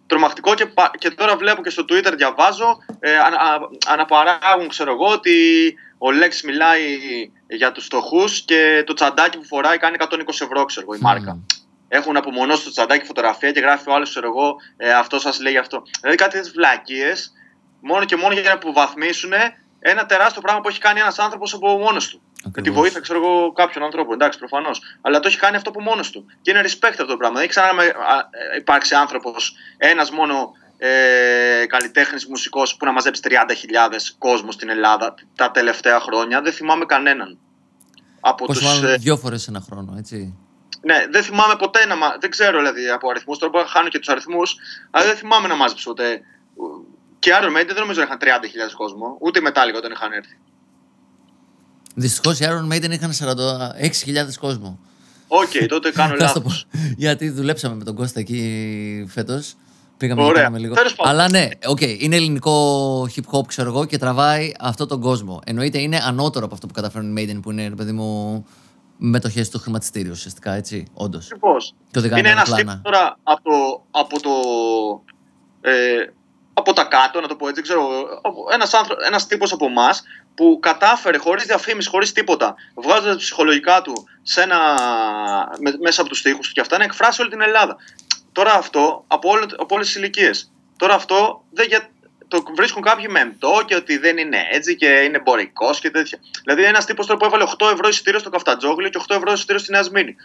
τρομακτικό 0.07 0.53
και, 0.53 0.65
πα- 0.65 0.91
και 0.97 1.09
τώρα 1.11 1.35
βλέπω 1.37 1.61
και 1.61 1.69
στο 1.69 1.83
Twitter 1.89 2.13
διαβάζω 2.17 2.77
ε, 2.99 3.17
ανα, 3.17 3.37
α- 3.37 3.69
αναπαράγουν 3.87 4.67
ξέρω 4.67 4.91
εγώ 4.91 5.07
ότι 5.11 5.35
ο 5.97 6.07
Lex 6.21 6.33
μιλάει 6.45 6.81
για 7.47 7.71
τους 7.71 7.85
φτωχούς 7.85 8.41
και 8.41 8.83
το 8.85 8.93
τσαντάκι 8.93 9.37
που 9.37 9.45
φοράει 9.45 9.77
κάνει 9.77 9.95
120 9.99 10.41
ευρώ 10.41 10.65
ξέρω 10.65 10.85
εγώ 10.89 10.95
η 10.95 10.99
μάρκα. 11.01 11.33
Μμμ. 11.33 11.41
Έχουν 11.93 12.17
απομονώσει 12.17 12.63
το 12.63 12.71
τσαντάκι 12.71 13.05
φωτογραφία 13.05 13.51
και 13.51 13.59
γράφει 13.59 13.89
ο 13.89 13.93
άλλος, 13.93 14.09
ξέρω 14.09 14.27
εγώ, 14.27 14.55
ε, 14.77 14.93
αυτό 14.93 15.19
σας 15.19 15.39
λέει 15.39 15.57
αυτό. 15.57 15.81
Δηλαδή 16.01 16.17
κάτι 16.17 16.31
τέτοιες 16.31 16.53
βλακίες, 16.53 17.31
μόνο 17.81 18.05
και 18.05 18.15
μόνο 18.15 18.33
για 18.33 18.41
να 18.43 18.51
υποβαθμίσουν 18.51 19.31
ένα 19.79 20.05
τεράστιο 20.05 20.41
πράγμα 20.41 20.61
που 20.61 20.67
έχει 20.69 20.79
κάνει 20.79 20.99
ένας 20.99 21.19
άνθρωπος 21.19 21.53
από 21.53 21.77
μόνος 21.77 22.07
του. 22.09 22.21
Με 22.43 22.51
τη 22.51 22.59
Ακριβώς. 22.59 22.79
βοήθεια, 22.79 22.99
ξέρω 22.99 23.19
εγώ, 23.19 23.51
κάποιων 23.51 23.83
ανθρώπων. 23.83 24.13
Εντάξει, 24.13 24.39
προφανώς. 24.39 24.81
Αλλά 25.01 25.19
το 25.19 25.27
έχει 25.27 25.37
κάνει 25.37 25.55
αυτό 25.55 25.69
από 25.69 25.81
μόνος 25.81 26.09
του. 26.09 26.25
Και 26.41 26.51
είναι 26.51 26.61
respect 26.63 26.87
αυτό 26.99 27.05
το 27.05 27.17
πράγμα. 27.17 27.35
Δεν 27.35 27.43
έχει 27.43 27.53
ξανά 27.53 27.73
με- 27.73 27.83
α, 27.83 28.17
ε, 28.53 28.57
υπάρξει 28.57 28.95
άνθρωπος, 28.95 29.53
ένας 29.77 30.11
μόνο 30.11 30.51
ε, 30.77 31.65
καλλιτέχνης 31.67 32.27
μουσικός 32.27 32.75
που 32.75 32.85
να 32.85 32.91
μαζέψει 32.91 33.21
30.000 33.23 34.15
κόσμος 34.17 34.53
στην 34.53 34.69
Ελλάδα 34.69 35.13
τα 35.35 35.51
τελευταία 35.51 35.99
χρόνια. 35.99 36.41
Δεν 36.41 36.53
θυμάμαι 36.53 36.85
κανέναν. 36.85 37.37
Από 38.19 38.45
Πόσο 38.45 38.59
τους, 38.59 38.67
μάλλον 38.69 38.89
ε, 38.91 38.95
δύο 38.97 39.17
φορές 39.17 39.47
ένα 39.47 39.59
χρόνο, 39.69 39.95
έτσι. 39.97 40.35
Ναι, 40.81 41.05
δεν 41.11 41.23
θυμάμαι 41.23 41.55
ποτέ 41.55 41.85
να. 41.85 41.95
μα- 41.95 42.17
Δεν 42.19 42.29
ξέρω 42.29 42.57
δηλαδή 42.57 42.89
από 42.89 43.09
αριθμούς. 43.09 43.37
Τώρα 43.37 43.51
μπορώ 43.51 43.63
να 43.63 43.69
χάνω 43.69 43.89
και 43.89 43.99
τους 43.99 44.07
αριθμούς, 44.09 44.55
αλλά 44.91 45.05
δεν 45.05 45.15
θυμάμαι 45.15 45.47
να 45.47 45.55
μάζεψε 45.55 45.83
ποτέ. 45.87 46.21
Και 47.19 47.31
Iron 47.41 47.57
Maiden 47.57 47.67
δεν 47.67 47.79
νομίζω 47.79 47.99
να 47.99 48.05
είχαν 48.05 48.17
30.000 48.21 48.75
κόσμο. 48.77 49.17
Ούτε 49.19 49.39
η 49.39 49.43
Metallica 49.47 49.75
όταν 49.77 49.91
είχαν 49.91 50.11
έρθει. 50.11 50.37
Δυστυχώς 51.95 52.39
οι 52.39 52.45
Iron 52.47 52.73
Maiden 52.73 52.91
είχαν 52.91 53.11
46.000 53.13 54.37
κόσμο. 54.39 54.79
Οκ, 55.27 55.67
τότε 55.67 55.91
κάνω 55.91 56.15
Θα 56.19 56.27
στο 56.27 56.39
λάθος. 56.39 56.65
πω. 56.71 56.79
Γιατί 56.97 57.29
δουλέψαμε 57.29 57.75
με 57.75 57.83
τον 57.83 57.95
Κώστα 57.95 58.19
εκεί 58.19 59.05
φέτος. 59.09 59.55
Πήγαμε 59.97 60.21
Ωραία. 60.21 60.33
και 60.33 60.39
κάναμε 60.39 60.57
λίγο. 60.59 60.73
Τέλος 60.75 60.95
πάντων. 60.95 61.13
Αλλά 61.13 61.29
ναι, 61.29 61.47
οκ, 61.65 61.81
είναι 61.81 62.15
ελληνικό 62.15 63.01
hip 63.15 63.37
hop, 63.37 63.47
ξέρω 63.47 63.69
εγώ, 63.69 63.85
και 63.85 63.97
τραβάει 63.97 64.51
αυτόν 64.59 64.87
τον 64.87 65.01
κόσμο. 65.01 65.41
Εννοείται 65.45 65.77
είναι 65.81 65.97
ανώτερο 66.05 66.45
από 66.45 66.53
αυτό 66.53 66.67
που 66.67 66.73
κατά 66.73 66.89
φέρουν 66.89 67.17
οι 67.17 67.25
Maiden 67.33 67.39
που 67.41 67.51
είναι, 67.51 67.67
ρε 67.67 67.75
παιδί 67.75 67.91
μου, 67.91 68.45
μετοχές 69.03 69.47
στο 69.47 69.59
χρηματιστήριο 69.59 70.11
ουσιαστικά, 70.11 70.51
έτσι. 70.53 70.87
Όντως. 70.93 71.25
Ακριβώς. 71.25 71.73
Και 71.91 71.99
οδηγάνε 71.99 72.19
Είναι 72.19 72.29
ένα 72.29 72.39
αεροπλάνα. 72.41 72.75
τύπος 72.75 72.91
τώρα 72.91 73.17
από 73.23 73.41
το. 73.43 73.83
Από, 73.91 74.21
το 74.21 74.31
ε, 75.61 76.05
από 76.53 76.73
τα 76.73 76.83
κάτω, 76.83 77.21
να 77.21 77.27
το 77.27 77.35
πω 77.35 77.47
έτσι, 77.47 77.61
δεν 77.61 77.63
ξέρω. 77.63 77.87
Ένας 78.53 78.71
ένας 79.07 79.27
τύπος 79.27 79.51
από 79.51 79.65
εμάς 79.65 80.03
που 80.35 80.57
κατάφερε 80.61 81.17
χωρίς 81.17 81.43
διαφήμιση, 81.45 81.89
χωρίς 81.89 82.11
τίποτα, 82.11 82.55
βγάζοντας 82.75 83.15
ψυχολογικά 83.15 83.81
του 83.81 83.93
σε 84.21 84.41
ένα, 84.41 84.57
με- 85.59 85.77
μέσα 85.81 86.01
από 86.01 86.09
τους 86.09 86.21
τοίχου 86.21 86.39
του 86.39 86.49
και 86.53 86.61
αυτά, 86.61 86.77
να 86.77 86.83
εκφράσει 86.83 87.21
όλη 87.21 87.29
την 87.29 87.41
Ελλάδα. 87.41 87.75
Τώρα 88.31 88.53
αυτό 88.53 89.03
από, 89.07 89.29
όλο, 89.29 89.45
από 89.57 89.75
όλες 89.75 89.85
τις 89.87 89.95
ηλικίες. 89.95 90.51
Τώρα 90.77 90.93
αυτό 90.93 91.43
δεν 91.51 91.67
για, 91.67 91.89
το 92.31 92.43
βρίσκουν 92.55 92.81
κάποιοι 92.81 93.05
μεμπτό 93.09 93.51
και 93.65 93.75
ότι 93.75 93.97
δεν 93.97 94.17
είναι 94.17 94.37
έτσι 94.51 94.75
και 94.75 94.85
είναι 95.05 95.17
εμπορικός 95.17 95.79
και 95.79 95.89
τέτοια. 95.91 96.17
Δηλαδή, 96.43 96.63
ένας 96.63 96.85
τύπος 96.85 97.05
τώρα 97.05 97.19
που 97.19 97.25
έβαλε 97.25 97.43
8 97.43 97.71
ευρώ 97.73 97.87
εισιτήριο 97.87 98.19
στο 98.19 98.29
Καφτατζόγλιο 98.29 98.89
και 98.89 98.99
8 99.07 99.15
ευρώ 99.15 99.31
εισιτήριο 99.31 99.61
στη 99.61 99.71
Νέα 99.71 99.83
Σμήνη. 99.83 100.15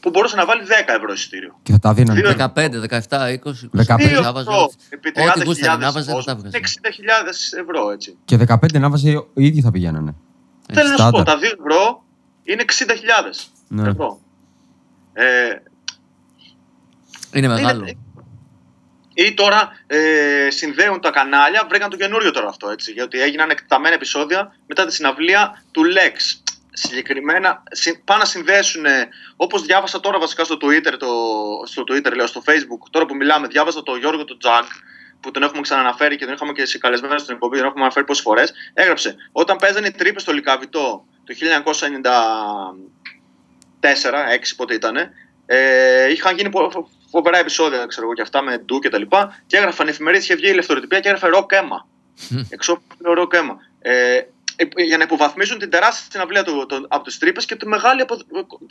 Που 0.00 0.10
μπορούσε 0.10 0.36
να 0.36 0.44
βάλει 0.44 0.62
10 0.66 0.94
ευρώ 0.96 1.12
εισιτήριο. 1.12 1.58
Και 1.62 1.72
θα 1.72 1.78
τα 1.78 1.94
δίνανε. 1.94 2.20
Δύο- 2.20 2.30
15, 2.30 2.80
17, 2.80 3.28
20. 3.28 3.68
15. 3.72 3.94
2 3.96 4.20
διάβαζα. 4.20 4.50
ευρώ 4.52 4.70
επί 4.88 5.08
Ό,τι 5.08 5.44
γούσταρε 5.44 5.72
30.000 5.76 5.78
να 5.80 5.92
βάζε, 5.92 6.04
θα 6.04 6.10
τα 6.10 6.12
κόσμο. 6.16 6.34
έβγαζε. 6.36 6.56
60.000 6.56 7.58
ευρώ 7.60 7.90
έτσι. 7.90 8.16
Και 8.24 8.36
15 8.36 8.78
να 8.78 8.90
βάζει 8.90 9.10
οι 9.34 9.44
ίδιοι 9.46 9.60
θα 9.60 9.70
πηγαίνανε. 9.70 10.14
Θέλω 10.72 10.88
να 10.88 10.96
σου 10.96 11.10
πω, 11.10 11.18
στάνταρ. 11.18 11.24
τα 11.24 11.38
2 11.38 11.42
ευρώ 11.58 12.04
είναι 12.42 12.62
60.000 12.62 13.50
Ναι. 13.68 13.88
ευρώ. 13.88 14.20
Ε, 15.12 15.24
Είναι 17.32 17.48
μεγάλο. 17.48 17.80
Είναι- 17.80 17.98
Ή 19.18 19.34
τώρα 19.34 19.80
ε, 19.86 20.48
συνδέουν 20.50 21.00
τα 21.00 21.10
κανάλια, 21.10 21.66
βρήκαν 21.68 21.90
το 21.90 21.96
καινούριο 21.96 22.30
τώρα 22.30 22.48
αυτό 22.48 22.68
έτσι. 22.70 22.92
Γιατί 22.92 23.20
έγιναν 23.20 23.50
εκτεταμένα 23.50 23.94
επεισόδια 23.94 24.56
μετά 24.66 24.86
τη 24.86 24.92
συναυλία 24.94 25.62
του 25.70 25.82
Lex. 25.84 26.40
Συγκεκριμένα 26.72 27.62
συ- 27.70 28.00
πάνε 28.04 28.20
να 28.20 28.26
συνδέσουν, 28.26 28.84
όπως 29.36 29.62
διάβασα 29.62 30.00
τώρα 30.00 30.18
βασικά 30.18 30.44
στο 30.44 30.56
Twitter, 30.60 30.94
το, 30.98 31.06
στο 31.66 31.82
Twitter 31.88 32.12
λέω, 32.14 32.26
στο 32.26 32.42
Facebook, 32.46 32.88
τώρα 32.90 33.06
που 33.06 33.14
μιλάμε, 33.16 33.46
διάβασα 33.46 33.82
το 33.82 33.96
Γιώργο 33.96 34.24
τον 34.24 34.38
Τζακ, 34.38 34.64
που 35.20 35.30
τον 35.30 35.42
έχουμε 35.42 35.60
ξαναναφέρει 35.60 36.16
και 36.16 36.24
τον 36.24 36.34
είχαμε 36.34 36.52
και 36.52 36.64
σε 36.66 36.78
καλεσμένο 36.78 37.18
στην 37.18 37.34
εκπομπή, 37.34 37.56
τον 37.56 37.66
έχουμε 37.66 37.82
αναφέρει 37.82 38.04
πόσες 38.04 38.22
φορές. 38.22 38.52
Έγραψε, 38.74 39.16
όταν 39.32 39.56
παίζανε 39.56 39.86
οι 39.86 39.90
Τρύπες 39.90 40.22
στο 40.22 40.32
Λυκαβηττό 40.32 41.04
το 41.24 41.34
1994, 43.80 44.28
6 44.32 44.54
πότε 44.56 44.74
ήταν, 44.74 44.96
ε, 45.46 46.10
είχαν 46.10 46.36
γίνει 46.36 46.50
πο- 46.50 46.70
φο- 46.70 46.88
φοβερά 47.10 47.38
επεισόδια, 47.38 47.86
ξέρω 47.86 48.06
εγώ 48.06 48.14
και 48.14 48.22
αυτά 48.22 48.42
με 48.42 48.58
ντου 48.58 48.78
και 48.78 48.88
τα 48.88 48.98
λοιπά. 48.98 49.42
Και 49.46 49.56
έγραφαν 49.56 49.88
εφημερίδες, 49.88 50.22
είχε 50.22 50.34
βγει 50.34 50.46
η 50.46 50.50
Ελευθεροτυπία 50.50 51.00
και 51.00 51.08
έγραφε 51.08 51.28
ροκ 51.28 51.52
αίμα. 51.52 51.88
Εξώφυλλο 52.48 53.14
ροκ 53.14 53.34
αίμα. 53.34 53.56
Ε, 53.80 54.20
ε, 54.56 54.82
για 54.82 54.96
να 54.96 55.02
υποβαθμίζουν 55.04 55.58
την 55.58 55.70
τεράστια 55.70 56.06
συναυλία 56.10 56.44
του, 56.44 56.66
το, 56.66 56.86
από 56.88 57.04
τις 57.04 57.18
Τρύπες 57.18 57.44
και 57.44 57.56
το 57.56 57.66
μεγάλο 57.68 58.02
απο, 58.02 58.16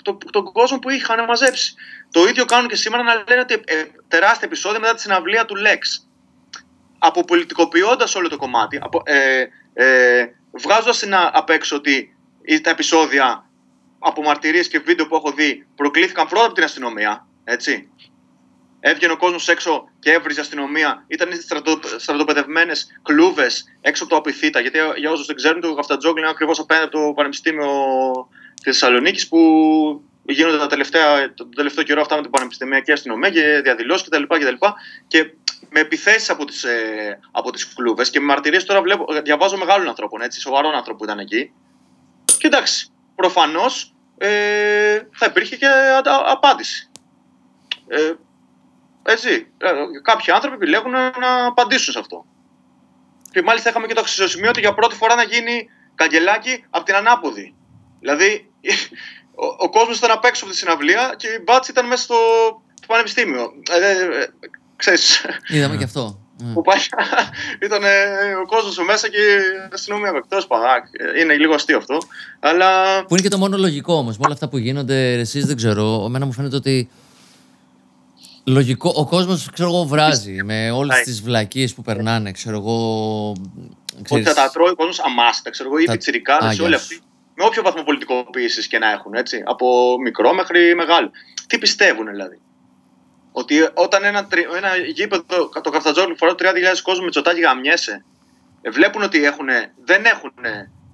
το, 0.03 0.17
τον 0.31 0.43
κόσμο 0.43 0.79
που 0.79 0.89
είχαν 0.89 1.25
μαζέψει. 1.25 1.73
Το 2.11 2.27
ίδιο 2.27 2.45
κάνουν 2.45 2.67
και 2.67 2.75
σήμερα 2.75 3.03
να 3.03 3.23
λένε 3.27 3.41
ότι 3.41 3.53
ε, 3.53 3.83
τεράστια 4.07 4.47
επεισόδια 4.47 4.79
μετά 4.79 4.93
τη 4.93 5.01
συναυλία 5.01 5.45
του 5.45 5.55
Lex. 5.55 6.05
Αποπολιτικοποιώντα 6.97 8.07
όλο 8.15 8.29
το 8.29 8.37
κομμάτι, 8.37 8.79
απο, 8.81 9.01
ε, 9.05 9.45
ε, 9.73 10.25
βγάζοντας 10.51 11.03
απ' 11.31 11.49
έξω 11.49 11.75
ότι 11.75 12.15
τα 12.61 12.69
επεισόδια 12.69 13.49
από 13.99 14.21
μαρτυρίες 14.21 14.67
και 14.67 14.79
βίντεο 14.79 15.07
που 15.07 15.15
έχω 15.15 15.31
δει, 15.31 15.65
προκλήθηκαν 15.75 16.27
πρώτα 16.27 16.45
από 16.45 16.53
την 16.53 16.63
αστυνομία. 16.63 17.27
Έτσι. 17.43 17.89
Έβγαινε 18.87 19.13
ο 19.13 19.17
κόσμος 19.17 19.47
έξω 19.47 19.89
και 19.99 20.11
έβριζε 20.11 20.39
αστυνομία. 20.41 21.03
Ήταν 21.07 21.33
στρατο, 21.41 21.79
στρατοπεδευμένες 21.97 22.87
κλούβες 23.03 23.63
έξω 23.81 24.03
από 24.03 24.11
το 24.11 24.19
Απιθύτα. 24.19 24.59
Γιατί 24.59 24.79
για 24.97 25.11
όσους 25.11 25.25
δεν 25.25 25.35
ξέρουν, 25.35 25.61
το 25.61 25.73
Καφτατζόγλι 25.73 26.19
είναι 26.19 26.29
ακριβώς 26.29 26.59
απέναντι 26.59 26.85
από 26.85 26.97
το 26.97 27.13
Πανεπιστήμιο 27.13 27.69
της 28.53 28.63
Θεσσαλονίκης 28.63 29.27
που 29.27 29.39
γίνονται 30.25 30.57
τα 30.57 30.67
τελευταία, 30.67 31.33
το 31.33 31.49
τελευταίο 31.49 31.83
καιρό 31.83 32.01
αυτά 32.01 32.15
με 32.15 32.21
την 32.21 32.31
Πανεπιστημιακή 32.31 32.91
Αστυνομία 32.91 33.29
και 33.29 33.61
διαδηλώσεις 33.63 34.07
κτλ. 34.07 34.23
Και, 34.23 34.57
και, 35.07 35.23
και 35.23 35.33
με 35.69 35.79
επιθέσεις 35.79 36.29
από 36.29 36.45
τις 36.45 36.63
ε, 36.63 37.19
από 37.31 37.51
τις 37.51 37.73
κλούβες 37.73 38.09
και 38.09 38.19
με 38.19 38.25
μαρτυρίες 38.25 38.63
τώρα 38.63 38.81
βλέπω, 38.81 39.05
διαβάζω 39.23 39.57
μεγάλων 39.57 39.87
ανθρώπων, 39.87 40.21
έτσι, 40.21 40.39
σοβαρών 40.39 40.73
ανθρώπων 40.73 40.97
που 40.97 41.03
ήταν 41.03 41.19
εκεί. 41.19 41.51
Και 42.37 42.47
εντάξει, 42.47 42.87
προφανώς 43.15 43.93
ε, 44.17 44.99
θα 45.11 45.25
υπήρχε 45.25 45.55
και 45.55 45.67
α, 45.67 46.01
απάντηση. 46.25 46.89
Ε, 47.87 48.13
έτσι. 49.05 49.47
Ε, 49.57 49.71
κάποιοι 50.01 50.33
άνθρωποι 50.33 50.55
επιλέγουν 50.55 50.91
να 50.91 51.45
απαντήσουν 51.45 51.93
σε 51.93 51.99
αυτό. 51.99 52.25
Και 53.31 53.41
μάλιστα 53.41 53.69
είχαμε 53.69 53.87
και 53.87 53.93
το 53.93 53.99
αξιοσημείο 53.99 54.49
ότι 54.49 54.59
για 54.59 54.73
πρώτη 54.73 54.95
φορά 54.95 55.15
να 55.15 55.23
γίνει 55.23 55.69
καγκελάκι 55.95 56.65
από 56.69 56.85
την 56.85 56.95
ανάποδη. 56.95 57.55
Δηλαδή, 57.99 58.51
ο, 59.43 59.45
ο 59.57 59.69
κόσμος 59.69 59.97
ήταν 59.97 60.11
απ' 60.11 60.25
έξω 60.25 60.43
από 60.43 60.53
τη 60.53 60.59
συναυλία 60.59 61.13
και 61.17 61.27
η 61.27 61.41
μπάτση 61.43 61.71
ήταν 61.71 61.85
μέσα 61.87 62.03
στο 62.03 62.15
πανεπιστήμιο. 62.87 63.51
Ε, 63.71 63.89
ε, 63.89 64.21
ε, 64.21 64.27
ξέρεις, 64.75 65.25
Είδαμε 65.47 65.77
και 65.77 65.83
αυτό. 65.83 66.19
Ναι. 66.43 66.53
που 66.53 66.61
πάει, 66.61 66.77
ήταν 67.67 67.83
ε, 67.83 68.33
ο 68.41 68.45
κόσμος 68.45 68.77
μέσα 68.85 69.09
και 69.09 69.17
η 69.17 69.73
αστυνομία 69.73 70.11
εκτός 70.15 70.47
πάντων. 70.47 70.67
Είναι 71.21 71.33
λίγο 71.35 71.53
αστείο 71.53 71.77
αυτό. 71.77 71.97
Αλλά 72.39 72.99
Που 73.05 73.13
είναι 73.13 73.21
και 73.21 73.29
το 73.29 73.37
μόνο 73.37 73.57
λογικό 73.57 73.93
όμως. 73.93 74.17
Με 74.17 74.23
όλα 74.25 74.33
αυτά 74.33 74.49
που 74.49 74.57
γίνονται, 74.57 75.13
εσείς 75.13 75.45
δεν 75.45 75.55
ξέρω. 75.55 76.03
Εμένα 76.05 76.25
μου 76.25 76.31
φαίνεται 76.31 76.55
ότι. 76.55 76.89
Λογικό, 78.47 78.93
ο 78.95 79.05
κόσμος 79.05 79.49
ξέρω 79.53 79.69
εγώ 79.69 79.83
βράζει 79.83 80.43
με 80.43 80.71
όλες 80.71 80.97
Ναι. 80.97 81.03
τις 81.03 81.21
βλακίες 81.21 81.73
που 81.73 81.81
περνάνε. 81.81 82.31
Ξέρω 82.31 82.57
εγώ. 82.57 83.29
ότι 83.93 84.03
ξέρεις, 84.03 84.27
θα 84.27 84.33
τα 84.33 84.49
τρώει 84.49 84.69
ο 84.69 84.75
κόσμος 84.75 84.99
αμάστα, 84.99 85.49
ξέρω 85.49 85.69
εγώ, 85.69 85.77
οι 85.77 85.85
Τα- 85.85 85.91
πιτσιρικάδες, 85.91 86.59
Α, 86.59 86.63
όλοι 86.63 86.67
γεια 86.67 86.77
αυτοί. 86.77 86.93
σου. 86.93 87.01
Με 87.35 87.43
όποιο 87.45 87.61
βαθμό 87.63 87.83
πολιτικοποίησης 87.83 88.67
και 88.67 88.77
να 88.77 88.91
έχουν, 88.91 89.13
έτσι. 89.13 89.43
Από 89.45 89.95
μικρό 90.03 90.33
μέχρι 90.33 90.75
μεγάλο. 90.75 91.11
Τι 91.47 91.57
πιστεύουν 91.57 92.05
δηλαδή; 92.07 92.39
Ότι 93.31 93.55
όταν 93.73 94.03
ένα, 94.03 94.25
τρι- 94.25 94.47
ένα 94.57 94.75
γήπεδο, 94.93 95.49
το 95.63 95.69
Καφτατζόλου, 95.69 96.17
φορά 96.17 96.35
30.000 96.35 96.81
κόσμο 96.81 97.03
με 97.03 97.09
τσοτάκι 97.09 97.39
γαμιέσαι, 97.41 98.05
ε, 98.61 98.69
βλέπουν 98.69 99.03
ότι 99.03 99.25
έχουνε, 99.25 99.73
δεν 99.85 100.05
έχουν 100.05 100.31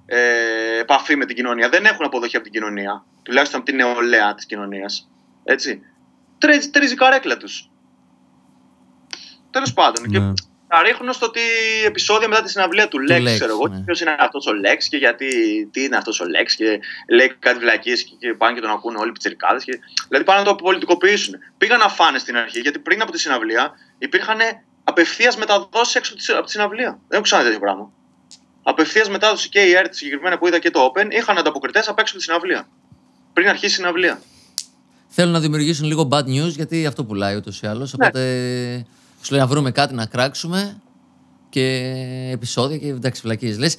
ε, 0.06 0.78
επαφή 0.80 1.16
με 1.16 1.24
την 1.24 1.36
κοινωνία, 1.36 1.68
δεν 1.68 1.84
έχουν 1.84 2.04
αποδοχή 2.04 2.36
από 2.36 2.44
την 2.44 2.52
κοινωνία, 2.52 3.04
τουλάχιστον 3.22 3.60
από 3.60 3.68
την 3.70 3.78
νεολαία 3.78 4.34
της 4.34 4.46
κοινωνίας. 4.46 5.08
Έτσι. 5.44 5.80
Τρίζει, 6.42 6.70
τρίζει 6.70 6.92
η 6.92 6.96
καρέκλα 6.96 7.36
τους. 7.36 7.70
Τέλος 9.50 9.72
πάντων. 9.72 10.10
Και 10.10 10.18
Ναι. 10.18 10.32
τα 10.68 10.82
ρίχνουν 10.82 11.12
στο 11.12 11.26
ότι 11.26 11.40
επεισόδια 11.86 12.28
μετά 12.28 12.42
τη 12.42 12.50
συναυλία 12.50 12.88
του 12.88 12.98
Λέξ, 12.98 13.30
Lex, 13.32 13.34
ξέρω 13.34 13.50
εγώ, 13.52 13.68
ναι. 13.68 13.76
και 13.76 13.82
ποιος 13.84 14.00
είναι 14.00 14.16
αυτός 14.18 14.46
ο 14.46 14.52
Λέξ 14.52 14.88
και 14.88 14.96
γιατί, 14.96 15.28
τι 15.72 15.84
είναι 15.84 15.96
αυτός 15.96 16.20
ο 16.20 16.24
Λέξ 16.24 16.54
και 16.54 16.80
λέει 17.08 17.36
κάτι 17.38 17.58
βλακίες 17.58 18.02
και, 18.02 18.14
και 18.18 18.34
πάνε 18.34 18.54
και 18.54 18.60
τον 18.60 18.70
ακούνε 18.70 18.98
όλοι 18.98 19.08
οι 19.08 19.12
πιτσιρικάδες. 19.12 19.64
Και... 19.64 19.78
Δηλαδή 20.08 20.24
πάνε 20.26 20.38
να 20.40 20.46
το 20.46 20.54
πολιτικοποιήσουν. 20.54 21.34
Πήγαν 21.58 21.78
να 21.78 21.88
φάνε 21.88 22.18
στην 22.18 22.36
αρχή, 22.36 22.60
γιατί 22.60 22.78
πριν 22.78 23.02
από 23.02 23.12
τη 23.12 23.18
συναυλία 23.18 23.72
υπήρχαν 23.98 24.38
απευθείας 24.84 25.36
μεταδόσεις 25.36 25.94
έξω 25.94 26.12
από 26.14 26.22
τη- 26.22 26.32
από 26.32 26.44
τη 26.44 26.50
συναυλία. 26.50 26.90
Δεν 26.90 27.00
έχω 27.10 27.22
ξαναδεί 27.22 27.46
τέτοιο 27.48 27.62
πράγμα. 27.64 27.92
Απευθείας 28.62 29.08
μετάδοση 29.08 29.48
και 29.48 29.60
η 29.60 29.72
ΕΡΤ 29.74 29.94
συγκεκριμένα 29.94 30.38
που 30.38 30.46
είδα 30.46 30.58
και 30.58 30.70
το 30.70 30.92
Open 30.94 31.06
είχαν 31.10 31.38
ανταποκριτές 31.38 31.88
απ' 31.88 31.98
έξω 31.98 32.12
από 32.14 32.18
τη 32.24 32.24
συναυλία. 32.30 32.68
Πριν 33.32 33.48
αρχίσει 33.48 33.66
η 33.72 33.76
συναυλία. 33.76 34.20
Θέλουν 35.14 35.32
να 35.32 35.40
δημιουργήσουν 35.40 35.86
λίγο 35.86 36.08
bad 36.10 36.22
news 36.24 36.48
γιατί 36.56 36.86
αυτό 36.86 37.04
πουλάει 37.04 37.36
ούτως 37.36 37.60
ή 37.62 37.66
άλλως. 37.66 37.94
Ναι. 37.96 38.06
Οπότε 38.06 38.86
σου 39.22 39.32
λέει 39.32 39.40
να 39.40 39.46
βρούμε 39.46 39.70
κάτι 39.70 39.94
να 39.94 40.06
κράξουμε 40.06 40.80
και 41.48 41.92
επεισόδια 42.32 42.78
και 42.78 42.86
εντάξει, 42.86 43.20
βλακίε. 43.24 43.56
Λες 43.56 43.76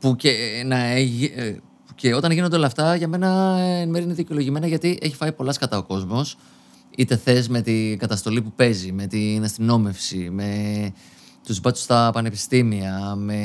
που 0.00 0.16
και, 0.16 0.62
να, 0.66 0.76
έχει- 0.78 1.32
ε, 1.36 1.56
και 1.94 2.14
όταν 2.14 2.30
γίνονται 2.30 2.56
όλα 2.56 2.66
αυτά, 2.66 2.94
για 2.94 3.08
μένα 3.08 3.56
ε, 3.58 3.80
εν 3.80 3.88
μέρει 3.88 4.04
είναι 4.04 4.14
δικαιολογημένα 4.14 4.66
γιατί 4.66 4.98
έχει 5.02 5.14
φάει 5.14 5.32
πολλά 5.32 5.52
σκατά 5.52 5.78
ο 5.78 5.82
κόσμος. 5.82 6.36
Είτε 6.96 7.16
θες 7.16 7.48
με 7.48 7.60
την 7.60 7.98
καταστολή 7.98 8.42
που 8.42 8.52
παίζει, 8.56 8.92
με 8.92 9.06
την 9.06 9.44
αστυνόμευση, 9.44 10.30
με 10.32 10.52
τους 11.46 11.60
μπάτσους 11.60 11.84
στα 11.84 12.10
πανεπιστήμια, 12.12 13.14
με 13.16 13.40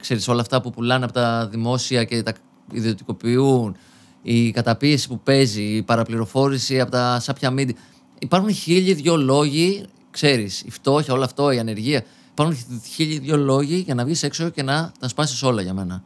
ξέρεις, 0.00 0.28
όλα 0.28 0.40
αυτά 0.40 0.60
που 0.60 0.70
πουλάνε 0.70 1.04
από 1.04 1.12
τα 1.14 1.48
δημόσια 1.50 2.04
και 2.04 2.22
τα 2.22 2.32
ιδιωτικοποιούν, 2.72 3.76
η 4.22 4.50
καταπίεση 4.50 5.08
που 5.08 5.20
παίζει, 5.20 5.62
η 5.62 5.82
παραπληροφόρηση 5.82 6.80
από 6.80 6.90
τα 6.90 7.20
σάπια 7.20 7.50
μίντια. 7.50 7.76
Υπάρχουν 8.18 8.54
χίλιοι 8.54 8.92
δυο 8.92 9.16
λόγοι, 9.16 9.86
ξέρεις, 10.10 10.62
η 10.62 10.70
φτώχεια, 10.70 11.14
όλο 11.14 11.24
αυτό, 11.24 11.50
η 11.50 11.58
ανεργία. 11.58 12.04
Υπάρχουν 12.30 12.82
χίλιοι 12.94 13.18
δυο 13.18 13.36
λόγοι 13.36 13.76
για 13.76 13.94
να 13.94 14.04
βγεις 14.04 14.22
έξω 14.22 14.48
και 14.48 14.62
να 14.62 14.92
τα 15.00 15.08
σπάσεις 15.08 15.42
όλα 15.42 15.62
για 15.62 15.74
μένα. 15.74 16.02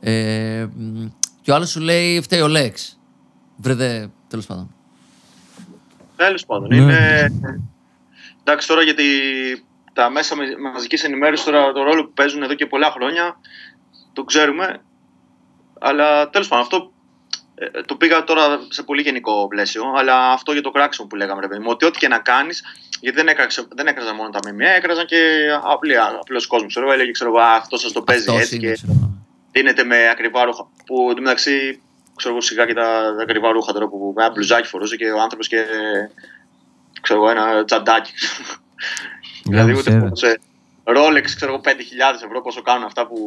Ε, 0.00 0.66
μ, 0.76 1.06
και 1.42 1.50
ο 1.50 1.54
άλλος 1.54 1.70
σου 1.70 1.80
λέει 1.80 2.20
φταίει 2.20 2.40
ο 2.40 2.48
Λέξ. 2.48 2.98
Βρε 3.56 4.08
τέλος 4.28 4.46
πάντων. 4.46 4.74
Τέλος 6.16 6.46
πάντων. 6.46 6.68
Ναι. 6.68 6.76
Είναι... 6.76 7.32
Εντάξει, 8.40 8.68
τώρα 8.68 8.82
γιατί 8.82 9.04
τα 9.92 10.10
μέσα 10.10 10.34
μαζικής 10.72 11.04
ενημέρωσης 11.04 11.44
τώρα 11.44 11.72
το 11.72 11.82
ρόλο 11.82 12.04
που 12.04 12.12
παίζουν 12.12 12.42
εδώ 12.42 12.54
και 12.54 12.66
πολλά 12.66 12.90
χρόνια 12.90 13.36
το 14.12 14.24
ξέρουμε. 14.24 14.82
Αλλά 15.80 16.30
τέλος 16.30 16.48
πάντων, 16.48 16.64
αυτό 16.64 16.91
ε, 17.72 17.80
το 17.86 17.94
πήγα 17.96 18.24
τώρα 18.24 18.58
σε 18.68 18.82
πολύ 18.82 19.02
γενικό 19.02 19.48
πλαίσιο. 19.48 19.82
Αλλά 19.96 20.30
αυτό 20.32 20.52
για 20.52 20.62
το 20.62 20.70
κράξιμο 20.70 21.06
που 21.08 21.16
λέγαμε, 21.16 21.40
ρε 21.40 21.48
παιδί 21.48 21.60
μου, 21.60 21.68
ότι 21.70 21.84
ό,τι 21.84 21.98
και 21.98 22.08
να 22.08 22.18
κάνεις, 22.18 22.62
γιατί 23.00 23.16
δεν, 23.16 23.28
έκραξε, 23.28 23.66
δεν 23.74 23.86
έκραζαν 23.86 24.14
μόνο 24.14 24.30
τα 24.30 24.38
ΜΜΕ, 24.52 24.74
έκραζαν 24.74 25.06
και 25.06 25.48
απλός 26.20 26.46
κόσμος. 26.46 26.70
Ξέρω, 26.72 26.86
εγώ, 26.86 26.94
έλεγε, 26.94 27.10
ξέρω, 27.10 27.30
εγώ, 27.30 27.38
«Α, 27.38 27.54
αυτό 27.54 27.76
σας 27.76 27.92
το 27.92 28.02
παίζει 28.02 28.28
Αυτός 28.28 28.42
έτσι 28.42 28.56
είναι, 28.56 28.66
και 28.66 28.72
ξέρω. 28.72 29.22
δίνεται 29.52 29.84
με 29.84 30.08
ακριβά 30.08 30.44
ρούχα. 30.44 30.66
Που 30.86 31.08
εντωμεταξύ, 31.10 31.80
ξέρω 32.16 32.34
εγώ 32.34 32.42
σιγά 32.42 32.66
και 32.66 32.74
τα, 32.74 33.14
τα 33.16 33.22
ακριβά 33.22 33.50
ρούχα 33.52 33.72
τώρα 33.72 33.88
που 33.88 34.12
με 34.16 34.24
ένα 34.24 34.32
μπλουζάκι 34.32 34.68
φορούσε 34.68 34.96
και 34.96 35.10
ο 35.10 35.20
άνθρωπος 35.20 35.48
και 35.48 35.64
ξέρω 37.00 37.20
εγώ 37.20 37.30
ένα 37.30 37.64
τσαντάκι. 37.64 38.12
δηλαδή 39.44 39.72
ούτε 39.72 39.90
Γάμισε, 39.90 39.98
φορούσε 39.98 40.38
Rolex, 40.84 41.22
ξέρω 41.36 41.52
εγώ 41.52 41.60
5.000 41.64 41.70
ευρώ 42.24 42.40
πόσο 42.42 42.62
κάνουν 42.62 42.84
αυτά 42.84 43.06
που 43.06 43.18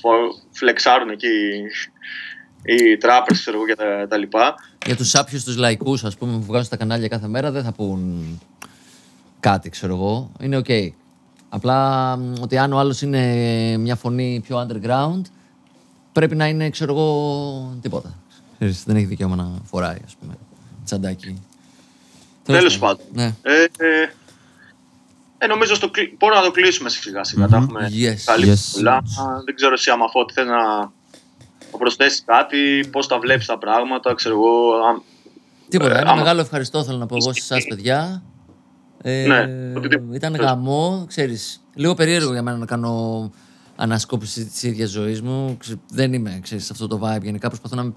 φο- 0.00 0.34
φλεξάρουν 0.52 1.10
εκεί 1.10 1.62
οι 2.64 2.96
τράπερς, 2.96 3.40
ξέρω 3.42 3.56
εγώ 3.56 3.66
και 3.66 3.74
τα, 3.74 4.06
τα 4.08 4.16
λοιπά. 4.16 4.54
Για 4.86 4.96
τους 4.96 5.14
άπειρους 5.14 5.44
τους 5.44 5.56
λαϊκούς, 5.56 6.04
ας 6.04 6.16
πούμε, 6.16 6.32
που 6.32 6.42
βγάζουν 6.44 6.66
στα 6.66 6.76
κανάλια 6.76 7.08
κάθε 7.08 7.28
μέρα, 7.28 7.50
δεν 7.50 7.62
θα 7.62 7.72
πουν 7.72 8.40
κάτι, 9.40 9.70
ξέρω 9.70 9.94
εγώ. 9.94 10.30
Είναι 10.40 10.56
οκ. 10.56 10.66
Απλά 11.48 12.16
μ, 12.16 12.32
ότι 12.42 12.58
αν 12.58 12.72
ο 12.72 12.78
άλλος 12.78 13.02
είναι 13.02 13.76
μια 13.78 13.96
φωνή 13.96 14.40
πιο 14.46 14.66
underground, 14.68 15.20
πρέπει 16.12 16.34
να 16.36 16.46
είναι, 16.46 16.70
ξέρω 16.70 16.92
εγώ, 16.92 17.78
τίποτα. 17.82 18.14
Ξέρεις, 18.54 18.84
δεν 18.84 18.96
έχει 18.96 19.04
δικαίωμα 19.04 19.36
να 19.36 19.50
φοράει, 19.64 19.96
ας 20.04 20.14
πούμε, 20.20 20.34
τσαντάκι. 20.84 21.42
Τέλος 22.44 22.78
πάντων. 22.78 23.04
Ναι. 23.12 23.24
Ε, 23.42 23.62
ε, 23.62 24.12
ε, 25.38 25.46
νομίζω 25.46 25.74
στο, 25.74 25.90
κλει- 25.90 26.14
μπορούμε 26.18 26.40
να 26.40 26.46
το 26.46 26.50
κλείσουμε 26.52 26.88
σιγά 26.88 27.24
σιγά. 27.24 27.48
Τα 27.48 27.56
έχουμε 27.56 27.88
Yes. 27.92 28.16
καλύψει 28.24 28.64
Yes. 28.72 28.74
πολλά. 28.76 29.02
Δεν 29.44 29.54
ξέρω 29.54 29.72
εσύ 29.72 29.90
άμα 29.90 30.08
Φώτη 30.08 30.32
θέλει 30.32 30.48
να, 30.48 30.92
να 31.72 31.78
προσθέσεις 31.78 32.22
κάτι, 32.26 32.88
πώς 32.92 33.06
τα 33.06 33.18
βλέπεις 33.18 33.46
τα 33.46 33.58
πράγματα, 33.58 34.14
ξέρω 34.14 34.34
εγώ. 34.34 34.72
αν- 34.88 35.02
Τίποτα. 35.68 35.96
Ε, 35.96 36.00
Ένα 36.00 36.10
άμα- 36.10 36.20
μεγάλο 36.20 36.40
ευχαριστώ 36.40 36.84
θέλω 36.84 36.98
να 36.98 37.06
πω 37.06 37.16
εγώ 37.16 37.32
σε 37.32 37.40
εσάς, 37.42 37.66
παιδιά. 37.68 38.22
Ε, 39.02 39.24
Ναι, 39.26 39.72
οτιδήποτε. 39.76 40.16
ήταν 40.16 40.32
Τέλος. 40.32 40.46
γαμό, 40.46 41.04
ξέρεις, 41.08 41.64
λίγο 41.74 41.94
περίεργο 41.94 42.32
για 42.32 42.42
μένα 42.42 42.56
να 42.56 42.66
κάνω 42.66 43.30
ανασκόπηση 43.76 44.44
της 44.46 44.62
ίδιας 44.62 44.90
ζωής 44.90 45.22
μου. 45.22 45.56
Ξε- 45.58 45.78
Δεν 45.90 46.12
είμαι, 46.12 46.38
ξέρεις, 46.42 46.64
σε 46.64 46.72
αυτό 46.72 46.86
το 46.86 47.00
vibe. 47.02 47.22
Γενικά 47.22 47.48
προσπαθώ 47.48 47.76
να... 47.76 47.92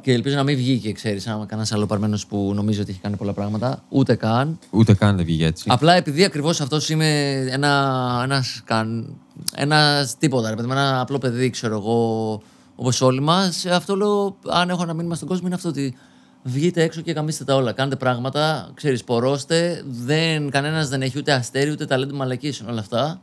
Και 0.00 0.12
ελπίζω 0.12 0.36
να 0.36 0.42
μην 0.42 0.56
βγήκε, 0.56 0.92
ξέρεις, 0.92 1.26
άμα 1.26 1.46
κανένας 1.46 1.72
άλλο 1.72 1.86
παρμένος 1.86 2.26
που 2.26 2.52
νομίζει 2.54 2.80
ότι 2.80 2.90
έχει 2.90 3.00
κάνει 3.00 3.16
πολλά 3.16 3.32
πράγματα. 3.32 3.82
Ούτε 3.88 4.14
καν. 4.14 4.58
Ούτε 4.70 4.94
καν 4.94 5.16
δεν 5.16 5.24
βγήκε 5.24 5.46
έτσι. 5.46 5.68
Απλά 5.72 5.94
επειδή 5.94 6.24
ακριβώς 6.24 6.60
αυτός 6.60 6.88
είμαι 6.88 7.30
ένα, 7.50 8.20
ένας, 8.24 8.62
καν, 8.64 9.16
ένας 9.54 10.18
τίποτα, 10.18 10.48
ρε 10.48 10.54
παιδί, 10.54 10.66
μου, 10.66 10.72
ένα 10.72 11.00
απλό 11.00 11.18
παιδί, 11.18 11.50
ξέρω 11.50 11.76
εγώ, 11.76 12.42
όπως 12.76 13.00
όλοι 13.00 13.20
μας, 13.20 13.66
αυτό 13.66 13.96
λέω, 13.96 14.36
αν 14.48 14.68
έχω 14.68 14.82
ένα 14.82 14.94
μήνυμα 14.94 15.14
στον 15.14 15.28
κόσμο 15.28 15.46
είναι 15.46 15.54
αυτό 15.54 15.68
ότι 15.68 15.96
βγείτε 16.42 16.82
έξω 16.82 17.00
και 17.00 17.12
καμίστε 17.12 17.44
τα 17.44 17.54
όλα, 17.54 17.72
κάντε 17.72 17.96
πράγματα, 17.96 18.70
ξέρεις, 18.74 19.04
πορώστε, 19.04 19.82
δεν, 19.86 20.50
κανένας 20.50 20.88
δεν 20.88 21.02
έχει 21.02 21.18
ούτε 21.18 21.32
αστέρι, 21.32 21.70
ούτε 21.70 21.86
ταλέντο 21.86 22.16
μαλακής, 22.16 22.58
είναι 22.58 22.70
όλα 22.70 22.80
αυτά. 22.80 23.20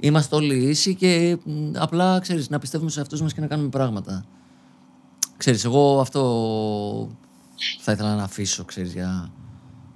Είμαστε 0.00 0.36
όλοι 0.36 0.54
ίσοι 0.54 0.94
και 0.94 1.36
μ, 1.44 1.70
απλά, 1.76 2.18
ξέρεις, 2.20 2.50
να 2.50 2.58
πιστεύουμε 2.58 2.90
σε 2.90 3.00
αυτούς 3.00 3.22
μας 3.22 3.32
και 3.34 3.40
να 3.40 3.46
κάνουμε 3.46 3.68
πράγματα. 3.68 4.24
Ξέρεις, 5.40 5.64
εγώ 5.64 6.00
αυτό 6.00 6.20
θα 7.80 7.92
ήθελα 7.92 8.14
να 8.14 8.22
αφήσω, 8.22 8.64
ξέρεις, 8.64 8.92
για 8.92 9.32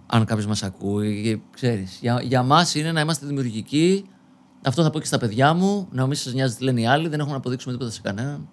αν 0.06 0.24
κάποιος 0.24 0.46
μας 0.46 0.62
ακούει. 0.62 1.22
και, 1.22 1.38
Ξέρεις, 1.54 1.98
για, 2.00 2.20
για 2.22 2.42
μας 2.42 2.74
είναι 2.74 2.92
να 2.92 3.00
είμαστε 3.00 3.26
δημιουργικοί. 3.26 4.04
Αυτό 4.64 4.82
θα 4.82 4.90
πω 4.90 4.98
και 4.98 5.06
στα 5.06 5.18
παιδιά 5.18 5.54
μου, 5.54 5.88
να 5.90 6.06
μην 6.06 6.16
σας 6.16 6.32
νοιάζει 6.32 6.54
τι 6.54 6.62
λένε 6.64 6.80
οι 6.80 6.86
άλλοι, 6.86 7.08
δεν 7.08 7.18
έχουμε 7.18 7.32
να 7.32 7.38
αποδείξουμε 7.38 7.72
τίποτα 7.72 7.92
σε 7.92 8.00
κανέναν. 8.00 8.48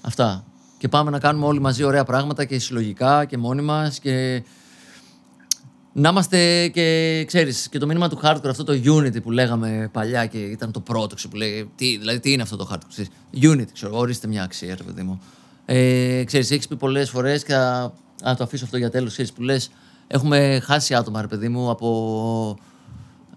Αυτά. 0.00 0.44
και 0.78 0.88
πάμε 0.88 1.10
να 1.10 1.18
κάνουμε 1.18 1.46
όλοι 1.46 1.60
μαζί 1.60 1.82
ωραία 1.84 2.04
πράγματα 2.04 2.44
και 2.44 2.58
συλλογικά 2.58 3.24
και 3.24 3.36
μόνοι 3.38 3.62
μας 3.62 3.98
και 3.98 4.44
να 5.92 6.08
είμαστε 6.08 6.68
και 6.68 7.24
ξέρεις 7.26 7.68
και 7.68 7.78
το 7.78 7.86
μήνυμα 7.86 8.08
του 8.08 8.20
hardcore 8.22 8.48
αυτό 8.48 8.64
το 8.64 8.72
unity 8.72 9.22
που 9.22 9.30
λέγαμε 9.30 9.88
παλιά 9.92 10.26
και 10.26 10.38
ήταν 10.38 10.72
το 10.72 10.80
πρώτο 10.80 11.14
ξέρω, 11.14 11.30
που 11.30 11.36
λέει 11.36 11.70
τι, 11.74 11.96
δηλαδή 11.98 12.20
τι 12.20 12.32
είναι 12.32 12.42
αυτό 12.42 12.56
το 12.56 12.68
hardcore 12.72 12.88
ξέρεις, 12.88 13.10
unity 13.34 13.72
ξέρω 13.72 13.98
ορίστε 13.98 14.26
μια 14.26 14.42
αξία 14.42 14.74
ρε 14.76 14.82
παιδί 14.82 15.02
μου 15.02 15.20
ε, 15.64 16.22
ξέρεις 16.26 16.50
έχεις 16.50 16.68
πει 16.68 16.76
πολλές 16.76 17.10
φορές 17.10 17.44
και 17.44 17.52
θα, 17.52 17.92
θα 18.22 18.36
το 18.36 18.44
αφήσω 18.44 18.64
αυτό 18.64 18.76
για 18.76 18.90
τέλος 18.90 19.12
ξέρεις 19.12 19.32
που 19.32 19.42
λες 19.42 19.70
έχουμε 20.06 20.60
χάσει 20.62 20.94
άτομα 20.94 21.20
ρε 21.20 21.26
παιδί 21.26 21.48
μου 21.48 21.70
από 21.70 22.58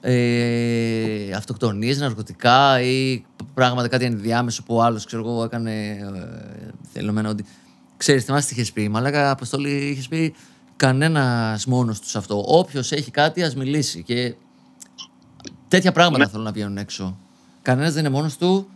ε, 0.02 1.32
αυτοκτονίες, 1.36 1.98
ναρκωτικά 1.98 2.82
ή 2.82 3.26
πράγματα 3.54 3.88
κάτι 3.88 4.06
ενδιάμεσο 4.06 4.64
που 4.64 4.76
ο 4.76 4.82
άλλος 4.82 5.06
ξέρω 5.06 5.22
εγώ 5.22 5.44
έκανε 5.44 5.90
ε, 5.90 6.72
θελωμένα 6.92 7.30
ότι 7.30 7.46
ξέρεις 7.98 8.24
θυμάσαι 8.24 8.48
τι 8.48 8.54
είχες 8.54 8.72
πει 8.72 8.90
μαλάκα 8.90 9.30
Αποστόλη 9.30 9.70
είχες 9.70 10.08
πει 10.08 10.34
κανένας 10.76 11.66
μόνος 11.66 12.00
τους 12.00 12.10
σε 12.10 12.18
αυτό. 12.18 12.44
Όποιος 12.48 12.92
έχει 12.92 13.12
κάτι 13.12 13.44
ας 13.44 13.56
μιλήσει 13.56 14.04
και 14.04 14.36
τέτοια 15.68 15.92
πράγματα 15.92 16.28
θέλω 16.28 16.44
να 16.44 16.52
βγαίνουν 16.52 16.78
έξω. 16.78 17.18
Κανένας 17.62 17.94
δεν 17.94 18.06
είναι 18.06 18.16
μόνος 18.16 18.38
του. 18.38 18.68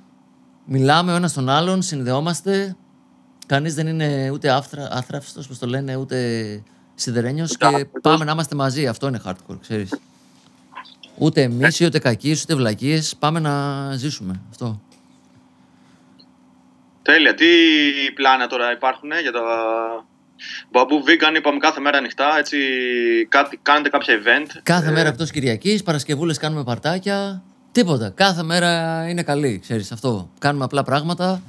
Μιλάμε 0.65 1.13
ο 1.13 1.15
ένας 1.15 1.34
τον 1.34 1.49
άλλον 1.49 1.81
συνδεόμαστε 1.81 2.76
κανείς 3.49 3.73
δεν 3.73 3.88
είναι 3.88 4.30
ούτε 4.34 4.49
άφθρα, 4.49 4.88
άθραυστος 4.91 5.45
όπως 5.45 5.57
το 5.57 5.67
λένε 5.67 5.95
ούτε 5.95 6.17
σιδερένιος 6.95 7.57
και 7.57 7.65
άθραυστος. 7.65 8.01
πάμε 8.01 8.26
να 8.26 8.31
είμαστε 8.31 8.55
μαζί 8.55 8.88
αυτό 8.88 9.07
είναι 9.07 9.21
hardcore 9.26 9.57
ξέρεις 9.61 9.93
Ούτε 11.17 11.41
εμείς, 11.41 11.81
ούτε 11.81 11.99
κακίε, 11.99 12.35
ούτε 12.41 12.55
βλακίες. 12.55 13.15
Πάμε 13.19 13.39
να 13.39 13.95
ζήσουμε. 13.95 14.41
Αυτό. 14.49 14.81
Τέλεια. 17.01 17.34
Τι 17.34 17.45
πλάνα 18.15 18.47
τώρα 18.47 18.71
υπάρχουν 18.71 19.09
για 19.21 19.31
τα 19.31 19.41
Μπαμπού 20.71 21.03
Vegan, 21.05 21.35
είπαμε 21.38 21.57
κάθε 21.57 21.80
μέρα 21.80 21.97
ανοιχτά. 21.97 22.38
Έτσι, 22.38 22.57
κάτι, 23.30 23.59
κάνετε 23.61 23.89
κάποια 23.89 24.15
event. 24.19 24.59
Κάθε 24.63 24.89
Ε, 24.89 24.91
μέρα 24.91 25.09
εκτός 25.09 25.31
Κυριακής, 25.31 25.84
Παρασκευούλες 25.84 26.38
κάνουμε 26.38 26.63
παρτάκια. 26.63 27.43
Τίποτα. 27.71 28.09
Κάθε 28.09 28.43
μέρα 28.43 29.05
είναι 29.09 29.23
καλή, 29.23 29.59
ξέρεις 29.59 29.91
αυτό. 29.91 30.30
Κάνουμε 30.39 30.63
απλά 30.63 30.84
πράγματα. 30.84 31.41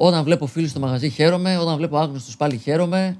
Όταν 0.00 0.24
βλέπω 0.24 0.46
φίλους 0.46 0.70
στο 0.70 0.80
μαγαζί 0.80 1.08
χαίρομαι. 1.08 1.56
Όταν 1.58 1.76
βλέπω 1.76 1.96
άγνωστους 1.98 2.36
πάλι 2.36 2.56
χαίρομαι. 2.58 3.18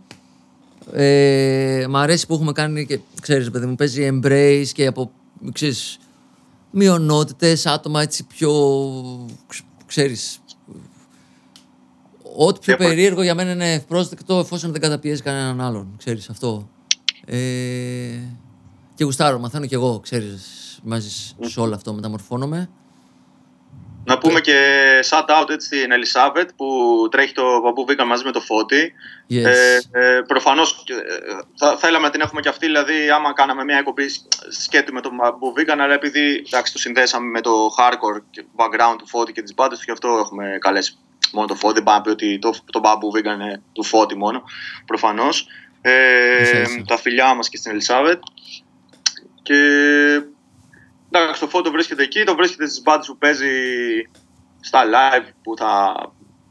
Ε, 0.93 1.87
μ' 1.89 1.97
αρέσει 1.97 2.27
που 2.27 2.35
έχουμε 2.35 2.53
κάνει 2.53 2.87
και 2.87 3.01
ξέρεις 3.23 3.51
παιδί 3.51 3.67
μου 3.67 3.75
παίζει 3.75 4.09
embrace 4.13 4.67
και 4.73 4.87
από 4.87 5.11
ξέρεις 5.53 5.99
μειονότητες, 6.71 7.67
άτομα 7.67 8.03
έτσι 8.03 8.25
πιο 8.25 8.53
ξ- 9.47 9.65
ξέρεις 9.87 10.39
ό,τι 12.37 12.59
πιο 12.61 12.77
Διαφορε- 12.77 12.89
περίεργο 12.89 13.23
για 13.23 13.35
μένα 13.35 13.51
είναι 13.51 13.73
ευπρόσδεκτο 13.73 14.39
εφόσον 14.39 14.73
δεν 14.73 14.81
καταπιέζει 14.81 15.23
κανέναν 15.23 15.61
άλλον 15.61 15.95
ξέρεις 15.97 16.29
αυτό 16.31 16.69
ε, 17.25 17.37
και 18.95 19.05
γουστάρω, 19.05 19.39
μαθαίνω 19.39 19.67
κι 19.67 19.75
εγώ 19.75 19.99
ξέρεις 20.01 20.43
μαζί 20.83 21.09
σε 21.41 21.61
όλο 21.61 21.75
αυτό 21.75 21.93
μεταμορφώνομαι 21.95 22.69
Να 24.09 24.19
πούμε 24.19 24.41
και 24.41 24.55
shout 25.11 25.41
out 25.41 25.51
έτσι, 25.51 25.67
στην 25.67 25.93
Ελισάβετ 25.93 26.51
που 26.57 26.67
τρέχει 27.11 27.33
το 27.33 27.61
Μπαμπού 27.61 27.87
Vegan 27.89 28.05
μαζί 28.07 28.25
με 28.25 28.33
το 28.33 28.41
Φώτη. 28.41 28.93
yes. 29.31 29.45
Ε, 29.45 29.79
ε, 29.91 30.21
Προφανώς 30.27 30.85
θα 31.59 31.77
θέλαμε 31.77 32.05
να 32.05 32.11
την 32.13 32.21
έχουμε 32.21 32.41
και 32.41 32.49
αυτή, 32.49 32.67
δηλαδή 32.67 33.11
άμα 33.11 33.33
κάναμε 33.33 33.65
μια 33.65 33.79
εκπομπή 33.79 34.05
σκέτη 34.49 34.93
με 34.93 35.01
το 35.01 35.11
Μπαμπού 35.15 35.55
Vegan, 35.57 35.79
αλλά 35.79 35.95
επειδή 35.95 36.45
εντάξει, 36.47 36.73
το 36.73 36.79
συνδέσαμε 36.79 37.27
με 37.31 37.41
το 37.41 37.67
hardcore 37.79 38.23
και 38.31 38.45
background 38.57 38.97
του 38.99 39.09
Φώτη 39.09 39.33
και 39.33 39.43
τις 39.43 39.55
μπάντες 39.55 39.79
του, 39.79 39.85
γι' 39.87 39.93
αυτό 39.93 40.09
έχουμε 40.09 40.57
καλέσει 40.61 40.97
μόνο 41.33 41.47
το 41.47 41.55
Φώτη. 41.55 41.75
Δεν 41.75 41.83
πάμε 41.83 41.97
να 41.97 42.03
πει 42.03 42.11
ότι 42.11 42.39
το, 42.39 42.55
το 42.73 42.79
Μπαμπού 42.79 43.13
Vegan 43.17 43.35
είναι 43.35 43.63
του 43.73 43.85
Φώτη 43.85 44.17
μόνο, 44.17 44.43
προφανώς. 44.87 45.47
Ε, 45.81 46.43
Ίσα 46.43 46.61
ίσα. 46.61 46.83
τα 46.87 46.97
φιλιά 46.97 47.35
μας 47.35 47.49
και 47.49 47.57
στην 47.57 47.71
Ελισάβετ. 47.71 48.23
Και 49.43 49.55
εντάξει, 51.11 51.41
το 51.41 51.49
Φώτη 51.49 51.71
βρίσκεται 51.71 52.03
εκεί, 52.03 52.25
το 52.25 52.35
βρίσκεται 52.35 52.67
στις 52.67 52.83
μπάντε 52.83 53.05
που 53.07 53.19
παίζει 53.19 53.47
στα 54.61 54.83
live 54.85 55.29
που 55.43 55.57
θα 55.57 55.95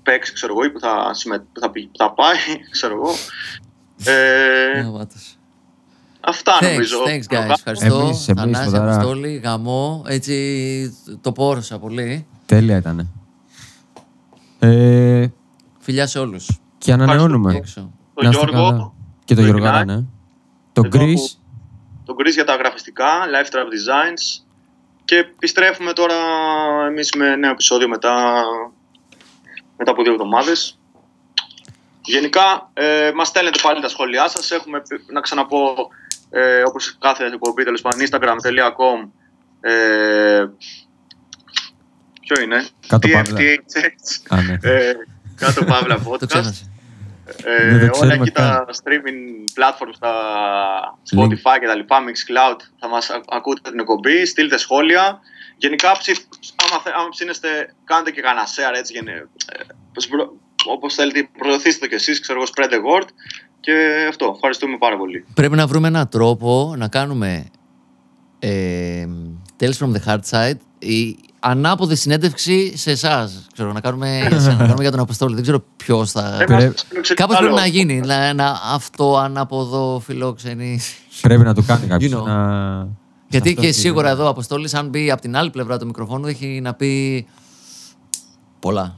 παίξει, 0.03 0.33
ξέρω 0.33 0.53
εγώ, 0.53 0.63
ή 0.63 0.69
που 0.71 0.79
θα, 0.79 1.13
συμμε... 1.13 1.39
που 1.39 1.59
θα, 1.59 1.71
πει- 1.71 1.85
που 1.87 1.97
θα 1.97 2.11
πάει, 2.13 2.37
ξέρω 2.71 2.93
εγώ. 2.93 3.11
Ε, 4.05 4.81
Ναι, 4.81 4.89
βάτος. 4.89 5.37
αυτά 6.21 6.57
Thanks, 6.59 6.71
νομίζω. 6.71 6.97
thanks 7.05 7.33
guys. 7.33 7.49
Ευχαριστώ. 7.49 7.85
Εμείς, 7.99 8.27
εμείς, 8.27 8.41
Θανάση, 8.41 8.63
Ποδαρά. 8.65 8.93
Αποστόλη, 8.93 9.35
γαμό. 9.35 10.03
Έτσι 10.07 10.97
το 11.21 11.31
πόρωσα 11.31 11.79
πολύ. 11.79 12.27
Τέλεια 12.45 12.77
ήταν. 12.77 13.11
Ε, 14.59 15.27
Φιλιά 15.79 16.07
σε 16.07 16.19
όλους. 16.19 16.59
και 16.77 16.91
ανανεώνουμε. 16.93 17.55
Έξω. 17.55 17.91
Τον 18.13 18.23
Να 18.23 18.29
είστε 18.29 18.45
Γιώργο, 18.45 18.69
καλά. 18.69 18.93
Και 19.25 19.35
το 19.35 19.41
το 19.41 19.47
Γιώργο, 19.47 19.67
Ignite. 19.67 19.85
ναι. 19.85 20.03
Το 20.73 20.81
Εδώ 20.85 20.99
Chris. 20.99 21.13
που- 21.15 21.29
τον 22.05 22.15
Chris 22.19 22.31
για 22.33 22.45
τα 22.45 22.55
γραφιστικά, 22.55 23.05
Lifetrap 23.05 23.57
Designs. 23.57 24.45
Και 25.07 25.17
επιστρέφουμε 25.17 25.93
τώρα 25.93 26.15
εμείς 26.87 27.09
με 27.17 27.35
νέο 27.35 27.51
επεισόδιο 27.51 27.87
μετά, 27.87 28.43
μετά 29.77 29.91
από 29.91 30.03
δύο 30.03 30.11
εβδομάδες. 30.11 30.79
Γενικά, 32.01 32.69
ε, 32.73 33.11
μας 33.15 33.27
στέλνετε 33.27 33.59
πάλι 33.61 33.81
τα 33.81 33.89
σχόλιά 33.89 34.27
σας. 34.27 34.51
Έχουμε, 34.51 34.81
πει- 34.81 35.11
να 35.11 35.21
ξαναπώ, 35.21 35.75
ε, 36.29 36.61
όπως 36.65 36.97
κάθε 36.99 37.25
εκπομπή, 37.25 37.63
τέλος 37.63 37.81
πάντων, 37.81 37.99
instagram.com 38.07 39.09
ε, 39.61 40.45
Ποιο 42.21 42.41
είναι; 42.43 42.67
Κάτω 42.87 43.07
παύλα. 43.07 43.37
TFTHH. 43.39 44.35
Α, 44.37 44.41
ναι. 44.41 44.57
Ε, 44.61 44.93
κάτω 45.35 45.63
παύλα 45.65 45.95
Το 45.95 46.09
podcast. 46.11 46.51
Ξέχασε. 47.35 47.63
Ε, 47.63 47.77
Δεν 47.77 47.79
το 47.79 47.83
όλα 47.85 47.91
ξέρουμε 47.93 48.13
εκεί 48.23 48.31
τα 48.31 48.41
καν. 48.65 48.75
streaming 48.83 49.61
platforms, 49.61 49.95
τα 49.99 50.13
Spotify 51.15 51.57
και 51.59 51.65
τα 51.67 51.75
λοιπά, 51.75 51.97
Mixcloud, 52.07 52.57
θα 52.79 52.87
μας 52.87 53.09
α- 53.09 53.21
ακούτε 53.29 53.69
την 53.69 53.79
εκπομπή, 53.79 54.25
στείλτε 54.25 54.57
σχόλια. 54.57 55.19
Γενικά, 55.57 55.91
ψηφ, 55.99 56.17
άμα, 56.65 56.81
θε- 56.81 56.93
άμα 56.95 57.09
ψήνεστε, 57.09 57.73
κάντε 57.83 58.11
και 58.11 58.21
κανένα 58.21 58.45
share, 58.45 58.75
έτσι, 58.77 58.93
γενε, 58.93 59.11
ε, 59.11 59.99
σπρο- 59.99 60.33
όπως 60.65 60.93
θέλετε, 60.93 61.29
προωθήστε 61.37 61.79
το 61.79 61.87
κι 61.87 61.95
εσείς, 61.95 62.19
ξέρω 62.19 62.41
εγώ, 62.41 62.49
spread 62.55 62.73
the 62.73 62.77
word. 62.77 63.07
Και 63.59 64.05
αυτό, 64.09 64.31
ευχαριστούμε 64.35 64.77
πάρα 64.77 64.97
πολύ. 64.97 65.25
Πρέπει 65.33 65.55
να 65.55 65.67
βρούμε 65.67 65.87
έναν 65.87 66.09
τρόπο 66.09 66.73
να 66.77 66.87
κάνουμε 66.87 67.45
ε, 68.39 69.05
Tales 69.59 69.77
from 69.79 69.91
the 69.95 69.99
Hard 70.07 70.19
Side 70.31 70.57
η 70.79 71.17
ανάποδη 71.39 71.95
συνέντευξη 71.95 72.77
σε 72.77 72.91
εσάς. 72.91 73.47
Ξέρω, 73.53 73.71
να 73.71 73.81
κάνουμε, 73.81 74.17
για 74.27 74.37
εσένα, 74.37 74.53
να 74.53 74.57
κάνουμε 74.61 74.81
για 74.81 74.91
τον 74.91 74.99
Αποστόλη. 74.99 75.33
Δεν 75.33 75.43
ξέρω 75.43 75.63
ποιος 75.77 76.11
θα. 76.11 76.41
Ε, 76.41 76.45
Πρέπει- 76.45 76.63
μας 76.63 76.85
φιλοξενεί 76.89 77.19
Κάπως 77.19 77.35
άλλο. 77.35 77.47
πρέπει 77.47 77.61
να 77.61 77.67
γίνει. 77.67 77.99
Να, 77.99 78.13
ένα 78.13 78.59
αυτό 78.73 79.17
ανάποδο 79.17 80.01
φιλόξενη. 80.05 80.79
Πρέπει 81.21 81.43
να 81.43 81.53
το 81.53 81.61
κάνει 81.61 81.87
κάποιος. 81.87 82.11
You 82.11 82.17
know. 82.17 82.23
να... 82.23 82.87
Γιατί 83.27 83.49
αυτό 83.49 83.61
και 83.61 83.67
είναι. 83.67 83.75
σίγουρα 83.75 84.09
εδώ 84.09 84.25
ο 84.25 84.27
Αποστόλης, 84.27 84.73
αν 84.73 84.89
μπει 84.89 85.11
από 85.11 85.21
την 85.21 85.35
άλλη 85.37 85.49
πλευρά 85.49 85.77
του 85.79 85.85
μικροφόνου, 85.85 86.27
έχει 86.27 86.59
να 86.61 86.73
πει 86.73 87.25
πολλά. 88.59 88.95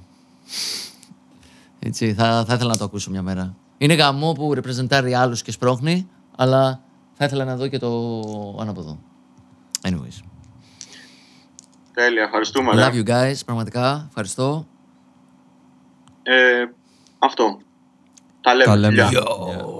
Έτσι, 1.79 2.13
θα, 2.13 2.43
θα 2.47 2.53
ήθελα 2.53 2.69
να 2.69 2.77
το 2.77 2.83
ακούσω 2.83 3.09
μια 3.11 3.21
μέρα. 3.21 3.55
Είναι 3.77 3.93
γαμό 3.93 4.31
που 4.31 4.53
ρεπρεζεντάρει 4.53 5.13
άλλους 5.13 5.41
και 5.41 5.51
σπρώχνει, 5.51 6.07
αλλά 6.35 6.81
θα 7.13 7.25
ήθελα 7.25 7.45
να 7.45 7.55
δω 7.55 7.67
και 7.67 7.77
το 7.77 8.11
ανάποδο. 8.61 8.99
Anyways. 9.81 10.28
Τέλεια, 11.99 12.23
ευχαριστούμε. 12.23 12.75
ρε. 12.75 12.87
Love 12.87 12.93
you 12.93 13.09
guys, 13.09 13.35
πραγματικά. 13.45 14.05
Ευχαριστώ. 14.07 14.67
Ε, 16.23 16.65
αυτό. 17.19 17.57
Τα 18.41 18.53
λέμε. 18.53 18.65
Τα 18.65 18.75
λέμε. 18.75 19.03
Φιλιά. 19.05 19.21
Yo. 19.21 19.79